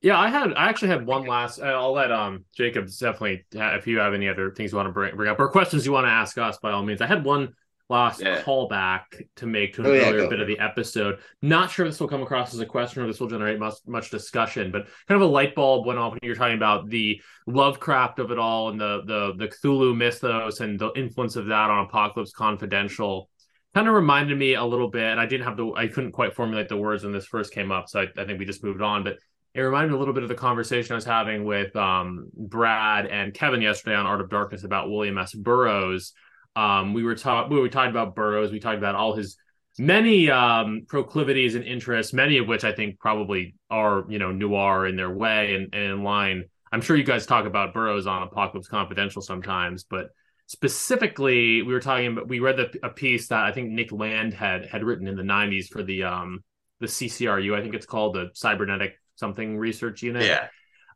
Yeah, 0.02 0.18
I 0.18 0.28
had 0.28 0.52
I 0.54 0.68
actually 0.68 0.88
had 0.88 1.06
one 1.06 1.26
last. 1.26 1.60
I'll 1.60 1.92
let 1.92 2.12
um 2.12 2.44
Jacob 2.54 2.88
definitely 3.00 3.46
if 3.52 3.86
you 3.86 3.98
have 3.98 4.14
any 4.14 4.28
other 4.28 4.50
things 4.52 4.72
you 4.72 4.76
want 4.76 4.88
to 4.88 4.92
bring 4.92 5.16
bring 5.16 5.30
up 5.30 5.40
or 5.40 5.48
questions 5.48 5.86
you 5.86 5.92
want 5.92 6.06
to 6.06 6.10
ask 6.10 6.38
us 6.38 6.58
by 6.58 6.70
all 6.70 6.84
means. 6.84 7.00
I 7.00 7.06
had 7.06 7.24
one 7.24 7.54
last 7.88 8.20
yeah. 8.20 8.42
callback 8.42 9.04
to 9.36 9.46
make 9.46 9.74
to 9.74 9.80
an 9.80 9.86
oh, 9.86 9.90
earlier 9.90 10.22
yeah, 10.22 10.28
bit 10.28 10.40
of 10.40 10.46
the 10.46 10.58
episode. 10.58 11.18
Not 11.40 11.70
sure 11.70 11.86
if 11.86 11.92
this 11.92 12.00
will 12.00 12.08
come 12.08 12.22
across 12.22 12.52
as 12.52 12.60
a 12.60 12.66
question 12.66 13.02
or 13.02 13.06
this 13.06 13.20
will 13.20 13.28
generate 13.28 13.58
much 13.58 13.74
much 13.86 14.10
discussion, 14.10 14.70
but 14.70 14.86
kind 15.06 15.20
of 15.20 15.22
a 15.22 15.30
light 15.30 15.54
bulb 15.54 15.86
went 15.86 15.98
off 15.98 16.12
when 16.12 16.20
you're 16.22 16.34
talking 16.34 16.56
about 16.56 16.88
the 16.88 17.20
Lovecraft 17.46 18.18
of 18.18 18.30
it 18.30 18.38
all 18.38 18.70
and 18.70 18.80
the 18.80 19.02
the 19.06 19.34
the 19.36 19.48
Cthulhu 19.48 19.96
mythos 19.96 20.60
and 20.60 20.78
the 20.78 20.92
influence 20.94 21.36
of 21.36 21.46
that 21.46 21.70
on 21.70 21.86
Apocalypse 21.86 22.32
Confidential 22.32 23.30
kind 23.74 23.88
of 23.88 23.94
reminded 23.94 24.38
me 24.38 24.54
a 24.54 24.64
little 24.64 24.90
bit. 24.90 25.04
And 25.04 25.20
I 25.20 25.26
didn't 25.26 25.46
have 25.46 25.56
the, 25.56 25.72
I 25.72 25.88
couldn't 25.88 26.12
quite 26.12 26.34
formulate 26.34 26.68
the 26.68 26.76
words 26.76 27.04
when 27.04 27.12
this 27.12 27.26
first 27.26 27.52
came 27.52 27.70
up. 27.70 27.88
So 27.88 28.00
I, 28.00 28.06
I 28.20 28.24
think 28.24 28.38
we 28.38 28.44
just 28.44 28.64
moved 28.64 28.82
on. 28.82 29.04
But 29.04 29.18
it 29.54 29.60
reminded 29.60 29.90
me 29.90 29.96
a 29.96 29.98
little 29.98 30.14
bit 30.14 30.22
of 30.22 30.28
the 30.28 30.34
conversation 30.34 30.92
I 30.92 30.96
was 30.96 31.04
having 31.04 31.44
with 31.44 31.74
um, 31.76 32.28
Brad 32.34 33.06
and 33.06 33.34
Kevin 33.34 33.62
yesterday 33.62 33.96
on 33.96 34.06
Art 34.06 34.20
of 34.20 34.30
Darkness 34.30 34.64
about 34.64 34.90
William 34.90 35.18
S. 35.18 35.34
Burroughs. 35.34 36.12
Um, 36.56 36.92
we 36.92 37.02
were 37.02 37.14
talking, 37.14 37.56
we, 37.56 37.68
about 37.68 38.14
Burroughs. 38.14 38.50
We 38.50 38.58
talked 38.58 38.78
about 38.78 38.94
all 38.94 39.14
his 39.14 39.36
many 39.78 40.30
um, 40.30 40.82
proclivities 40.88 41.54
and 41.54 41.64
interests, 41.64 42.12
many 42.12 42.38
of 42.38 42.48
which 42.48 42.64
I 42.64 42.72
think 42.72 42.98
probably 42.98 43.54
are 43.70 44.04
you 44.08 44.18
know 44.18 44.32
noir 44.32 44.86
in 44.86 44.96
their 44.96 45.10
way 45.10 45.54
and, 45.54 45.72
and 45.72 45.82
in 45.82 46.02
line. 46.02 46.44
I'm 46.72 46.80
sure 46.80 46.96
you 46.96 47.04
guys 47.04 47.26
talk 47.26 47.46
about 47.46 47.72
Burroughs 47.72 48.06
on 48.06 48.22
Apocalypse 48.22 48.68
Confidential 48.68 49.22
sometimes, 49.22 49.84
but 49.84 50.08
specifically 50.46 51.62
we 51.62 51.72
were 51.72 51.80
talking 51.80 52.08
about 52.08 52.28
we 52.28 52.40
read 52.40 52.56
the, 52.56 52.70
a 52.82 52.90
piece 52.90 53.28
that 53.28 53.44
I 53.44 53.52
think 53.52 53.70
Nick 53.70 53.92
Land 53.92 54.34
had 54.34 54.66
had 54.66 54.82
written 54.82 55.06
in 55.06 55.16
the 55.16 55.22
90s 55.22 55.68
for 55.68 55.82
the 55.82 56.04
um 56.04 56.42
the 56.80 56.86
CCRU. 56.86 57.56
I 57.56 57.62
think 57.62 57.74
it's 57.74 57.86
called 57.86 58.14
the 58.14 58.30
Cybernetic 58.34 58.98
something 59.14 59.58
research 59.58 60.02
unit. 60.02 60.24
Yeah. 60.24 60.48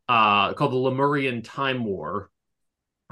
Uh, 0.09 0.53
called 0.53 0.73
the 0.73 0.77
Lemurian 0.77 1.41
Time 1.41 1.85
War, 1.85 2.29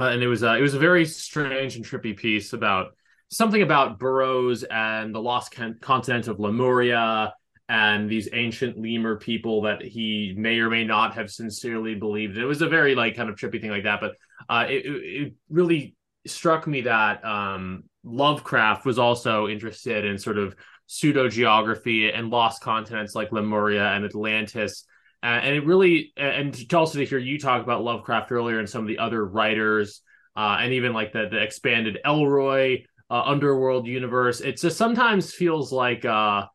uh, 0.01 0.09
and 0.09 0.23
it 0.23 0.27
was 0.27 0.43
uh, 0.43 0.55
it 0.57 0.61
was 0.61 0.73
a 0.73 0.79
very 0.79 1.05
strange 1.05 1.75
and 1.75 1.85
trippy 1.85 2.17
piece 2.17 2.53
about 2.53 2.95
something 3.29 3.61
about 3.61 3.99
Burroughs 3.99 4.63
and 4.63 5.13
the 5.13 5.21
lost 5.21 5.51
con- 5.51 5.77
continent 5.79 6.27
of 6.27 6.39
Lemuria 6.39 7.33
and 7.69 8.09
these 8.09 8.27
ancient 8.33 8.77
lemur 8.77 9.17
people 9.17 9.61
that 9.61 9.81
he 9.81 10.33
may 10.35 10.59
or 10.59 10.69
may 10.69 10.83
not 10.83 11.13
have 11.13 11.31
sincerely 11.31 11.95
believed. 11.95 12.37
It 12.37 12.45
was 12.45 12.61
a 12.61 12.67
very 12.67 12.95
like 12.95 13.15
kind 13.15 13.29
of 13.29 13.35
trippy 13.35 13.61
thing 13.61 13.69
like 13.69 13.83
that, 13.83 14.01
but 14.01 14.15
uh, 14.49 14.65
it, 14.67 14.83
it 14.85 15.33
really 15.49 15.95
struck 16.25 16.67
me 16.67 16.81
that 16.81 17.23
um, 17.23 17.83
Lovecraft 18.03 18.85
was 18.85 18.99
also 18.99 19.47
interested 19.47 20.03
in 20.03 20.17
sort 20.17 20.37
of 20.37 20.55
pseudo 20.87 21.29
geography 21.29 22.11
and 22.11 22.29
lost 22.29 22.61
continents 22.61 23.15
like 23.15 23.31
Lemuria 23.31 23.93
and 23.93 24.03
Atlantis. 24.03 24.85
Uh, 25.23 25.27
and 25.27 25.55
it 25.55 25.65
really, 25.65 26.13
and 26.17 26.53
to 26.53 26.77
also 26.77 26.97
to 26.97 27.05
hear 27.05 27.19
you 27.19 27.39
talk 27.39 27.63
about 27.63 27.83
Lovecraft 27.83 28.31
earlier 28.31 28.59
and 28.59 28.69
some 28.69 28.81
of 28.81 28.87
the 28.87 28.97
other 28.97 29.23
writers, 29.23 30.01
uh, 30.35 30.57
and 30.59 30.73
even 30.73 30.93
like 30.93 31.13
the 31.13 31.27
the 31.29 31.41
expanded 31.41 31.99
Ellroy 32.05 32.85
uh, 33.09 33.21
underworld 33.25 33.85
universe, 33.85 34.41
it 34.41 34.57
just 34.57 34.77
sometimes 34.77 35.33
feels 35.33 35.71
like 35.71 36.05
uh, 36.05 36.45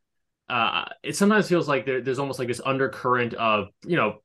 uh, 0.49 0.85
it 1.03 1.15
sometimes 1.15 1.49
feels 1.49 1.69
like 1.69 1.87
there, 1.87 2.01
there's 2.01 2.19
almost 2.19 2.39
like 2.39 2.49
this 2.49 2.61
undercurrent 2.65 3.35
of 3.35 3.69
you 3.85 3.97
know 3.97 4.17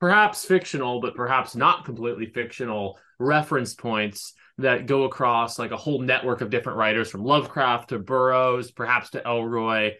perhaps 0.00 0.44
fictional, 0.44 1.00
but 1.00 1.14
perhaps 1.14 1.54
not 1.54 1.84
completely 1.84 2.26
fictional 2.26 2.98
reference 3.18 3.72
points 3.72 4.34
that 4.58 4.86
go 4.86 5.04
across 5.04 5.58
like 5.58 5.70
a 5.70 5.76
whole 5.76 6.00
network 6.00 6.40
of 6.40 6.50
different 6.50 6.78
writers 6.78 7.10
from 7.10 7.22
Lovecraft 7.22 7.90
to 7.90 7.98
Burroughs, 7.98 8.70
perhaps 8.70 9.10
to 9.10 9.20
Ellroy. 9.20 9.92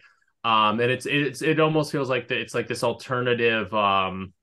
Um, 0.43 0.79
and 0.79 0.91
it's 0.91 1.05
it's 1.05 1.41
it 1.41 1.59
almost 1.59 1.91
feels 1.91 2.09
like 2.09 2.27
the, 2.27 2.39
it's 2.39 2.53
like 2.53 2.67
this 2.67 2.83
alternative 2.83 3.73
um 3.73 4.33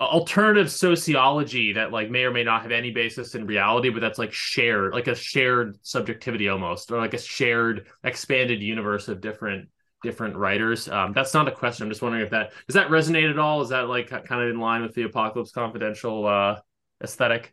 alternative 0.00 0.70
sociology 0.70 1.72
that 1.72 1.90
like 1.90 2.08
may 2.08 2.22
or 2.22 2.30
may 2.30 2.44
not 2.44 2.62
have 2.62 2.70
any 2.70 2.92
basis 2.92 3.34
in 3.34 3.46
reality 3.46 3.90
but 3.90 4.00
that's 4.00 4.18
like 4.18 4.32
shared 4.32 4.92
like 4.94 5.08
a 5.08 5.14
shared 5.14 5.76
subjectivity 5.82 6.48
almost 6.48 6.92
or 6.92 6.98
like 6.98 7.14
a 7.14 7.18
shared 7.18 7.88
expanded 8.04 8.62
universe 8.62 9.08
of 9.08 9.20
different 9.20 9.68
different 10.04 10.36
writers. 10.36 10.88
Um 10.88 11.12
that's 11.12 11.34
not 11.34 11.48
a 11.48 11.52
question. 11.52 11.84
I'm 11.84 11.90
just 11.90 12.02
wondering 12.02 12.22
if 12.24 12.30
that 12.30 12.52
does 12.68 12.74
that 12.74 12.88
resonate 12.88 13.28
at 13.28 13.38
all? 13.40 13.60
Is 13.60 13.70
that 13.70 13.88
like 13.88 14.08
kind 14.08 14.42
of 14.42 14.50
in 14.50 14.60
line 14.60 14.82
with 14.82 14.94
the 14.94 15.02
apocalypse 15.02 15.50
confidential 15.50 16.26
uh 16.26 16.60
aesthetic? 17.02 17.52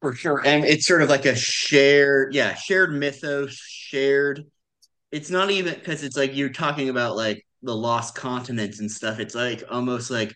For 0.00 0.14
sure. 0.14 0.40
And 0.44 0.64
it's 0.64 0.86
sort 0.86 1.02
of 1.02 1.08
like 1.08 1.26
a 1.26 1.34
shared 1.34 2.32
yeah 2.32 2.54
shared 2.54 2.92
mythos 2.92 3.54
shared 3.54 4.44
it's 5.12 5.30
not 5.30 5.50
even 5.50 5.74
because 5.74 6.02
it's 6.02 6.16
like 6.16 6.34
you're 6.34 6.48
talking 6.50 6.88
about 6.88 7.16
like 7.16 7.46
the 7.62 7.74
lost 7.76 8.14
continents 8.14 8.80
and 8.80 8.90
stuff. 8.90 9.20
It's 9.20 9.34
like 9.34 9.62
almost 9.70 10.10
like 10.10 10.34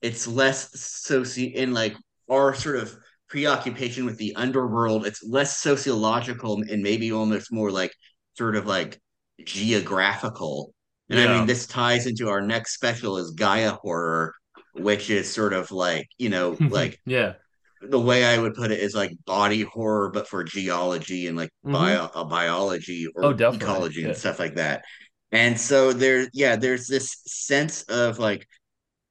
it's 0.00 0.26
less 0.26 0.70
soci 0.74 1.52
in 1.52 1.72
like 1.74 1.94
our 2.30 2.54
sort 2.54 2.76
of 2.76 2.96
preoccupation 3.28 4.04
with 4.04 4.18
the 4.18 4.34
underworld 4.36 5.06
it's 5.06 5.24
less 5.24 5.56
sociological 5.56 6.62
and 6.70 6.82
maybe 6.82 7.10
almost 7.12 7.50
more 7.50 7.70
like 7.70 7.92
sort 8.36 8.56
of 8.56 8.66
like 8.66 9.00
geographical. 9.44 10.74
And 11.10 11.20
i 11.20 11.26
mean 11.26 11.46
this 11.46 11.66
ties 11.66 12.06
into 12.06 12.28
our 12.28 12.40
next 12.40 12.74
special 12.74 13.18
is 13.18 13.32
gaia 13.32 13.72
horror 13.72 14.34
which 14.74 15.10
is 15.10 15.32
sort 15.32 15.52
of 15.52 15.70
like 15.70 16.08
you 16.18 16.30
know 16.30 16.56
like 16.68 17.00
yeah 17.04 17.34
the 17.82 18.00
way 18.00 18.24
I 18.24 18.38
would 18.38 18.54
put 18.54 18.70
it 18.70 18.80
is 18.80 18.94
like 18.94 19.12
body 19.26 19.62
horror, 19.62 20.10
but 20.10 20.28
for 20.28 20.44
geology 20.44 21.26
and 21.26 21.36
like 21.36 21.50
Mhm. 21.64 21.72
bio 21.72 22.10
uh, 22.14 22.24
biology 22.24 23.06
or 23.14 23.24
Oh, 23.24 23.30
ecology 23.54 24.02
Yeah. 24.02 24.08
and 24.08 24.16
stuff 24.16 24.38
like 24.38 24.56
that. 24.56 24.84
And 25.32 25.58
so 25.60 25.92
there, 25.92 26.28
yeah, 26.32 26.56
there's 26.56 26.86
this 26.86 27.16
sense 27.26 27.82
of 27.84 28.18
like 28.18 28.46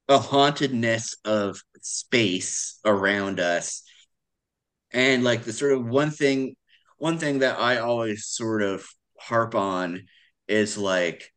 a 0.10 0.20
hauntedness 0.20 1.16
of 1.26 1.62
space 1.82 2.80
around 2.86 3.40
us, 3.40 3.84
and 4.92 5.24
like 5.24 5.44
the 5.44 5.54
sort 5.54 5.74
of 5.74 5.86
one 5.88 6.12
thing, 6.12 6.56
one 6.98 7.18
thing 7.18 7.40
that 7.40 7.60
I 7.60 7.78
always 7.78 8.26
sort 8.26 8.62
of 8.62 8.86
harp 9.20 9.56
on 9.56 10.08
is 10.48 10.78
like 10.78 11.32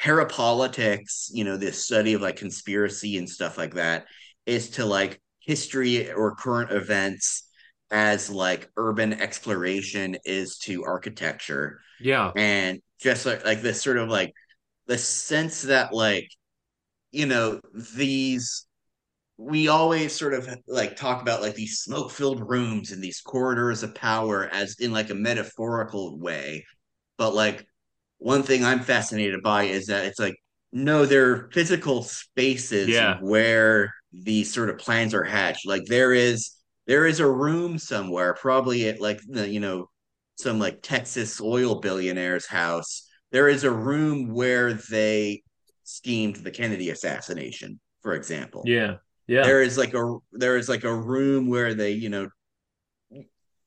parapolitics, 0.00 1.28
you 1.30 1.44
know, 1.44 1.56
this 1.56 1.84
study 1.84 2.14
of 2.14 2.22
like 2.22 2.36
conspiracy 2.36 3.18
and 3.18 3.28
stuff 3.28 3.58
like 3.58 3.74
that, 3.74 4.06
is 4.46 4.70
to 4.70 4.84
like 4.84 5.20
history 5.48 6.12
or 6.12 6.36
current 6.36 6.72
events 6.72 7.44
as 7.90 8.30
like 8.30 8.70
urban 8.76 9.14
exploration 9.14 10.16
is 10.26 10.58
to 10.58 10.84
architecture. 10.84 11.80
yeah 11.98 12.32
And 12.36 12.80
just 13.00 13.26
like 13.26 13.44
like 13.46 13.62
this 13.62 13.82
sort 13.82 13.98
of 13.98 14.10
like 14.10 14.34
the 14.86 14.98
sense 14.98 15.62
that 15.62 15.94
like, 15.94 16.28
you 17.12 17.26
know, 17.26 17.60
these 17.96 18.66
we 19.36 19.68
always 19.68 20.12
sort 20.14 20.34
of 20.34 20.48
like 20.66 20.96
talk 20.96 21.22
about 21.22 21.42
like 21.42 21.54
these 21.54 21.78
smoke 21.80 22.10
filled 22.10 22.48
rooms 22.48 22.92
and 22.92 23.02
these 23.02 23.20
corridors 23.20 23.82
of 23.84 23.94
power 23.94 24.48
as 24.52 24.76
in 24.80 24.92
like 24.92 25.10
a 25.10 25.14
metaphorical 25.14 26.18
way. 26.18 26.64
But 27.18 27.34
like 27.34 27.66
one 28.18 28.42
thing 28.42 28.64
I'm 28.64 28.80
fascinated 28.80 29.42
by 29.42 29.64
is 29.64 29.86
that 29.86 30.06
it's 30.06 30.18
like, 30.20 30.36
no, 30.72 31.06
they're 31.06 31.50
physical 31.52 32.02
spaces 32.02 32.88
Yeah. 32.88 33.18
where 33.20 33.94
these 34.12 34.52
sort 34.52 34.70
of 34.70 34.78
plans 34.78 35.14
are 35.14 35.24
hatched. 35.24 35.66
Like 35.66 35.84
there 35.86 36.12
is 36.12 36.52
there 36.86 37.06
is 37.06 37.20
a 37.20 37.30
room 37.30 37.78
somewhere, 37.78 38.34
probably 38.34 38.88
at 38.88 39.00
like 39.00 39.20
the, 39.26 39.48
you 39.48 39.60
know, 39.60 39.90
some 40.36 40.58
like 40.58 40.80
Texas 40.82 41.40
oil 41.40 41.80
billionaire's 41.80 42.46
house. 42.46 43.06
There 43.30 43.48
is 43.48 43.64
a 43.64 43.70
room 43.70 44.32
where 44.32 44.72
they 44.74 45.42
schemed 45.84 46.36
the 46.36 46.50
Kennedy 46.50 46.90
assassination, 46.90 47.80
for 48.02 48.14
example 48.14 48.62
yeah 48.66 48.94
yeah 49.26 49.42
there 49.42 49.62
is 49.62 49.76
like 49.76 49.94
a 49.94 50.16
there 50.32 50.56
is 50.56 50.68
like 50.68 50.84
a 50.84 50.94
room 50.94 51.48
where 51.48 51.74
they 51.74 51.92
you 51.92 52.08
know 52.08 52.28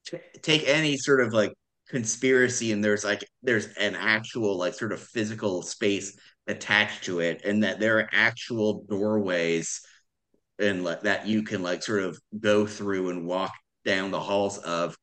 t- 0.06 0.18
take 0.42 0.68
any 0.68 0.98
sort 0.98 1.22
of 1.22 1.34
like 1.34 1.54
conspiracy 1.90 2.72
and 2.72 2.84
there's 2.84 3.04
like 3.04 3.24
there's 3.44 3.68
an 3.74 3.96
actual 3.96 4.58
like 4.58 4.74
sort 4.74 4.94
of 4.94 5.02
physical 5.02 5.62
space 5.62 6.18
attached 6.48 7.04
to 7.04 7.20
it 7.20 7.42
and 7.46 7.64
that 7.64 7.80
there 7.80 8.00
are 8.00 8.10
actual 8.14 8.86
doorways 8.90 9.82
and 10.62 10.84
like 10.84 11.02
that 11.02 11.28
you 11.28 11.44
can 11.44 11.62
like 11.62 11.84
sort 11.84 12.04
of 12.04 12.20
go 12.40 12.66
through 12.66 13.10
and 13.10 13.26
walk 13.26 13.54
down 13.86 14.12
the 14.12 14.20
halls 14.20 14.58
of 14.60 14.98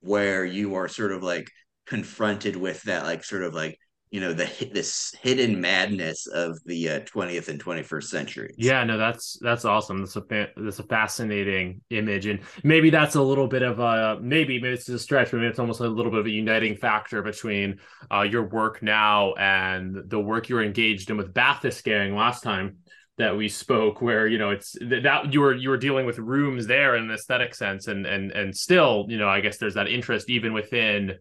where 0.00 0.44
you 0.44 0.74
are 0.74 0.88
sort 0.88 1.12
of 1.12 1.22
like 1.22 1.48
confronted 1.86 2.56
with 2.56 2.82
that 2.82 3.04
like 3.04 3.24
sort 3.24 3.42
of 3.42 3.54
like 3.54 3.78
you 4.14 4.20
know 4.20 4.32
the 4.32 4.48
this 4.72 5.12
hidden 5.22 5.60
madness 5.60 6.28
of 6.28 6.56
the 6.66 6.88
uh, 6.88 7.00
20th 7.00 7.48
and 7.48 7.62
21st 7.62 8.08
century 8.08 8.54
Yeah, 8.56 8.84
no, 8.84 8.96
that's 8.96 9.36
that's 9.40 9.64
awesome. 9.64 9.98
That's 9.98 10.14
a 10.14 10.22
fa- 10.22 10.50
that's 10.56 10.78
a 10.78 10.84
fascinating 10.84 11.80
image, 11.90 12.26
and 12.26 12.38
maybe 12.62 12.90
that's 12.90 13.16
a 13.16 13.22
little 13.22 13.48
bit 13.48 13.62
of 13.62 13.80
a 13.80 14.20
maybe 14.20 14.60
maybe 14.60 14.74
it's 14.74 14.88
a 14.88 15.00
stretch, 15.00 15.32
but 15.32 15.38
maybe 15.38 15.48
it's 15.48 15.58
almost 15.58 15.80
a 15.80 15.88
little 15.88 16.12
bit 16.12 16.20
of 16.20 16.26
a 16.26 16.30
uniting 16.30 16.76
factor 16.76 17.22
between 17.22 17.80
uh, 18.12 18.22
your 18.22 18.44
work 18.44 18.82
now 18.82 19.34
and 19.34 20.08
the 20.08 20.20
work 20.20 20.48
you 20.48 20.54
were 20.54 20.62
engaged 20.62 21.10
in 21.10 21.16
with 21.16 21.34
Bathurst 21.34 21.84
last 21.84 22.44
time 22.44 22.76
that 23.16 23.36
we 23.36 23.48
spoke, 23.48 24.02
where 24.02 24.26
you 24.26 24.38
know 24.38 24.50
it's 24.50 24.72
th- 24.72 25.02
that 25.04 25.32
you 25.32 25.40
were 25.40 25.54
you 25.54 25.68
were 25.70 25.76
dealing 25.76 26.06
with 26.06 26.18
rooms 26.18 26.66
there 26.66 26.96
in 26.96 27.04
an 27.04 27.10
aesthetic 27.10 27.54
sense, 27.54 27.86
and 27.86 28.06
and 28.06 28.32
and 28.32 28.56
still, 28.56 29.06
you 29.08 29.18
know, 29.18 29.28
I 29.28 29.40
guess 29.40 29.58
there's 29.58 29.74
that 29.74 29.88
interest 29.88 30.28
even 30.30 30.52
within 30.52 31.18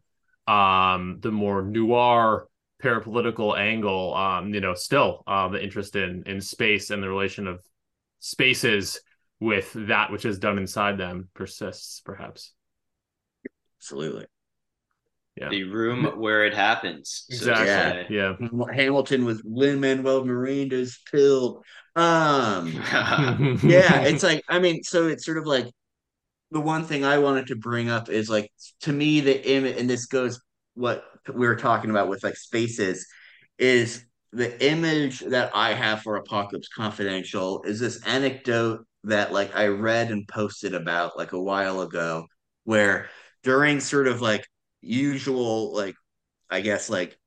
um 0.48 1.20
the 1.22 1.32
more 1.32 1.62
noir 1.62 2.48
parapolitical 2.84 3.58
angle 3.58 4.14
um 4.14 4.54
you 4.54 4.60
know 4.60 4.74
still 4.74 5.24
uh 5.26 5.48
the 5.48 5.64
interest 5.64 5.96
in 5.96 6.22
in 6.26 6.42
space 6.42 6.90
and 6.90 7.02
the 7.02 7.08
relation 7.08 7.48
of 7.48 7.64
spaces 8.20 9.00
with 9.40 9.72
that 9.74 10.12
which 10.12 10.26
is 10.26 10.40
done 10.40 10.58
inside 10.58 10.98
them 10.98 11.30
persists 11.34 12.02
perhaps 12.02 12.52
absolutely 13.80 14.26
yeah 15.38 15.48
The 15.48 15.64
room 15.64 16.04
where 16.20 16.46
it 16.46 16.54
happens. 16.54 17.26
so 17.30 17.52
exactly 17.52 18.04
say. 18.04 18.08
yeah 18.10 18.34
Hamilton 18.74 19.24
was 19.24 19.42
Lin 19.46 19.80
Manuel 19.80 20.26
Miranda's 20.26 21.00
pill. 21.10 21.64
Um, 21.96 22.72
yeah, 23.64 24.02
it's 24.02 24.24
like 24.24 24.44
I 24.50 24.60
mean, 24.60 24.84
so 24.84 25.08
it's 25.08 25.26
sort 25.26 25.38
of 25.38 25.46
like 25.46 25.68
the 26.52 26.62
one 26.62 26.86
thing 26.86 27.06
I 27.06 27.20
wanted 27.20 27.48
to 27.48 27.56
bring 27.56 27.90
up 27.90 28.10
is 28.10 28.30
like 28.30 28.52
to 28.82 28.94
me 28.94 29.22
the 29.22 29.50
image, 29.50 29.78
and 29.80 29.90
this 29.90 30.06
goes 30.08 30.40
what 30.76 31.06
we 31.34 31.48
were 31.48 31.56
talking 31.56 31.90
about 31.92 32.10
with 32.10 32.24
like 32.24 32.38
spaces, 32.38 33.08
is 33.60 34.06
the 34.32 34.66
image 34.66 35.20
that 35.22 35.52
I 35.56 35.74
have 35.74 36.02
for 36.02 36.18
Apocalypse 36.18 36.70
Confidential 36.76 37.64
is 37.64 37.80
this 37.80 38.02
anecdote 38.06 38.86
that 39.06 39.32
like 39.34 39.56
I 39.56 39.68
read 39.68 40.12
and 40.12 40.28
posted 40.28 40.74
about 40.74 41.18
like 41.18 41.34
a 41.34 41.42
while 41.42 41.82
ago, 41.82 42.28
where 42.66 43.10
during 43.44 43.80
sort 43.80 44.08
of 44.08 44.22
like 44.22 44.46
usual 44.82 45.74
like 45.76 45.96
I 46.50 46.62
guess 46.62 46.90
like 46.90 47.18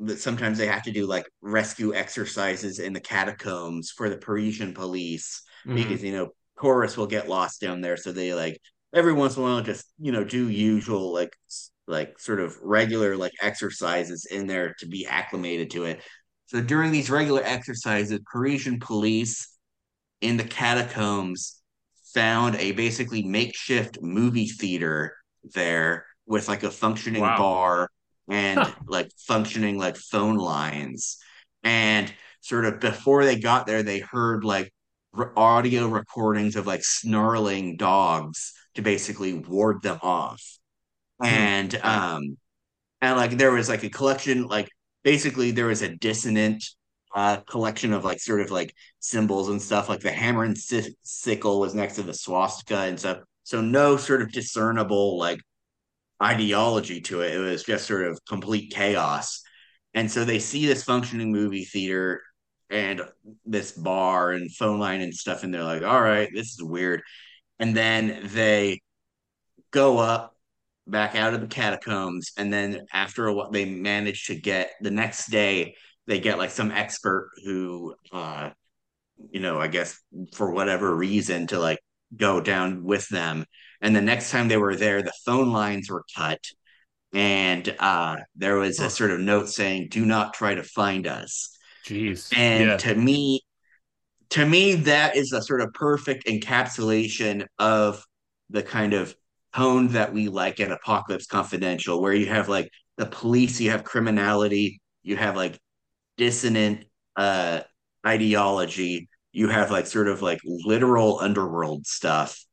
but 0.00 0.18
sometimes 0.18 0.58
they 0.58 0.66
have 0.66 0.82
to 0.84 0.92
do 0.92 1.06
like 1.06 1.26
rescue 1.42 1.94
exercises 1.94 2.78
in 2.78 2.92
the 2.92 3.00
catacombs 3.00 3.90
for 3.90 4.08
the 4.08 4.16
Parisian 4.16 4.74
police 4.74 5.42
Mhm. 5.64 5.74
because 5.74 6.02
you 6.02 6.12
know 6.12 6.30
tourists 6.60 6.96
will 6.96 7.06
get 7.06 7.28
lost 7.28 7.60
down 7.60 7.80
there, 7.80 7.96
so 7.96 8.12
they 8.12 8.34
like 8.34 8.58
every 8.94 9.12
once 9.12 9.36
in 9.36 9.42
a 9.42 9.46
while 9.46 9.62
just 9.62 9.86
you 9.98 10.12
know 10.12 10.24
do 10.24 10.48
usual 10.48 11.12
like 11.12 11.34
like 11.86 12.18
sort 12.18 12.40
of 12.40 12.56
regular 12.62 13.16
like 13.16 13.32
exercises 13.42 14.26
in 14.30 14.46
there 14.46 14.74
to 14.78 14.86
be 14.86 15.06
acclimated 15.06 15.70
to 15.70 15.84
it. 15.84 16.02
So 16.46 16.60
during 16.60 16.92
these 16.92 17.10
regular 17.10 17.42
exercises, 17.44 18.18
Parisian 18.30 18.78
police 18.80 19.48
in 20.20 20.36
the 20.36 20.44
catacombs 20.44 21.60
found 22.14 22.56
a 22.56 22.72
basically 22.72 23.22
makeshift 23.22 23.98
movie 24.02 24.46
theater 24.48 25.16
there 25.54 26.06
with 26.26 26.48
like 26.48 26.62
a 26.62 26.70
functioning 26.70 27.32
Wow. 27.32 27.34
bar 27.34 27.90
and 28.28 28.66
Huh. 28.66 28.84
like 28.86 29.10
functioning 29.18 29.78
like 29.78 29.96
phone 29.96 30.36
lines. 30.36 31.18
And 31.62 32.12
sort 32.40 32.64
of 32.66 32.80
before 32.80 33.24
they 33.24 33.38
got 33.38 33.66
there, 33.66 33.82
they 33.82 34.00
heard 34.00 34.44
like 34.44 34.72
r- 35.14 35.32
audio 35.36 35.88
recordings 35.88 36.56
of 36.56 36.66
like 36.66 36.84
snarling 36.84 37.76
dogs 37.76 38.52
to 38.74 38.82
basically 38.82 39.34
ward 39.34 39.82
them 39.82 39.98
off. 40.02 40.42
And 41.22 41.74
um 41.84 42.36
and 43.00 43.16
like 43.16 43.32
there 43.32 43.52
was 43.52 43.68
like 43.68 43.84
a 43.84 43.90
collection 43.90 44.46
like 44.46 44.68
basically 45.02 45.50
there 45.50 45.66
was 45.66 45.82
a 45.82 45.96
dissonant 45.96 46.64
uh 47.14 47.38
collection 47.48 47.92
of 47.92 48.04
like 48.04 48.20
sort 48.20 48.40
of 48.40 48.50
like 48.50 48.74
symbols 49.00 49.48
and 49.48 49.60
stuff 49.62 49.88
like 49.88 50.00
the 50.00 50.12
hammer 50.12 50.44
and 50.44 50.56
sickle 51.02 51.60
was 51.60 51.74
next 51.74 51.96
to 51.96 52.02
the 52.02 52.14
swastika 52.14 52.78
and 52.80 52.98
stuff 52.98 53.18
so 53.44 53.60
no 53.60 53.96
sort 53.96 54.22
of 54.22 54.32
discernible 54.32 55.18
like 55.18 55.40
ideology 56.24 57.00
to 57.02 57.20
it. 57.20 57.34
It 57.34 57.38
was 57.38 57.64
just 57.64 57.86
sort 57.86 58.06
of 58.06 58.18
complete 58.28 58.72
chaos. 58.72 59.42
And 59.92 60.10
so 60.10 60.24
they 60.24 60.38
see 60.38 60.66
this 60.66 60.84
functioning 60.84 61.32
movie 61.32 61.64
theater 61.64 62.22
and 62.70 63.02
this 63.44 63.72
bar 63.72 64.32
and 64.32 64.50
phone 64.50 64.80
line 64.80 65.00
and 65.02 65.14
stuff 65.14 65.44
and 65.44 65.52
they're 65.52 65.62
like 65.62 65.82
all 65.82 66.00
right 66.00 66.30
this 66.32 66.52
is 66.52 66.62
weird. 66.62 67.02
And 67.58 67.76
then 67.76 68.28
they 68.32 68.80
go 69.70 69.98
up 69.98 70.34
back 70.86 71.14
out 71.14 71.34
of 71.34 71.40
the 71.40 71.46
catacombs 71.46 72.32
and 72.36 72.52
then 72.52 72.86
after 72.92 73.30
what 73.32 73.52
they 73.52 73.64
manage 73.64 74.26
to 74.26 74.34
get 74.34 74.72
the 74.80 74.90
next 74.90 75.30
day 75.30 75.74
they 76.06 76.20
get 76.20 76.38
like 76.38 76.50
some 76.50 76.70
expert 76.70 77.30
who 77.44 77.94
uh 78.12 78.50
you 79.30 79.40
know 79.40 79.58
i 79.58 79.66
guess 79.66 79.98
for 80.34 80.50
whatever 80.50 80.94
reason 80.94 81.46
to 81.46 81.58
like 81.58 81.78
go 82.14 82.38
down 82.40 82.84
with 82.84 83.08
them 83.08 83.46
and 83.80 83.94
the 83.94 84.00
next 84.00 84.30
time 84.30 84.48
they 84.48 84.56
were 84.56 84.76
there 84.76 85.02
the 85.02 85.12
phone 85.24 85.52
lines 85.52 85.90
were 85.90 86.04
cut 86.16 86.40
and 87.12 87.74
uh 87.78 88.16
there 88.34 88.56
was 88.56 88.80
a 88.80 88.90
sort 88.90 89.10
of 89.10 89.20
note 89.20 89.48
saying 89.48 89.88
do 89.88 90.04
not 90.04 90.34
try 90.34 90.54
to 90.54 90.62
find 90.62 91.06
us 91.06 91.56
Jeez. 91.86 92.36
and 92.36 92.64
yeah. 92.64 92.76
to 92.78 92.94
me 92.94 93.40
to 94.30 94.44
me 94.44 94.74
that 94.74 95.16
is 95.16 95.32
a 95.32 95.42
sort 95.42 95.60
of 95.60 95.72
perfect 95.74 96.26
encapsulation 96.26 97.46
of 97.58 98.04
the 98.50 98.62
kind 98.62 98.94
of 98.94 99.14
tone 99.54 99.88
that 99.88 100.12
we 100.12 100.28
like 100.28 100.58
at 100.58 100.72
apocalypse 100.72 101.26
confidential 101.26 102.02
where 102.02 102.14
you 102.14 102.26
have 102.26 102.48
like 102.48 102.68
the 102.96 103.06
police 103.06 103.60
you 103.60 103.70
have 103.70 103.84
criminality 103.84 104.80
you 105.02 105.16
have 105.16 105.36
like 105.36 105.58
dissonant 106.16 106.84
uh 107.16 107.60
ideology 108.06 109.08
you 109.32 109.48
have 109.48 109.70
like 109.70 109.86
sort 109.86 110.08
of 110.08 110.22
like 110.22 110.40
literal 110.44 111.20
underworld 111.20 111.86
stuff 111.86 112.44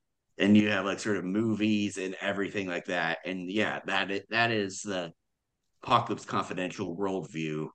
and 0.41 0.57
you 0.57 0.69
have 0.69 0.85
like 0.85 0.99
sort 0.99 1.17
of 1.17 1.23
movies 1.23 1.97
and 1.97 2.15
everything 2.19 2.67
like 2.67 2.85
that 2.85 3.19
and 3.25 3.49
yeah 3.49 3.79
that 3.85 4.11
is, 4.11 4.21
that 4.29 4.51
is 4.51 4.81
the 4.81 5.13
apocalypse 5.83 6.25
confidential 6.25 6.95
worldview 6.95 7.67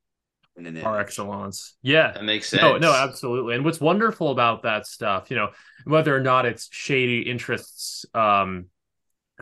in 0.57 0.67
an 0.67 0.81
par 0.81 0.95
image. 0.95 1.07
excellence. 1.07 1.77
Yeah. 1.83 2.13
That 2.13 2.25
makes 2.25 2.49
sense. 2.49 2.63
No, 2.63 2.79
no, 2.79 2.93
absolutely. 2.93 3.57
And 3.57 3.65
what's 3.65 3.81
wonderful 3.81 4.31
about 4.31 4.63
that 4.63 4.87
stuff, 4.87 5.31
you 5.31 5.37
know, 5.37 5.51
whether 5.85 6.17
or 6.17 6.21
not 6.21 6.47
it's 6.47 6.69
shady 6.73 7.21
interests 7.21 8.07
um 8.15 8.67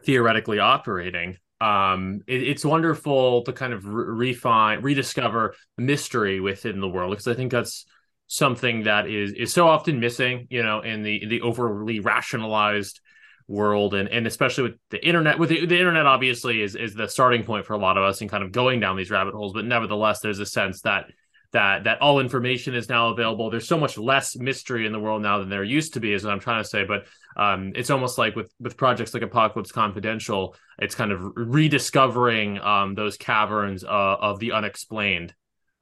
theoretically 0.03 0.59
operating, 0.59 1.37
um, 1.61 2.23
it, 2.27 2.43
it's 2.43 2.65
wonderful 2.65 3.43
to 3.43 3.53
kind 3.53 3.73
of 3.73 3.87
re- 3.87 4.31
refine, 4.31 4.83
rediscover 4.83 5.55
mystery 5.79 6.41
within 6.41 6.81
the 6.81 6.89
world 6.89 7.13
because 7.13 7.29
I 7.29 7.35
think 7.35 7.53
that's 7.53 7.87
something 8.27 8.85
that 8.85 9.07
is 9.07 9.33
is 9.33 9.53
so 9.53 9.69
often 9.69 10.01
missing, 10.01 10.47
you 10.51 10.63
know, 10.63 10.81
in 10.81 11.03
the 11.03 11.23
in 11.23 11.29
the 11.29 11.43
overly 11.43 12.01
rationalized 12.01 13.01
world 13.47 13.95
and 13.95 14.09
and 14.09 14.27
especially 14.27 14.65
with 14.65 14.79
the 14.91 15.07
internet 15.07 15.39
with 15.39 15.51
the, 15.51 15.67
the 15.67 15.77
internet 15.77 16.07
obviously 16.07 16.63
is 16.63 16.75
is 16.75 16.95
the 16.95 17.07
starting 17.07 17.45
point 17.45 17.67
for 17.67 17.75
a 17.75 17.79
lot 17.79 17.99
of 17.99 18.03
us 18.03 18.23
and 18.23 18.31
kind 18.31 18.43
of 18.43 18.51
going 18.53 18.81
down 18.81 18.97
these 18.97 19.11
rabbit 19.11 19.35
holes 19.35 19.53
but 19.53 19.67
nevertheless 19.67 20.21
there's 20.21 20.39
a 20.39 20.47
sense 20.47 20.81
that 20.81 21.11
that 21.55 21.85
that 21.85 22.03
all 22.03 22.19
information 22.19 22.75
is 22.75 22.89
now 22.89 23.11
available. 23.11 23.49
There's 23.49 23.69
so 23.69 23.79
much 23.79 23.97
less 23.97 24.37
mystery 24.37 24.87
in 24.87 24.93
the 24.93 24.99
world 24.99 25.23
now 25.23 25.39
than 25.39 25.49
there 25.49 25.63
used 25.63 25.95
to 25.95 26.01
be 26.01 26.13
is 26.13 26.25
what 26.25 26.33
i'm 26.33 26.41
trying 26.41 26.63
to 26.63 26.69
say 26.69 26.85
but 26.85 27.07
um 27.37 27.73
it's 27.77 27.91
almost 27.91 28.19
like 28.19 28.37
with 28.37 28.53
with 28.61 28.77
projects 28.77 29.15
like 29.15 29.23
apocalypse 29.23 29.73
confidential 29.73 30.57
it's 30.79 30.97
kind 30.97 31.13
of 31.13 31.23
rediscovering 31.37 32.59
um 32.59 32.95
those 32.95 33.17
caverns 33.17 33.85
uh, 33.85 33.89
of 33.89 34.41
the 34.41 34.53
unexplained 34.53 35.33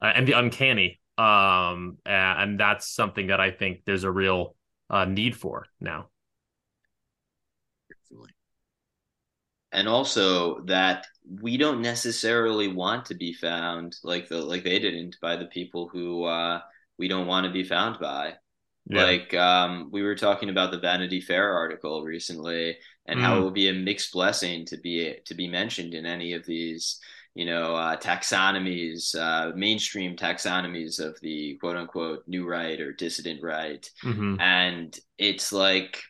uh, 0.01 0.11
and 0.15 0.27
the 0.27 0.33
uncanny 0.33 0.99
um 1.17 1.97
and, 2.05 2.41
and 2.41 2.59
that's 2.59 2.87
something 2.87 3.27
that 3.27 3.41
i 3.41 3.49
think 3.49 3.81
there's 3.85 4.03
a 4.03 4.11
real 4.11 4.55
uh, 4.91 5.05
need 5.05 5.35
for 5.35 5.65
now 5.81 6.05
and 9.73 9.87
also 9.87 10.61
that 10.65 11.05
we 11.41 11.57
don't 11.57 11.81
necessarily 11.81 12.67
want 12.67 13.05
to 13.05 13.15
be 13.15 13.33
found 13.33 13.95
like 14.03 14.27
the 14.29 14.37
like 14.41 14.63
they 14.63 14.79
didn't 14.79 15.17
by 15.21 15.35
the 15.35 15.45
people 15.47 15.89
who 15.89 16.23
uh 16.25 16.59
we 16.99 17.07
don't 17.07 17.27
want 17.27 17.45
to 17.45 17.51
be 17.51 17.63
found 17.63 17.99
by 17.99 18.33
Yeah. 18.89 19.03
like 19.05 19.33
um 19.33 19.89
we 19.91 20.01
were 20.03 20.15
talking 20.15 20.49
about 20.49 20.71
the 20.71 20.79
Vanity 20.79 21.21
Fair 21.21 21.53
article 21.53 22.03
recently 22.03 22.77
and 23.07 23.19
how 23.19 23.35
Mm. 23.35 23.39
it 23.39 23.43
would 23.43 23.53
be 23.53 23.69
a 23.69 23.73
mixed 23.73 24.11
blessing 24.13 24.65
to 24.67 24.77
be 24.77 25.15
to 25.25 25.33
be 25.35 25.47
mentioned 25.47 25.93
in 25.93 26.05
any 26.05 26.33
of 26.33 26.45
these 26.45 26.99
you 27.35 27.45
know 27.45 27.75
uh 27.75 27.95
taxonomies 27.97 29.15
uh 29.17 29.51
mainstream 29.55 30.15
taxonomies 30.15 30.99
of 30.99 31.17
the 31.21 31.57
quote 31.61 31.77
unquote 31.77 32.23
new 32.27 32.45
right 32.47 32.79
or 32.79 32.93
dissident 32.93 33.41
right 33.41 33.89
Mhm. 34.03 34.39
and 34.39 34.99
it's 35.17 35.51
like 35.51 36.01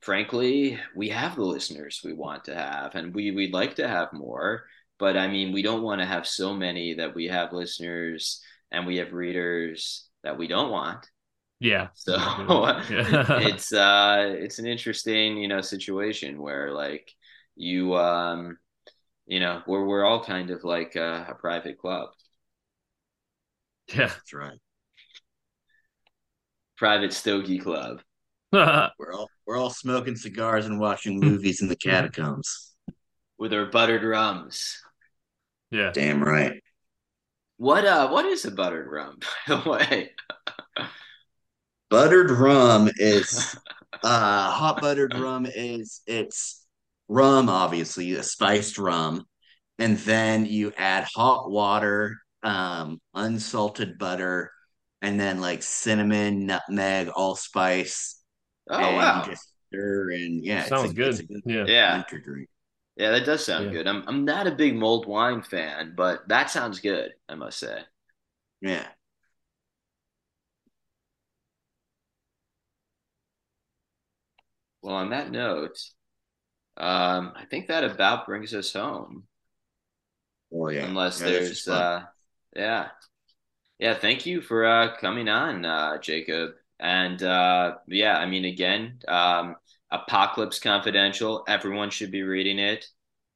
frankly 0.00 0.78
we 0.96 1.08
have 1.10 1.36
the 1.36 1.42
listeners 1.44 2.00
we 2.04 2.12
want 2.12 2.44
to 2.44 2.54
have 2.54 2.94
and 2.94 3.14
we 3.14 3.30
we'd 3.32 3.52
like 3.52 3.76
to 3.76 3.86
have 3.86 4.12
more 4.12 4.64
but 4.98 5.16
i 5.16 5.26
mean 5.28 5.52
we 5.52 5.62
don't 5.62 5.82
want 5.82 6.00
to 6.00 6.06
have 6.06 6.26
so 6.26 6.54
many 6.54 6.94
that 6.94 7.14
we 7.14 7.26
have 7.26 7.52
listeners 7.52 8.42
and 8.70 8.86
we 8.86 8.96
have 8.96 9.12
readers 9.12 10.08
that 10.22 10.38
we 10.38 10.46
don't 10.46 10.70
want. 10.70 11.06
Yeah. 11.60 11.88
So 11.94 12.14
Yeah. 12.88 13.24
it's 13.40 13.72
uh 13.72 14.34
it's 14.38 14.58
an 14.58 14.66
interesting 14.66 15.36
you 15.38 15.48
know 15.48 15.60
situation 15.60 16.40
where 16.40 16.72
like 16.72 17.12
you 17.56 17.94
um 17.96 18.58
you 19.26 19.40
know 19.40 19.62
we're 19.66 19.84
we're 19.86 20.04
all 20.04 20.24
kind 20.24 20.50
of 20.50 20.64
like 20.64 20.96
a, 20.96 21.26
a 21.30 21.34
private 21.34 21.78
club. 21.78 22.10
Yeah. 23.88 24.08
That's 24.08 24.32
right. 24.32 24.58
private 26.76 27.12
stogie 27.12 27.58
club 27.58 28.00
We're 28.98 29.12
all 29.14 29.30
we're 29.46 29.56
all 29.56 29.70
smoking 29.70 30.16
cigars 30.16 30.66
and 30.66 30.80
watching 30.80 31.20
movies 31.20 31.62
in 31.62 31.68
the 31.68 31.76
catacombs. 31.88 32.72
with 33.38 33.52
our 33.52 33.66
buttered 33.66 34.02
rums. 34.04 34.78
Yeah. 35.70 35.92
Damn 35.92 36.22
right. 36.22 36.60
what 37.58 37.84
uh 37.84 38.08
what 38.08 38.24
is 38.26 38.44
a 38.44 38.50
buttered 38.50 38.88
rum 38.90 39.18
by 39.46 39.54
the 39.56 39.70
way? 39.70 40.10
Buttered 41.90 42.30
rum 42.30 42.88
is 42.96 43.56
uh 44.02 44.50
hot 44.50 44.80
buttered 44.80 45.14
rum 45.14 45.46
is 45.46 46.00
it's 46.06 46.64
rum, 47.08 47.48
obviously, 47.48 48.12
a 48.14 48.22
spiced 48.22 48.78
rum, 48.78 49.24
and 49.78 49.96
then 49.98 50.46
you 50.46 50.72
add 50.76 51.04
hot 51.14 51.50
water, 51.50 52.18
um, 52.44 53.00
unsalted 53.14 53.98
butter, 53.98 54.52
and 55.02 55.18
then 55.18 55.40
like 55.40 55.62
cinnamon, 55.62 56.46
nutmeg, 56.46 57.08
allspice, 57.08 58.19
oh 58.70 58.78
and 58.78 58.96
wow. 58.96 59.24
you 59.24 59.30
just 59.32 59.48
stir 59.68 60.10
and 60.12 60.44
yeah, 60.44 60.64
sounds 60.64 60.90
it's 60.90 60.92
a, 60.92 60.96
good. 60.96 61.08
It's 61.10 61.20
a 61.20 61.24
good 61.24 61.42
yeah. 61.46 61.64
Yeah. 61.66 61.96
winter 61.96 62.18
drink. 62.20 62.48
yeah 62.96 63.10
that 63.10 63.24
does 63.26 63.44
sound 63.44 63.66
Yeah. 63.66 63.72
good. 63.72 63.86
I'm 63.86 64.04
i'm 64.08 64.24
not 64.24 64.46
a 64.46 64.52
big 64.52 64.76
mulled 64.76 65.06
wine 65.06 65.42
fan 65.42 65.94
but 65.96 66.26
that 66.28 66.50
sounds 66.50 66.80
good 66.80 67.12
i 67.28 67.34
must 67.34 67.58
say. 67.58 67.80
Yeah. 68.60 68.86
well 74.82 74.96
on 74.96 75.10
that 75.10 75.30
note 75.30 75.78
um 76.76 77.32
i 77.36 77.44
think 77.50 77.68
that 77.68 77.84
about 77.84 78.26
brings 78.26 78.54
us 78.54 78.72
home. 78.72 79.24
Well, 80.50 80.72
yeah. 80.72 80.86
unless 80.86 81.20
Yeah, 81.20 81.26
there's 81.26 81.68
uh 81.68 82.02
yeah. 82.56 82.88
Yeah 83.78 83.94
thank 83.94 84.26
you 84.26 84.40
for 84.40 84.64
uh 84.64 84.96
coming 84.96 85.28
on 85.28 85.64
uh 85.64 85.98
jacob 85.98 86.52
and 86.80 87.22
uh 87.22 87.74
yeah 87.86 88.16
i 88.16 88.26
mean 88.26 88.44
again 88.44 88.98
um 89.08 89.54
apocalypse 89.90 90.58
confidential 90.58 91.44
everyone 91.46 91.90
should 91.90 92.10
be 92.10 92.22
reading 92.22 92.58
it 92.58 92.86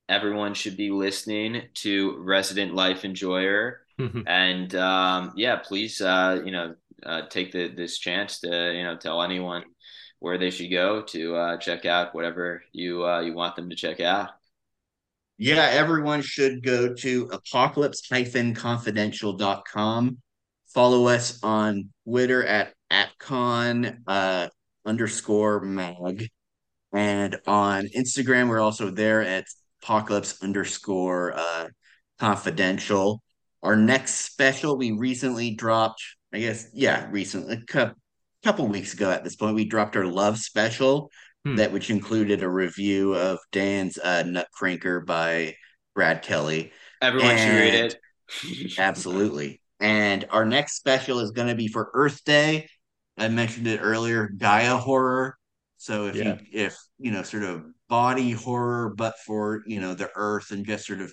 everyone 0.09 0.55
should 0.55 0.77
be 0.77 0.91
listening 0.91 1.63
to 1.75 2.17
Resident 2.19 2.75
Life 2.75 3.05
Enjoyer. 3.05 3.83
and 4.27 4.75
um, 4.75 5.33
yeah, 5.37 5.55
please, 5.57 6.01
uh, 6.01 6.41
you 6.45 6.51
know, 6.51 6.75
uh, 7.05 7.27
take 7.29 7.53
the, 7.53 7.69
this 7.69 7.99
chance 7.99 8.41
to, 8.41 8.73
you 8.75 8.83
know, 8.83 8.97
tell 8.97 9.23
anyone 9.23 9.63
where 10.19 10.39
they 10.39 10.51
should 10.51 10.71
go 10.71 11.03
to 11.03 11.37
uh, 11.37 11.59
check 11.59 11.85
out 11.85 12.15
whatever 12.15 12.63
you 12.73 13.05
uh, 13.05 13.21
you 13.21 13.35
want 13.35 13.57
them 13.57 13.69
to 13.71 13.77
check 13.77 14.01
out. 14.01 14.31
Yeah, 15.37 15.69
everyone 15.71 16.23
should 16.23 16.65
go 16.65 16.95
to 16.95 17.27
apocalypse-confidential.com. 17.27 20.19
Follow 20.75 21.07
us 21.07 21.39
on 21.45 21.91
Twitter 22.05 22.45
at 22.45 22.75
atcon 22.91 23.99
uh, 24.09 24.49
underscore 24.85 25.61
mag. 25.61 26.29
And 26.93 27.37
on 27.47 27.87
Instagram, 27.97 28.49
we're 28.49 28.61
also 28.61 28.91
there 28.91 29.23
at 29.23 29.45
apocalypse 29.83 30.43
underscore 30.43 31.33
uh, 31.37 31.69
confidential. 32.19 33.23
Our 33.63 33.77
next 33.77 34.33
special 34.33 34.77
we 34.77 34.91
recently 34.91 35.55
dropped, 35.55 36.03
I 36.33 36.41
guess, 36.41 36.69
yeah, 36.75 37.09
recently, 37.11 37.63
a 37.73 37.95
couple 38.43 38.67
weeks 38.67 38.95
ago 38.95 39.11
at 39.13 39.23
this 39.23 39.37
point, 39.37 39.55
we 39.55 39.65
dropped 39.65 39.97
our 39.97 40.05
love 40.05 40.39
special 40.39 41.11
hmm. 41.45 41.57
that 41.57 41.73
which 41.73 41.89
included 41.89 42.43
a 42.43 42.49
review 42.49 43.15
of 43.15 43.39
Dan's 43.53 43.97
uh, 43.97 44.25
Nutcracker 44.25 45.01
by 45.01 45.55
Brad 45.95 46.23
Kelly. 46.23 46.73
Everyone 47.01 47.31
and, 47.31 47.41
should 47.41 47.61
read 47.61 47.75
it. 47.75 48.79
absolutely. 48.79 49.61
And 49.81 50.27
our 50.31 50.45
next 50.45 50.77
special 50.77 51.21
is 51.21 51.33
going 51.33 51.49
to 51.49 51.55
be 51.55 51.69
for 51.69 51.91
Earth 51.95 52.25
Day. 52.25 52.69
I 53.19 53.29
mentioned 53.29 53.67
it 53.67 53.81
earlier, 53.83 54.29
Gaia 54.29 54.77
horror. 54.77 55.37
So 55.77 56.07
if 56.07 56.17
yeah. 56.17 56.39
you 56.51 56.65
if 56.67 56.77
you 56.99 57.11
know 57.11 57.23
sort 57.23 57.43
of 57.43 57.65
body 57.89 58.31
horror, 58.31 58.95
but 58.97 59.15
for 59.27 59.63
you 59.67 59.81
know 59.81 59.95
the 59.95 60.11
Earth 60.15 60.51
and 60.51 60.65
just 60.65 60.87
sort 60.87 61.01
of 61.01 61.13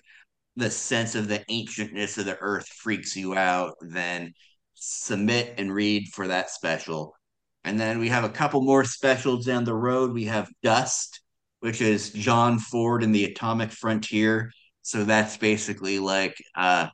the 0.55 0.69
sense 0.69 1.15
of 1.15 1.27
the 1.27 1.43
ancientness 1.49 2.17
of 2.17 2.25
the 2.25 2.37
Earth 2.39 2.67
freaks 2.67 3.15
you 3.15 3.35
out, 3.35 3.75
then 3.81 4.33
submit 4.75 5.55
and 5.57 5.73
read 5.73 6.07
for 6.13 6.27
that 6.27 6.49
special. 6.49 7.15
And 7.63 7.79
then 7.79 7.99
we 7.99 8.09
have 8.09 8.23
a 8.23 8.29
couple 8.29 8.61
more 8.61 8.83
specials 8.83 9.45
down 9.45 9.63
the 9.63 9.75
road. 9.75 10.13
We 10.13 10.25
have 10.25 10.49
Dust, 10.63 11.21
which 11.59 11.81
is 11.81 12.11
John 12.11 12.57
Ford 12.57 13.03
and 13.03 13.13
the 13.13 13.25
Atomic 13.25 13.71
Frontier. 13.71 14.51
So 14.81 15.03
that's 15.03 15.37
basically 15.37 15.99
like 15.99 16.35
a 16.55 16.91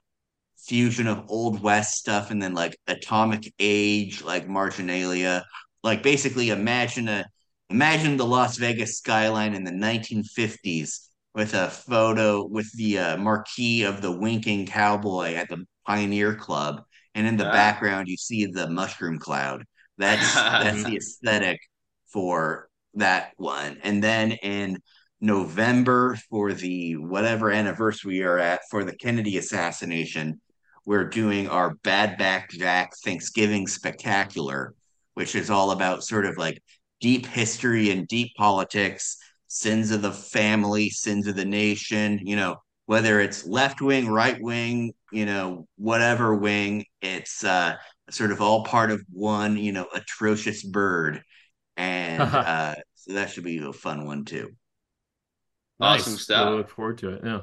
fusion 0.57 1.07
of 1.07 1.25
Old 1.29 1.61
West 1.61 1.95
stuff 1.95 2.31
and 2.31 2.41
then 2.41 2.53
like 2.53 2.77
Atomic 2.87 3.53
Age, 3.59 4.23
like 4.23 4.47
Marginalia. 4.47 5.43
Like 5.83 6.03
basically 6.03 6.49
imagine 6.49 7.07
a 7.07 7.25
imagine 7.69 8.17
the 8.17 8.25
Las 8.25 8.57
Vegas 8.57 8.97
skyline 8.97 9.53
in 9.53 9.63
the 9.63 9.71
1950s 9.71 11.07
with 11.33 11.53
a 11.53 11.69
photo 11.69 12.45
with 12.45 12.71
the 12.73 12.97
uh, 12.97 13.17
marquee 13.17 13.83
of 13.83 14.01
the 14.01 14.11
winking 14.11 14.65
cowboy 14.65 15.35
at 15.35 15.49
the 15.49 15.65
Pioneer 15.85 16.35
Club. 16.35 16.81
And 17.13 17.27
in 17.27 17.37
the 17.37 17.45
background, 17.45 18.07
you 18.07 18.17
see 18.17 18.45
the 18.45 18.69
mushroom 18.69 19.19
cloud. 19.19 19.63
That's 19.97 20.33
that's 20.35 20.83
the 20.83 20.95
aesthetic 20.97 21.59
for 22.11 22.69
that 22.95 23.33
one. 23.37 23.77
And 23.83 24.03
then 24.03 24.33
in 24.33 24.79
November 25.19 26.17
for 26.29 26.53
the 26.53 26.93
whatever 26.93 27.51
anniversary 27.51 28.19
we 28.19 28.23
are 28.23 28.37
at 28.37 28.61
for 28.69 28.83
the 28.83 28.95
Kennedy 28.95 29.37
assassination, 29.37 30.39
we're 30.87 31.03
doing 31.03 31.49
our 31.49 31.75
Bad 31.83 32.17
Back 32.17 32.49
Jack 32.49 32.93
Thanksgiving 33.03 33.67
Spectacular, 33.67 34.73
which 35.15 35.35
is 35.35 35.49
all 35.49 35.71
about 35.71 36.05
sort 36.05 36.25
of 36.25 36.37
like 36.37 36.63
deep 37.01 37.25
history 37.25 37.91
and 37.91 38.07
deep 38.07 38.33
politics, 38.37 39.17
sins 39.47 39.91
of 39.91 40.01
the 40.01 40.13
family, 40.13 40.89
sins 40.89 41.27
of 41.27 41.35
the 41.35 41.43
nation, 41.43 42.21
you 42.23 42.37
know, 42.37 42.55
whether 42.85 43.19
it's 43.19 43.45
left 43.45 43.81
wing, 43.81 44.07
right 44.07 44.41
wing, 44.41 44.93
you 45.11 45.25
know, 45.25 45.67
whatever 45.75 46.33
wing, 46.33 46.85
it's 47.01 47.43
uh 47.43 47.75
sort 48.09 48.31
of 48.31 48.39
all 48.39 48.63
part 48.63 48.89
of 48.89 49.03
one, 49.11 49.57
you 49.57 49.73
know, 49.73 49.87
atrocious 49.93 50.63
bird. 50.63 51.21
And 51.75 52.21
uh, 52.21 52.75
so 52.95 53.11
that 53.11 53.29
should 53.29 53.43
be 53.43 53.57
a 53.57 53.73
fun 53.73 54.05
one 54.05 54.23
too. 54.23 54.51
Awesome 55.81 56.13
nice. 56.13 56.21
stuff. 56.21 56.47
I 56.47 56.51
look 56.51 56.69
forward 56.69 56.99
to 56.99 57.09
it. 57.09 57.21
Yeah. 57.25 57.41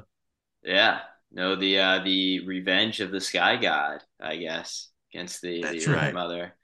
Yeah. 0.63 0.99
No, 1.35 1.55
the 1.55 1.79
uh 1.79 1.99
the 2.03 2.45
revenge 2.47 3.01
of 3.01 3.11
the 3.11 3.21
sky 3.21 3.57
god, 3.57 4.01
I 4.21 4.37
guess, 4.37 4.89
against 5.13 5.41
the, 5.41 5.61
That's 5.61 5.85
the 5.85 5.93
right. 5.93 6.13
mother. 6.13 6.55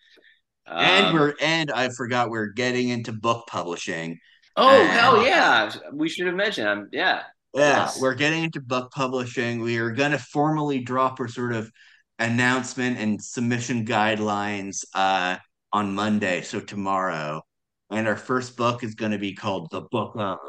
Um, 0.65 0.77
and 0.77 1.13
we're 1.13 1.33
and 1.41 1.71
I 1.71 1.89
forgot 1.89 2.29
we're 2.29 2.47
getting 2.47 2.89
into 2.89 3.11
book 3.11 3.47
publishing. 3.47 4.17
Oh 4.55 4.69
and, 4.69 4.89
hell 4.89 5.25
yeah. 5.25 5.71
We 5.93 6.07
should 6.07 6.27
have 6.27 6.35
mentioned 6.35 6.67
um, 6.67 6.89
yeah. 6.91 7.23
Yeah, 7.53 7.79
yes. 7.79 8.01
we're 8.01 8.15
getting 8.15 8.45
into 8.45 8.61
book 8.61 8.91
publishing. 8.91 9.59
We 9.59 9.77
are 9.77 9.91
gonna 9.91 10.17
formally 10.17 10.79
drop 10.79 11.19
our 11.19 11.27
sort 11.27 11.53
of 11.53 11.69
announcement 12.17 12.97
and 12.97 13.21
submission 13.21 13.85
guidelines 13.85 14.85
uh, 14.93 15.35
on 15.73 15.93
Monday, 15.93 16.41
so 16.41 16.61
tomorrow. 16.61 17.41
And 17.89 18.07
our 18.07 18.15
first 18.15 18.55
book 18.55 18.85
is 18.85 18.95
going 18.95 19.11
to 19.11 19.17
be 19.17 19.33
called 19.33 19.69
The 19.69 19.81
Book 19.81 20.13
of 20.15 20.39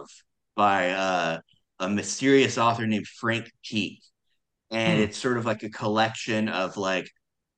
by 0.54 0.90
uh, 0.90 1.40
a 1.80 1.88
mysterious 1.88 2.56
author 2.56 2.86
named 2.86 3.08
Frank 3.08 3.50
Keith. 3.64 4.04
And 4.72 4.98
hmm. 4.98 5.04
it's 5.04 5.18
sort 5.18 5.36
of 5.36 5.44
like 5.44 5.62
a 5.62 5.70
collection 5.70 6.48
of 6.48 6.76
like 6.76 7.08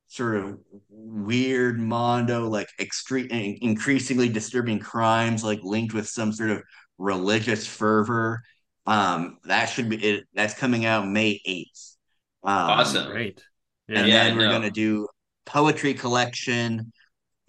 sort 0.09 0.36
of 0.36 0.59
weird 0.91 1.78
mondo, 1.78 2.49
like 2.49 2.69
extreme, 2.78 3.28
increasingly 3.31 4.28
disturbing 4.28 4.78
crimes, 4.78 5.43
like 5.43 5.61
linked 5.62 5.95
with 5.95 6.09
some 6.09 6.32
sort 6.32 6.51
of 6.51 6.62
religious 6.99 7.66
fervor. 7.66 8.41
Um, 8.86 9.39
that 9.45 9.66
should 9.66 9.89
be 9.89 9.97
it. 9.97 10.24
That's 10.35 10.55
coming 10.55 10.85
out 10.85 11.09
May 11.09 11.41
8th. 11.47 11.97
Um, 12.45 12.70
awesome. 12.70 13.11
Great. 13.11 13.43
Yeah, 13.89 13.99
and 14.01 14.09
yeah, 14.09 14.24
then 14.24 14.36
we're 14.36 14.51
gonna 14.51 14.70
do 14.70 15.09
poetry 15.47 15.95
collection 15.95 16.93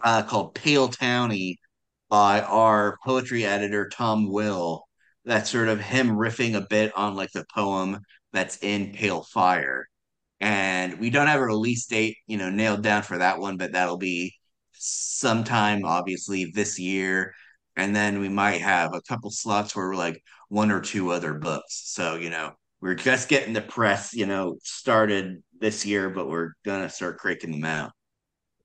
uh, 0.04 0.24
called 0.24 0.56
Pale 0.56 0.90
Townie 0.90 1.58
by 2.10 2.42
our 2.42 2.98
poetry 3.06 3.46
editor 3.46 3.90
Tom 3.90 4.32
Will. 4.32 4.84
That's 5.26 5.50
sort 5.50 5.68
of 5.68 5.80
him 5.80 6.12
riffing 6.12 6.56
a 6.56 6.62
bit 6.62 6.96
on 6.96 7.16
like 7.16 7.32
the 7.32 7.46
poem 7.54 8.00
that's 8.36 8.57
in 8.62 8.91
Pale 8.91 9.24
Fire. 9.24 9.88
And 10.40 10.99
we 10.99 11.10
don't 11.10 11.28
have 11.28 11.40
a 11.40 11.45
release 11.45 11.86
date, 11.86 12.18
you 12.28 12.38
know, 12.38 12.49
nailed 12.49 12.84
down 12.84 13.03
for 13.03 13.18
that 13.18 13.40
one, 13.40 13.57
but 13.57 13.72
that'll 13.72 13.98
be 13.98 14.36
sometime 14.74 15.86
obviously 15.86 16.52
this 16.53 16.78
year. 16.78 17.34
And 17.76 17.95
then 17.95 18.20
we 18.20 18.30
might 18.30 18.62
have 18.62 18.94
a 18.94 19.02
couple 19.02 19.32
slots 19.32 19.76
where 19.76 19.88
we're 19.88 19.95
like 19.95 20.22
one 20.49 20.72
or 20.72 20.82
two 20.82 21.12
other 21.12 21.34
books. 21.34 21.84
So, 21.86 22.16
you 22.16 22.30
know, 22.30 22.52
we're 22.82 22.95
just 22.95 23.30
getting 23.30 23.53
the 23.53 23.62
press, 23.62 24.14
you 24.14 24.26
know, 24.26 24.57
started 24.62 25.41
this 25.60 25.86
year, 25.86 26.10
but 26.10 26.30
we're 26.30 26.52
gonna 26.64 26.90
start 26.90 27.18
cranking 27.18 27.52
them 27.52 27.66
out. 27.66 27.91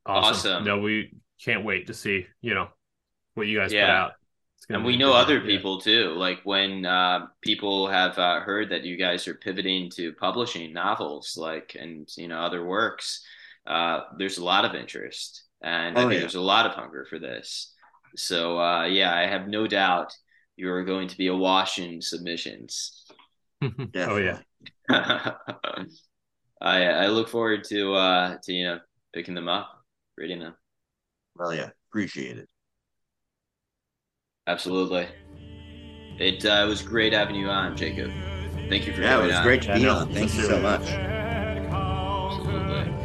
Awesome. 0.04 0.52
awesome. 0.52 0.64
No, 0.64 0.78
we 0.78 1.14
can't 1.42 1.64
wait 1.64 1.86
to 1.86 1.94
see, 1.94 2.26
you 2.40 2.54
know, 2.54 2.68
what 3.34 3.46
you 3.46 3.58
guys 3.58 3.72
yeah. 3.72 3.86
put 3.86 3.90
out. 3.90 4.12
And 4.68 4.84
we 4.84 4.96
know 4.96 5.12
other 5.12 5.40
people 5.40 5.80
too. 5.80 6.14
Like 6.16 6.40
when 6.44 6.86
uh, 6.86 7.26
people 7.40 7.88
have 7.88 8.18
uh, 8.18 8.40
heard 8.40 8.70
that 8.70 8.84
you 8.84 8.96
guys 8.96 9.26
are 9.26 9.34
pivoting 9.34 9.90
to 9.96 10.12
publishing 10.12 10.72
novels, 10.72 11.36
like 11.36 11.76
and 11.78 12.08
you 12.16 12.28
know 12.28 12.38
other 12.38 12.64
works, 12.64 13.24
uh, 13.66 14.02
there's 14.18 14.38
a 14.38 14.44
lot 14.44 14.64
of 14.64 14.74
interest, 14.74 15.44
and 15.62 15.96
oh, 15.96 16.00
I 16.00 16.04
think 16.04 16.14
yeah. 16.14 16.20
there's 16.20 16.34
a 16.36 16.40
lot 16.40 16.66
of 16.66 16.72
hunger 16.72 17.04
for 17.08 17.18
this. 17.18 17.74
So 18.16 18.60
uh, 18.60 18.84
yeah, 18.84 19.14
I 19.14 19.26
have 19.26 19.48
no 19.48 19.66
doubt 19.66 20.14
you 20.56 20.70
are 20.70 20.84
going 20.84 21.08
to 21.08 21.16
be 21.16 21.28
awash 21.28 21.78
in 21.78 22.00
submissions. 22.00 23.06
oh 23.62 24.16
yeah. 24.16 24.38
I 24.90 25.34
I 26.60 27.06
look 27.06 27.28
forward 27.28 27.64
to 27.64 27.94
uh 27.94 28.36
to 28.42 28.52
you 28.52 28.64
know 28.64 28.80
picking 29.12 29.34
them 29.34 29.48
up, 29.48 29.70
reading 30.16 30.40
them. 30.40 30.54
Well, 31.34 31.54
yeah, 31.54 31.70
appreciate 31.90 32.38
it. 32.38 32.48
Absolutely. 34.46 35.06
It 36.18 36.44
uh, 36.44 36.66
was 36.68 36.82
great 36.82 37.12
having 37.12 37.36
you 37.36 37.48
on, 37.48 37.76
Jacob. 37.76 38.10
Thank 38.68 38.86
you 38.86 38.92
for 38.92 39.00
yeah, 39.02 39.14
coming 39.14 39.26
it 39.26 39.28
was 39.28 39.36
on. 39.36 39.42
great 39.44 39.62
to 39.62 39.74
be 39.74 39.88
on. 39.88 40.12
Thank 40.12 40.34
you 40.34 40.42
so 40.42 40.60
much. 40.60 40.82
Absolutely. 42.30 42.99